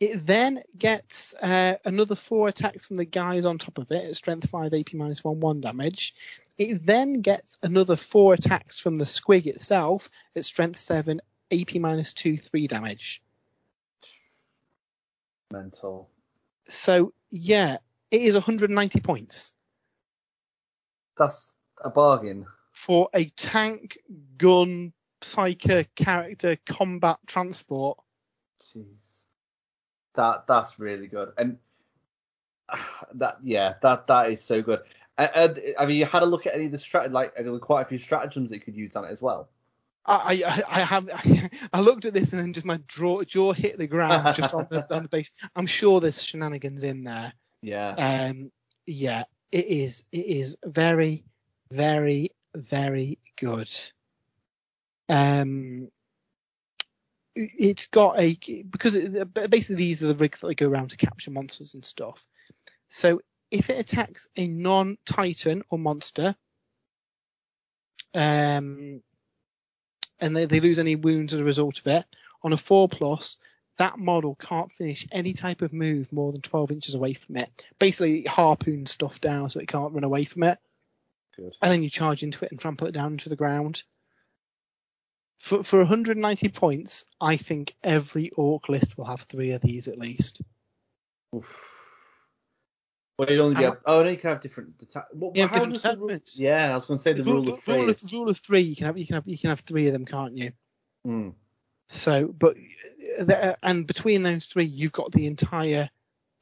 It 0.00 0.26
then 0.26 0.62
gets 0.76 1.34
uh, 1.34 1.76
another 1.84 2.16
four 2.16 2.48
attacks 2.48 2.86
from 2.86 2.96
the 2.96 3.04
guys 3.04 3.46
on 3.46 3.58
top 3.58 3.78
of 3.78 3.90
it 3.90 4.04
at 4.04 4.16
strength 4.16 4.50
five, 4.50 4.74
AP 4.74 4.94
minus 4.94 5.22
one, 5.22 5.40
one 5.40 5.60
damage. 5.60 6.14
It 6.58 6.84
then 6.84 7.20
gets 7.20 7.58
another 7.62 7.96
four 7.96 8.34
attacks 8.34 8.78
from 8.78 8.98
the 8.98 9.04
squig 9.04 9.46
itself 9.46 10.10
at 10.36 10.44
strength 10.44 10.78
seven, 10.78 11.20
AP 11.52 11.76
minus 11.76 12.12
two, 12.12 12.36
three 12.36 12.66
damage. 12.66 13.22
Mental. 15.52 16.10
So 16.68 17.12
yeah, 17.30 17.78
it 18.10 18.22
is 18.22 18.34
190 18.34 19.00
points. 19.00 19.52
That's 21.16 21.53
a 21.84 21.90
bargain. 21.90 22.46
for 22.72 23.08
a 23.14 23.26
tank, 23.36 23.98
gun, 24.36 24.92
psyker, 25.20 25.86
character, 25.94 26.58
combat, 26.66 27.18
transport. 27.26 27.98
Jeez. 28.62 29.22
That 30.14 30.46
that's 30.46 30.78
really 30.78 31.06
good. 31.06 31.32
And 31.38 31.58
that 33.14 33.38
yeah, 33.42 33.74
that 33.82 34.06
that 34.08 34.30
is 34.30 34.42
so 34.42 34.62
good. 34.62 34.80
And, 35.16 35.30
and 35.34 35.60
have 35.78 35.90
you 35.90 36.04
had 36.04 36.22
a 36.22 36.26
look 36.26 36.46
at 36.46 36.54
any 36.54 36.66
of 36.66 36.72
the 36.72 36.78
strat 36.78 37.12
like 37.12 37.32
uh, 37.38 37.58
quite 37.58 37.82
a 37.82 37.84
few 37.84 37.98
stratagems 37.98 38.50
that 38.50 38.56
you 38.56 38.62
could 38.62 38.76
use 38.76 38.96
on 38.96 39.04
it 39.04 39.10
as 39.10 39.22
well? 39.22 39.48
I, 40.06 40.42
I, 40.46 40.62
I 40.68 40.80
have 40.80 41.08
I 41.72 41.80
looked 41.80 42.04
at 42.04 42.12
this 42.12 42.32
and 42.32 42.40
then 42.40 42.52
just 42.52 42.66
my 42.66 42.78
jaw, 42.88 43.22
jaw 43.22 43.52
hit 43.52 43.78
the 43.78 43.86
ground 43.86 44.36
just 44.36 44.54
on 44.54 44.66
the 44.70 44.94
on 44.94 45.04
the 45.04 45.08
base. 45.08 45.30
I'm 45.56 45.66
sure 45.66 46.00
there's 46.00 46.22
shenanigans 46.22 46.82
in 46.82 47.04
there. 47.04 47.32
Yeah. 47.62 47.94
Um, 47.94 48.50
yeah, 48.86 49.24
it 49.50 49.66
is 49.66 50.04
it 50.12 50.26
is 50.26 50.56
very 50.64 51.24
very 51.70 52.30
very 52.54 53.18
good. 53.36 53.70
Um, 55.08 55.90
it- 57.34 57.52
it's 57.58 57.86
got 57.86 58.18
a 58.18 58.36
because 58.70 58.94
it, 58.94 59.34
basically 59.50 59.76
these 59.76 60.02
are 60.02 60.08
the 60.12 60.14
rigs 60.14 60.40
that 60.40 60.54
go 60.56 60.68
around 60.68 60.90
to 60.90 60.96
capture 60.96 61.30
monsters 61.30 61.74
and 61.74 61.84
stuff. 61.84 62.26
So 62.90 63.20
if 63.50 63.70
it 63.70 63.78
attacks 63.78 64.26
a 64.36 64.46
non-titan 64.46 65.62
or 65.68 65.78
monster, 65.78 66.36
um, 68.14 69.02
and 70.20 70.36
they, 70.36 70.46
they 70.46 70.60
lose 70.60 70.78
any 70.78 70.96
wounds 70.96 71.34
as 71.34 71.40
a 71.40 71.44
result 71.44 71.78
of 71.78 71.86
it, 71.88 72.04
on 72.42 72.52
a 72.52 72.56
four 72.56 72.88
plus, 72.88 73.38
that 73.78 73.98
model 73.98 74.36
can't 74.36 74.72
finish 74.72 75.06
any 75.10 75.32
type 75.32 75.60
of 75.62 75.72
move 75.72 76.12
more 76.12 76.32
than 76.32 76.40
12 76.40 76.70
inches 76.70 76.94
away 76.94 77.14
from 77.14 77.36
it. 77.36 77.64
Basically, 77.78 78.22
harpoon 78.24 78.86
stuff 78.86 79.20
down 79.20 79.50
so 79.50 79.58
it 79.58 79.68
can't 79.68 79.92
run 79.92 80.04
away 80.04 80.24
from 80.24 80.44
it 80.44 80.58
Good. 81.36 81.56
and 81.62 81.72
then 81.72 81.82
you 81.82 81.90
charge 81.90 82.22
into 82.22 82.44
it 82.44 82.50
and 82.50 82.60
trample 82.60 82.86
it 82.86 82.92
down 82.92 83.12
into 83.12 83.28
the 83.28 83.36
ground. 83.36 83.82
For 85.40 85.62
for 85.62 85.78
190 85.80 86.48
points, 86.48 87.04
I 87.20 87.36
think 87.36 87.74
every 87.82 88.30
Ork 88.30 88.68
list 88.68 88.96
will 88.96 89.04
have 89.04 89.22
three 89.22 89.50
of 89.52 89.60
these 89.60 89.88
at 89.88 89.98
least. 89.98 90.40
Oof. 91.34 91.70
Well, 93.18 93.30
you 93.30 93.40
only 93.42 93.54
get. 93.56 93.78
Oh, 93.86 94.02
no, 94.02 94.08
you 94.10 94.16
can 94.16 94.30
have 94.30 94.40
different. 94.40 94.76
Deta- 94.78 95.04
what, 95.12 95.36
have 95.36 95.52
different 95.72 96.00
rule- 96.00 96.18
Yeah, 96.34 96.72
I 96.72 96.74
was 96.76 96.86
going 96.86 96.98
to 96.98 97.02
say 97.02 97.12
the 97.12 97.22
rule 97.22 97.48
of 97.48 97.62
three. 97.62 97.74
rule, 97.76 97.90
of, 97.90 98.02
rule 98.12 98.28
of 98.30 98.38
three, 98.38 98.62
you 98.62 98.74
can 98.74 98.86
have 98.86 98.98
you 98.98 99.06
can 99.06 99.14
have 99.14 99.24
you 99.28 99.38
can 99.38 99.50
have 99.50 99.60
three 99.60 99.86
of 99.86 99.92
them, 99.92 100.04
can't 100.04 100.36
you? 100.36 100.52
Hmm. 101.04 101.28
So, 101.90 102.26
but 102.26 102.56
uh, 103.20 103.54
and 103.62 103.86
between 103.86 104.22
those 104.24 104.46
three, 104.46 104.64
you've 104.64 104.92
got 104.92 105.12
the 105.12 105.26
entire 105.26 105.90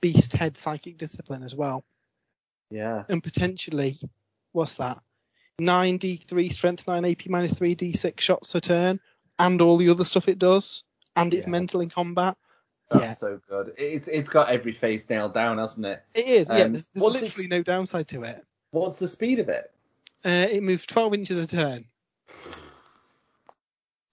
beast 0.01 0.33
head 0.33 0.57
psychic 0.57 0.97
discipline 0.97 1.43
as 1.43 1.55
well, 1.55 1.85
Yeah. 2.71 3.03
and 3.09 3.23
potentially, 3.23 3.97
what's 4.53 4.77
that? 4.77 4.99
9d3 5.61 6.53
strength 6.53 6.87
9 6.87 7.05
AP 7.05 7.27
minus 7.29 7.55
3 7.55 7.77
d6 7.77 8.21
shots 8.21 8.55
a 8.55 8.61
turn, 8.61 9.01
and 9.39 9.61
all 9.61 9.77
the 9.77 9.89
other 9.91 10.05
stuff 10.05 10.29
it 10.29 10.39
does, 10.39 10.85
and 11.17 11.33
it's 11.35 11.47
Yeah. 11.47 11.51
mental 11.51 11.81
in 11.81 11.91
combat. 11.91 12.37
That's 12.89 13.03
Yeah. 13.05 13.13
so 13.13 13.41
good. 13.49 13.75
It's 13.79 14.09
it's 14.09 14.29
got 14.29 14.49
every 14.51 14.73
phase 14.73 15.09
nailed 15.09 15.35
down, 15.35 15.59
hasn't 15.59 15.87
it? 15.87 16.03
It 16.15 16.27
is, 16.27 16.49
yeah. 16.49 16.63
Um, 16.65 16.73
There's, 16.73 16.87
there's 16.95 17.05
literally 17.05 17.27
its- 17.45 17.49
no 17.51 17.63
downside 17.63 18.09
to 18.09 18.25
it. 18.25 18.45
What's 18.71 18.99
the 18.99 19.09
speed 19.09 19.39
of 19.39 19.49
it? 19.49 19.71
Uh, 20.25 20.47
it 20.51 20.63
moves 20.63 20.87
12 20.87 21.15
inches 21.15 21.39
a 21.39 21.47
turn. 21.47 21.85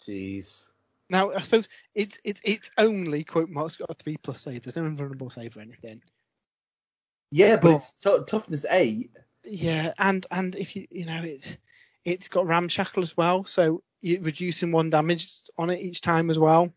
Jeez. 0.07 0.65
Now, 1.09 1.31
I 1.31 1.41
suppose 1.41 1.67
it's 1.95 2.19
it's 2.23 2.41
it's 2.43 2.69
only 2.77 3.23
quote 3.23 3.49
marks 3.49 3.75
got 3.77 3.89
a 3.89 3.93
three 3.95 4.17
plus 4.17 4.41
save. 4.41 4.61
There's 4.63 4.75
no 4.75 4.85
invulnerable 4.85 5.29
save 5.29 5.57
or 5.57 5.61
anything. 5.61 6.01
Yeah, 7.31 7.55
but 7.55 7.61
But- 7.63 7.75
it's 7.75 7.91
t- 7.93 8.17
toughness 8.27 8.65
eight. 8.69 9.11
Yeah, 9.43 9.93
and 9.97 10.25
and 10.31 10.55
if 10.55 10.75
you 10.75 10.85
you 10.89 11.05
know 11.05 11.21
it's 11.23 11.57
it's 12.05 12.27
got 12.27 12.47
ramshackle 12.47 13.03
as 13.03 13.15
well, 13.15 13.45
so 13.45 13.83
you're 14.01 14.21
reducing 14.21 14.71
one 14.71 14.89
damage 14.89 15.29
on 15.57 15.69
it 15.69 15.79
each 15.79 16.01
time 16.01 16.29
as 16.29 16.39
well. 16.39 16.71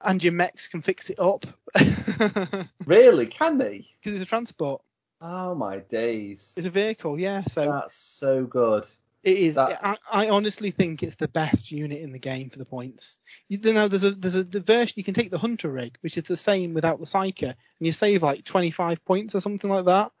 And 0.00 0.22
your 0.22 0.32
Meks 0.34 0.68
can 0.68 0.82
fix 0.82 1.10
it 1.10 1.18
up 1.18 1.46
Really? 2.86 3.26
Can 3.26 3.58
they? 3.58 3.86
Because 3.98 4.14
it's 4.14 4.22
a 4.22 4.26
transport. 4.26 4.82
Oh 5.20 5.54
my 5.54 5.78
days. 5.78 6.52
It's 6.56 6.66
a 6.66 6.70
vehicle, 6.70 7.18
yeah. 7.18 7.44
So 7.46 7.72
That's 7.72 7.94
so 7.94 8.44
good. 8.44 8.86
It 9.24 9.38
is. 9.38 9.54
That- 9.56 9.84
I, 9.84 9.96
I 10.10 10.28
honestly 10.28 10.70
think 10.70 11.02
it's 11.02 11.16
the 11.16 11.28
best 11.28 11.72
unit 11.72 12.00
in 12.00 12.12
the 12.12 12.18
game 12.18 12.50
for 12.50 12.58
the 12.58 12.64
points. 12.64 13.18
You 13.48 13.58
know, 13.72 13.88
there's 13.88 14.04
a 14.04 14.10
there's 14.12 14.36
a 14.36 14.44
the 14.44 14.60
version 14.60 14.94
you 14.96 15.04
can 15.04 15.14
take 15.14 15.30
the 15.30 15.38
hunter 15.38 15.70
rig, 15.70 15.96
which 16.02 16.16
is 16.16 16.24
the 16.24 16.36
same 16.36 16.74
without 16.74 17.00
the 17.00 17.06
psyker, 17.06 17.48
and 17.48 17.56
you 17.86 17.92
save 17.92 18.22
like 18.22 18.44
25 18.44 19.04
points 19.04 19.34
or 19.34 19.40
something 19.40 19.70
like 19.70 19.86
that. 19.86 20.12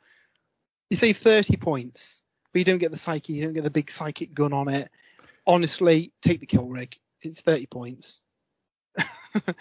You 0.90 0.96
save 0.96 1.16
30 1.18 1.56
points, 1.56 2.22
but 2.52 2.60
you 2.60 2.64
don't 2.64 2.78
get 2.78 2.90
the 2.92 2.98
psyche. 2.98 3.32
You 3.34 3.44
don't 3.44 3.54
get 3.54 3.64
the 3.64 3.70
big 3.70 3.90
psychic 3.90 4.34
gun 4.34 4.52
on 4.52 4.68
it. 4.68 4.90
Honestly, 5.46 6.12
take 6.22 6.40
the 6.40 6.46
kill 6.46 6.66
rig. 6.66 6.96
It's 7.22 7.40
30 7.40 7.66
points. 7.66 8.22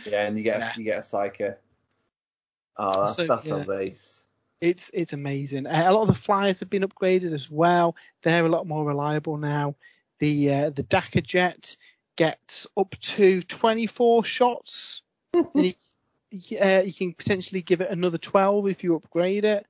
Yeah, 0.05 0.27
and 0.27 0.37
you 0.37 0.43
get 0.43 0.59
Yeah. 0.59 0.73
you 0.77 0.83
get 0.85 0.99
a 0.99 1.01
psyker. 1.01 1.57
Oh, 2.77 3.07
that, 3.07 3.15
So, 3.15 3.27
that 3.27 3.43
yeah. 3.45 3.49
sounds 3.49 3.69
ace. 3.69 4.25
It's 4.61 4.89
it's 4.93 5.11
amazing. 5.13 5.67
Uh, 5.67 5.83
a 5.85 5.91
lot 5.91 6.03
of 6.03 6.07
the 6.07 6.13
flyers 6.13 6.61
have 6.61 6.69
been 6.69 6.83
upgraded 6.83 7.33
as 7.33 7.51
well. 7.51 7.95
They're 8.23 8.45
a 8.45 8.49
lot 8.49 8.67
more 8.67 8.85
reliable 8.85 9.35
now. 9.37 9.75
The 10.19 10.53
uh, 10.53 10.69
the 10.69 10.83
Dakkajet 10.83 11.75
gets 12.15 12.67
up 12.77 12.95
to 13.01 13.41
24 13.41 14.23
shots. 14.23 15.01
and 15.33 15.75
you, 16.31 16.57
uh, 16.57 16.83
you 16.85 16.93
can 16.93 17.13
potentially 17.13 17.61
give 17.61 17.81
it 17.81 17.89
another 17.91 18.17
12 18.17 18.69
if 18.69 18.83
you 18.83 18.95
upgrade 18.95 19.43
it. 19.43 19.65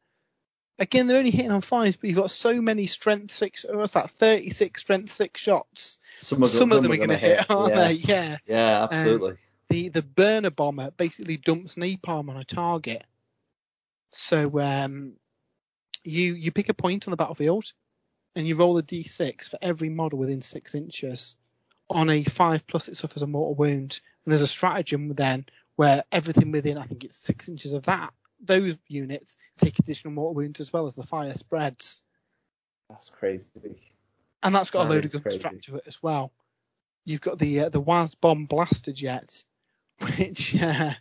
Again, 0.78 1.08
they're 1.08 1.20
only 1.20 1.32
hitting 1.32 1.52
on 1.52 1.62
fives, 1.62 1.96
but 1.96 2.10
you've 2.10 2.20
got 2.20 2.32
so 2.32 2.62
many 2.62 2.86
strength 2.86 3.34
six. 3.34 3.66
What's 3.70 3.94
that? 3.94 4.12
36 4.12 4.82
strength 4.82 5.12
six 5.12 5.40
shots. 5.40 6.00
Some 6.20 6.44
of 6.44 6.52
them, 6.52 6.60
Some 6.60 6.72
of 6.74 6.84
them 6.84 6.92
are 6.92 6.98
going 6.98 7.10
to 7.10 7.18
hit, 7.18 7.50
aren't 7.50 7.76
yeah. 7.76 7.88
they? 7.88 7.94
Yeah. 7.94 8.38
Yeah, 8.46 8.84
absolutely. 8.84 9.38
The 9.70 9.90
the 9.90 10.04
burner 10.04 10.52
bomber 10.52 10.92
basically 10.92 11.38
dumps 11.38 11.76
napalm 11.76 12.30
on 12.30 12.38
a 12.38 12.44
target. 12.44 13.04
So 14.12 14.60
um, 14.60 15.14
you 16.04 16.34
you 16.36 16.52
pick 16.52 16.70
a 16.70 16.74
point 16.74 17.08
on 17.08 17.12
the 17.12 17.18
battlefield, 17.18 17.72
and 18.36 18.48
you 18.48 18.56
roll 18.56 18.78
a 18.78 18.84
d6 18.84 19.50
for 19.50 19.58
every 19.62 19.90
model 19.90 20.20
within 20.20 20.42
six 20.42 20.76
inches. 20.76 21.38
On 21.90 22.10
a 22.10 22.24
five 22.24 22.68
plus, 22.68 22.88
it 22.90 22.98
suffers 22.98 23.22
a 23.22 23.28
mortal 23.28 23.56
wound, 23.56 24.00
and 24.26 24.32
there's 24.32 24.42
a 24.42 24.48
stratagem 24.48 25.14
then 25.16 25.46
where 25.78 26.04
everything 26.12 26.52
within 26.52 26.78
I 26.78 26.86
think 26.86 27.04
it's 27.04 27.18
six 27.18 27.50
inches 27.50 27.74
of 27.74 27.84
that 27.84 28.14
those 28.42 28.76
units 28.88 29.36
take 29.58 29.80
additional 29.80 30.14
mortal 30.14 30.36
wounds 30.36 30.60
as 30.60 30.72
well 30.74 30.88
as 30.88 30.96
the 30.96 31.04
fire 31.06 31.34
spreads. 31.36 32.02
That's 32.90 33.10
crazy. 33.10 33.78
And 34.44 34.54
that's 34.54 34.70
got 34.70 34.84
That 34.84 34.90
a 34.90 34.94
load 34.96 35.06
of 35.06 35.12
guns 35.12 35.24
crazy. 35.24 35.40
strapped 35.40 35.64
to 35.64 35.76
it 35.78 35.84
as 35.88 36.02
well. 36.04 36.32
You've 37.06 37.22
got 37.22 37.40
the 37.40 37.62
uh, 37.62 37.70
the 37.70 37.82
Wazbom 37.82 38.48
Blastajet, 38.48 39.44
which 40.18 40.56
uh, 40.62 40.94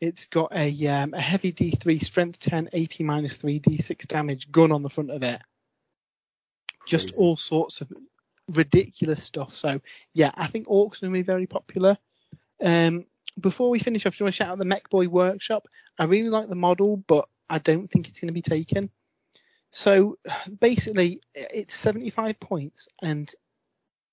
it's 0.00 0.26
got 0.26 0.52
a 0.54 0.86
um, 0.88 1.14
a 1.14 1.20
heavy 1.20 1.52
D3 1.52 2.02
strength 2.02 2.38
10 2.40 2.68
AP 2.74 3.00
minus 3.00 3.36
3 3.36 3.60
D6 3.60 4.06
damage 4.06 4.50
gun 4.50 4.72
on 4.72 4.82
the 4.82 4.90
front 4.90 5.10
of 5.10 5.22
it. 5.22 5.40
Just 6.86 7.10
Crazy. 7.10 7.22
all 7.22 7.36
sorts 7.36 7.80
of 7.80 7.90
ridiculous 8.50 9.24
stuff. 9.24 9.52
So 9.54 9.80
yeah, 10.12 10.30
I 10.34 10.46
think 10.48 10.66
Orks 10.66 10.98
are 11.02 11.06
going 11.06 11.12
to 11.14 11.18
be 11.18 11.22
very 11.22 11.46
popular. 11.46 11.96
Um, 12.62 13.06
before 13.40 13.70
we 13.70 13.78
finish 13.78 14.06
off, 14.06 14.16
do 14.16 14.22
you 14.22 14.26
want 14.26 14.34
to 14.34 14.36
shout 14.36 14.48
out 14.50 14.58
the 14.58 14.64
Mekboy 14.64 15.08
Workshop? 15.08 15.66
I 15.98 16.04
really 16.04 16.28
like 16.30 16.48
the 16.48 16.54
model, 16.54 16.96
but 16.96 17.28
I 17.48 17.58
don't 17.58 17.88
think 17.88 18.08
it's 18.08 18.20
going 18.20 18.28
to 18.28 18.32
be 18.32 18.42
taken. 18.42 18.90
So 19.70 20.18
basically, 20.60 21.20
it's 21.34 21.74
75 21.74 22.38
points, 22.38 22.88
and 23.02 23.32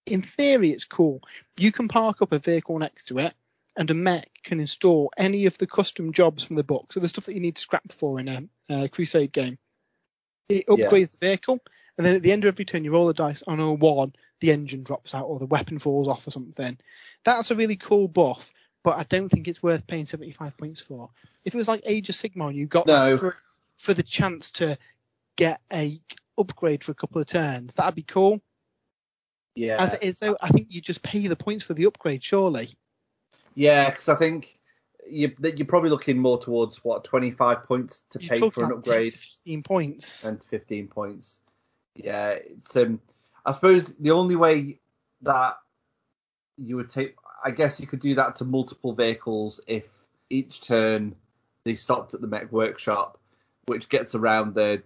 in 0.05 0.23
theory, 0.23 0.71
it's 0.71 0.85
cool. 0.85 1.21
You 1.57 1.71
can 1.71 1.87
park 1.87 2.21
up 2.21 2.31
a 2.31 2.39
vehicle 2.39 2.79
next 2.79 3.05
to 3.05 3.19
it, 3.19 3.33
and 3.77 3.89
a 3.91 3.93
Mek 3.93 4.29
can 4.43 4.59
install 4.59 5.11
any 5.17 5.45
of 5.45 5.57
the 5.59 5.67
custom 5.67 6.13
jobs 6.13 6.43
from 6.43 6.55
the 6.55 6.63
book. 6.63 6.91
So 6.91 6.99
the 6.99 7.07
stuff 7.07 7.25
that 7.25 7.35
you 7.35 7.39
need 7.39 7.59
scrap 7.59 7.91
for 7.91 8.19
in 8.19 8.27
a, 8.27 8.43
uh 8.69 8.87
Crusade 8.91 9.31
game. 9.31 9.59
It 10.49 10.65
Yeah. 10.67 10.87
upgrades 10.87 11.11
the 11.11 11.17
vehicle, 11.17 11.59
and 11.97 12.05
then 12.05 12.15
at 12.15 12.23
the 12.23 12.31
end 12.31 12.43
of 12.43 12.47
every 12.47 12.65
turn, 12.65 12.83
you 12.83 12.91
roll 12.91 13.09
a 13.09 13.13
dice 13.13 13.43
on 13.45 13.59
a 13.59 13.71
one, 13.71 14.13
the 14.39 14.51
engine 14.51 14.83
drops 14.83 15.13
out 15.13 15.25
or 15.25 15.37
the 15.37 15.45
weapon 15.45 15.77
falls 15.77 16.07
off 16.07 16.25
or 16.25 16.31
something. 16.31 16.77
That's 17.23 17.51
a 17.51 17.55
really 17.55 17.75
cool 17.75 18.07
buff, 18.07 18.51
but 18.83 18.97
I 18.97 19.03
don't 19.03 19.29
think 19.29 19.47
it's 19.47 19.61
worth 19.63 19.85
paying 19.87 20.05
75 20.05 20.57
points 20.57 20.81
for. 20.81 21.09
If 21.45 21.53
it 21.53 21.57
was 21.57 21.67
like 21.67 21.81
Age 21.85 22.09
of 22.09 22.15
Sigmar 22.15 22.47
and 22.49 22.55
you 22.57 22.65
got 22.67 22.87
No. 22.87 23.17
for, 23.17 23.35
for 23.77 23.93
the 23.93 24.03
chance 24.03 24.51
to 24.51 24.77
get 25.35 25.61
a 25.71 25.99
upgrade 26.37 26.83
for 26.83 26.91
a 26.91 26.95
couple 26.95 27.21
of 27.21 27.27
turns, 27.27 27.73
that'd 27.75 27.95
be 27.95 28.03
cool. 28.03 28.41
Yeah. 29.55 29.81
As 29.81 29.93
it 29.93 30.03
is 30.03 30.19
though, 30.19 30.37
I 30.41 30.49
think 30.49 30.67
you 30.73 30.81
just 30.81 31.03
pay 31.03 31.27
the 31.27 31.35
points 31.35 31.63
for 31.63 31.73
the 31.73 31.85
upgrade, 31.85 32.23
surely. 32.23 32.69
Yeah, 33.53 33.89
because 33.89 34.07
I 34.09 34.15
think 34.15 34.57
you, 35.09 35.35
you're 35.41 35.67
probably 35.67 35.89
looking 35.89 36.17
more 36.17 36.39
towards 36.39 36.83
what 36.83 37.03
25 37.03 37.65
points 37.65 38.03
to 38.11 38.21
You're 38.21 38.29
pay 38.29 38.37
for 38.49 38.63
an 38.63 38.71
about 38.71 38.85
10 38.85 38.93
upgrade 38.93 39.11
to 39.11 39.17
15 39.17 39.63
points. 39.63 40.25
and 40.25 40.43
15 40.43 40.87
points. 40.87 41.37
Yeah, 41.95 42.29
it's 42.29 42.75
um. 42.77 43.01
I 43.45 43.51
suppose 43.51 43.89
the 43.97 44.11
only 44.11 44.35
way 44.35 44.79
that 45.23 45.57
you 46.57 46.75
would 46.77 46.89
take, 46.91 47.15
I 47.43 47.51
guess 47.51 47.79
you 47.79 47.87
could 47.87 47.99
do 47.99 48.15
that 48.15 48.37
to 48.37 48.45
multiple 48.45 48.93
vehicles 48.93 49.59
if 49.67 49.83
each 50.29 50.61
turn 50.61 51.15
they 51.63 51.75
stopped 51.75 52.13
at 52.13 52.21
the 52.21 52.27
Mek 52.27 52.51
workshop, 52.51 53.19
which 53.65 53.89
gets 53.89 54.15
around 54.15 54.55
the. 54.55 54.83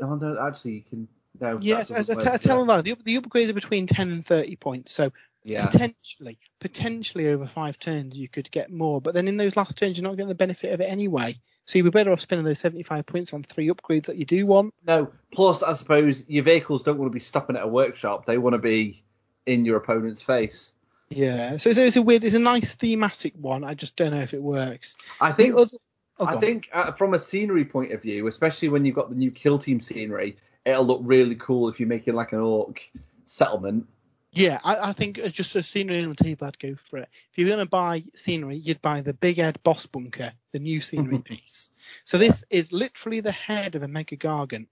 Oh 0.00 0.14
no, 0.14 0.38
actually 0.40 0.74
you 0.74 0.82
can. 0.82 1.08
No, 1.40 1.58
Yes, 1.60 1.90
I, 1.90 1.96
I 1.96 1.98
uh, 1.98 2.02
uh, 2.02 2.14
work, 2.16 2.40
tell 2.40 2.56
yeah. 2.56 2.56
them 2.56 2.66
that 2.66 2.84
the, 2.84 2.96
the 3.04 3.20
upgrades 3.20 3.48
are 3.48 3.54
between 3.54 3.86
10 3.86 4.10
and 4.10 4.26
30 4.26 4.56
points. 4.56 4.92
So 4.92 5.12
Yeah, 5.44 5.66
potentially, 5.66 6.38
potentially 6.58 7.28
over 7.28 7.46
five 7.46 7.78
turns 7.78 8.16
you 8.16 8.28
could 8.28 8.50
get 8.50 8.72
more, 8.72 9.00
but 9.00 9.14
then 9.14 9.28
in 9.28 9.36
those 9.36 9.56
last 9.56 9.78
turns 9.78 9.96
you're 9.96 10.08
not 10.08 10.16
getting 10.16 10.28
the 10.28 10.34
benefit 10.34 10.72
of 10.72 10.80
it 10.80 10.90
anyway. 10.90 11.38
So 11.68 11.78
you'd 11.78 11.84
be 11.84 11.90
better 11.90 12.12
off 12.12 12.22
spending 12.22 12.46
those 12.46 12.58
75 12.60 13.04
points 13.04 13.34
on 13.34 13.44
three 13.44 13.68
upgrades 13.68 14.06
that 14.06 14.16
you 14.16 14.24
do 14.24 14.46
want. 14.46 14.72
No. 14.86 15.12
Plus, 15.32 15.62
I 15.62 15.74
suppose 15.74 16.24
your 16.26 16.42
vehicles 16.42 16.82
don't 16.82 16.96
want 16.96 17.10
to 17.10 17.14
be 17.14 17.20
stopping 17.20 17.56
at 17.56 17.62
a 17.62 17.68
workshop. 17.68 18.24
They 18.24 18.38
want 18.38 18.54
to 18.54 18.58
be 18.58 19.04
in 19.44 19.66
your 19.66 19.76
opponent's 19.76 20.22
face. 20.22 20.72
Yeah. 21.10 21.56
So 21.56 21.70
it's, 21.70 21.78
it's 21.78 21.96
a 21.96 22.02
weird, 22.02 22.24
it's 22.24 22.34
a 22.34 22.38
nice 22.38 22.72
thematic 22.72 23.34
one. 23.36 23.64
I 23.64 23.74
just 23.74 23.96
don't 23.96 24.12
know 24.12 24.20
if 24.20 24.34
it 24.34 24.42
works. 24.42 24.96
I 25.20 25.32
think. 25.32 25.54
other, 25.54 25.70
oh, 26.18 26.26
I 26.26 26.36
think 26.36 26.68
uh, 26.72 26.92
from 26.92 27.14
a 27.14 27.18
scenery 27.18 27.64
point 27.64 27.92
of 27.92 28.02
view, 28.02 28.26
especially 28.26 28.68
when 28.68 28.84
you've 28.84 28.96
got 28.96 29.08
the 29.08 29.16
new 29.16 29.30
kill 29.30 29.58
team 29.58 29.80
scenery, 29.80 30.36
it'll 30.64 30.86
look 30.86 31.00
really 31.02 31.36
cool 31.36 31.68
if 31.68 31.80
you're 31.80 31.88
making 31.88 32.14
like 32.14 32.32
an 32.32 32.40
Ork 32.40 32.82
settlement. 33.26 33.86
Yeah, 34.32 34.60
I, 34.62 34.90
I 34.90 34.92
think 34.92 35.22
just 35.32 35.56
a 35.56 35.62
scenery 35.62 36.02
on 36.02 36.10
the 36.10 36.14
table, 36.14 36.46
I'd 36.46 36.58
go 36.58 36.74
for 36.74 36.98
it. 36.98 37.08
If 37.32 37.38
you're 37.38 37.48
going 37.48 37.60
to 37.60 37.66
buy 37.66 38.02
scenery, 38.14 38.56
you'd 38.56 38.82
buy 38.82 39.00
the 39.00 39.14
Big'Ed 39.14 39.56
Bossbunka, 39.64 40.32
the 40.52 40.58
new 40.58 40.82
scenery 40.82 41.18
piece. 41.24 41.70
So 42.04 42.18
this 42.18 42.44
is 42.50 42.72
literally 42.72 43.20
the 43.20 43.32
head 43.32 43.74
of 43.74 43.82
a 43.82 43.88
Mega 43.88 44.16
Gargant. 44.16 44.68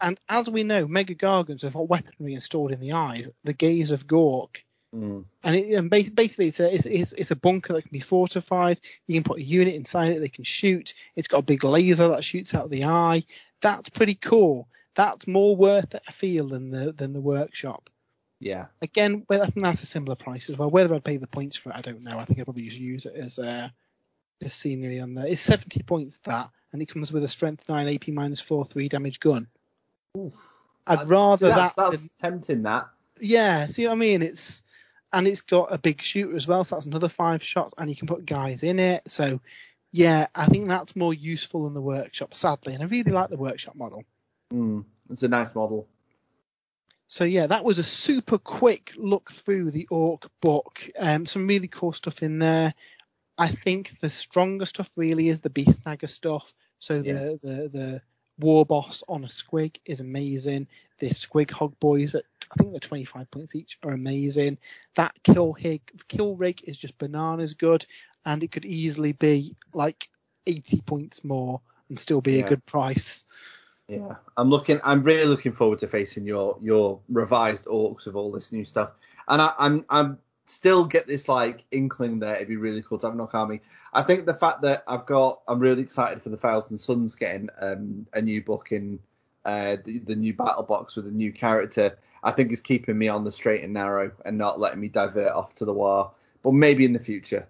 And 0.00 0.20
as 0.28 0.48
we 0.48 0.62
know, 0.62 0.86
Mega 0.86 1.16
Gargants 1.16 1.62
have 1.62 1.72
got 1.72 1.88
weaponry 1.88 2.34
installed 2.34 2.70
in 2.70 2.78
the 2.78 2.92
eyes, 2.92 3.28
the 3.42 3.52
gaze 3.52 3.90
of 3.90 4.06
Gork. 4.06 4.58
Mm. 4.94 5.24
And, 5.42 5.56
it, 5.56 5.74
and 5.74 5.90
basically, 5.90 6.48
it's 6.48 6.60
a, 6.60 6.74
it's, 6.74 7.12
it's, 7.12 7.30
a 7.30 7.36
bunker 7.36 7.72
that 7.74 7.82
can 7.82 7.90
be 7.92 8.00
fortified. 8.00 8.80
You 9.06 9.14
can 9.14 9.24
put 9.24 9.38
a 9.38 9.42
unit 9.42 9.74
inside 9.74 10.10
it, 10.10 10.20
they 10.20 10.28
can 10.28 10.44
shoot. 10.44 10.94
It's 11.16 11.28
got 11.28 11.38
a 11.38 11.42
big 11.42 11.64
laser 11.64 12.08
that 12.08 12.24
shoots 12.24 12.54
out 12.54 12.70
the 12.70 12.84
eye. 12.84 13.24
That's 13.60 13.88
pretty 13.88 14.14
cool. 14.14 14.68
That's 14.94 15.26
more 15.26 15.54
worth 15.54 15.94
a 15.94 16.00
I 16.08 16.12
feel, 16.12 16.48
than 16.48 16.70
the 16.70 16.92
than 16.92 17.12
the 17.12 17.20
workshop. 17.20 17.90
Yeah. 18.40 18.66
Again, 18.80 19.24
well, 19.28 19.42
I 19.42 19.46
think 19.46 19.62
that's 19.62 19.82
a 19.82 19.86
similar 19.86 20.14
price 20.14 20.48
as 20.48 20.56
well. 20.56 20.70
Whether 20.70 20.94
I'd 20.94 21.04
pay 21.04 21.16
the 21.16 21.26
points 21.26 21.56
for 21.56 21.70
it, 21.70 21.76
I 21.76 21.80
don't 21.82 22.02
know. 22.02 22.18
I 22.18 22.24
think 22.24 22.38
I'd 22.38 22.44
probably 22.44 22.64
just 22.64 22.78
use 22.78 23.04
it 23.06 23.14
as 23.14 23.38
uh, 23.38 23.68
as 24.42 24.54
scenery 24.54 25.00
on 25.00 25.14
there. 25.14 25.26
It's 25.26 25.40
70 25.40 25.82
points 25.82 26.18
that, 26.24 26.50
and 26.72 26.80
it 26.80 26.86
comes 26.86 27.12
with 27.12 27.24
a 27.24 27.28
strength 27.28 27.68
9 27.68 27.88
AP 27.88 28.08
minus 28.08 28.40
4 28.40 28.64
3 28.64 28.88
damage 28.88 29.20
gun. 29.20 29.48
I'd 30.86 31.00
That- 31.00 31.06
rather 31.06 31.48
see, 31.48 31.54
that's, 31.54 31.74
that. 31.74 31.90
That's 31.90 32.08
than- 32.08 32.30
tempting. 32.32 32.62
That. 32.62 32.88
yeah, 33.20 33.66
see 33.68 33.84
what 33.84 33.92
I 33.92 33.96
mean? 33.96 34.22
It's 34.22 34.62
and 35.16 35.26
it's 35.26 35.40
got 35.40 35.72
a 35.72 35.78
big 35.78 36.02
shooter 36.02 36.36
as 36.36 36.46
well, 36.46 36.62
so 36.62 36.76
that's 36.76 36.86
another 36.86 37.08
five 37.08 37.42
shots, 37.42 37.72
and 37.78 37.88
you 37.88 37.96
can 37.96 38.06
put 38.06 38.26
guys 38.26 38.62
in 38.62 38.78
it. 38.78 39.02
So 39.10 39.40
yeah, 39.90 40.26
I 40.34 40.44
think 40.44 40.68
that's 40.68 40.94
more 40.94 41.14
useful 41.14 41.64
than 41.64 41.72
the 41.72 41.80
workshop, 41.80 42.34
sadly, 42.34 42.74
and 42.74 42.82
I 42.82 42.86
really 42.86 43.12
like 43.12 43.30
the 43.30 43.38
workshop 43.38 43.76
model. 43.76 44.04
Mm. 44.52 44.84
It's 45.10 45.22
a 45.22 45.28
nice 45.28 45.54
model. 45.54 45.88
So 47.08 47.24
yeah, 47.24 47.46
that 47.46 47.64
was 47.64 47.78
a 47.78 47.84
super 47.84 48.36
quick 48.36 48.92
look 48.96 49.30
through 49.30 49.70
the 49.70 49.86
Ork 49.90 50.28
book. 50.42 50.86
Um, 50.98 51.24
some 51.24 51.46
really 51.46 51.68
cool 51.68 51.92
stuff 51.92 52.22
in 52.22 52.38
there. 52.38 52.74
I 53.38 53.48
think 53.48 53.98
the 54.00 54.10
stronger 54.10 54.66
stuff 54.66 54.90
really 54.96 55.30
is 55.30 55.40
the 55.40 55.50
Beast 55.50 55.84
Snagga 55.84 56.10
stuff. 56.10 56.52
So 56.78 56.96
Yeah. 56.96 57.14
the 57.14 57.40
the 57.42 57.68
the 57.72 58.02
War 58.38 58.66
Boss 58.66 59.02
on 59.08 59.24
a 59.24 59.28
Squig 59.28 59.76
is 59.86 60.00
amazing. 60.00 60.66
The 60.98 61.08
Squig 61.08 61.50
Hog 61.50 61.78
Boys 61.80 62.14
at 62.14 62.24
I 62.50 62.54
think 62.56 62.70
they're 62.70 62.80
25 62.80 63.30
points 63.30 63.54
each 63.54 63.78
are 63.82 63.92
amazing. 63.92 64.58
That 64.94 65.14
Kill 65.22 65.52
Hig 65.52 65.82
Kill 66.08 66.36
Rig 66.36 66.62
is 66.64 66.76
just 66.76 66.98
bananas 66.98 67.54
good, 67.54 67.86
and 68.24 68.42
it 68.42 68.52
could 68.52 68.64
easily 68.64 69.12
be 69.12 69.56
like 69.74 70.08
80 70.46 70.80
points 70.82 71.24
more 71.24 71.60
and 71.88 71.98
still 71.98 72.20
be 72.20 72.38
Yeah. 72.38 72.46
a 72.46 72.48
good 72.48 72.64
price. 72.66 73.24
Yeah, 73.88 74.16
I'm 74.36 74.50
looking. 74.50 74.80
I'm 74.82 75.04
really 75.04 75.26
looking 75.26 75.52
forward 75.52 75.78
to 75.80 75.88
facing 75.88 76.26
your 76.26 76.58
your 76.60 77.00
revised 77.08 77.66
Orks 77.66 78.06
with 78.06 78.16
all 78.16 78.32
this 78.32 78.50
new 78.50 78.64
stuff. 78.64 78.90
And 79.28 79.40
I, 79.40 79.52
I'm 79.58 79.84
I'm 79.88 80.18
still 80.46 80.86
get 80.86 81.06
this 81.06 81.28
like 81.28 81.64
inkling 81.70 82.18
there. 82.18 82.34
It'd 82.34 82.48
be 82.48 82.56
really 82.56 82.82
cool 82.82 82.98
to 82.98 83.08
have 83.08 83.18
Ork 83.18 83.34
army. 83.34 83.60
I 83.92 84.02
think 84.02 84.26
the 84.26 84.34
fact 84.34 84.62
that 84.62 84.84
I've 84.86 85.06
got, 85.06 85.40
I'm 85.48 85.58
really 85.58 85.82
excited 85.82 86.22
for 86.22 86.28
the 86.28 86.36
Thousand 86.36 86.78
Sons 86.78 87.14
getting 87.14 87.48
um, 87.60 88.06
a 88.12 88.20
new 88.20 88.42
book 88.42 88.72
in 88.72 88.98
uh, 89.44 89.76
the, 89.84 90.00
the 90.00 90.14
new 90.16 90.34
battle 90.34 90.64
box 90.64 90.96
with 90.96 91.06
a 91.06 91.10
new 91.10 91.32
character. 91.32 91.96
I 92.22 92.32
think 92.32 92.52
is 92.52 92.60
keeping 92.60 92.96
me 92.98 93.08
on 93.08 93.24
the 93.24 93.32
straight 93.32 93.62
and 93.62 93.72
narrow 93.72 94.10
and 94.24 94.38
not 94.38 94.58
letting 94.58 94.80
me 94.80 94.88
divert 94.88 95.32
off 95.32 95.54
to 95.56 95.64
the 95.64 95.72
war. 95.72 96.12
But 96.42 96.52
maybe 96.52 96.84
in 96.84 96.92
the 96.92 96.98
future. 96.98 97.46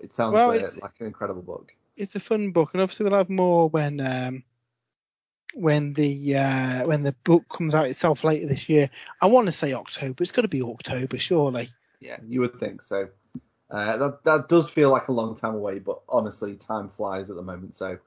It 0.00 0.14
sounds 0.14 0.34
Well, 0.34 0.50
uh, 0.50 0.62
like 0.82 0.92
an 1.00 1.06
incredible 1.06 1.42
book. 1.42 1.72
it's 1.96 2.14
a 2.16 2.20
fun 2.20 2.50
book, 2.50 2.70
and 2.72 2.82
obviously 2.82 3.04
we'll 3.04 3.16
have 3.18 3.30
more 3.30 3.68
when 3.68 4.00
um, 4.00 4.42
when 5.54 5.92
the 5.94 6.36
uh, 6.36 6.86
when 6.86 7.02
the 7.02 7.12
book 7.24 7.48
comes 7.48 7.74
out 7.74 7.86
itself 7.86 8.24
later 8.24 8.46
this 8.46 8.68
year. 8.68 8.90
I 9.20 9.26
want 9.26 9.46
to 9.46 9.52
say 9.52 9.72
October. 9.72 10.22
It's 10.22 10.32
got 10.32 10.42
to 10.42 10.48
be 10.48 10.62
October, 10.62 11.18
surely. 11.18 11.68
Yeah, 12.00 12.18
you 12.26 12.40
would 12.40 12.58
think 12.58 12.82
so. 12.82 13.08
Uh, 13.70 13.96
that 13.96 14.24
that 14.24 14.48
does 14.48 14.70
feel 14.70 14.90
like 14.90 15.08
a 15.08 15.12
long 15.12 15.36
time 15.36 15.54
away, 15.54 15.78
but 15.78 16.00
honestly, 16.08 16.54
time 16.56 16.88
flies 16.88 17.30
at 17.30 17.36
the 17.36 17.42
moment. 17.42 17.74
So, 17.74 17.98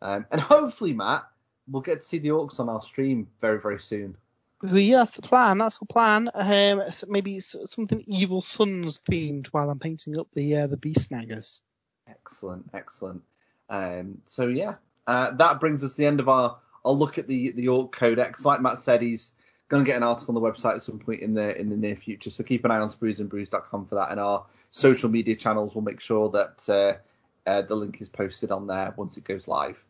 um, 0.00 0.26
and 0.30 0.40
hopefully, 0.40 0.92
Matt, 0.92 1.24
we'll 1.68 1.82
get 1.82 2.02
to 2.02 2.06
see 2.06 2.18
the 2.18 2.28
Orks 2.30 2.60
on 2.60 2.68
our 2.68 2.82
stream 2.82 3.28
very, 3.40 3.60
very 3.60 3.80
soon. 3.80 4.16
The 4.62 5.06
plan. 5.22 5.58
That's 5.58 5.78
the 5.78 5.86
plan. 5.86 6.30
Um, 6.32 6.82
maybe 7.08 7.40
something 7.40 8.02
Evil 8.06 8.40
Sunz 8.40 9.00
themed 9.10 9.48
while 9.48 9.68
I'm 9.68 9.80
painting 9.80 10.18
up 10.18 10.28
the 10.32 10.56
uh, 10.56 10.66
the 10.68 10.76
Beast 10.76 11.10
Snaggas. 11.10 11.60
Excellent, 12.08 12.70
excellent. 12.72 13.22
Um, 13.68 14.18
so 14.24 14.46
yeah, 14.46 14.74
uh, 15.06 15.32
that 15.36 15.60
brings 15.60 15.82
us 15.82 15.92
to 15.92 15.96
the 15.98 16.06
end 16.06 16.20
of 16.20 16.28
our. 16.28 16.58
I'll 16.84 16.96
look 16.96 17.18
at 17.18 17.26
the 17.26 17.50
the 17.50 17.68
Ork 17.68 17.92
Codex. 17.92 18.44
Like 18.44 18.60
Matt 18.60 18.78
said, 18.78 19.02
he's 19.02 19.32
going 19.68 19.84
to 19.84 19.90
get 19.90 19.96
an 19.96 20.02
article 20.02 20.36
on 20.36 20.42
the 20.42 20.48
website 20.48 20.76
at 20.76 20.82
some 20.82 20.98
point 20.98 21.22
in 21.22 21.34
the 21.34 21.58
in 21.58 21.68
the 21.68 21.76
near 21.76 21.96
future. 21.96 22.30
So 22.30 22.44
keep 22.44 22.64
an 22.64 22.70
eye 22.70 22.78
on 22.78 22.88
spruesandbrews.com 22.88 23.86
for 23.86 23.94
that, 23.96 24.10
and 24.10 24.20
our 24.20 24.46
social 24.70 25.08
media 25.08 25.34
channels 25.34 25.74
will 25.74 25.82
make 25.82 26.00
sure 26.00 26.30
that 26.30 26.68
uh, 26.68 27.48
uh, 27.48 27.62
the 27.62 27.74
link 27.74 28.00
is 28.00 28.08
posted 28.08 28.52
on 28.52 28.66
there 28.66 28.94
once 28.96 29.16
it 29.16 29.24
goes 29.24 29.48
live. 29.48 29.82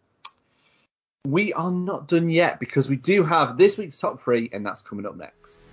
We 1.29 1.53
are 1.53 1.71
not 1.71 2.09
done 2.09 2.29
yet 2.29 2.59
because 2.59 2.89
we 2.89 2.97
do 2.97 3.23
have 3.23 3.57
this 3.57 3.79
week's 3.79 3.97
top 3.97 4.21
three, 4.25 4.51
and 4.53 4.67
that's 4.67 4.83
coming 4.83 5.07
up 5.07 5.17
next. 5.17 5.67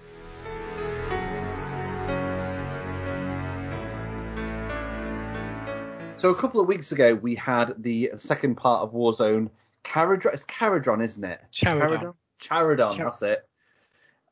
So 6.17 6.30
a 6.30 6.35
couple 6.35 6.61
of 6.61 6.67
weeks 6.67 6.91
ago, 6.91 7.15
we 7.15 7.34
had 7.34 7.81
the 7.81 8.11
second 8.17 8.57
part 8.57 8.84
of 8.84 8.93
Warzone. 8.93 9.49
Caradron, 9.84 10.35
it's 10.35 10.45
Caradron, 10.45 11.03
isn't 11.03 11.23
it? 11.23 11.41
Charadon. 11.51 12.13
Charadon, 12.39 12.95
Char- 12.95 13.05
that's 13.05 13.23
it. 13.23 13.49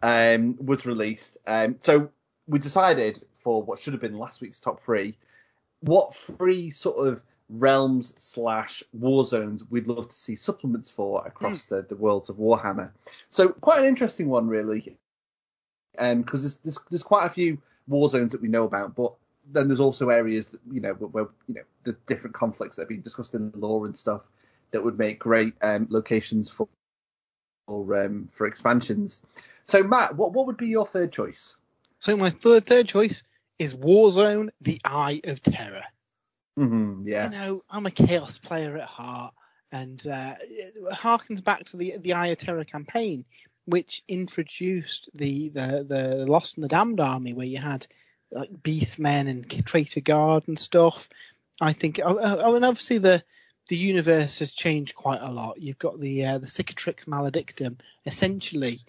Um, 0.04 0.56
was 0.64 0.86
released. 0.86 1.40
Um, 1.48 1.78
so 1.80 2.12
we 2.46 2.60
decided 2.60 3.26
for 3.40 3.64
what 3.64 3.80
should 3.80 3.94
have 3.94 4.02
been 4.04 4.20
last 4.20 4.40
week's 4.40 4.60
top 4.60 4.84
three, 4.84 5.18
what 5.80 6.14
three 6.14 6.70
sort 6.70 7.08
of 7.08 7.24
realms 7.50 8.14
slash 8.18 8.84
war 8.92 9.24
zones 9.24 9.64
we'd 9.70 9.88
love 9.88 10.10
to 10.10 10.16
see 10.16 10.36
supplements 10.36 10.90
for 10.90 11.26
across 11.26 11.66
mm. 11.66 11.70
the, 11.70 11.82
the 11.84 11.96
worlds 11.96 12.30
of 12.30 12.36
Warhammer. 12.38 12.92
So 13.30 13.50
quite 13.50 13.80
an 13.80 13.86
interesting 13.86 14.28
one 14.28 14.48
really, 14.48 14.98
because 15.94 16.12
um, 16.12 16.24
there's, 16.24 16.56
there's, 16.58 16.80
there's 16.90 17.04
quite 17.04 17.26
a 17.26 17.30
few 17.30 17.58
war 17.88 18.10
zones 18.10 18.34
that 18.34 18.42
we 18.42 18.50
know 18.50 18.66
about, 18.66 18.96
but 18.96 19.14
then 19.52 19.68
there's 19.68 19.80
also 19.80 20.10
areas 20.10 20.50
that 20.50 20.60
you 20.72 20.82
know 20.82 20.94
where 20.94 21.28
you 21.48 21.56
know 21.56 21.62
the 21.84 21.94
different 22.06 22.36
conflicts 22.36 22.76
that 22.76 22.84
have 22.84 22.90
been 22.90 23.02
discussed 23.02 23.34
in 23.34 23.52
the 23.52 23.58
lore 23.58 23.86
and 23.86 23.96
stuff 23.96 24.24
that 24.72 24.84
would 24.84 24.98
make 24.98 25.20
great 25.20 25.54
um, 25.62 25.88
locations 25.90 26.50
for 26.50 26.68
for, 27.66 28.04
um, 28.04 28.30
for 28.32 28.48
expansions. 28.48 29.22
So 29.64 29.84
Matt, 29.84 30.16
what 30.16 30.34
what 30.34 30.48
would 30.48 30.58
be 30.58 30.68
your 30.68 30.86
third 30.86 31.12
choice? 31.12 31.58
So 32.00 32.16
my 32.18 32.30
third 32.30 32.66
third 32.66 32.88
choice 32.88 33.24
is 33.58 33.74
Warzone: 33.74 34.50
The 34.62 34.82
Eye 34.84 35.22
of 35.24 35.42
Terror. 35.42 35.84
Mm-hmm, 36.58 37.08
yeah. 37.08 37.26
You 37.26 37.32
know, 37.32 37.62
I'm 37.70 37.86
a 37.86 37.92
chaos 37.92 38.38
player 38.38 38.78
at 38.78 38.88
heart, 38.88 39.34
and 39.72 40.06
uh, 40.08 40.36
it 40.42 40.76
harkens 40.92 41.44
back 41.44 41.66
to 41.66 41.78
the 41.78 41.98
the 41.98 42.14
Eye 42.14 42.28
of 42.28 42.38
Terror 42.38 42.64
campaign, 42.64 43.26
which 43.66 44.04
introduced 44.08 45.10
the 45.14 45.50
the 45.50 45.86
the 45.88 46.26
Lost 46.26 46.58
and 46.58 46.64
the 46.64 46.70
Damned 46.70 47.00
army, 47.00 47.34
where 47.34 47.46
you 47.46 47.60
had 47.60 47.86
like 48.32 48.50
Beastmen 48.52 49.30
and 49.30 49.66
Traitor 49.66 50.02
Guard 50.02 50.48
and 50.48 50.58
stuff. 50.58 51.10
I 51.62 51.74
think, 51.74 52.00
oh, 52.04 52.18
oh, 52.20 52.56
and 52.56 52.66
obviously 52.66 52.98
the 52.98 53.24
the 53.70 53.78
universe 53.78 54.40
has 54.40 54.54
changed 54.54 54.96
quite 54.96 55.22
a 55.22 55.32
lot. 55.32 55.62
You've 55.62 55.80
got 55.80 56.00
the 56.00 56.26
uh, 56.26 56.38
the 56.40 56.48
Cicatrix 56.48 57.06
Maledictum 57.06 57.78
essentially 58.06 58.80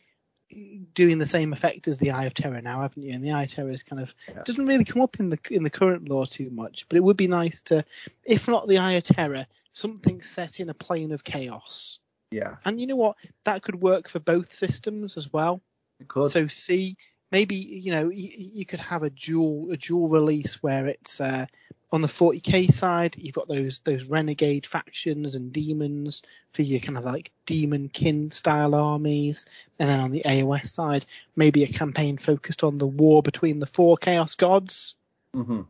doing 0.95 1.19
the 1.19 1.27
same 1.27 1.53
effect 1.53 1.89
as 1.89 1.99
the 1.99 2.11
Eye 2.11 2.25
of 2.25 2.35
Terror 2.35 2.61
now, 2.61 2.83
haven't 2.83 3.03
you? 3.03 3.13
And 3.13 3.25
the 3.25 3.33
Eye 3.33 3.45
of 3.45 3.51
Terror 3.51 3.71
is 3.71 3.83
kind 3.83 4.01
of 4.01 4.15
yeah. 4.29 4.43
doesn't 4.45 4.67
really 4.67 4.85
come 4.85 5.03
up 5.03 5.21
in 5.21 5.31
the 5.31 5.39
in 5.51 5.63
the 5.63 5.71
current 5.71 6.09
lore 6.09 6.27
too 6.27 6.51
much, 6.51 6.87
but 6.89 6.97
it 6.97 7.03
would 7.03 7.17
be 7.17 7.29
nice 7.29 7.61
to, 7.63 7.85
if 8.25 8.49
not 8.49 8.69
the 8.69 8.79
Eye 8.79 8.93
of 8.93 9.05
Terror, 9.05 9.47
something 9.73 10.23
set 10.23 10.61
in 10.61 10.71
a 10.71 10.75
plane 10.75 11.13
of 11.13 11.25
chaos. 11.25 11.99
Yeah. 12.31 12.57
And 12.65 12.81
you 12.81 12.87
know 12.87 12.97
what? 12.97 13.17
That 13.45 13.63
could 13.63 13.81
work 13.81 14.09
for 14.09 14.21
both 14.21 14.53
systems 14.53 15.17
as 15.17 15.33
well. 15.33 15.63
It 16.01 16.09
could. 16.09 16.31
So 16.31 16.47
see, 16.47 16.97
maybe 17.31 17.57
you 17.57 17.93
know 17.93 18.09
you, 18.09 18.31
you 18.37 18.67
could 18.67 18.81
have 18.81 19.03
a 19.03 19.11
dual 19.11 19.69
a 19.71 19.77
dual 19.77 20.09
release 20.09 20.63
where 20.63 20.87
it's 20.87 21.21
uh, 21.21 21.47
on 21.91 22.03
the 22.03 22.09
40k 22.09 22.71
side, 22.71 23.17
you've 23.17 23.35
got 23.35 23.49
those 23.49 23.81
those 23.81 24.05
renegade 24.05 24.67
factions 24.67 25.35
and 25.35 25.53
demons 25.53 26.23
for 26.53 26.63
your 26.63 26.81
kind 26.81 26.99
of 26.99 27.05
like 27.05 27.31
demon 27.47 27.89
kin 27.89 28.31
style 28.31 28.75
armies, 28.75 29.47
and 29.79 29.89
then 29.89 30.01
on 30.01 30.11
the 30.11 30.23
AOS 30.27 30.69
side, 30.69 31.07
maybe 31.35 31.65
a 31.65 31.69
campaign 31.69 32.19
focused 32.19 32.63
on 32.63 32.79
the 32.79 32.87
war 32.87 33.23
between 33.23 33.59
the 33.59 33.67
four 33.67 33.97
chaos 33.97 34.35
gods. 34.35 34.97
Mm-hmm. 35.35 35.63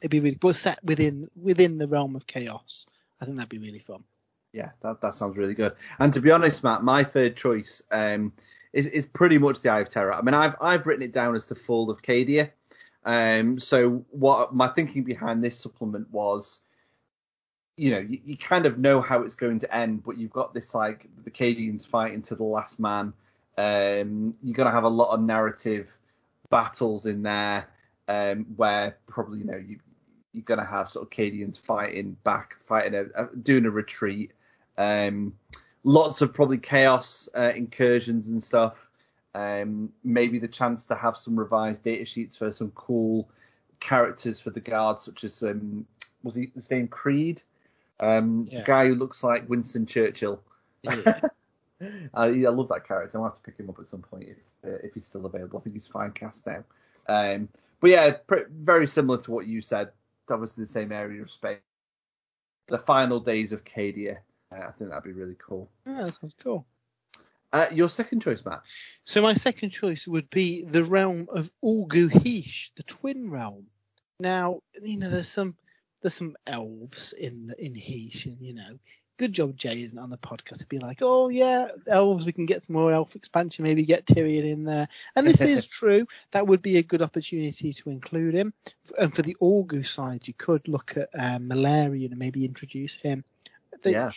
It'd 0.00 0.10
be 0.10 0.20
really, 0.20 0.36
but 0.36 0.56
set 0.56 0.82
within 0.84 1.30
within 1.40 1.78
the 1.78 1.88
realm 1.88 2.16
of 2.16 2.26
chaos. 2.26 2.86
I 3.20 3.24
think 3.24 3.36
that'd 3.36 3.48
be 3.48 3.58
really 3.58 3.78
fun. 3.78 4.04
Yeah, 4.52 4.70
that 4.82 5.00
that 5.00 5.14
sounds 5.14 5.38
really 5.38 5.54
good. 5.54 5.74
And 5.98 6.12
to 6.12 6.20
be 6.20 6.30
honest, 6.30 6.62
Matt, 6.62 6.82
my 6.82 7.02
third 7.02 7.36
choice 7.36 7.82
um, 7.90 8.32
is 8.72 8.86
is 8.86 9.06
pretty 9.06 9.38
much 9.38 9.60
the 9.60 9.68
Eye 9.68 9.80
of 9.80 9.88
Terror. 9.88 10.14
I 10.14 10.22
mean, 10.22 10.34
I've 10.34 10.54
I've 10.60 10.86
written 10.86 11.02
it 11.02 11.12
down 11.12 11.34
as 11.34 11.46
the 11.46 11.54
Fall 11.54 11.90
of 11.90 12.02
Cadia. 12.02 12.50
Um, 13.04 13.58
so 13.58 14.04
what 14.10 14.54
my 14.54 14.68
thinking 14.68 15.02
behind 15.02 15.42
this 15.42 15.58
supplement 15.58 16.10
was, 16.12 16.60
you 17.76 17.90
know, 17.90 17.98
you, 17.98 18.20
you, 18.24 18.36
kind 18.36 18.64
of 18.64 18.78
know 18.78 19.00
how 19.00 19.22
it's 19.22 19.34
going 19.34 19.58
to 19.58 19.74
end, 19.74 20.04
but 20.04 20.16
you've 20.16 20.30
got 20.30 20.54
this 20.54 20.72
like 20.72 21.08
the 21.24 21.30
Cadians 21.30 21.86
fighting 21.86 22.22
to 22.22 22.36
the 22.36 22.44
last 22.44 22.78
man. 22.78 23.12
Um, 23.58 24.34
you're 24.42 24.54
gonna 24.54 24.70
have 24.70 24.84
a 24.84 24.88
lot 24.88 25.12
of 25.12 25.20
narrative 25.20 25.90
battles 26.48 27.06
in 27.06 27.22
there, 27.22 27.66
um, 28.08 28.46
where 28.56 28.96
probably 29.08 29.40
you 29.40 29.46
know 29.46 29.56
you 29.56 29.78
you're 30.32 30.44
gonna 30.44 30.64
have 30.64 30.90
sort 30.90 31.04
of 31.04 31.10
Cadians 31.10 31.58
fighting 31.58 32.16
back, 32.24 32.56
fighting 32.66 32.94
a, 32.94 33.24
a 33.24 33.36
doing 33.36 33.66
a 33.66 33.70
retreat. 33.70 34.32
Um, 34.78 35.34
lots 35.84 36.20
of 36.20 36.32
probably 36.32 36.58
chaos 36.58 37.28
uh, 37.36 37.52
incursions 37.54 38.28
and 38.28 38.42
stuff. 38.42 38.88
Um, 39.34 39.92
maybe 40.04 40.38
the 40.38 40.48
chance 40.48 40.84
to 40.86 40.94
have 40.94 41.16
some 41.16 41.38
revised 41.38 41.82
data 41.82 42.04
sheets 42.04 42.36
for 42.36 42.52
some 42.52 42.70
cool 42.72 43.28
characters 43.80 44.40
for 44.40 44.50
the 44.50 44.60
guards, 44.60 45.04
such 45.04 45.24
as 45.24 45.42
um, 45.42 45.86
was 46.22 46.34
he 46.34 46.50
his 46.54 46.70
name 46.70 46.88
Creed, 46.88 47.42
um, 48.00 48.48
yeah. 48.50 48.58
the 48.58 48.64
guy 48.64 48.88
who 48.88 48.94
looks 48.94 49.22
like 49.24 49.48
Winston 49.48 49.86
Churchill. 49.86 50.42
Yeah. 50.82 51.20
I, 52.14 52.26
I 52.26 52.28
love 52.28 52.68
that 52.68 52.86
character. 52.86 53.18
I'll 53.18 53.24
have 53.24 53.34
to 53.34 53.40
pick 53.42 53.58
him 53.58 53.68
up 53.68 53.78
at 53.80 53.88
some 53.88 54.02
point 54.02 54.28
if 54.28 54.70
uh, 54.70 54.78
if 54.82 54.94
he's 54.94 55.06
still 55.06 55.26
available. 55.26 55.58
I 55.58 55.62
think 55.62 55.74
he's 55.74 55.88
Finecast 55.88 56.46
now. 56.46 56.64
Um, 57.08 57.48
but 57.80 57.90
yeah, 57.90 58.10
pre- 58.12 58.44
very 58.50 58.86
similar 58.86 59.20
to 59.22 59.30
what 59.30 59.46
you 59.46 59.60
said. 59.60 59.90
Obviously 60.30 60.64
the 60.64 60.70
same 60.70 60.92
area 60.92 61.20
of 61.22 61.30
space. 61.30 61.58
The 62.68 62.78
final 62.78 63.18
days 63.18 63.52
of 63.52 63.64
Cadia. 63.64 64.18
I 64.52 64.70
think 64.72 64.90
that'd 64.90 65.04
be 65.04 65.12
really 65.12 65.36
cool. 65.38 65.70
Yeah, 65.86 66.02
that 66.02 66.14
sounds 66.14 66.34
cool. 66.42 66.66
Uh, 67.52 67.66
your 67.70 67.88
second 67.88 68.20
choice, 68.20 68.44
Matt. 68.44 68.62
So 69.04 69.20
my 69.20 69.34
second 69.34 69.70
choice 69.70 70.06
would 70.08 70.30
be 70.30 70.64
the 70.64 70.84
realm 70.84 71.28
of 71.30 71.50
Ulgu-Hysh, 71.62 72.72
the 72.76 72.82
Twin 72.84 73.30
Realm. 73.30 73.66
Now, 74.18 74.60
you 74.80 74.96
know, 74.96 75.10
there's 75.10 75.28
some 75.28 75.56
there's 76.00 76.14
some 76.14 76.36
elves 76.46 77.12
in 77.12 77.46
the, 77.46 77.64
in 77.64 77.74
Hysh, 77.74 78.26
and 78.26 78.38
you 78.40 78.54
know, 78.54 78.78
good 79.18 79.34
job 79.34 79.56
Jay 79.56 79.82
isn't 79.82 79.98
on 79.98 80.08
the 80.08 80.16
podcast 80.16 80.58
to 80.58 80.66
be 80.66 80.78
like, 80.78 80.98
oh 81.02 81.28
yeah, 81.28 81.68
elves, 81.86 82.24
we 82.24 82.32
can 82.32 82.46
get 82.46 82.64
some 82.64 82.74
more 82.74 82.92
elf 82.92 83.14
expansion, 83.14 83.64
maybe 83.64 83.84
get 83.84 84.06
Tyrion 84.06 84.50
in 84.50 84.64
there. 84.64 84.88
And 85.14 85.26
this 85.26 85.42
is 85.42 85.66
true. 85.78 86.06
That 86.30 86.46
would 86.46 86.62
be 86.62 86.78
a 86.78 86.82
good 86.82 87.02
opportunity 87.02 87.72
to 87.74 87.90
include 87.90 88.34
him. 88.34 88.54
And 88.98 89.14
for 89.14 89.22
the 89.22 89.36
Ulgu 89.42 89.86
side, 89.86 90.26
you 90.26 90.34
could 90.34 90.68
look 90.68 90.96
at 90.96 91.10
um, 91.14 91.50
Malerion 91.50 92.10
and 92.10 92.18
maybe 92.18 92.44
introduce 92.44 92.94
him. 92.94 93.24
The, 93.82 93.90
yeah 93.90 94.12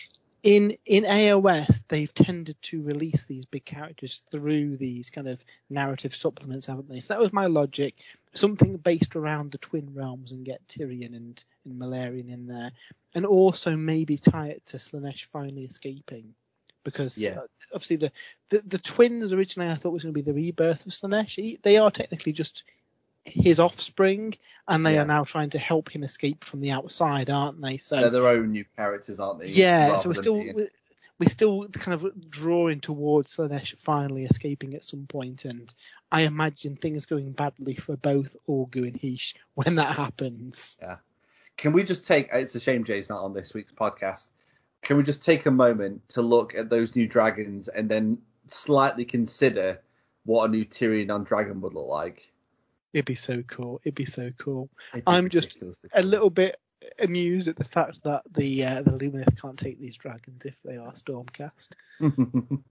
in 0.46 0.78
in 0.86 1.04
AOS 1.06 1.82
they've 1.88 2.14
tended 2.14 2.56
to 2.62 2.82
release 2.84 3.26
these 3.26 3.46
big 3.46 3.66
characters 3.66 4.22
through 4.32 4.78
these 4.78 5.10
kind 5.10 5.28
of 5.28 5.44
narrative 5.72 6.16
supplements, 6.16 6.68
haven't 6.68 6.88
they? 6.88 7.00
So 7.00 7.16
that 7.16 7.20
was 7.20 7.34
my 7.34 7.48
logic. 7.48 7.96
Something 8.34 8.78
based 8.78 9.16
around 9.16 9.52
the 9.52 9.58
twin 9.58 9.90
realms 9.96 10.32
and 10.32 10.46
get 10.46 10.66
Tyrion 10.68 11.16
and, 11.16 11.44
and 11.66 11.82
Malerion 11.82 12.32
in 12.32 12.46
there. 12.46 12.72
And 13.16 13.26
also 13.26 13.76
maybe 13.76 14.18
tie 14.18 14.50
it 14.50 14.66
to 14.68 14.78
Slaanesh 14.78 15.26
finally 15.26 15.64
escaping. 15.64 16.36
Because 16.84 17.18
yeah. 17.18 17.40
uh, 17.40 17.48
obviously 17.74 17.96
the, 17.96 18.12
the, 18.50 18.62
the 18.68 18.78
twins 18.78 19.34
originally 19.34 19.72
I 19.72 19.76
thought 19.76 19.94
was 19.94 20.04
going 20.04 20.14
to 20.14 20.22
be 20.22 20.32
the 20.32 20.34
rebirth 20.34 20.86
of 20.86 20.92
Slaanesh. 20.92 21.60
They 21.64 21.78
are 21.78 21.90
technically 21.90 22.34
just 22.34 22.66
his 23.26 23.60
offspring, 23.60 24.36
and 24.68 24.86
they 24.86 24.96
yeah. 24.96 25.02
are 25.02 25.06
now 25.06 25.24
trying 25.24 25.50
to 25.52 25.60
help 25.60 25.94
him 25.94 26.04
escape 26.04 26.44
from 26.44 26.62
the 26.62 26.72
outside, 26.72 27.30
aren't 27.30 27.62
they? 27.62 27.78
So 27.78 28.00
they're 28.00 28.10
their 28.10 28.28
own 28.28 28.52
new 28.52 28.66
characters, 28.78 29.20
aren't 29.20 29.40
they? 29.40 29.48
Yeah. 29.48 29.98
So 29.98 30.10
we're 30.10 30.16
still 30.16 30.42
being... 30.42 30.68
we're 31.20 31.30
still 31.30 31.68
kind 31.70 31.94
of 31.94 32.30
drawing 32.30 32.82
towards 32.82 33.36
Slaanesh 33.36 33.78
finally 33.80 34.26
escaping 34.26 34.76
at 34.76 34.84
some 34.84 35.08
point, 35.08 35.46
and 35.46 35.74
I 36.12 36.22
imagine 36.22 36.76
things 36.76 37.06
going 37.06 37.32
badly 37.32 37.76
for 37.76 37.98
both 37.98 38.36
Ulgu 38.48 38.88
and 38.88 38.96
Hysh 38.96 39.36
when 39.56 39.76
that 39.76 39.96
happens. 39.96 40.78
Yeah. 40.82 40.98
Can 41.58 41.74
we 41.74 41.84
just 41.84 42.06
take? 42.06 42.30
It's 42.32 42.56
a 42.56 42.60
shame 42.60 42.84
Jay's 42.84 43.10
not 43.10 43.24
on 43.24 43.34
this 43.34 43.54
week's 43.54 43.72
podcast. 43.72 44.28
Can 44.82 44.98
we 44.98 45.04
just 45.04 45.24
take 45.24 45.46
a 45.46 45.52
moment 45.52 46.08
to 46.10 46.22
look 46.22 46.54
at 46.54 46.70
those 46.70 46.96
new 46.96 47.08
dragons 47.08 47.70
and 47.70 47.90
then 47.90 48.20
slightly 48.48 49.06
consider 49.06 49.82
what 50.26 50.46
a 50.46 50.48
new 50.50 50.66
Tyrion 50.66 51.12
on 51.12 51.24
dragon 51.24 51.62
would 51.62 51.74
look 51.74 51.88
like? 51.88 52.32
It'd 52.96 53.04
be 53.04 53.16
so 53.16 53.44
cool. 53.44 53.82
It'd 53.84 53.94
be 53.94 54.06
so 54.06 54.32
cool. 54.38 54.70
Be 54.94 55.04
I'm 55.06 55.28
just 55.28 55.58
a 55.94 56.02
little 56.02 56.30
bit 56.30 56.56
amused 56.98 57.50
at 57.50 57.58
the 57.58 57.66
fact 57.66 58.02
that 58.06 58.22
the 58.32 58.64
uh, 58.64 58.84
the 58.84 58.92
Lumineth 58.92 59.38
can't 59.42 59.60
take 59.60 59.82
these 59.82 59.98
dragons 59.98 60.46
if 60.46 60.56
they 60.64 60.78
are 60.78 60.94
Stormcast. 60.94 61.72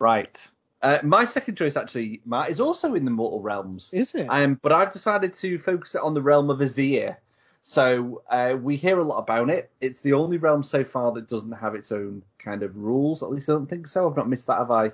right. 0.00 0.50
Uh, 0.82 0.98
my 1.04 1.24
second 1.24 1.54
choice, 1.54 1.76
actually, 1.76 2.22
Matt, 2.26 2.50
is 2.50 2.58
also 2.58 2.96
in 2.96 3.04
the 3.04 3.12
Mortal 3.12 3.40
Realms. 3.40 3.94
Is 3.94 4.16
it? 4.16 4.26
Um, 4.26 4.58
but 4.60 4.72
I've 4.72 4.92
decided 4.92 5.32
to 5.34 5.60
focus 5.60 5.94
it 5.94 6.02
on 6.02 6.14
the 6.14 6.22
realm 6.22 6.50
of 6.50 6.58
Azyr. 6.58 7.18
So 7.60 8.24
uh, 8.28 8.56
we 8.60 8.74
hear 8.74 8.98
a 8.98 9.04
lot 9.04 9.18
about 9.18 9.48
it. 9.48 9.70
It's 9.80 10.00
the 10.00 10.14
only 10.14 10.38
realm 10.38 10.64
so 10.64 10.82
far 10.82 11.12
that 11.12 11.28
doesn't 11.28 11.52
have 11.52 11.76
its 11.76 11.92
own 11.92 12.24
kind 12.40 12.64
of 12.64 12.76
rules. 12.76 13.22
At 13.22 13.30
least 13.30 13.48
I 13.48 13.52
don't 13.52 13.70
think 13.70 13.86
so. 13.86 14.10
I've 14.10 14.16
not 14.16 14.28
missed 14.28 14.48
that, 14.48 14.58
have 14.58 14.72
I? 14.72 14.90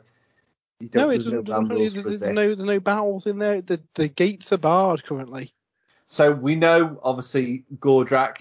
No, 0.80 1.10
it's, 1.10 1.26
no, 1.26 1.42
there's, 1.42 1.94
there's 1.94 2.20
no, 2.20 2.54
there's 2.54 2.62
no 2.62 2.78
battles 2.78 3.26
in 3.26 3.38
there. 3.38 3.60
The 3.60 3.80
the 3.94 4.08
gates 4.08 4.52
are 4.52 4.58
barred 4.58 5.02
currently. 5.02 5.52
So 6.06 6.32
we 6.32 6.54
know, 6.54 7.00
obviously, 7.02 7.64
Gordrakk 7.78 8.38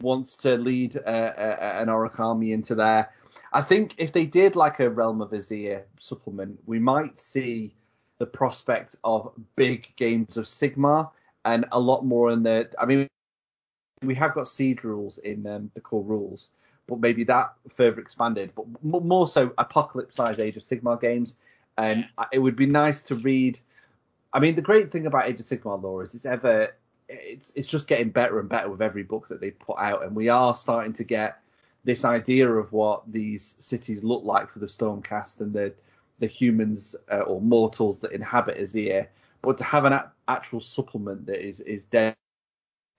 wants 0.00 0.36
to 0.38 0.56
lead 0.56 0.96
uh, 0.96 1.00
uh, 1.00 1.78
an 1.80 1.88
Orruk 1.88 2.18
army 2.18 2.52
into 2.52 2.74
there. 2.74 3.10
I 3.52 3.62
think 3.62 3.94
if 3.98 4.12
they 4.12 4.26
did 4.26 4.56
like 4.56 4.80
a 4.80 4.90
Realm 4.90 5.20
of 5.20 5.30
Azyr 5.30 5.82
supplement, 6.00 6.58
we 6.66 6.78
might 6.78 7.16
see 7.16 7.74
the 8.18 8.26
prospect 8.26 8.96
of 9.04 9.32
big 9.56 9.94
games 9.96 10.36
of 10.36 10.44
Sigmar 10.44 11.10
and 11.44 11.66
a 11.72 11.78
lot 11.78 12.04
more 12.04 12.32
in 12.32 12.42
the. 12.42 12.68
I 12.78 12.84
mean, 12.84 13.06
we 14.02 14.14
have 14.16 14.34
got 14.34 14.48
seed 14.48 14.84
rules 14.84 15.18
in 15.18 15.46
um, 15.46 15.70
the 15.74 15.80
core 15.80 16.04
rules, 16.04 16.50
but 16.86 17.00
maybe 17.00 17.24
that 17.24 17.52
further 17.68 18.00
expanded. 18.00 18.52
But 18.54 18.66
more 18.82 19.28
so, 19.28 19.52
apocalypse 19.56 20.16
size 20.16 20.38
Age 20.38 20.56
of 20.56 20.62
Sigmar 20.62 21.00
games, 21.00 21.36
and 21.80 22.08
it 22.30 22.38
would 22.38 22.56
be 22.56 22.66
nice 22.66 23.02
to 23.04 23.14
read. 23.14 23.58
I 24.32 24.38
mean, 24.38 24.54
the 24.54 24.62
great 24.62 24.92
thing 24.92 25.06
about 25.06 25.26
Age 25.26 25.40
of 25.40 25.46
Sigmar 25.46 25.82
lore 25.82 26.02
is 26.02 26.14
it's 26.14 26.26
ever 26.26 26.74
it's 27.08 27.52
it's 27.56 27.68
just 27.68 27.88
getting 27.88 28.10
better 28.10 28.38
and 28.38 28.48
better 28.48 28.70
with 28.70 28.82
every 28.82 29.02
book 29.02 29.28
that 29.28 29.40
they 29.40 29.50
put 29.50 29.78
out, 29.78 30.04
and 30.04 30.14
we 30.14 30.28
are 30.28 30.54
starting 30.54 30.92
to 30.94 31.04
get 31.04 31.40
this 31.82 32.04
idea 32.04 32.48
of 32.50 32.70
what 32.72 33.10
these 33.10 33.56
cities 33.58 34.04
look 34.04 34.22
like 34.24 34.50
for 34.50 34.58
the 34.58 34.66
Stormcast 34.66 35.40
and 35.40 35.52
the 35.52 35.72
the 36.18 36.26
humans 36.26 36.94
uh, 37.10 37.20
or 37.20 37.40
mortals 37.40 38.00
that 38.00 38.12
inhabit 38.12 38.58
Azyr. 38.58 39.06
But 39.40 39.56
to 39.58 39.64
have 39.64 39.86
an 39.86 39.94
a- 39.94 40.12
actual 40.28 40.60
supplement 40.60 41.26
that 41.26 41.44
is 41.44 41.60
is 41.60 41.86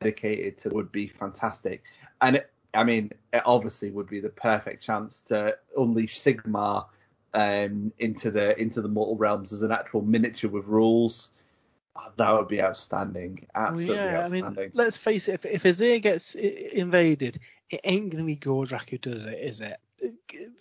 dedicated 0.02 0.58
to 0.58 0.70
would 0.70 0.92
be 0.92 1.08
fantastic. 1.08 1.84
And 2.20 2.38
it, 2.38 2.52
I 2.74 2.84
mean, 2.84 3.12
it 3.32 3.44
obviously 3.46 3.92
would 3.92 4.10
be 4.10 4.22
the 4.22 4.30
perfect 4.30 4.82
chance 4.82 5.22
to 5.22 5.56
unleash 5.78 6.20
Sigmar 6.20 6.88
um, 7.34 7.94
into 8.00 8.32
the 8.32 8.60
into 8.60 8.82
the 8.82 8.88
mortal 8.88 9.18
realms 9.18 9.54
as 9.54 9.62
an 9.62 9.72
actual 9.72 10.02
miniature 10.02 10.50
with 10.50 10.66
rules. 10.66 11.30
Oh, 11.96 12.12
that 12.16 12.32
would 12.32 12.48
be 12.48 12.62
outstanding. 12.62 13.46
Absolutely 13.54 13.96
well, 13.96 14.06
yeah, 14.06 14.22
outstanding. 14.22 14.58
I 14.58 14.62
mean, 14.62 14.72
let's 14.74 14.98
face 14.98 15.28
it, 15.28 15.46
if, 15.46 15.46
if 15.46 15.64
Azyr 15.64 16.02
gets 16.02 16.36
invaded, 16.36 17.40
it 17.70 17.82
ain't 17.84 18.12
going 18.12 18.24
to 18.24 18.26
be 18.26 18.38
Gordrakk 18.38 18.90
who 18.90 18.98
does 18.98 19.26
it, 19.26 19.40
is 19.40 19.62
it? 19.62 19.78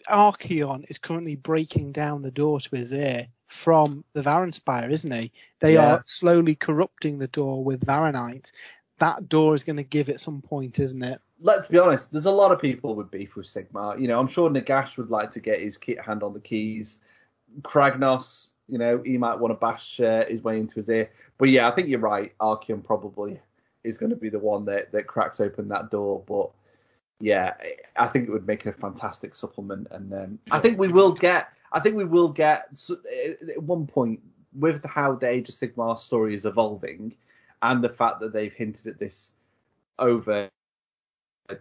Archaon 0.09 0.85
is 0.89 0.99
currently 0.99 1.37
breaking 1.37 1.93
down 1.93 2.23
the 2.23 2.31
door 2.31 2.61
to 2.61 2.71
Azyr 2.71 3.29
from 3.47 4.05
the 4.13 4.23
Varanspire, 4.23 4.91
isn't 4.91 5.11
he? 5.11 5.33
They 5.61 5.75
yeah. 5.75 5.95
are 5.95 6.03
slowly 6.05 6.55
corrupting 6.55 7.19
the 7.19 7.29
door 7.29 7.65
with 7.65 7.87
Varanite. 7.87 8.51
That 8.99 9.29
door 9.29 9.55
is 9.55 9.65
going 9.65 9.77
to 9.77 9.83
give 9.83 10.09
at 10.09 10.21
some 10.21 10.43
point, 10.43 10.79
isn't 10.79 11.03
it? 11.03 11.21
Let's 11.43 11.67
be 11.67 11.79
honest. 11.79 12.13
There's 12.13 12.27
a 12.27 12.31
lot 12.31 12.53
of 12.53 12.61
people 12.61 12.95
with 12.95 13.11
beef 13.11 13.37
with 13.37 13.47
Sigmar. 13.47 14.01
You 14.01 14.09
know, 14.09 14.21
I'm 14.21 14.29
sure 14.29 14.51
Nagash 14.51 14.97
would 14.97 15.11
like 15.11 15.31
to 15.33 15.41
get 15.41 15.61
his 15.61 15.79
kit 15.79 16.01
hand 16.01 16.23
on 16.23 16.35
the 16.35 16.41
keys. 16.41 16.99
Kragnos, 17.63 18.49
you 18.69 18.79
know, 18.79 19.03
he 19.05 19.17
might 19.17 19.39
want 19.39 19.53
to 19.53 19.59
bash 19.59 20.01
uh, 20.01 20.25
his 20.27 20.43
way 20.43 20.61
into 20.61 20.77
his 20.77 20.89
ear. 20.89 21.11
But 21.39 21.49
yeah, 21.49 21.69
I 21.69 21.71
think 21.73 21.89
you're 21.89 21.99
right. 21.99 22.33
Archaon 22.39 22.85
probably 22.85 23.41
is 23.85 23.99
going 23.99 24.11
to 24.11 24.17
be 24.17 24.29
the 24.29 24.39
one 24.39 24.65
that, 24.67 24.93
that 24.93 25.07
cracks 25.07 25.41
open 25.41 25.69
that 25.69 25.91
door. 25.91 26.23
But 26.27 26.51
yeah, 27.21 27.55
I 27.97 28.07
think 28.07 28.29
it 28.29 28.33
would 28.33 28.47
make 28.47 28.67
a 28.67 28.73
fantastic 28.73 29.35
supplement, 29.35 29.89
and 29.91 30.13
um, 30.13 30.39
I 30.51 30.59
think 30.59 30.79
we 30.79 30.89
will 30.89 31.13
get. 31.13 31.49
I 31.73 31.79
think 31.79 31.97
we 31.97 32.05
will 32.05 32.31
get 32.31 32.69
at 33.47 33.63
one 33.63 33.87
point 33.87 34.21
with 34.59 34.85
how 34.85 35.15
the 35.15 35.29
Age 35.29 35.49
of 35.49 35.55
Sigmar 35.55 35.99
story 35.99 36.35
is 36.35 36.47
evolving, 36.47 37.15
and 37.63 37.85
the 37.85 37.91
fact 37.91 38.21
that 38.21 38.33
they've 38.33 38.53
hinted 38.53 38.87
at 38.87 38.99
this 38.99 39.33
over, 39.99 40.49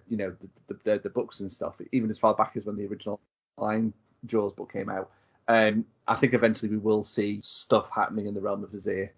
you 0.08 0.18
know, 0.18 0.36
the, 0.68 0.78
the, 0.84 1.00
the 1.00 1.10
books 1.10 1.40
and 1.40 1.52
stuff, 1.52 1.78
even 1.92 2.10
as 2.10 2.20
far 2.20 2.34
back 2.34 2.54
as 2.56 2.66
when 2.66 2.76
the 2.76 2.86
original 2.86 3.20
Iron 3.62 3.94
Jaws 4.26 4.54
book 4.54 4.72
came 4.72 4.90
out. 4.90 5.12
Um, 5.48 5.86
I 6.08 6.16
think 6.16 6.34
eventually 6.34 6.70
we 6.70 6.78
will 6.78 7.04
see 7.04 7.40
stuff 7.42 7.90
happening 7.94 8.28
in 8.28 8.34
the 8.34 8.42
realm 8.42 8.64
of 8.64 8.72
Azyr. 8.72 9.10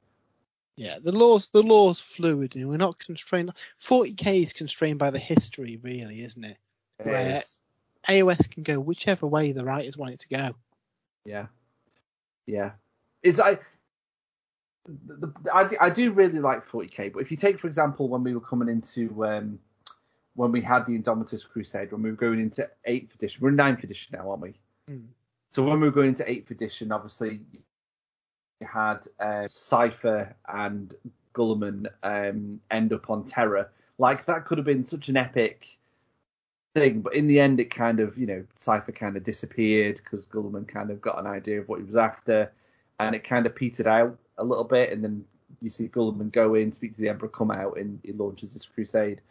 Yeah, 0.77 0.99
the 0.99 1.11
laws 1.11 1.48
the 1.52 1.61
law's 1.61 1.99
fluid, 1.99 2.56
and 2.56 2.69
we're 2.69 2.77
not 2.77 2.98
constrained. 2.98 3.52
40k 3.81 4.43
is 4.43 4.53
constrained 4.53 4.99
by 4.99 5.10
the 5.10 5.19
history, 5.19 5.77
really, 5.81 6.22
isn't 6.23 6.43
it? 6.43 6.57
it 6.99 7.06
Where 7.06 7.38
is. 7.38 7.57
AOS 8.07 8.49
can 8.49 8.64
go 8.64 8.80
whichever 8.80 9.27
way 9.27 9.52
the 9.52 9.65
writers 9.65 9.98
want 9.98 10.14
it 10.14 10.19
to 10.22 10.27
go. 10.30 10.56
Yeah, 11.26 11.48
yeah. 12.48 12.72
It's 13.22 13.39
I. 13.39 13.60
The, 14.88 15.27
the, 15.27 15.53
I, 15.53 15.69
I 15.80 15.89
do 15.89 16.11
really 16.11 16.39
like 16.39 16.65
40k, 16.65 17.14
but 17.14 17.19
if 17.19 17.30
you 17.30 17.38
take, 17.38 17.60
for 17.60 17.68
example, 17.68 18.07
when 18.07 18.23
we 18.23 18.34
were 18.34 18.41
coming 18.41 18.68
into 18.68 19.26
um, 19.26 19.60
when 20.36 20.52
we 20.52 20.62
had 20.62 20.86
the 20.86 20.98
Indomitus 20.98 21.48
Crusade, 21.48 21.91
when 21.91 22.02
we 22.02 22.10
were 22.10 22.16
going 22.16 22.40
into 22.40 22.70
eighth 22.86 23.16
edition, 23.16 23.41
we're 23.41 23.49
in 23.49 23.56
ninth 23.56 23.84
edition 23.84 24.18
now, 24.18 24.30
aren't 24.30 24.41
we? 24.41 24.53
Mm. 24.90 25.08
So 25.49 25.64
when 25.64 25.80
we 25.80 25.88
were 25.88 25.94
going 25.94 26.10
into 26.10 26.30
eighth 26.30 26.52
edition, 26.52 26.91
obviously 26.91 27.41
you 28.60 28.68
had 28.68 28.99
uh, 29.20 29.48
Cypher 29.48 30.34
and 30.48 30.94
Guilliman 31.34 31.88
um, 32.03 32.62
end 32.70 32.94
up 32.94 33.10
on 33.10 33.26
Terra. 33.26 33.68
Like 33.98 34.26
that 34.26 34.45
could 34.45 34.58
have 34.58 34.66
been 34.66 34.86
such 34.86 35.10
an 35.10 35.18
epic 35.18 35.78
thing, 36.74 37.02
but 37.02 37.14
in 37.14 37.28
the 37.28 37.40
end, 37.40 37.60
it 37.60 37.74
kind 37.74 37.99
of, 37.99 38.18
you 38.18 38.26
know, 38.26 38.45
Cypher 38.58 38.94
kind 38.94 39.18
of 39.18 39.24
disappeared 39.24 39.98
because 39.98 40.26
Guilliman 40.26 40.68
kind 40.68 40.90
of 40.90 41.02
got 41.02 41.20
an 41.20 41.28
idea 41.28 41.60
of 41.60 41.68
what 41.68 41.80
he 41.80 41.86
was 41.86 41.98
after, 41.98 42.52
and 42.99 43.14
it 43.16 43.24
kind 43.26 43.45
of 43.45 43.56
petered 43.56 43.88
out 43.88 44.18
a 44.38 44.44
little 44.44 44.64
bit. 44.64 44.91
And 44.91 45.03
then 45.03 45.26
you 45.60 45.70
see 45.70 45.90
Guilliman 45.90 46.32
go 46.32 46.56
in, 46.56 46.72
speak 46.72 46.95
to 46.95 47.02
the 47.02 47.10
Emperor, 47.10 47.28
come 47.28 47.52
out, 47.52 47.78
and 47.78 47.99
he 48.03 48.14
launches 48.14 48.53
this 48.53 48.66
crusade. 48.66 49.22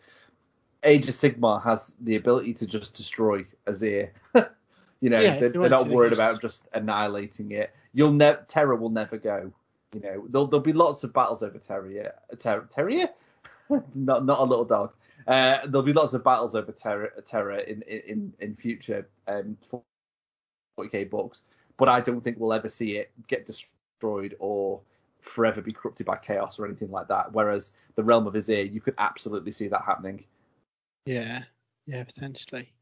Age 0.82 1.08
of 1.08 1.14
Sigmar 1.14 1.62
has 1.62 1.94
the 2.00 2.16
ability 2.16 2.54
to 2.54 2.66
just 2.66 2.94
destroy 2.94 3.44
Azyr. 3.66 4.10
You 5.02 5.08
know, 5.08 5.20
yeah, 5.20 5.38
they're, 5.38 5.48
they're 5.48 5.70
not 5.70 5.88
worried 5.88 6.12
about 6.12 6.42
just 6.42 6.68
annihilating 6.74 7.52
it. 7.52 7.74
You'll 7.94 8.12
never 8.12 8.44
Terra 8.48 8.76
will 8.76 8.90
never 8.90 9.16
go. 9.16 9.50
You 9.94 10.00
know, 10.00 10.26
there'll, 10.28 10.46
there'll 10.46 10.62
be 10.62 10.74
lots 10.74 11.02
of 11.04 11.12
battles 11.14 11.42
over 11.42 11.58
Terra. 11.58 12.12
Ter- 12.38 12.68
Terrier, 12.70 13.08
not 13.94 14.26
not 14.26 14.40
a 14.40 14.44
little 14.44 14.66
dog. 14.66 14.92
Uh, 15.26 15.58
there'll 15.64 15.82
be 15.82 15.94
lots 15.94 16.12
of 16.12 16.22
battles 16.22 16.54
over 16.54 16.70
Terra, 16.72 17.08
Terra 17.22 17.62
in 17.62 17.80
in 17.82 18.32
in 18.40 18.54
future 18.54 19.08
um, 19.26 19.56
40k 20.78 21.08
books, 21.08 21.42
but 21.78 21.88
I 21.88 22.00
don't 22.00 22.20
think 22.22 22.38
we'll 22.38 22.52
ever 22.52 22.68
see 22.68 22.98
it 22.98 23.10
get 23.26 23.46
destroyed 23.46 24.36
or 24.38 24.80
forever 25.22 25.62
be 25.62 25.72
corrupted 25.72 26.06
by 26.06 26.16
chaos 26.16 26.58
or 26.58 26.66
anything 26.66 26.90
like 26.90 27.08
that. 27.08 27.32
Whereas 27.32 27.72
the 27.94 28.04
realm 28.04 28.26
of 28.26 28.34
Azyr, 28.34 28.70
you 28.70 28.80
could 28.80 28.94
absolutely 28.98 29.52
see 29.52 29.68
that 29.68 29.82
happening. 29.82 30.24
Yeah, 31.06 31.42
yeah, 31.86 32.04
potentially. 32.04 32.72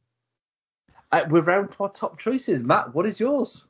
Uh, 1.10 1.24
we're 1.28 1.40
round 1.40 1.72
to 1.72 1.84
our 1.84 1.90
top 1.90 2.18
choices. 2.18 2.62
Matt, 2.62 2.94
what 2.94 3.06
is 3.06 3.18
yours? 3.18 3.64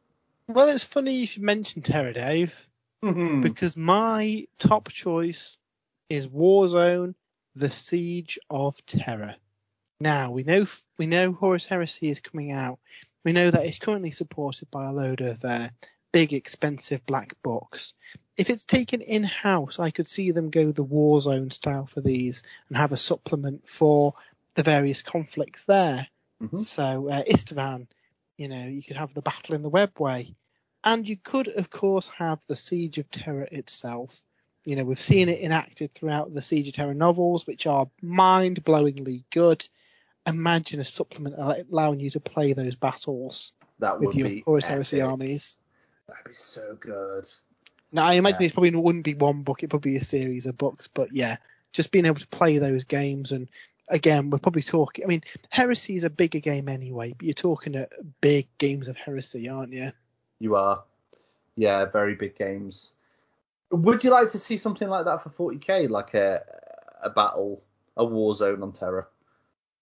Well, 0.48 0.68
it's 0.68 0.84
funny 0.84 1.14
you 1.14 1.26
should 1.26 1.42
mention 1.42 1.82
Terra, 1.82 2.12
Dave, 2.12 2.66
mm-hmm. 3.04 3.42
because 3.42 3.76
my 3.76 4.46
top 4.58 4.88
choice 4.88 5.56
is 6.08 6.26
Warzone: 6.26 7.14
The 7.54 7.70
Siege 7.70 8.38
of 8.50 8.84
Terra. 8.86 9.36
Now 10.00 10.30
we 10.30 10.42
know 10.44 10.66
we 10.96 11.06
know 11.06 11.32
Horus 11.32 11.66
Heresy 11.66 12.10
is 12.10 12.20
coming 12.20 12.52
out. 12.52 12.78
We 13.24 13.32
know 13.32 13.50
that 13.50 13.66
it's 13.66 13.78
currently 13.78 14.12
supported 14.12 14.70
by 14.70 14.86
a 14.86 14.92
load 14.92 15.20
of 15.20 15.44
uh, 15.44 15.68
big, 16.12 16.32
expensive 16.32 17.04
black 17.04 17.34
books. 17.42 17.94
If 18.36 18.50
it's 18.50 18.64
taken 18.64 19.00
in 19.00 19.24
house, 19.24 19.78
I 19.78 19.90
could 19.90 20.06
see 20.06 20.30
them 20.30 20.50
go 20.50 20.70
the 20.70 20.84
Warzone 20.84 21.52
style 21.52 21.86
for 21.86 22.00
these 22.00 22.42
and 22.68 22.78
have 22.78 22.92
a 22.92 22.96
supplement 22.96 23.68
for 23.68 24.14
the 24.54 24.62
various 24.62 25.02
conflicts 25.02 25.64
there. 25.64 26.06
Mm-hmm. 26.42 26.58
So 26.58 27.08
uh, 27.08 27.24
Isstvan, 27.24 27.86
you 28.36 28.48
know, 28.48 28.66
you 28.66 28.82
could 28.82 28.96
have 28.96 29.14
the 29.14 29.22
battle 29.22 29.54
in 29.54 29.62
the 29.62 29.70
webway, 29.70 30.34
and 30.84 31.08
you 31.08 31.16
could, 31.16 31.48
of 31.48 31.70
course, 31.70 32.08
have 32.08 32.38
the 32.46 32.56
Siege 32.56 32.98
of 32.98 33.10
Terra 33.10 33.48
itself. 33.50 34.20
You 34.64 34.76
know, 34.76 34.84
we've 34.84 35.00
seen 35.00 35.28
it 35.28 35.40
enacted 35.40 35.94
throughout 35.94 36.32
the 36.32 36.42
Siege 36.42 36.68
of 36.68 36.74
Terra 36.74 36.94
novels, 36.94 37.46
which 37.46 37.66
are 37.66 37.88
mind-blowingly 38.02 39.24
good. 39.30 39.66
Imagine 40.26 40.80
a 40.80 40.84
supplement 40.84 41.36
allowing 41.70 42.00
you 42.00 42.10
to 42.10 42.20
play 42.20 42.52
those 42.52 42.76
battles 42.76 43.54
that 43.78 43.98
with 43.98 44.14
your 44.14 44.30
Horus 44.44 44.66
Heresy 44.66 45.00
armies. 45.00 45.56
That'd 46.06 46.24
be 46.26 46.34
so 46.34 46.76
good. 46.78 47.26
Now, 47.90 48.06
I 48.06 48.14
imagine 48.14 48.42
yeah. 48.42 48.48
it 48.48 48.52
probably 48.52 48.74
wouldn't 48.74 49.04
be 49.04 49.14
one 49.14 49.42
book; 49.42 49.62
it 49.62 49.66
would 49.66 49.70
probably 49.70 49.92
be 49.92 49.96
a 49.96 50.04
series 50.04 50.46
of 50.46 50.58
books. 50.58 50.88
But 50.92 51.12
yeah, 51.12 51.38
just 51.72 51.90
being 51.90 52.04
able 52.04 52.20
to 52.20 52.26
play 52.28 52.58
those 52.58 52.84
games 52.84 53.32
and 53.32 53.48
again, 53.88 54.30
we're 54.30 54.38
probably 54.38 54.62
talking. 54.62 55.04
I 55.04 55.08
mean, 55.08 55.22
Heresy 55.50 55.96
is 55.96 56.04
a 56.04 56.10
bigger 56.10 56.40
game 56.40 56.68
anyway, 56.68 57.14
but 57.16 57.22
you're 57.22 57.34
talking 57.34 57.76
at 57.76 57.92
big 58.20 58.46
games 58.58 58.88
of 58.88 58.96
Heresy, 58.96 59.48
aren't 59.48 59.72
you? 59.72 59.92
You 60.38 60.56
are. 60.56 60.82
Yeah, 61.56 61.84
very 61.86 62.14
big 62.14 62.36
games. 62.36 62.92
Would 63.70 64.04
you 64.04 64.10
like 64.10 64.30
to 64.30 64.38
see 64.38 64.56
something 64.56 64.88
like 64.88 65.04
that 65.04 65.22
for 65.22 65.30
40k, 65.30 65.90
like 65.90 66.14
a 66.14 66.42
a 67.02 67.10
battle, 67.10 67.62
a 67.96 68.04
war 68.04 68.34
zone 68.34 68.62
on 68.62 68.72
Terra? 68.72 69.06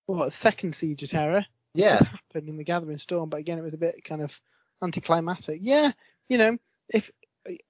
Well, 0.06 0.24
a 0.24 0.30
second 0.30 0.74
Siege 0.74 1.02
of 1.02 1.10
Terra. 1.10 1.46
Yeah. 1.74 2.02
Happened 2.02 2.48
in 2.48 2.56
the 2.56 2.64
Gathering 2.64 2.98
Storm, 2.98 3.28
but 3.28 3.38
again, 3.38 3.58
it 3.58 3.62
was 3.62 3.74
a 3.74 3.78
bit 3.78 4.02
kind 4.04 4.22
of 4.22 4.40
anticlimactic. 4.82 5.60
Yeah, 5.62 5.92
you 6.28 6.38
know, 6.38 6.56
if 6.88 7.10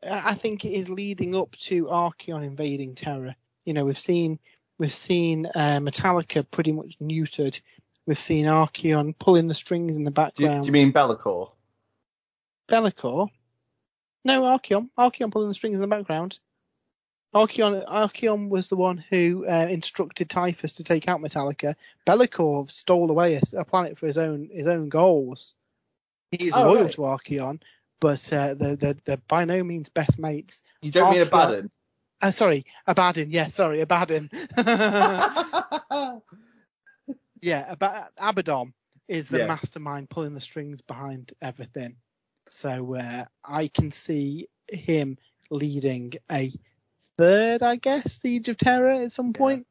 I 0.08 0.34
think 0.34 0.64
it 0.64 0.72
is 0.72 0.88
leading 0.88 1.34
up 1.34 1.52
to 1.56 1.86
Archaon 1.86 2.44
invading 2.44 2.94
Terra. 2.94 3.36
You 3.64 3.74
know, 3.74 3.84
we've 3.84 3.98
seen 3.98 4.38
we've 4.78 4.92
seen 4.94 5.46
uh, 5.46 5.78
Metalica 5.80 6.44
pretty 6.50 6.72
much 6.72 6.98
neutered. 7.00 7.60
We've 8.06 8.20
seen 8.20 8.46
Archaon 8.46 9.14
pulling 9.18 9.48
the 9.48 9.54
strings 9.54 9.96
in 9.96 10.04
the 10.04 10.10
Do 10.10 10.14
background. 10.14 10.62
do 10.62 10.66
you 10.68 10.72
mean 10.72 10.92
Be'lakor? 10.92 11.50
Be'lakor? 12.68 13.28
No, 14.24 14.42
Archaon. 14.42 14.88
Archaon 14.98 15.30
pulling 15.32 15.48
the 15.48 15.54
strings 15.54 15.74
in 15.76 15.80
the 15.80 15.86
background. 15.86 16.38
Archaon, 17.34 17.86
Archaon 17.86 18.48
was 18.48 18.68
the 18.68 18.76
one 18.76 18.96
who 19.10 19.44
uh, 19.46 19.66
instructed 19.68 20.30
Typhus 20.30 20.74
to 20.74 20.84
take 20.84 21.06
out 21.08 21.20
Metalica. 21.20 21.74
Be'lakor 22.06 22.70
stole 22.70 23.10
away 23.10 23.34
a, 23.36 23.60
a 23.60 23.64
planet 23.64 23.98
for 23.98 24.06
his 24.06 24.16
own 24.18 24.48
his 24.52 24.66
own 24.66 24.88
goals. 24.88 25.54
He's 26.30 26.54
Oh, 26.54 26.62
loyal 26.62 26.84
right. 26.84 26.92
to 26.92 27.00
Archaon, 27.02 27.60
but 28.00 28.32
uh, 28.32 28.54
they're, 28.54 28.76
they're, 28.76 28.96
they're 29.04 29.16
by 29.28 29.44
no 29.44 29.62
means 29.62 29.88
best 29.88 30.18
mates. 30.18 30.62
You 30.82 30.90
don't 30.90 31.10
mean 31.10 31.20
Archaon- 31.22 31.26
Abaddon? 31.28 31.70
Uh, 32.20 32.30
sorry, 32.30 32.64
Abaddon. 32.86 33.30
Yeah, 33.30 33.48
sorry, 33.48 33.80
Abaddon. 33.82 34.30
yeah, 37.40 37.74
Ab- 37.80 38.10
Abaddon 38.18 38.72
is 39.08 39.28
the 39.28 39.38
Yeah. 39.38 39.46
mastermind 39.46 40.08
pulling 40.10 40.34
the 40.34 40.40
strings 40.40 40.80
behind 40.82 41.32
everything. 41.42 41.96
So 42.50 42.94
uh, 42.96 43.24
I 43.44 43.68
can 43.68 43.92
see 43.92 44.48
him 44.70 45.18
leading 45.50 46.14
a 46.30 46.52
third, 47.18 47.62
I 47.62 47.76
guess, 47.76 48.20
Siege 48.20 48.48
of 48.48 48.56
Terra 48.56 48.98
at 49.00 49.12
some 49.12 49.32
point. 49.32 49.66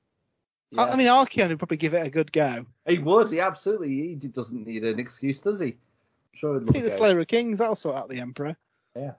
I, 0.77 0.89
I 0.91 0.95
mean, 0.95 1.07
Archaon 1.07 1.49
would 1.49 1.59
probably 1.59 1.77
give 1.77 1.93
it 1.93 2.05
a 2.05 2.09
good 2.09 2.31
go. 2.31 2.65
he 2.87 2.97
would. 2.99 3.31
He 3.31 3.39
absolutely. 3.39 3.89
He 3.89 4.15
doesn't 4.15 4.65
need 4.65 4.83
an 4.83 4.99
excuse, 4.99 5.39
does 5.39 5.59
he? 5.59 5.77
Sure, 6.33 6.55
he'd 6.55 6.65
love 6.65 6.73
Take 6.73 6.83
the. 6.83 6.91
Slayer 6.91 7.19
of 7.19 7.27
Kings, 7.27 7.59
that'll 7.59 7.75
sort 7.75 7.95
out 7.95 8.09
the 8.09 8.19
Emperor. 8.19 8.57
Yeah. 8.95 9.13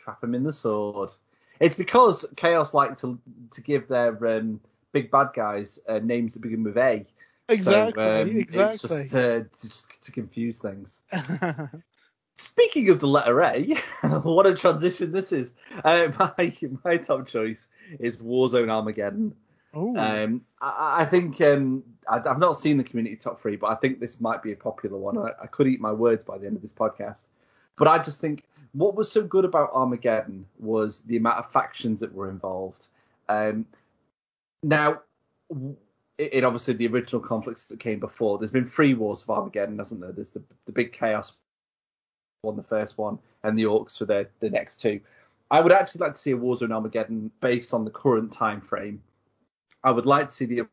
Trap 0.00 0.22
him 0.24 0.34
in 0.34 0.42
the 0.42 0.52
sword. 0.52 1.10
It's 1.60 1.74
because 1.74 2.24
Chaos 2.36 2.74
like 2.74 2.98
to 2.98 3.18
to 3.50 3.60
give 3.60 3.88
their 3.88 4.26
um, 4.26 4.60
big 4.92 5.10
bad 5.10 5.28
guys 5.34 5.78
uh, 5.88 5.98
names 5.98 6.34
that 6.34 6.40
begin 6.40 6.62
with 6.62 6.76
A. 6.76 7.06
Exactly, 7.48 8.02
so, 8.02 8.22
um, 8.22 8.28
exactly. 8.28 8.74
It's 8.74 8.82
just 8.82 9.14
uh, 9.14 9.40
to, 9.40 9.48
just 9.62 10.02
to 10.02 10.12
confuse 10.12 10.58
things. 10.58 11.00
Speaking 12.34 12.90
of 12.90 13.00
the 13.00 13.08
letter 13.08 13.40
A, 13.42 13.74
what 14.22 14.46
a 14.46 14.54
transition 14.54 15.10
this 15.10 15.32
is. 15.32 15.54
Uh, 15.84 16.08
my 16.38 16.56
my 16.84 16.96
top 16.98 17.26
choice 17.26 17.68
is 17.98 18.18
Warzone 18.18 18.70
Armageddon. 18.70 19.34
Ooh. 19.76 19.96
Um, 19.96 20.42
I, 20.60 21.02
I 21.02 21.04
think 21.04 21.40
um, 21.40 21.82
I, 22.08 22.16
I've 22.18 22.38
not 22.38 22.60
seen 22.60 22.76
the 22.76 22.84
community 22.84 23.16
top 23.16 23.40
three, 23.40 23.56
but 23.56 23.70
I 23.70 23.74
think 23.74 23.98
this 23.98 24.20
might 24.20 24.42
be 24.42 24.52
a 24.52 24.56
popular 24.56 24.98
one. 24.98 25.18
I, 25.18 25.32
I 25.42 25.46
could 25.46 25.66
eat 25.66 25.80
my 25.80 25.92
words 25.92 26.24
by 26.24 26.38
the 26.38 26.46
end 26.46 26.56
of 26.56 26.62
this 26.62 26.72
podcast, 26.72 27.24
but 27.76 27.88
I 27.88 27.98
just 27.98 28.20
think 28.20 28.44
what 28.72 28.94
was 28.94 29.10
so 29.10 29.22
good 29.22 29.44
about 29.44 29.70
Armageddon 29.72 30.46
was 30.58 31.00
the 31.00 31.16
amount 31.16 31.38
of 31.38 31.50
factions 31.50 32.00
that 32.00 32.12
were 32.12 32.30
involved. 32.30 32.88
Um, 33.28 33.66
now, 34.62 35.02
in 36.18 36.44
obviously 36.44 36.74
the 36.74 36.88
original 36.88 37.20
conflicts 37.20 37.68
that 37.68 37.80
came 37.80 38.00
before, 38.00 38.38
there's 38.38 38.50
been 38.50 38.66
three 38.66 38.94
wars 38.94 39.22
of 39.22 39.30
Armageddon, 39.30 39.78
hasn't 39.78 40.00
there? 40.00 40.12
There's 40.12 40.30
the, 40.30 40.42
the 40.66 40.72
big 40.72 40.92
chaos 40.92 41.34
one, 42.42 42.56
the 42.56 42.62
first 42.62 42.98
one, 42.98 43.18
and 43.42 43.58
the 43.58 43.64
Orcs 43.64 43.98
for 43.98 44.04
the 44.04 44.28
the 44.40 44.50
next 44.50 44.80
two. 44.80 45.00
I 45.50 45.60
would 45.60 45.72
actually 45.72 46.00
like 46.00 46.14
to 46.14 46.20
see 46.20 46.32
a 46.32 46.36
Warzone 46.36 46.72
Armageddon 46.72 47.30
based 47.40 47.72
on 47.72 47.84
the 47.84 47.90
current 47.90 48.32
time 48.32 48.60
frame. 48.60 49.02
I 49.82 49.90
would 49.90 50.06
like 50.06 50.28
to 50.28 50.34
see 50.34 50.44
the 50.44 50.68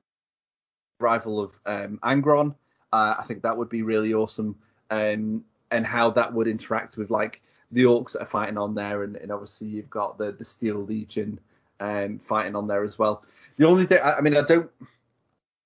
arrival 1.01 1.39
of 1.39 1.51
um, 1.65 1.99
Angron. 2.03 2.53
Uh, 2.91 3.15
I 3.17 3.23
think 3.25 3.41
that 3.43 3.57
would 3.57 3.69
be 3.69 3.83
really 3.83 4.13
awesome, 4.13 4.55
um, 4.89 5.43
and 5.71 5.85
how 5.85 6.09
that 6.11 6.33
would 6.33 6.47
interact 6.47 6.97
with 6.97 7.09
like 7.09 7.41
the 7.75 7.83
orcs 7.83 8.13
that 8.13 8.21
are 8.21 8.25
fighting 8.25 8.57
on 8.57 8.73
there, 8.73 9.03
and, 9.03 9.17
and 9.17 9.31
obviously 9.31 9.67
you've 9.67 9.89
got 9.89 10.17
the 10.17 10.31
the 10.31 10.45
Steel 10.45 10.77
Legion 10.77 11.37
um, 11.81 12.19
fighting 12.19 12.55
on 12.55 12.67
there 12.67 12.83
as 12.83 12.97
well. 12.97 13.23
The 13.57 13.67
only 13.67 13.85
thing, 13.85 13.99
I, 14.01 14.13
I 14.13 14.21
mean, 14.21 14.35
I 14.35 14.41
don't. 14.41 14.71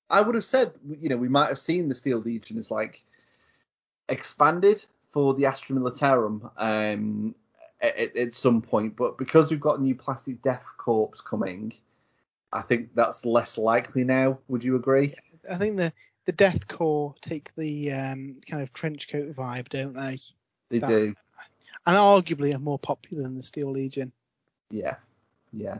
I 0.09 0.21
would 0.21 0.33
have 0.33 0.43
said, 0.43 0.73
you 0.99 1.07
know, 1.07 1.17
we 1.17 1.29
might 1.29 1.49
have 1.49 1.59
seen 1.59 1.87
the 1.87 1.93
Steel 1.93 2.17
Legion 2.17 2.57
as 2.57 2.71
like 2.71 3.03
expanded 4.09 4.83
for 5.11 5.35
the 5.35 5.45
Astra 5.45 5.75
Militarum 5.75 6.49
um, 6.57 7.35
at, 7.79 8.15
at 8.17 8.33
some 8.33 8.59
point, 8.61 8.95
but 8.95 9.19
because 9.19 9.51
we've 9.51 9.61
got 9.61 9.79
new 9.79 9.93
Plastic 9.93 10.41
Death 10.41 10.63
Korps 10.79 11.23
coming, 11.23 11.73
I 12.51 12.63
think 12.63 12.89
that's 12.95 13.23
less 13.23 13.55
likely 13.57 14.03
now. 14.03 14.39
Would 14.47 14.63
you 14.63 14.75
agree? 14.75 15.13
I 15.49 15.57
think 15.57 15.77
the 15.77 15.93
the 16.25 16.31
Death 16.31 16.67
Korps 16.67 17.21
take 17.21 17.51
the 17.55 17.91
um, 17.91 18.37
kind 18.49 18.63
of 18.63 18.73
trench 18.73 19.09
coat 19.09 19.35
vibe, 19.35 19.69
don't 19.69 19.93
they? 19.93 20.17
They 20.69 20.79
That- 20.79 20.89
do. 20.89 21.15
And 21.85 21.95
arguably 21.95 22.53
are 22.53 22.59
more 22.59 22.79
popular 22.79 23.23
than 23.23 23.37
the 23.37 23.43
Steel 23.43 23.71
Legion. 23.71 24.11
Yeah, 24.69 24.95
yeah. 25.51 25.79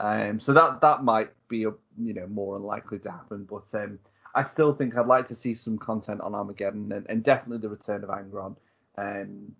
Um, 0.00 0.38
so 0.38 0.52
that 0.52 0.80
that 0.80 1.02
might 1.02 1.30
be 1.48 1.58
you 1.58 1.76
know 1.96 2.26
more 2.26 2.56
unlikely 2.56 3.00
to 3.00 3.10
happen, 3.10 3.44
but 3.44 3.64
um, 3.74 3.98
I 4.34 4.44
still 4.44 4.72
think 4.74 4.96
I'd 4.96 5.06
like 5.06 5.26
to 5.28 5.34
see 5.34 5.54
some 5.54 5.78
content 5.78 6.20
on 6.20 6.34
Armageddon 6.34 6.92
and, 6.92 7.06
and 7.08 7.24
definitely 7.24 7.58
the 7.58 7.70
return 7.70 8.04
of 8.04 8.10
Angron. 8.10 8.56
Um, 8.96 9.54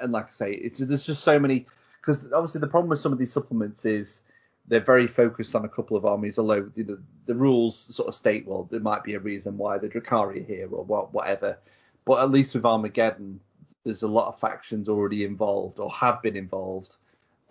and 0.00 0.12
like 0.12 0.26
I 0.26 0.30
say, 0.30 0.52
it's 0.52 0.80
there's 0.80 1.06
just 1.06 1.22
so 1.22 1.38
many 1.38 1.66
because 2.00 2.24
obviously 2.32 2.60
the 2.60 2.66
problem 2.66 2.90
with 2.90 2.98
some 2.98 3.12
of 3.12 3.18
these 3.18 3.32
supplements 3.32 3.84
is 3.84 4.22
they're 4.66 4.80
very 4.80 5.06
focused 5.06 5.54
on 5.54 5.64
a 5.64 5.68
couple 5.68 5.96
of 5.96 6.04
armies. 6.04 6.38
Although 6.38 6.70
you 6.74 6.84
know, 6.84 6.98
the 7.26 7.34
rules 7.34 7.94
sort 7.94 8.08
of 8.08 8.14
state 8.14 8.46
well 8.46 8.68
there 8.70 8.80
might 8.80 9.04
be 9.04 9.14
a 9.14 9.20
reason 9.20 9.56
why 9.56 9.78
the 9.78 9.88
Drukhari 9.88 10.40
are 10.40 10.44
here 10.44 10.68
or 10.70 10.84
what 10.84 11.12
whatever, 11.12 11.58
but 12.04 12.20
at 12.20 12.30
least 12.30 12.54
with 12.54 12.64
Armageddon 12.64 13.40
there's 13.88 14.02
a 14.02 14.08
lot 14.08 14.28
of 14.28 14.38
factions 14.38 14.86
already 14.86 15.24
involved 15.24 15.80
or 15.80 15.90
have 15.90 16.20
been 16.20 16.36
involved 16.36 16.96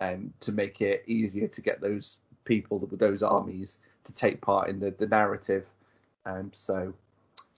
um, 0.00 0.32
to 0.38 0.52
make 0.52 0.80
it 0.80 1.02
easier 1.08 1.48
to 1.48 1.60
get 1.60 1.80
those 1.80 2.18
people 2.44 2.78
those 2.92 3.24
armies 3.24 3.80
to 4.04 4.12
take 4.12 4.40
part 4.40 4.68
in 4.68 4.78
the, 4.78 4.92
the 4.92 5.06
narrative. 5.08 5.66
Um, 6.24 6.52
so 6.54 6.94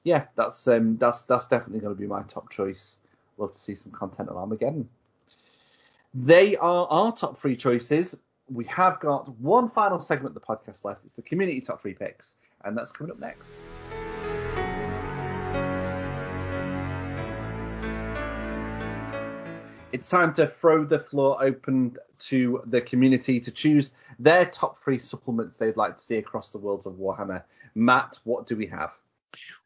yeah, 0.02 0.24
that's 0.34 0.66
um, 0.66 0.96
that's 0.96 1.22
that's 1.22 1.44
definitely 1.44 1.80
going 1.80 1.94
to 1.94 2.00
be 2.00 2.06
my 2.06 2.22
top 2.22 2.50
choice. 2.50 2.96
Love 3.36 3.52
to 3.52 3.58
see 3.58 3.74
some 3.74 3.92
content 3.92 4.30
on 4.30 4.36
Armageddon. 4.38 4.88
They 6.14 6.56
are 6.56 6.86
our 6.88 7.12
top 7.12 7.38
three 7.38 7.56
choices. 7.56 8.18
We 8.50 8.64
have 8.64 8.98
got 8.98 9.28
one 9.38 9.70
final 9.70 10.00
segment 10.00 10.34
of 10.34 10.40
the 10.40 10.46
podcast 10.46 10.86
left. 10.86 11.04
It's 11.04 11.16
the 11.16 11.22
community 11.22 11.60
top 11.60 11.82
three 11.82 11.94
picks, 11.94 12.36
and 12.64 12.74
that's 12.74 12.92
coming 12.92 13.12
up 13.12 13.20
next. 13.20 13.60
It's 19.92 20.08
time 20.08 20.32
to 20.34 20.46
throw 20.46 20.84
the 20.84 21.00
floor 21.00 21.42
open 21.42 21.96
to 22.20 22.62
the 22.66 22.80
community 22.80 23.40
to 23.40 23.50
choose 23.50 23.90
their 24.20 24.46
top 24.46 24.80
three 24.82 24.98
supplements 24.98 25.56
they'd 25.56 25.76
like 25.76 25.96
to 25.96 26.04
see 26.04 26.16
across 26.16 26.52
the 26.52 26.58
worlds 26.58 26.86
of 26.86 26.92
Warhammer. 26.94 27.42
Matt, 27.74 28.20
what 28.22 28.46
do 28.46 28.56
we 28.56 28.66
have? 28.66 28.92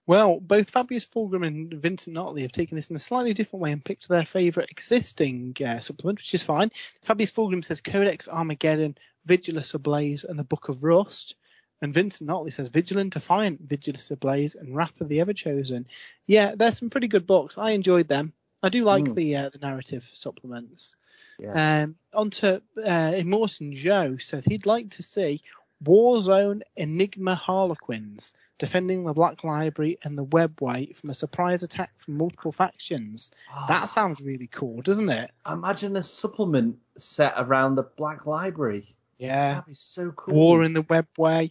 Well, 0.06 0.40
both 0.40 0.70
Fabius 0.70 1.06
Fulgrim 1.06 1.46
and 1.46 1.74
Vincent 1.74 2.16
Notley 2.16 2.42
have 2.42 2.52
taken 2.52 2.76
this 2.76 2.88
in 2.88 2.96
a 2.96 3.00
slightly 3.00 3.34
different 3.34 3.62
way 3.62 3.72
and 3.72 3.84
picked 3.84 4.08
their 4.08 4.24
favourite 4.24 4.70
existing 4.70 5.56
uh, 5.64 5.80
supplement, 5.80 6.18
which 6.18 6.32
is 6.32 6.42
fine. 6.42 6.70
Fabius 7.02 7.30
Fulgrim 7.30 7.64
says 7.64 7.82
Codex 7.82 8.26
Armageddon, 8.26 8.96
Vigilus 9.26 9.74
Ablaze, 9.74 10.24
and 10.24 10.38
the 10.38 10.44
Book 10.44 10.70
of 10.70 10.84
Rust. 10.84 11.36
And 11.82 11.92
Vincent 11.92 12.30
Notley 12.30 12.52
says 12.52 12.70
Vigilus 12.70 13.10
Defiant, 13.10 13.68
Vigilus 13.68 14.10
Ablaze, 14.10 14.54
and 14.54 14.74
Wrath 14.74 15.00
of 15.02 15.08
the 15.08 15.18
Everchosen. 15.18 15.84
Yeah, 16.26 16.54
there's 16.54 16.78
some 16.78 16.88
pretty 16.88 17.08
good 17.08 17.26
books. 17.26 17.58
I 17.58 17.72
enjoyed 17.72 18.08
them. 18.08 18.32
I 18.64 18.68
do 18.70 18.84
like 18.84 19.04
Mm. 19.04 19.14
the 19.14 19.36
uh, 19.36 19.48
the 19.50 19.58
narrative 19.58 20.08
supplements. 20.12 20.96
Yeah. 21.38 21.82
Um, 21.84 21.96
on 22.12 22.30
to 22.30 22.62
uh, 22.78 23.12
Immortan 23.12 23.74
Joe 23.74 24.16
says 24.18 24.44
he'd 24.44 24.66
like 24.66 24.90
to 24.90 25.02
see 25.02 25.42
Warzone 25.84 26.62
Enigma 26.76 27.34
Harlequins 27.34 28.32
defending 28.58 29.04
the 29.04 29.12
Black 29.12 29.42
Library 29.44 29.98
and 30.04 30.16
the 30.16 30.24
Webway 30.24 30.96
from 30.96 31.10
a 31.10 31.14
surprise 31.14 31.62
attack 31.62 31.90
from 31.98 32.16
multiple 32.16 32.52
factions. 32.52 33.32
That 33.68 33.86
sounds 33.90 34.20
really 34.22 34.46
cool, 34.46 34.80
doesn't 34.80 35.10
it? 35.10 35.30
Imagine 35.50 35.96
a 35.96 36.02
supplement 36.02 36.78
set 36.98 37.34
around 37.36 37.74
the 37.74 37.82
Black 37.82 38.26
Library. 38.26 38.94
Yeah. 39.18 39.54
That'd 39.54 39.66
be 39.66 39.74
so 39.74 40.12
cool. 40.12 40.34
War 40.34 40.62
in 40.62 40.72
the 40.72 40.84
Webway. 40.84 41.50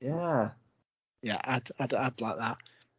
Yeah. 0.00 0.50
Yeah, 1.22 1.38
I'd, 1.44 1.70
I'd, 1.78 1.94
I'd 1.94 2.20
like 2.20 2.36
that. 2.38 2.56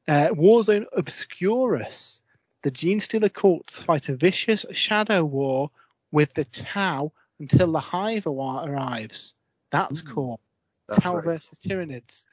Uh, 0.07 0.33
Warzone 0.33 0.85
Obscurus. 0.97 2.21
The 2.63 2.71
Genestealer 2.71 3.33
cults 3.33 3.79
fight 3.79 4.09
a 4.09 4.15
vicious 4.15 4.65
shadow 4.71 5.23
war 5.23 5.71
with 6.11 6.33
the 6.33 6.45
Tau 6.45 7.11
until 7.39 7.71
the 7.71 7.79
Hive 7.79 8.27
ar- 8.27 8.69
arrives. 8.69 9.33
That's 9.71 10.01
Ooh, 10.01 10.05
cool. 10.05 10.39
That's 10.87 11.01
Tau 11.01 11.13
very 11.13 11.23
versus 11.35 11.57
Tyranids. 11.57 12.23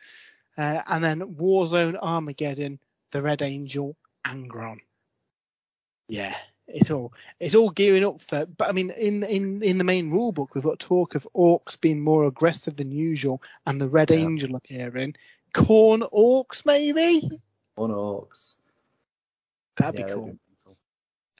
Uh, 0.57 0.83
and 0.87 1.03
then 1.03 1.21
Warzone 1.21 1.97
Armageddon, 2.01 2.79
the 3.13 3.23
Red 3.23 3.43
Angel, 3.43 3.97
Angron. 4.27 4.79
Yeah, 6.09 6.37
it's 6.67 6.91
all 6.91 7.13
it's 7.39 7.55
all 7.55 7.71
gearing 7.71 8.05
up 8.05 8.21
for. 8.21 8.45
But 8.47 8.69
I 8.69 8.73
mean, 8.73 8.91
in 8.91 9.23
in 9.23 9.63
in 9.63 9.79
the 9.79 9.85
main 9.85 10.11
rule 10.11 10.33
book, 10.33 10.55
we've 10.55 10.65
got 10.65 10.79
talk 10.79 11.15
of 11.15 11.29
Orks 11.35 11.81
being 11.81 12.01
more 12.01 12.25
aggressive 12.27 12.77
than 12.77 12.91
usual, 12.91 13.43
and 13.67 13.81
the 13.81 13.89
Red 13.89 14.11
Yeah. 14.11 14.19
Angel 14.19 14.57
appearing. 14.57 15.15
Khorne 15.55 16.09
Orks, 16.13 16.67
maybe. 16.67 17.41
Khorne 17.79 17.91
Orks. 17.95 18.57
That'd 19.79 20.01
Yeah, 20.01 20.07
be 20.07 20.13
cool. 20.13 20.39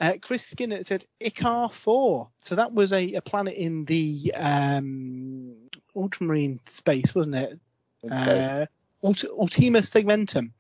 Uh, 0.01 0.13
Chris 0.23 0.47
Skinner 0.47 0.83
said 0.85 1.05
Ichar 1.21 1.73
4. 1.73 2.29
So 2.41 2.55
that 2.55 2.73
was 2.73 2.93
a, 2.93 3.15
a 3.15 3.21
planet 3.21 3.55
in 3.55 3.85
the 3.85 4.33
um, 4.37 5.55
ultramarine 5.97 6.61
space, 6.67 7.15
wasn't 7.15 7.35
it? 7.35 7.61
Okay. 8.05 8.15
Uh, 8.63 8.67
Ult- 9.03 9.25
Ultima 9.25 9.81
Segmentum, 9.81 10.53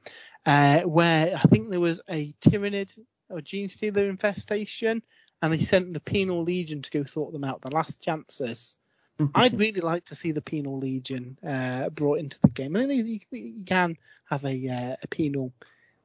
uh, 0.45 0.81
where 0.83 1.37
I 1.37 1.43
think 1.43 1.71
there 1.71 1.81
was 1.81 2.01
a 2.09 2.33
Tyranid 2.41 2.99
or 3.29 3.39
Genestealer 3.39 4.09
infestation, 4.09 5.03
and 5.41 5.53
they 5.53 5.61
sent 5.61 5.95
the 5.95 6.01
Penal 6.01 6.43
Legion 6.43 6.83
to 6.83 6.91
go 6.91 7.05
sort 7.05 7.33
them 7.33 7.45
out. 7.45 7.61
The 7.63 7.71
last 7.71 8.01
chances. 8.01 8.77
I'd 9.35 9.59
really 9.59 9.81
like 9.81 10.05
to 10.07 10.15
see 10.15 10.33
the 10.33 10.43
Penal 10.43 10.79
Legion 10.79 11.39
uh, 11.47 11.91
brought 11.91 12.21
into 12.21 12.39
the 12.41 12.49
game. 12.51 12.77
I 12.77 12.87
think 12.87 13.07
you, 13.07 13.21
you 13.31 13.65
can 13.65 13.97
have 14.31 14.45
a, 14.45 14.69
uh, 14.69 14.97
a 15.03 15.07
penal 15.09 15.53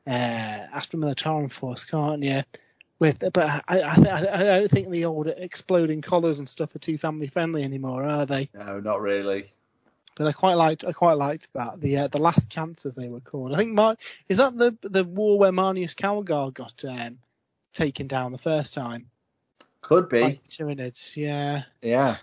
uh, 0.08 0.68
Militarum 0.94 1.52
force, 1.52 1.84
can't 1.84 2.24
you? 2.24 2.44
With, 3.00 3.20
but 3.34 3.64
I, 3.68 3.80
I, 3.80 4.30
I, 4.32 4.44
don't 4.44 4.72
think 4.72 4.90
the 4.90 5.06
old 5.06 5.28
exploding 5.28 6.02
collars 6.02 6.40
and 6.40 6.48
stuff 6.48 6.76
are 6.76 6.80
too 6.80 6.98
family 6.98 7.28
friendly 7.28 7.64
anymore, 7.64 8.04
are 8.04 8.26
they? 8.26 8.50
No, 8.54 8.80
not 8.80 9.02
really. 9.02 9.52
But 10.16 10.28
I 10.28 10.32
quite 10.32 10.54
liked, 10.54 10.86
I 10.86 10.94
quite 10.94 11.18
liked 11.18 11.50
that 11.54 11.82
the 11.82 11.98
uh, 11.98 12.08
the 12.08 12.20
last 12.20 12.50
chance 12.50 12.86
as 12.86 12.96
they 12.96 13.10
were 13.10 13.20
called. 13.20 13.54
I 13.54 13.58
think 13.58 13.74
Mar- 13.74 13.98
is 14.30 14.38
that 14.38 14.58
the 14.58 14.78
the 14.84 15.04
war 15.04 15.40
where 15.40 15.52
Marneus 15.52 15.96
Calgar 15.96 16.54
got 16.54 16.86
um, 16.86 17.18
taken 17.74 18.08
down 18.08 18.32
the 18.32 18.38
first 18.38 18.74
time 18.74 19.10
Could 19.82 20.08
be. 20.10 20.40
Tyranids? 20.48 21.18
Yeah. 21.18 21.64
Yeah. 21.82 22.18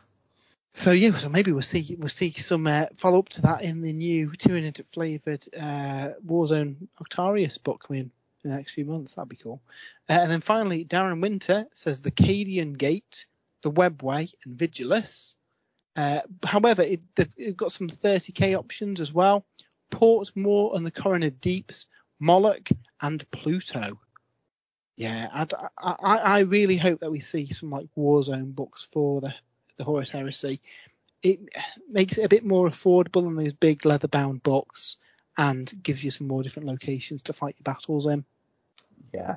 So 0.81 0.93
yeah, 0.93 1.15
so 1.15 1.28
maybe 1.28 1.52
we'll 1.52 1.61
see 1.61 1.94
we'll 1.98 2.09
see 2.09 2.31
some 2.31 2.66
uh, 2.66 2.86
follow 2.97 3.19
up 3.19 3.28
to 3.31 3.43
that 3.43 3.61
in 3.61 3.82
the 3.82 3.93
new 3.93 4.31
Tyranid 4.31 4.82
flavored 4.90 5.44
uh, 5.55 6.12
Warzone 6.27 6.89
Octarius 6.98 7.62
book 7.62 7.85
coming 7.86 8.11
in 8.44 8.51
the 8.51 8.57
next 8.57 8.73
few 8.73 8.86
months. 8.86 9.15
That'd 9.15 9.28
be 9.28 9.36
cool. 9.36 9.61
Uh, 10.09 10.15
and 10.15 10.32
then 10.32 10.40
finally, 10.40 10.86
Darren 10.86 11.20
Winter 11.20 11.66
says 11.74 12.01
the 12.01 12.11
Cadian 12.11 12.78
Gate, 12.78 13.27
the 13.61 13.70
Webway, 13.70 14.32
and 14.47 14.57
Vigilus. 14.57 15.35
Uh, 15.97 16.20
however, 16.44 16.81
it, 16.81 17.02
they've 17.15 17.55
got 17.55 17.73
some 17.73 17.90
30k 17.90 18.59
options 18.59 19.02
as 19.02 19.12
well. 19.12 19.44
Portmore 19.90 20.74
and 20.74 20.86
the 20.86 20.90
Coronid 20.90 21.43
Deeps, 21.43 21.89
Moloch, 22.20 22.70
and 23.02 23.31
Pluto. 23.32 24.01
Yeah, 24.97 25.28
I, 25.31 25.47
I, 25.77 26.16
I 26.16 26.39
really 26.40 26.78
hope 26.78 27.01
that 27.01 27.11
we 27.11 27.20
see 27.20 27.52
some 27.52 27.69
like 27.69 27.89
Warzone 27.98 28.55
books 28.55 28.89
for 28.90 29.20
the 29.20 29.35
the 29.81 29.85
Horus 29.85 30.11
Heresy. 30.11 30.61
It 31.23 31.40
makes 31.90 32.19
it 32.19 32.24
a 32.24 32.28
bit 32.28 32.44
more 32.44 32.69
affordable 32.69 33.23
than 33.24 33.35
those 33.35 33.52
big 33.52 33.85
leather 33.85 34.09
bound 34.09 34.43
books 34.43 34.97
and 35.36 35.73
gives 35.82 36.05
you 36.05 36.11
some 36.11 36.27
more 36.27 36.43
different 36.43 36.69
locations 36.69 37.23
to 37.23 37.32
fight 37.32 37.57
your 37.59 37.74
battles 37.74 38.07
in. 38.07 38.24
Yeah. 39.12 39.36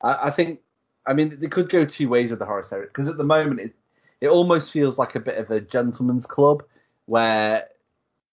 I, 0.00 0.28
I 0.28 0.30
think, 0.30 0.60
I 1.06 1.12
mean, 1.14 1.38
they 1.40 1.48
could 1.48 1.68
go 1.68 1.84
two 1.84 2.08
ways 2.08 2.30
with 2.30 2.38
the 2.38 2.46
Horus 2.46 2.70
Heresy 2.70 2.88
because 2.88 3.08
at 3.08 3.16
the 3.16 3.24
moment 3.24 3.60
it, 3.60 3.74
it 4.20 4.28
almost 4.28 4.70
feels 4.70 4.98
like 4.98 5.14
a 5.14 5.20
bit 5.20 5.38
of 5.38 5.50
a 5.50 5.60
gentleman's 5.60 6.26
club 6.26 6.62
where 7.06 7.68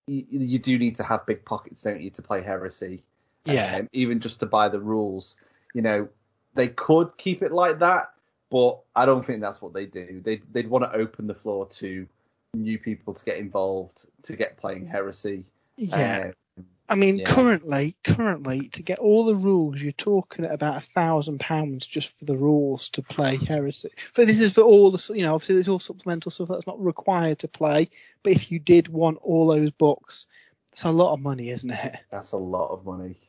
you, 0.08 0.26
you 0.30 0.60
do 0.60 0.78
need 0.78 0.96
to 0.98 1.04
have 1.04 1.26
big 1.26 1.46
pockets, 1.46 1.82
don't 1.82 2.02
you, 2.02 2.10
to 2.12 2.22
play 2.22 2.42
Heresy? 2.42 3.04
Yeah. 3.46 3.78
Um, 3.78 3.90
even 3.92 4.20
just 4.20 4.40
to 4.42 4.46
buy 4.46 4.70
the 4.70 4.80
rules. 4.80 5.36
You 5.74 5.82
know, 5.82 6.10
they 6.54 6.68
could 6.68 7.18
keep 7.18 7.42
it 7.42 7.52
like 7.52 7.80
that, 7.80 8.12
but 8.50 8.80
I 8.96 9.06
don't 9.06 9.24
think 9.24 9.42
that's 9.42 9.62
what 9.62 9.74
they 9.74 9.86
do. 9.86 10.22
They 10.24 10.42
they'd 10.52 10.70
want 10.70 10.86
to 10.86 10.98
open 10.98 11.28
the 11.28 11.36
floor 11.36 11.68
to 11.68 12.08
new 12.54 12.80
people 12.80 13.14
to 13.14 13.26
get 13.26 13.38
involved, 13.38 14.06
to 14.24 14.36
get 14.36 14.58
playing 14.58 14.88
Heresy. 14.88 15.46
Yeah. 15.78 16.32
Um, 16.58 16.66
I 16.92 16.96
mean, 16.96 17.20
yeah. 17.20 17.32
currently, 17.32 17.96
currently, 18.04 18.70
to 18.70 18.82
get 18.82 18.98
all 18.98 19.24
the 19.24 19.36
rules, 19.36 19.80
you're 19.80 19.92
talking 19.92 20.44
at 20.44 20.52
about 20.52 20.82
a 20.82 20.86
thousand 20.96 21.40
pounds 21.40 21.86
just 21.86 22.18
for 22.18 22.26
the 22.26 22.36
rules 22.36 22.90
to 22.90 23.04
play 23.04 23.38
Heresy. 23.38 23.92
But 24.16 24.26
this 24.26 24.42
is 24.42 24.54
for 24.54 24.62
all 24.62 24.90
the, 24.90 25.14
you 25.14 25.22
know, 25.22 25.36
obviously 25.36 25.56
there's 25.56 25.68
all 25.68 25.80
supplemental 25.80 26.32
stuff 26.32 26.48
that's 26.48 26.66
not 26.66 26.84
required 26.84 27.40
to 27.40 27.48
play. 27.48 27.92
But 28.24 28.34
if 28.34 28.52
you 28.52 28.58
did 28.58 28.88
want 28.88 29.20
all 29.22 29.46
those 29.46 29.70
books, 29.70 30.26
it's 30.72 30.84
a 30.84 30.92
lot 30.92 31.14
of 31.14 31.20
money, 31.20 31.50
isn't 31.50 31.70
it? 31.70 31.98
that's 32.12 32.32
a 32.32 32.38
lot 32.38 32.72
of 32.72 32.84
money. 32.84 33.20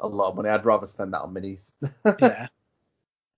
A 0.00 0.08
lot 0.08 0.30
of 0.30 0.36
money. 0.36 0.48
I'd 0.48 0.64
rather 0.64 0.86
spend 0.86 1.12
that 1.14 1.20
on 1.20 1.32
minis. 1.32 1.70
yeah. 2.20 2.48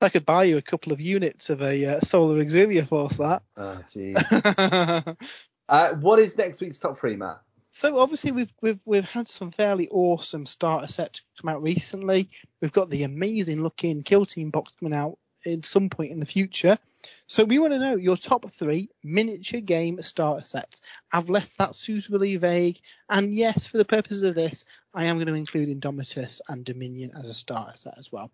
I 0.01 0.09
could 0.10 0.27
buy 0.27 0.44
you 0.44 0.59
a 0.59 0.62
couple 0.62 0.93
of 0.93 1.01
units 1.01 1.48
of 1.48 1.62
a 1.62 1.97
uh, 1.97 2.01
Solar 2.01 2.43
Auxilia 2.44 2.86
Force. 2.86 3.16
That. 3.16 3.43
Oh, 3.56 3.82
jeez. 3.94 5.16
uh, 5.68 5.94
what 5.94 6.18
is 6.18 6.36
next 6.36 6.60
week's 6.60 6.78
top 6.78 6.98
three, 6.98 7.16
Matt? 7.16 7.40
So 7.70 7.98
obviously 7.98 8.32
we've 8.32 8.52
we've 8.62 8.81
we've 8.85 9.05
had 9.05 9.28
some 9.28 9.51
fairly 9.51 9.89
awesome 9.90 10.47
starter 10.47 10.89
sets 10.89 11.20
come 11.40 11.51
out 11.51 11.62
recently. 11.62 12.31
We've 12.60 12.73
got 12.73 12.90
the 12.90 13.02
amazing 13.02 13.62
looking 13.62 14.02
Kill 14.02 14.24
Team 14.24 14.51
box 14.51 14.74
coming 14.78 14.94
out 14.94 15.18
at 15.44 15.64
some 15.64 15.90
point 15.90 16.12
in 16.12 16.20
the 16.20 16.27
future. 16.27 16.78
So 17.27 17.44
we 17.44 17.59
want 17.59 17.73
to 17.73 17.78
know 17.78 17.97
your 17.97 18.16
top 18.16 18.51
three 18.51 18.89
miniature 19.02 19.60
game 19.60 20.01
starter 20.02 20.44
sets. 20.44 20.81
I've 21.12 21.31
left 21.31 21.59
that 21.59 21.77
suitably 21.77 22.36
vague, 22.36 22.81
and 23.09 23.35
yes, 23.35 23.66
for 23.66 23.77
the 23.78 23.85
purposes 23.85 24.23
of 24.23 24.35
this, 24.35 24.64
I 24.94 25.05
am 25.05 25.16
going 25.16 25.28
to 25.28 25.35
include 25.35 25.68
Indomitus 25.68 26.40
and 26.48 26.64
Dominion 26.64 27.12
as 27.16 27.28
a 27.28 27.35
starter 27.35 27.77
set 27.77 27.98
as 27.98 28.10
well. 28.10 28.31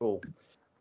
Cool. 0.00 0.20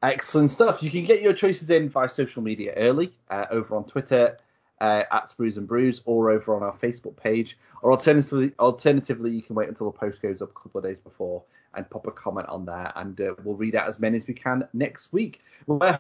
Excellent 0.04 0.52
stuff. 0.52 0.84
You 0.84 0.92
can 0.92 1.06
get 1.06 1.22
your 1.22 1.34
choices 1.34 1.70
in 1.70 1.90
via 1.90 2.10
social 2.10 2.44
media 2.44 2.74
early, 2.76 3.12
uh, 3.30 3.46
over 3.50 3.76
on 3.78 3.86
Twitter 3.86 4.38
uh, 4.82 5.04
at 5.10 5.30
Sprues 5.30 5.56
and 5.58 5.66
Brews, 5.66 6.02
or 6.04 6.30
over 6.30 6.56
on 6.56 6.62
our 6.62 6.76
Facebook 6.76 7.16
page. 7.16 7.58
Or 7.82 7.92
alternatively, 7.92 8.52
alternatively, 8.60 9.32
you 9.32 9.42
can 9.42 9.56
wait 9.56 9.70
until 9.70 9.90
the 9.90 9.98
post 9.98 10.22
goes 10.22 10.42
up 10.42 10.50
a 10.50 10.60
couple 10.60 10.80
of 10.80 10.84
days 10.84 11.00
before 11.00 11.44
and 11.74 11.90
pop 11.90 12.06
a 12.06 12.12
comment 12.12 12.50
on 12.50 12.66
there, 12.66 12.92
and 12.98 13.20
uh, 13.22 13.34
we'll 13.44 13.56
read 13.56 13.76
out 13.76 13.88
as 13.88 13.98
many 14.00 14.18
as 14.18 14.28
we 14.28 14.34
can 14.34 14.68
next 14.74 15.14
week. 15.14 15.40
Where 15.66 16.00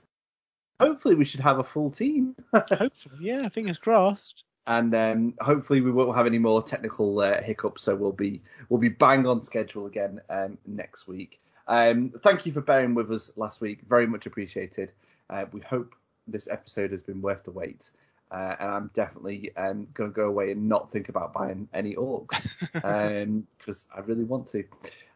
hopefully 0.79 1.15
we 1.15 1.23
should 1.25 1.39
have 1.39 1.59
a 1.59 1.63
full 1.63 1.89
team, 1.89 2.35
Hopefully, 2.53 3.15
yeah, 3.21 3.47
fingers 3.47 3.77
crossed. 3.77 4.43
and 4.67 4.93
um, 4.93 5.33
hopefully 5.39 5.79
we 5.81 5.91
won't 5.91 6.15
have 6.15 6.25
any 6.27 6.39
more 6.39 6.61
technical 6.61 7.19
uh, 7.21 7.41
hiccups. 7.41 7.83
So 7.83 7.95
we'll 7.95 8.11
be 8.11 8.41
we'll 8.67 8.81
be 8.81 8.89
bang 8.89 9.25
on 9.25 9.39
schedule 9.39 9.85
again 9.85 10.19
um, 10.29 10.57
next 10.67 11.07
week. 11.07 11.39
Um, 11.67 12.13
thank 12.21 12.45
you 12.45 12.51
for 12.51 12.61
bearing 12.61 12.93
with 12.93 13.11
us 13.11 13.31
last 13.35 13.61
week. 13.61 13.81
Very 13.87 14.07
much 14.07 14.25
appreciated. 14.25 14.91
Uh, 15.29 15.45
we 15.51 15.61
hope 15.61 15.95
this 16.27 16.47
episode 16.47 16.91
has 16.91 17.03
been 17.03 17.21
worth 17.21 17.43
the 17.43 17.51
wait. 17.51 17.91
Uh, 18.31 18.55
and 18.59 18.69
I'm 18.71 18.91
definitely 18.95 19.55
um, 19.57 19.87
going 19.93 20.09
to 20.09 20.15
go 20.15 20.27
away 20.27 20.51
and 20.51 20.67
not 20.67 20.91
think 20.91 21.09
about 21.09 21.33
buying 21.33 21.67
any 21.71 21.93
Orks 21.95 22.47
because 23.57 23.87
I 23.95 23.99
really 23.99 24.23
want 24.23 24.47
to, 24.47 24.63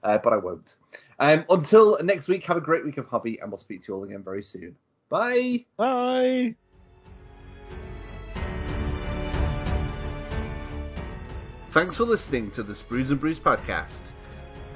uh, 0.03 0.19
but 0.19 0.33
I 0.33 0.37
won't. 0.37 0.75
Um, 1.19 1.43
until 1.49 1.97
next 2.03 2.27
week, 2.27 2.43
have 2.43 2.57
a 2.57 2.61
great 2.61 2.85
week 2.85 2.97
of 2.97 3.07
hobby, 3.07 3.39
and 3.39 3.51
we'll 3.51 3.57
speak 3.57 3.81
to 3.83 3.91
you 3.91 3.95
all 3.95 4.03
again 4.03 4.21
very 4.21 4.43
soon. 4.43 4.75
Bye. 5.09 5.65
Bye. 5.77 6.55
Thanks 11.71 11.97
for 11.97 12.05
listening 12.05 12.51
to 12.51 12.63
the 12.63 12.73
Sprues 12.73 13.09
and 13.09 13.19
Brews 13.19 13.39
podcast. 13.39 14.11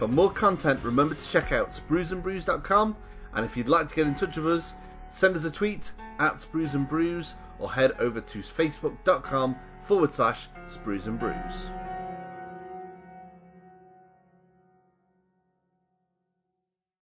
For 0.01 0.07
more 0.07 0.31
content, 0.31 0.79
remember 0.83 1.13
to 1.13 1.29
check 1.29 1.51
out 1.51 1.69
spruesandbrews.com, 1.69 2.97
and 3.35 3.45
if 3.45 3.55
you'd 3.55 3.67
like 3.67 3.87
to 3.87 3.93
get 3.93 4.07
in 4.07 4.15
touch 4.15 4.35
with 4.35 4.47
us, 4.47 4.73
send 5.11 5.35
us 5.35 5.43
a 5.43 5.51
tweet 5.51 5.91
at 6.17 6.37
Sprues 6.37 7.33
or 7.59 7.71
head 7.71 7.91
over 7.99 8.19
to 8.19 8.39
facebook.com 8.39 9.55
forward 9.83 10.11
slash 10.11 10.49
Sprues 10.65 11.05
and 11.05 11.19
Brews. 11.19 11.67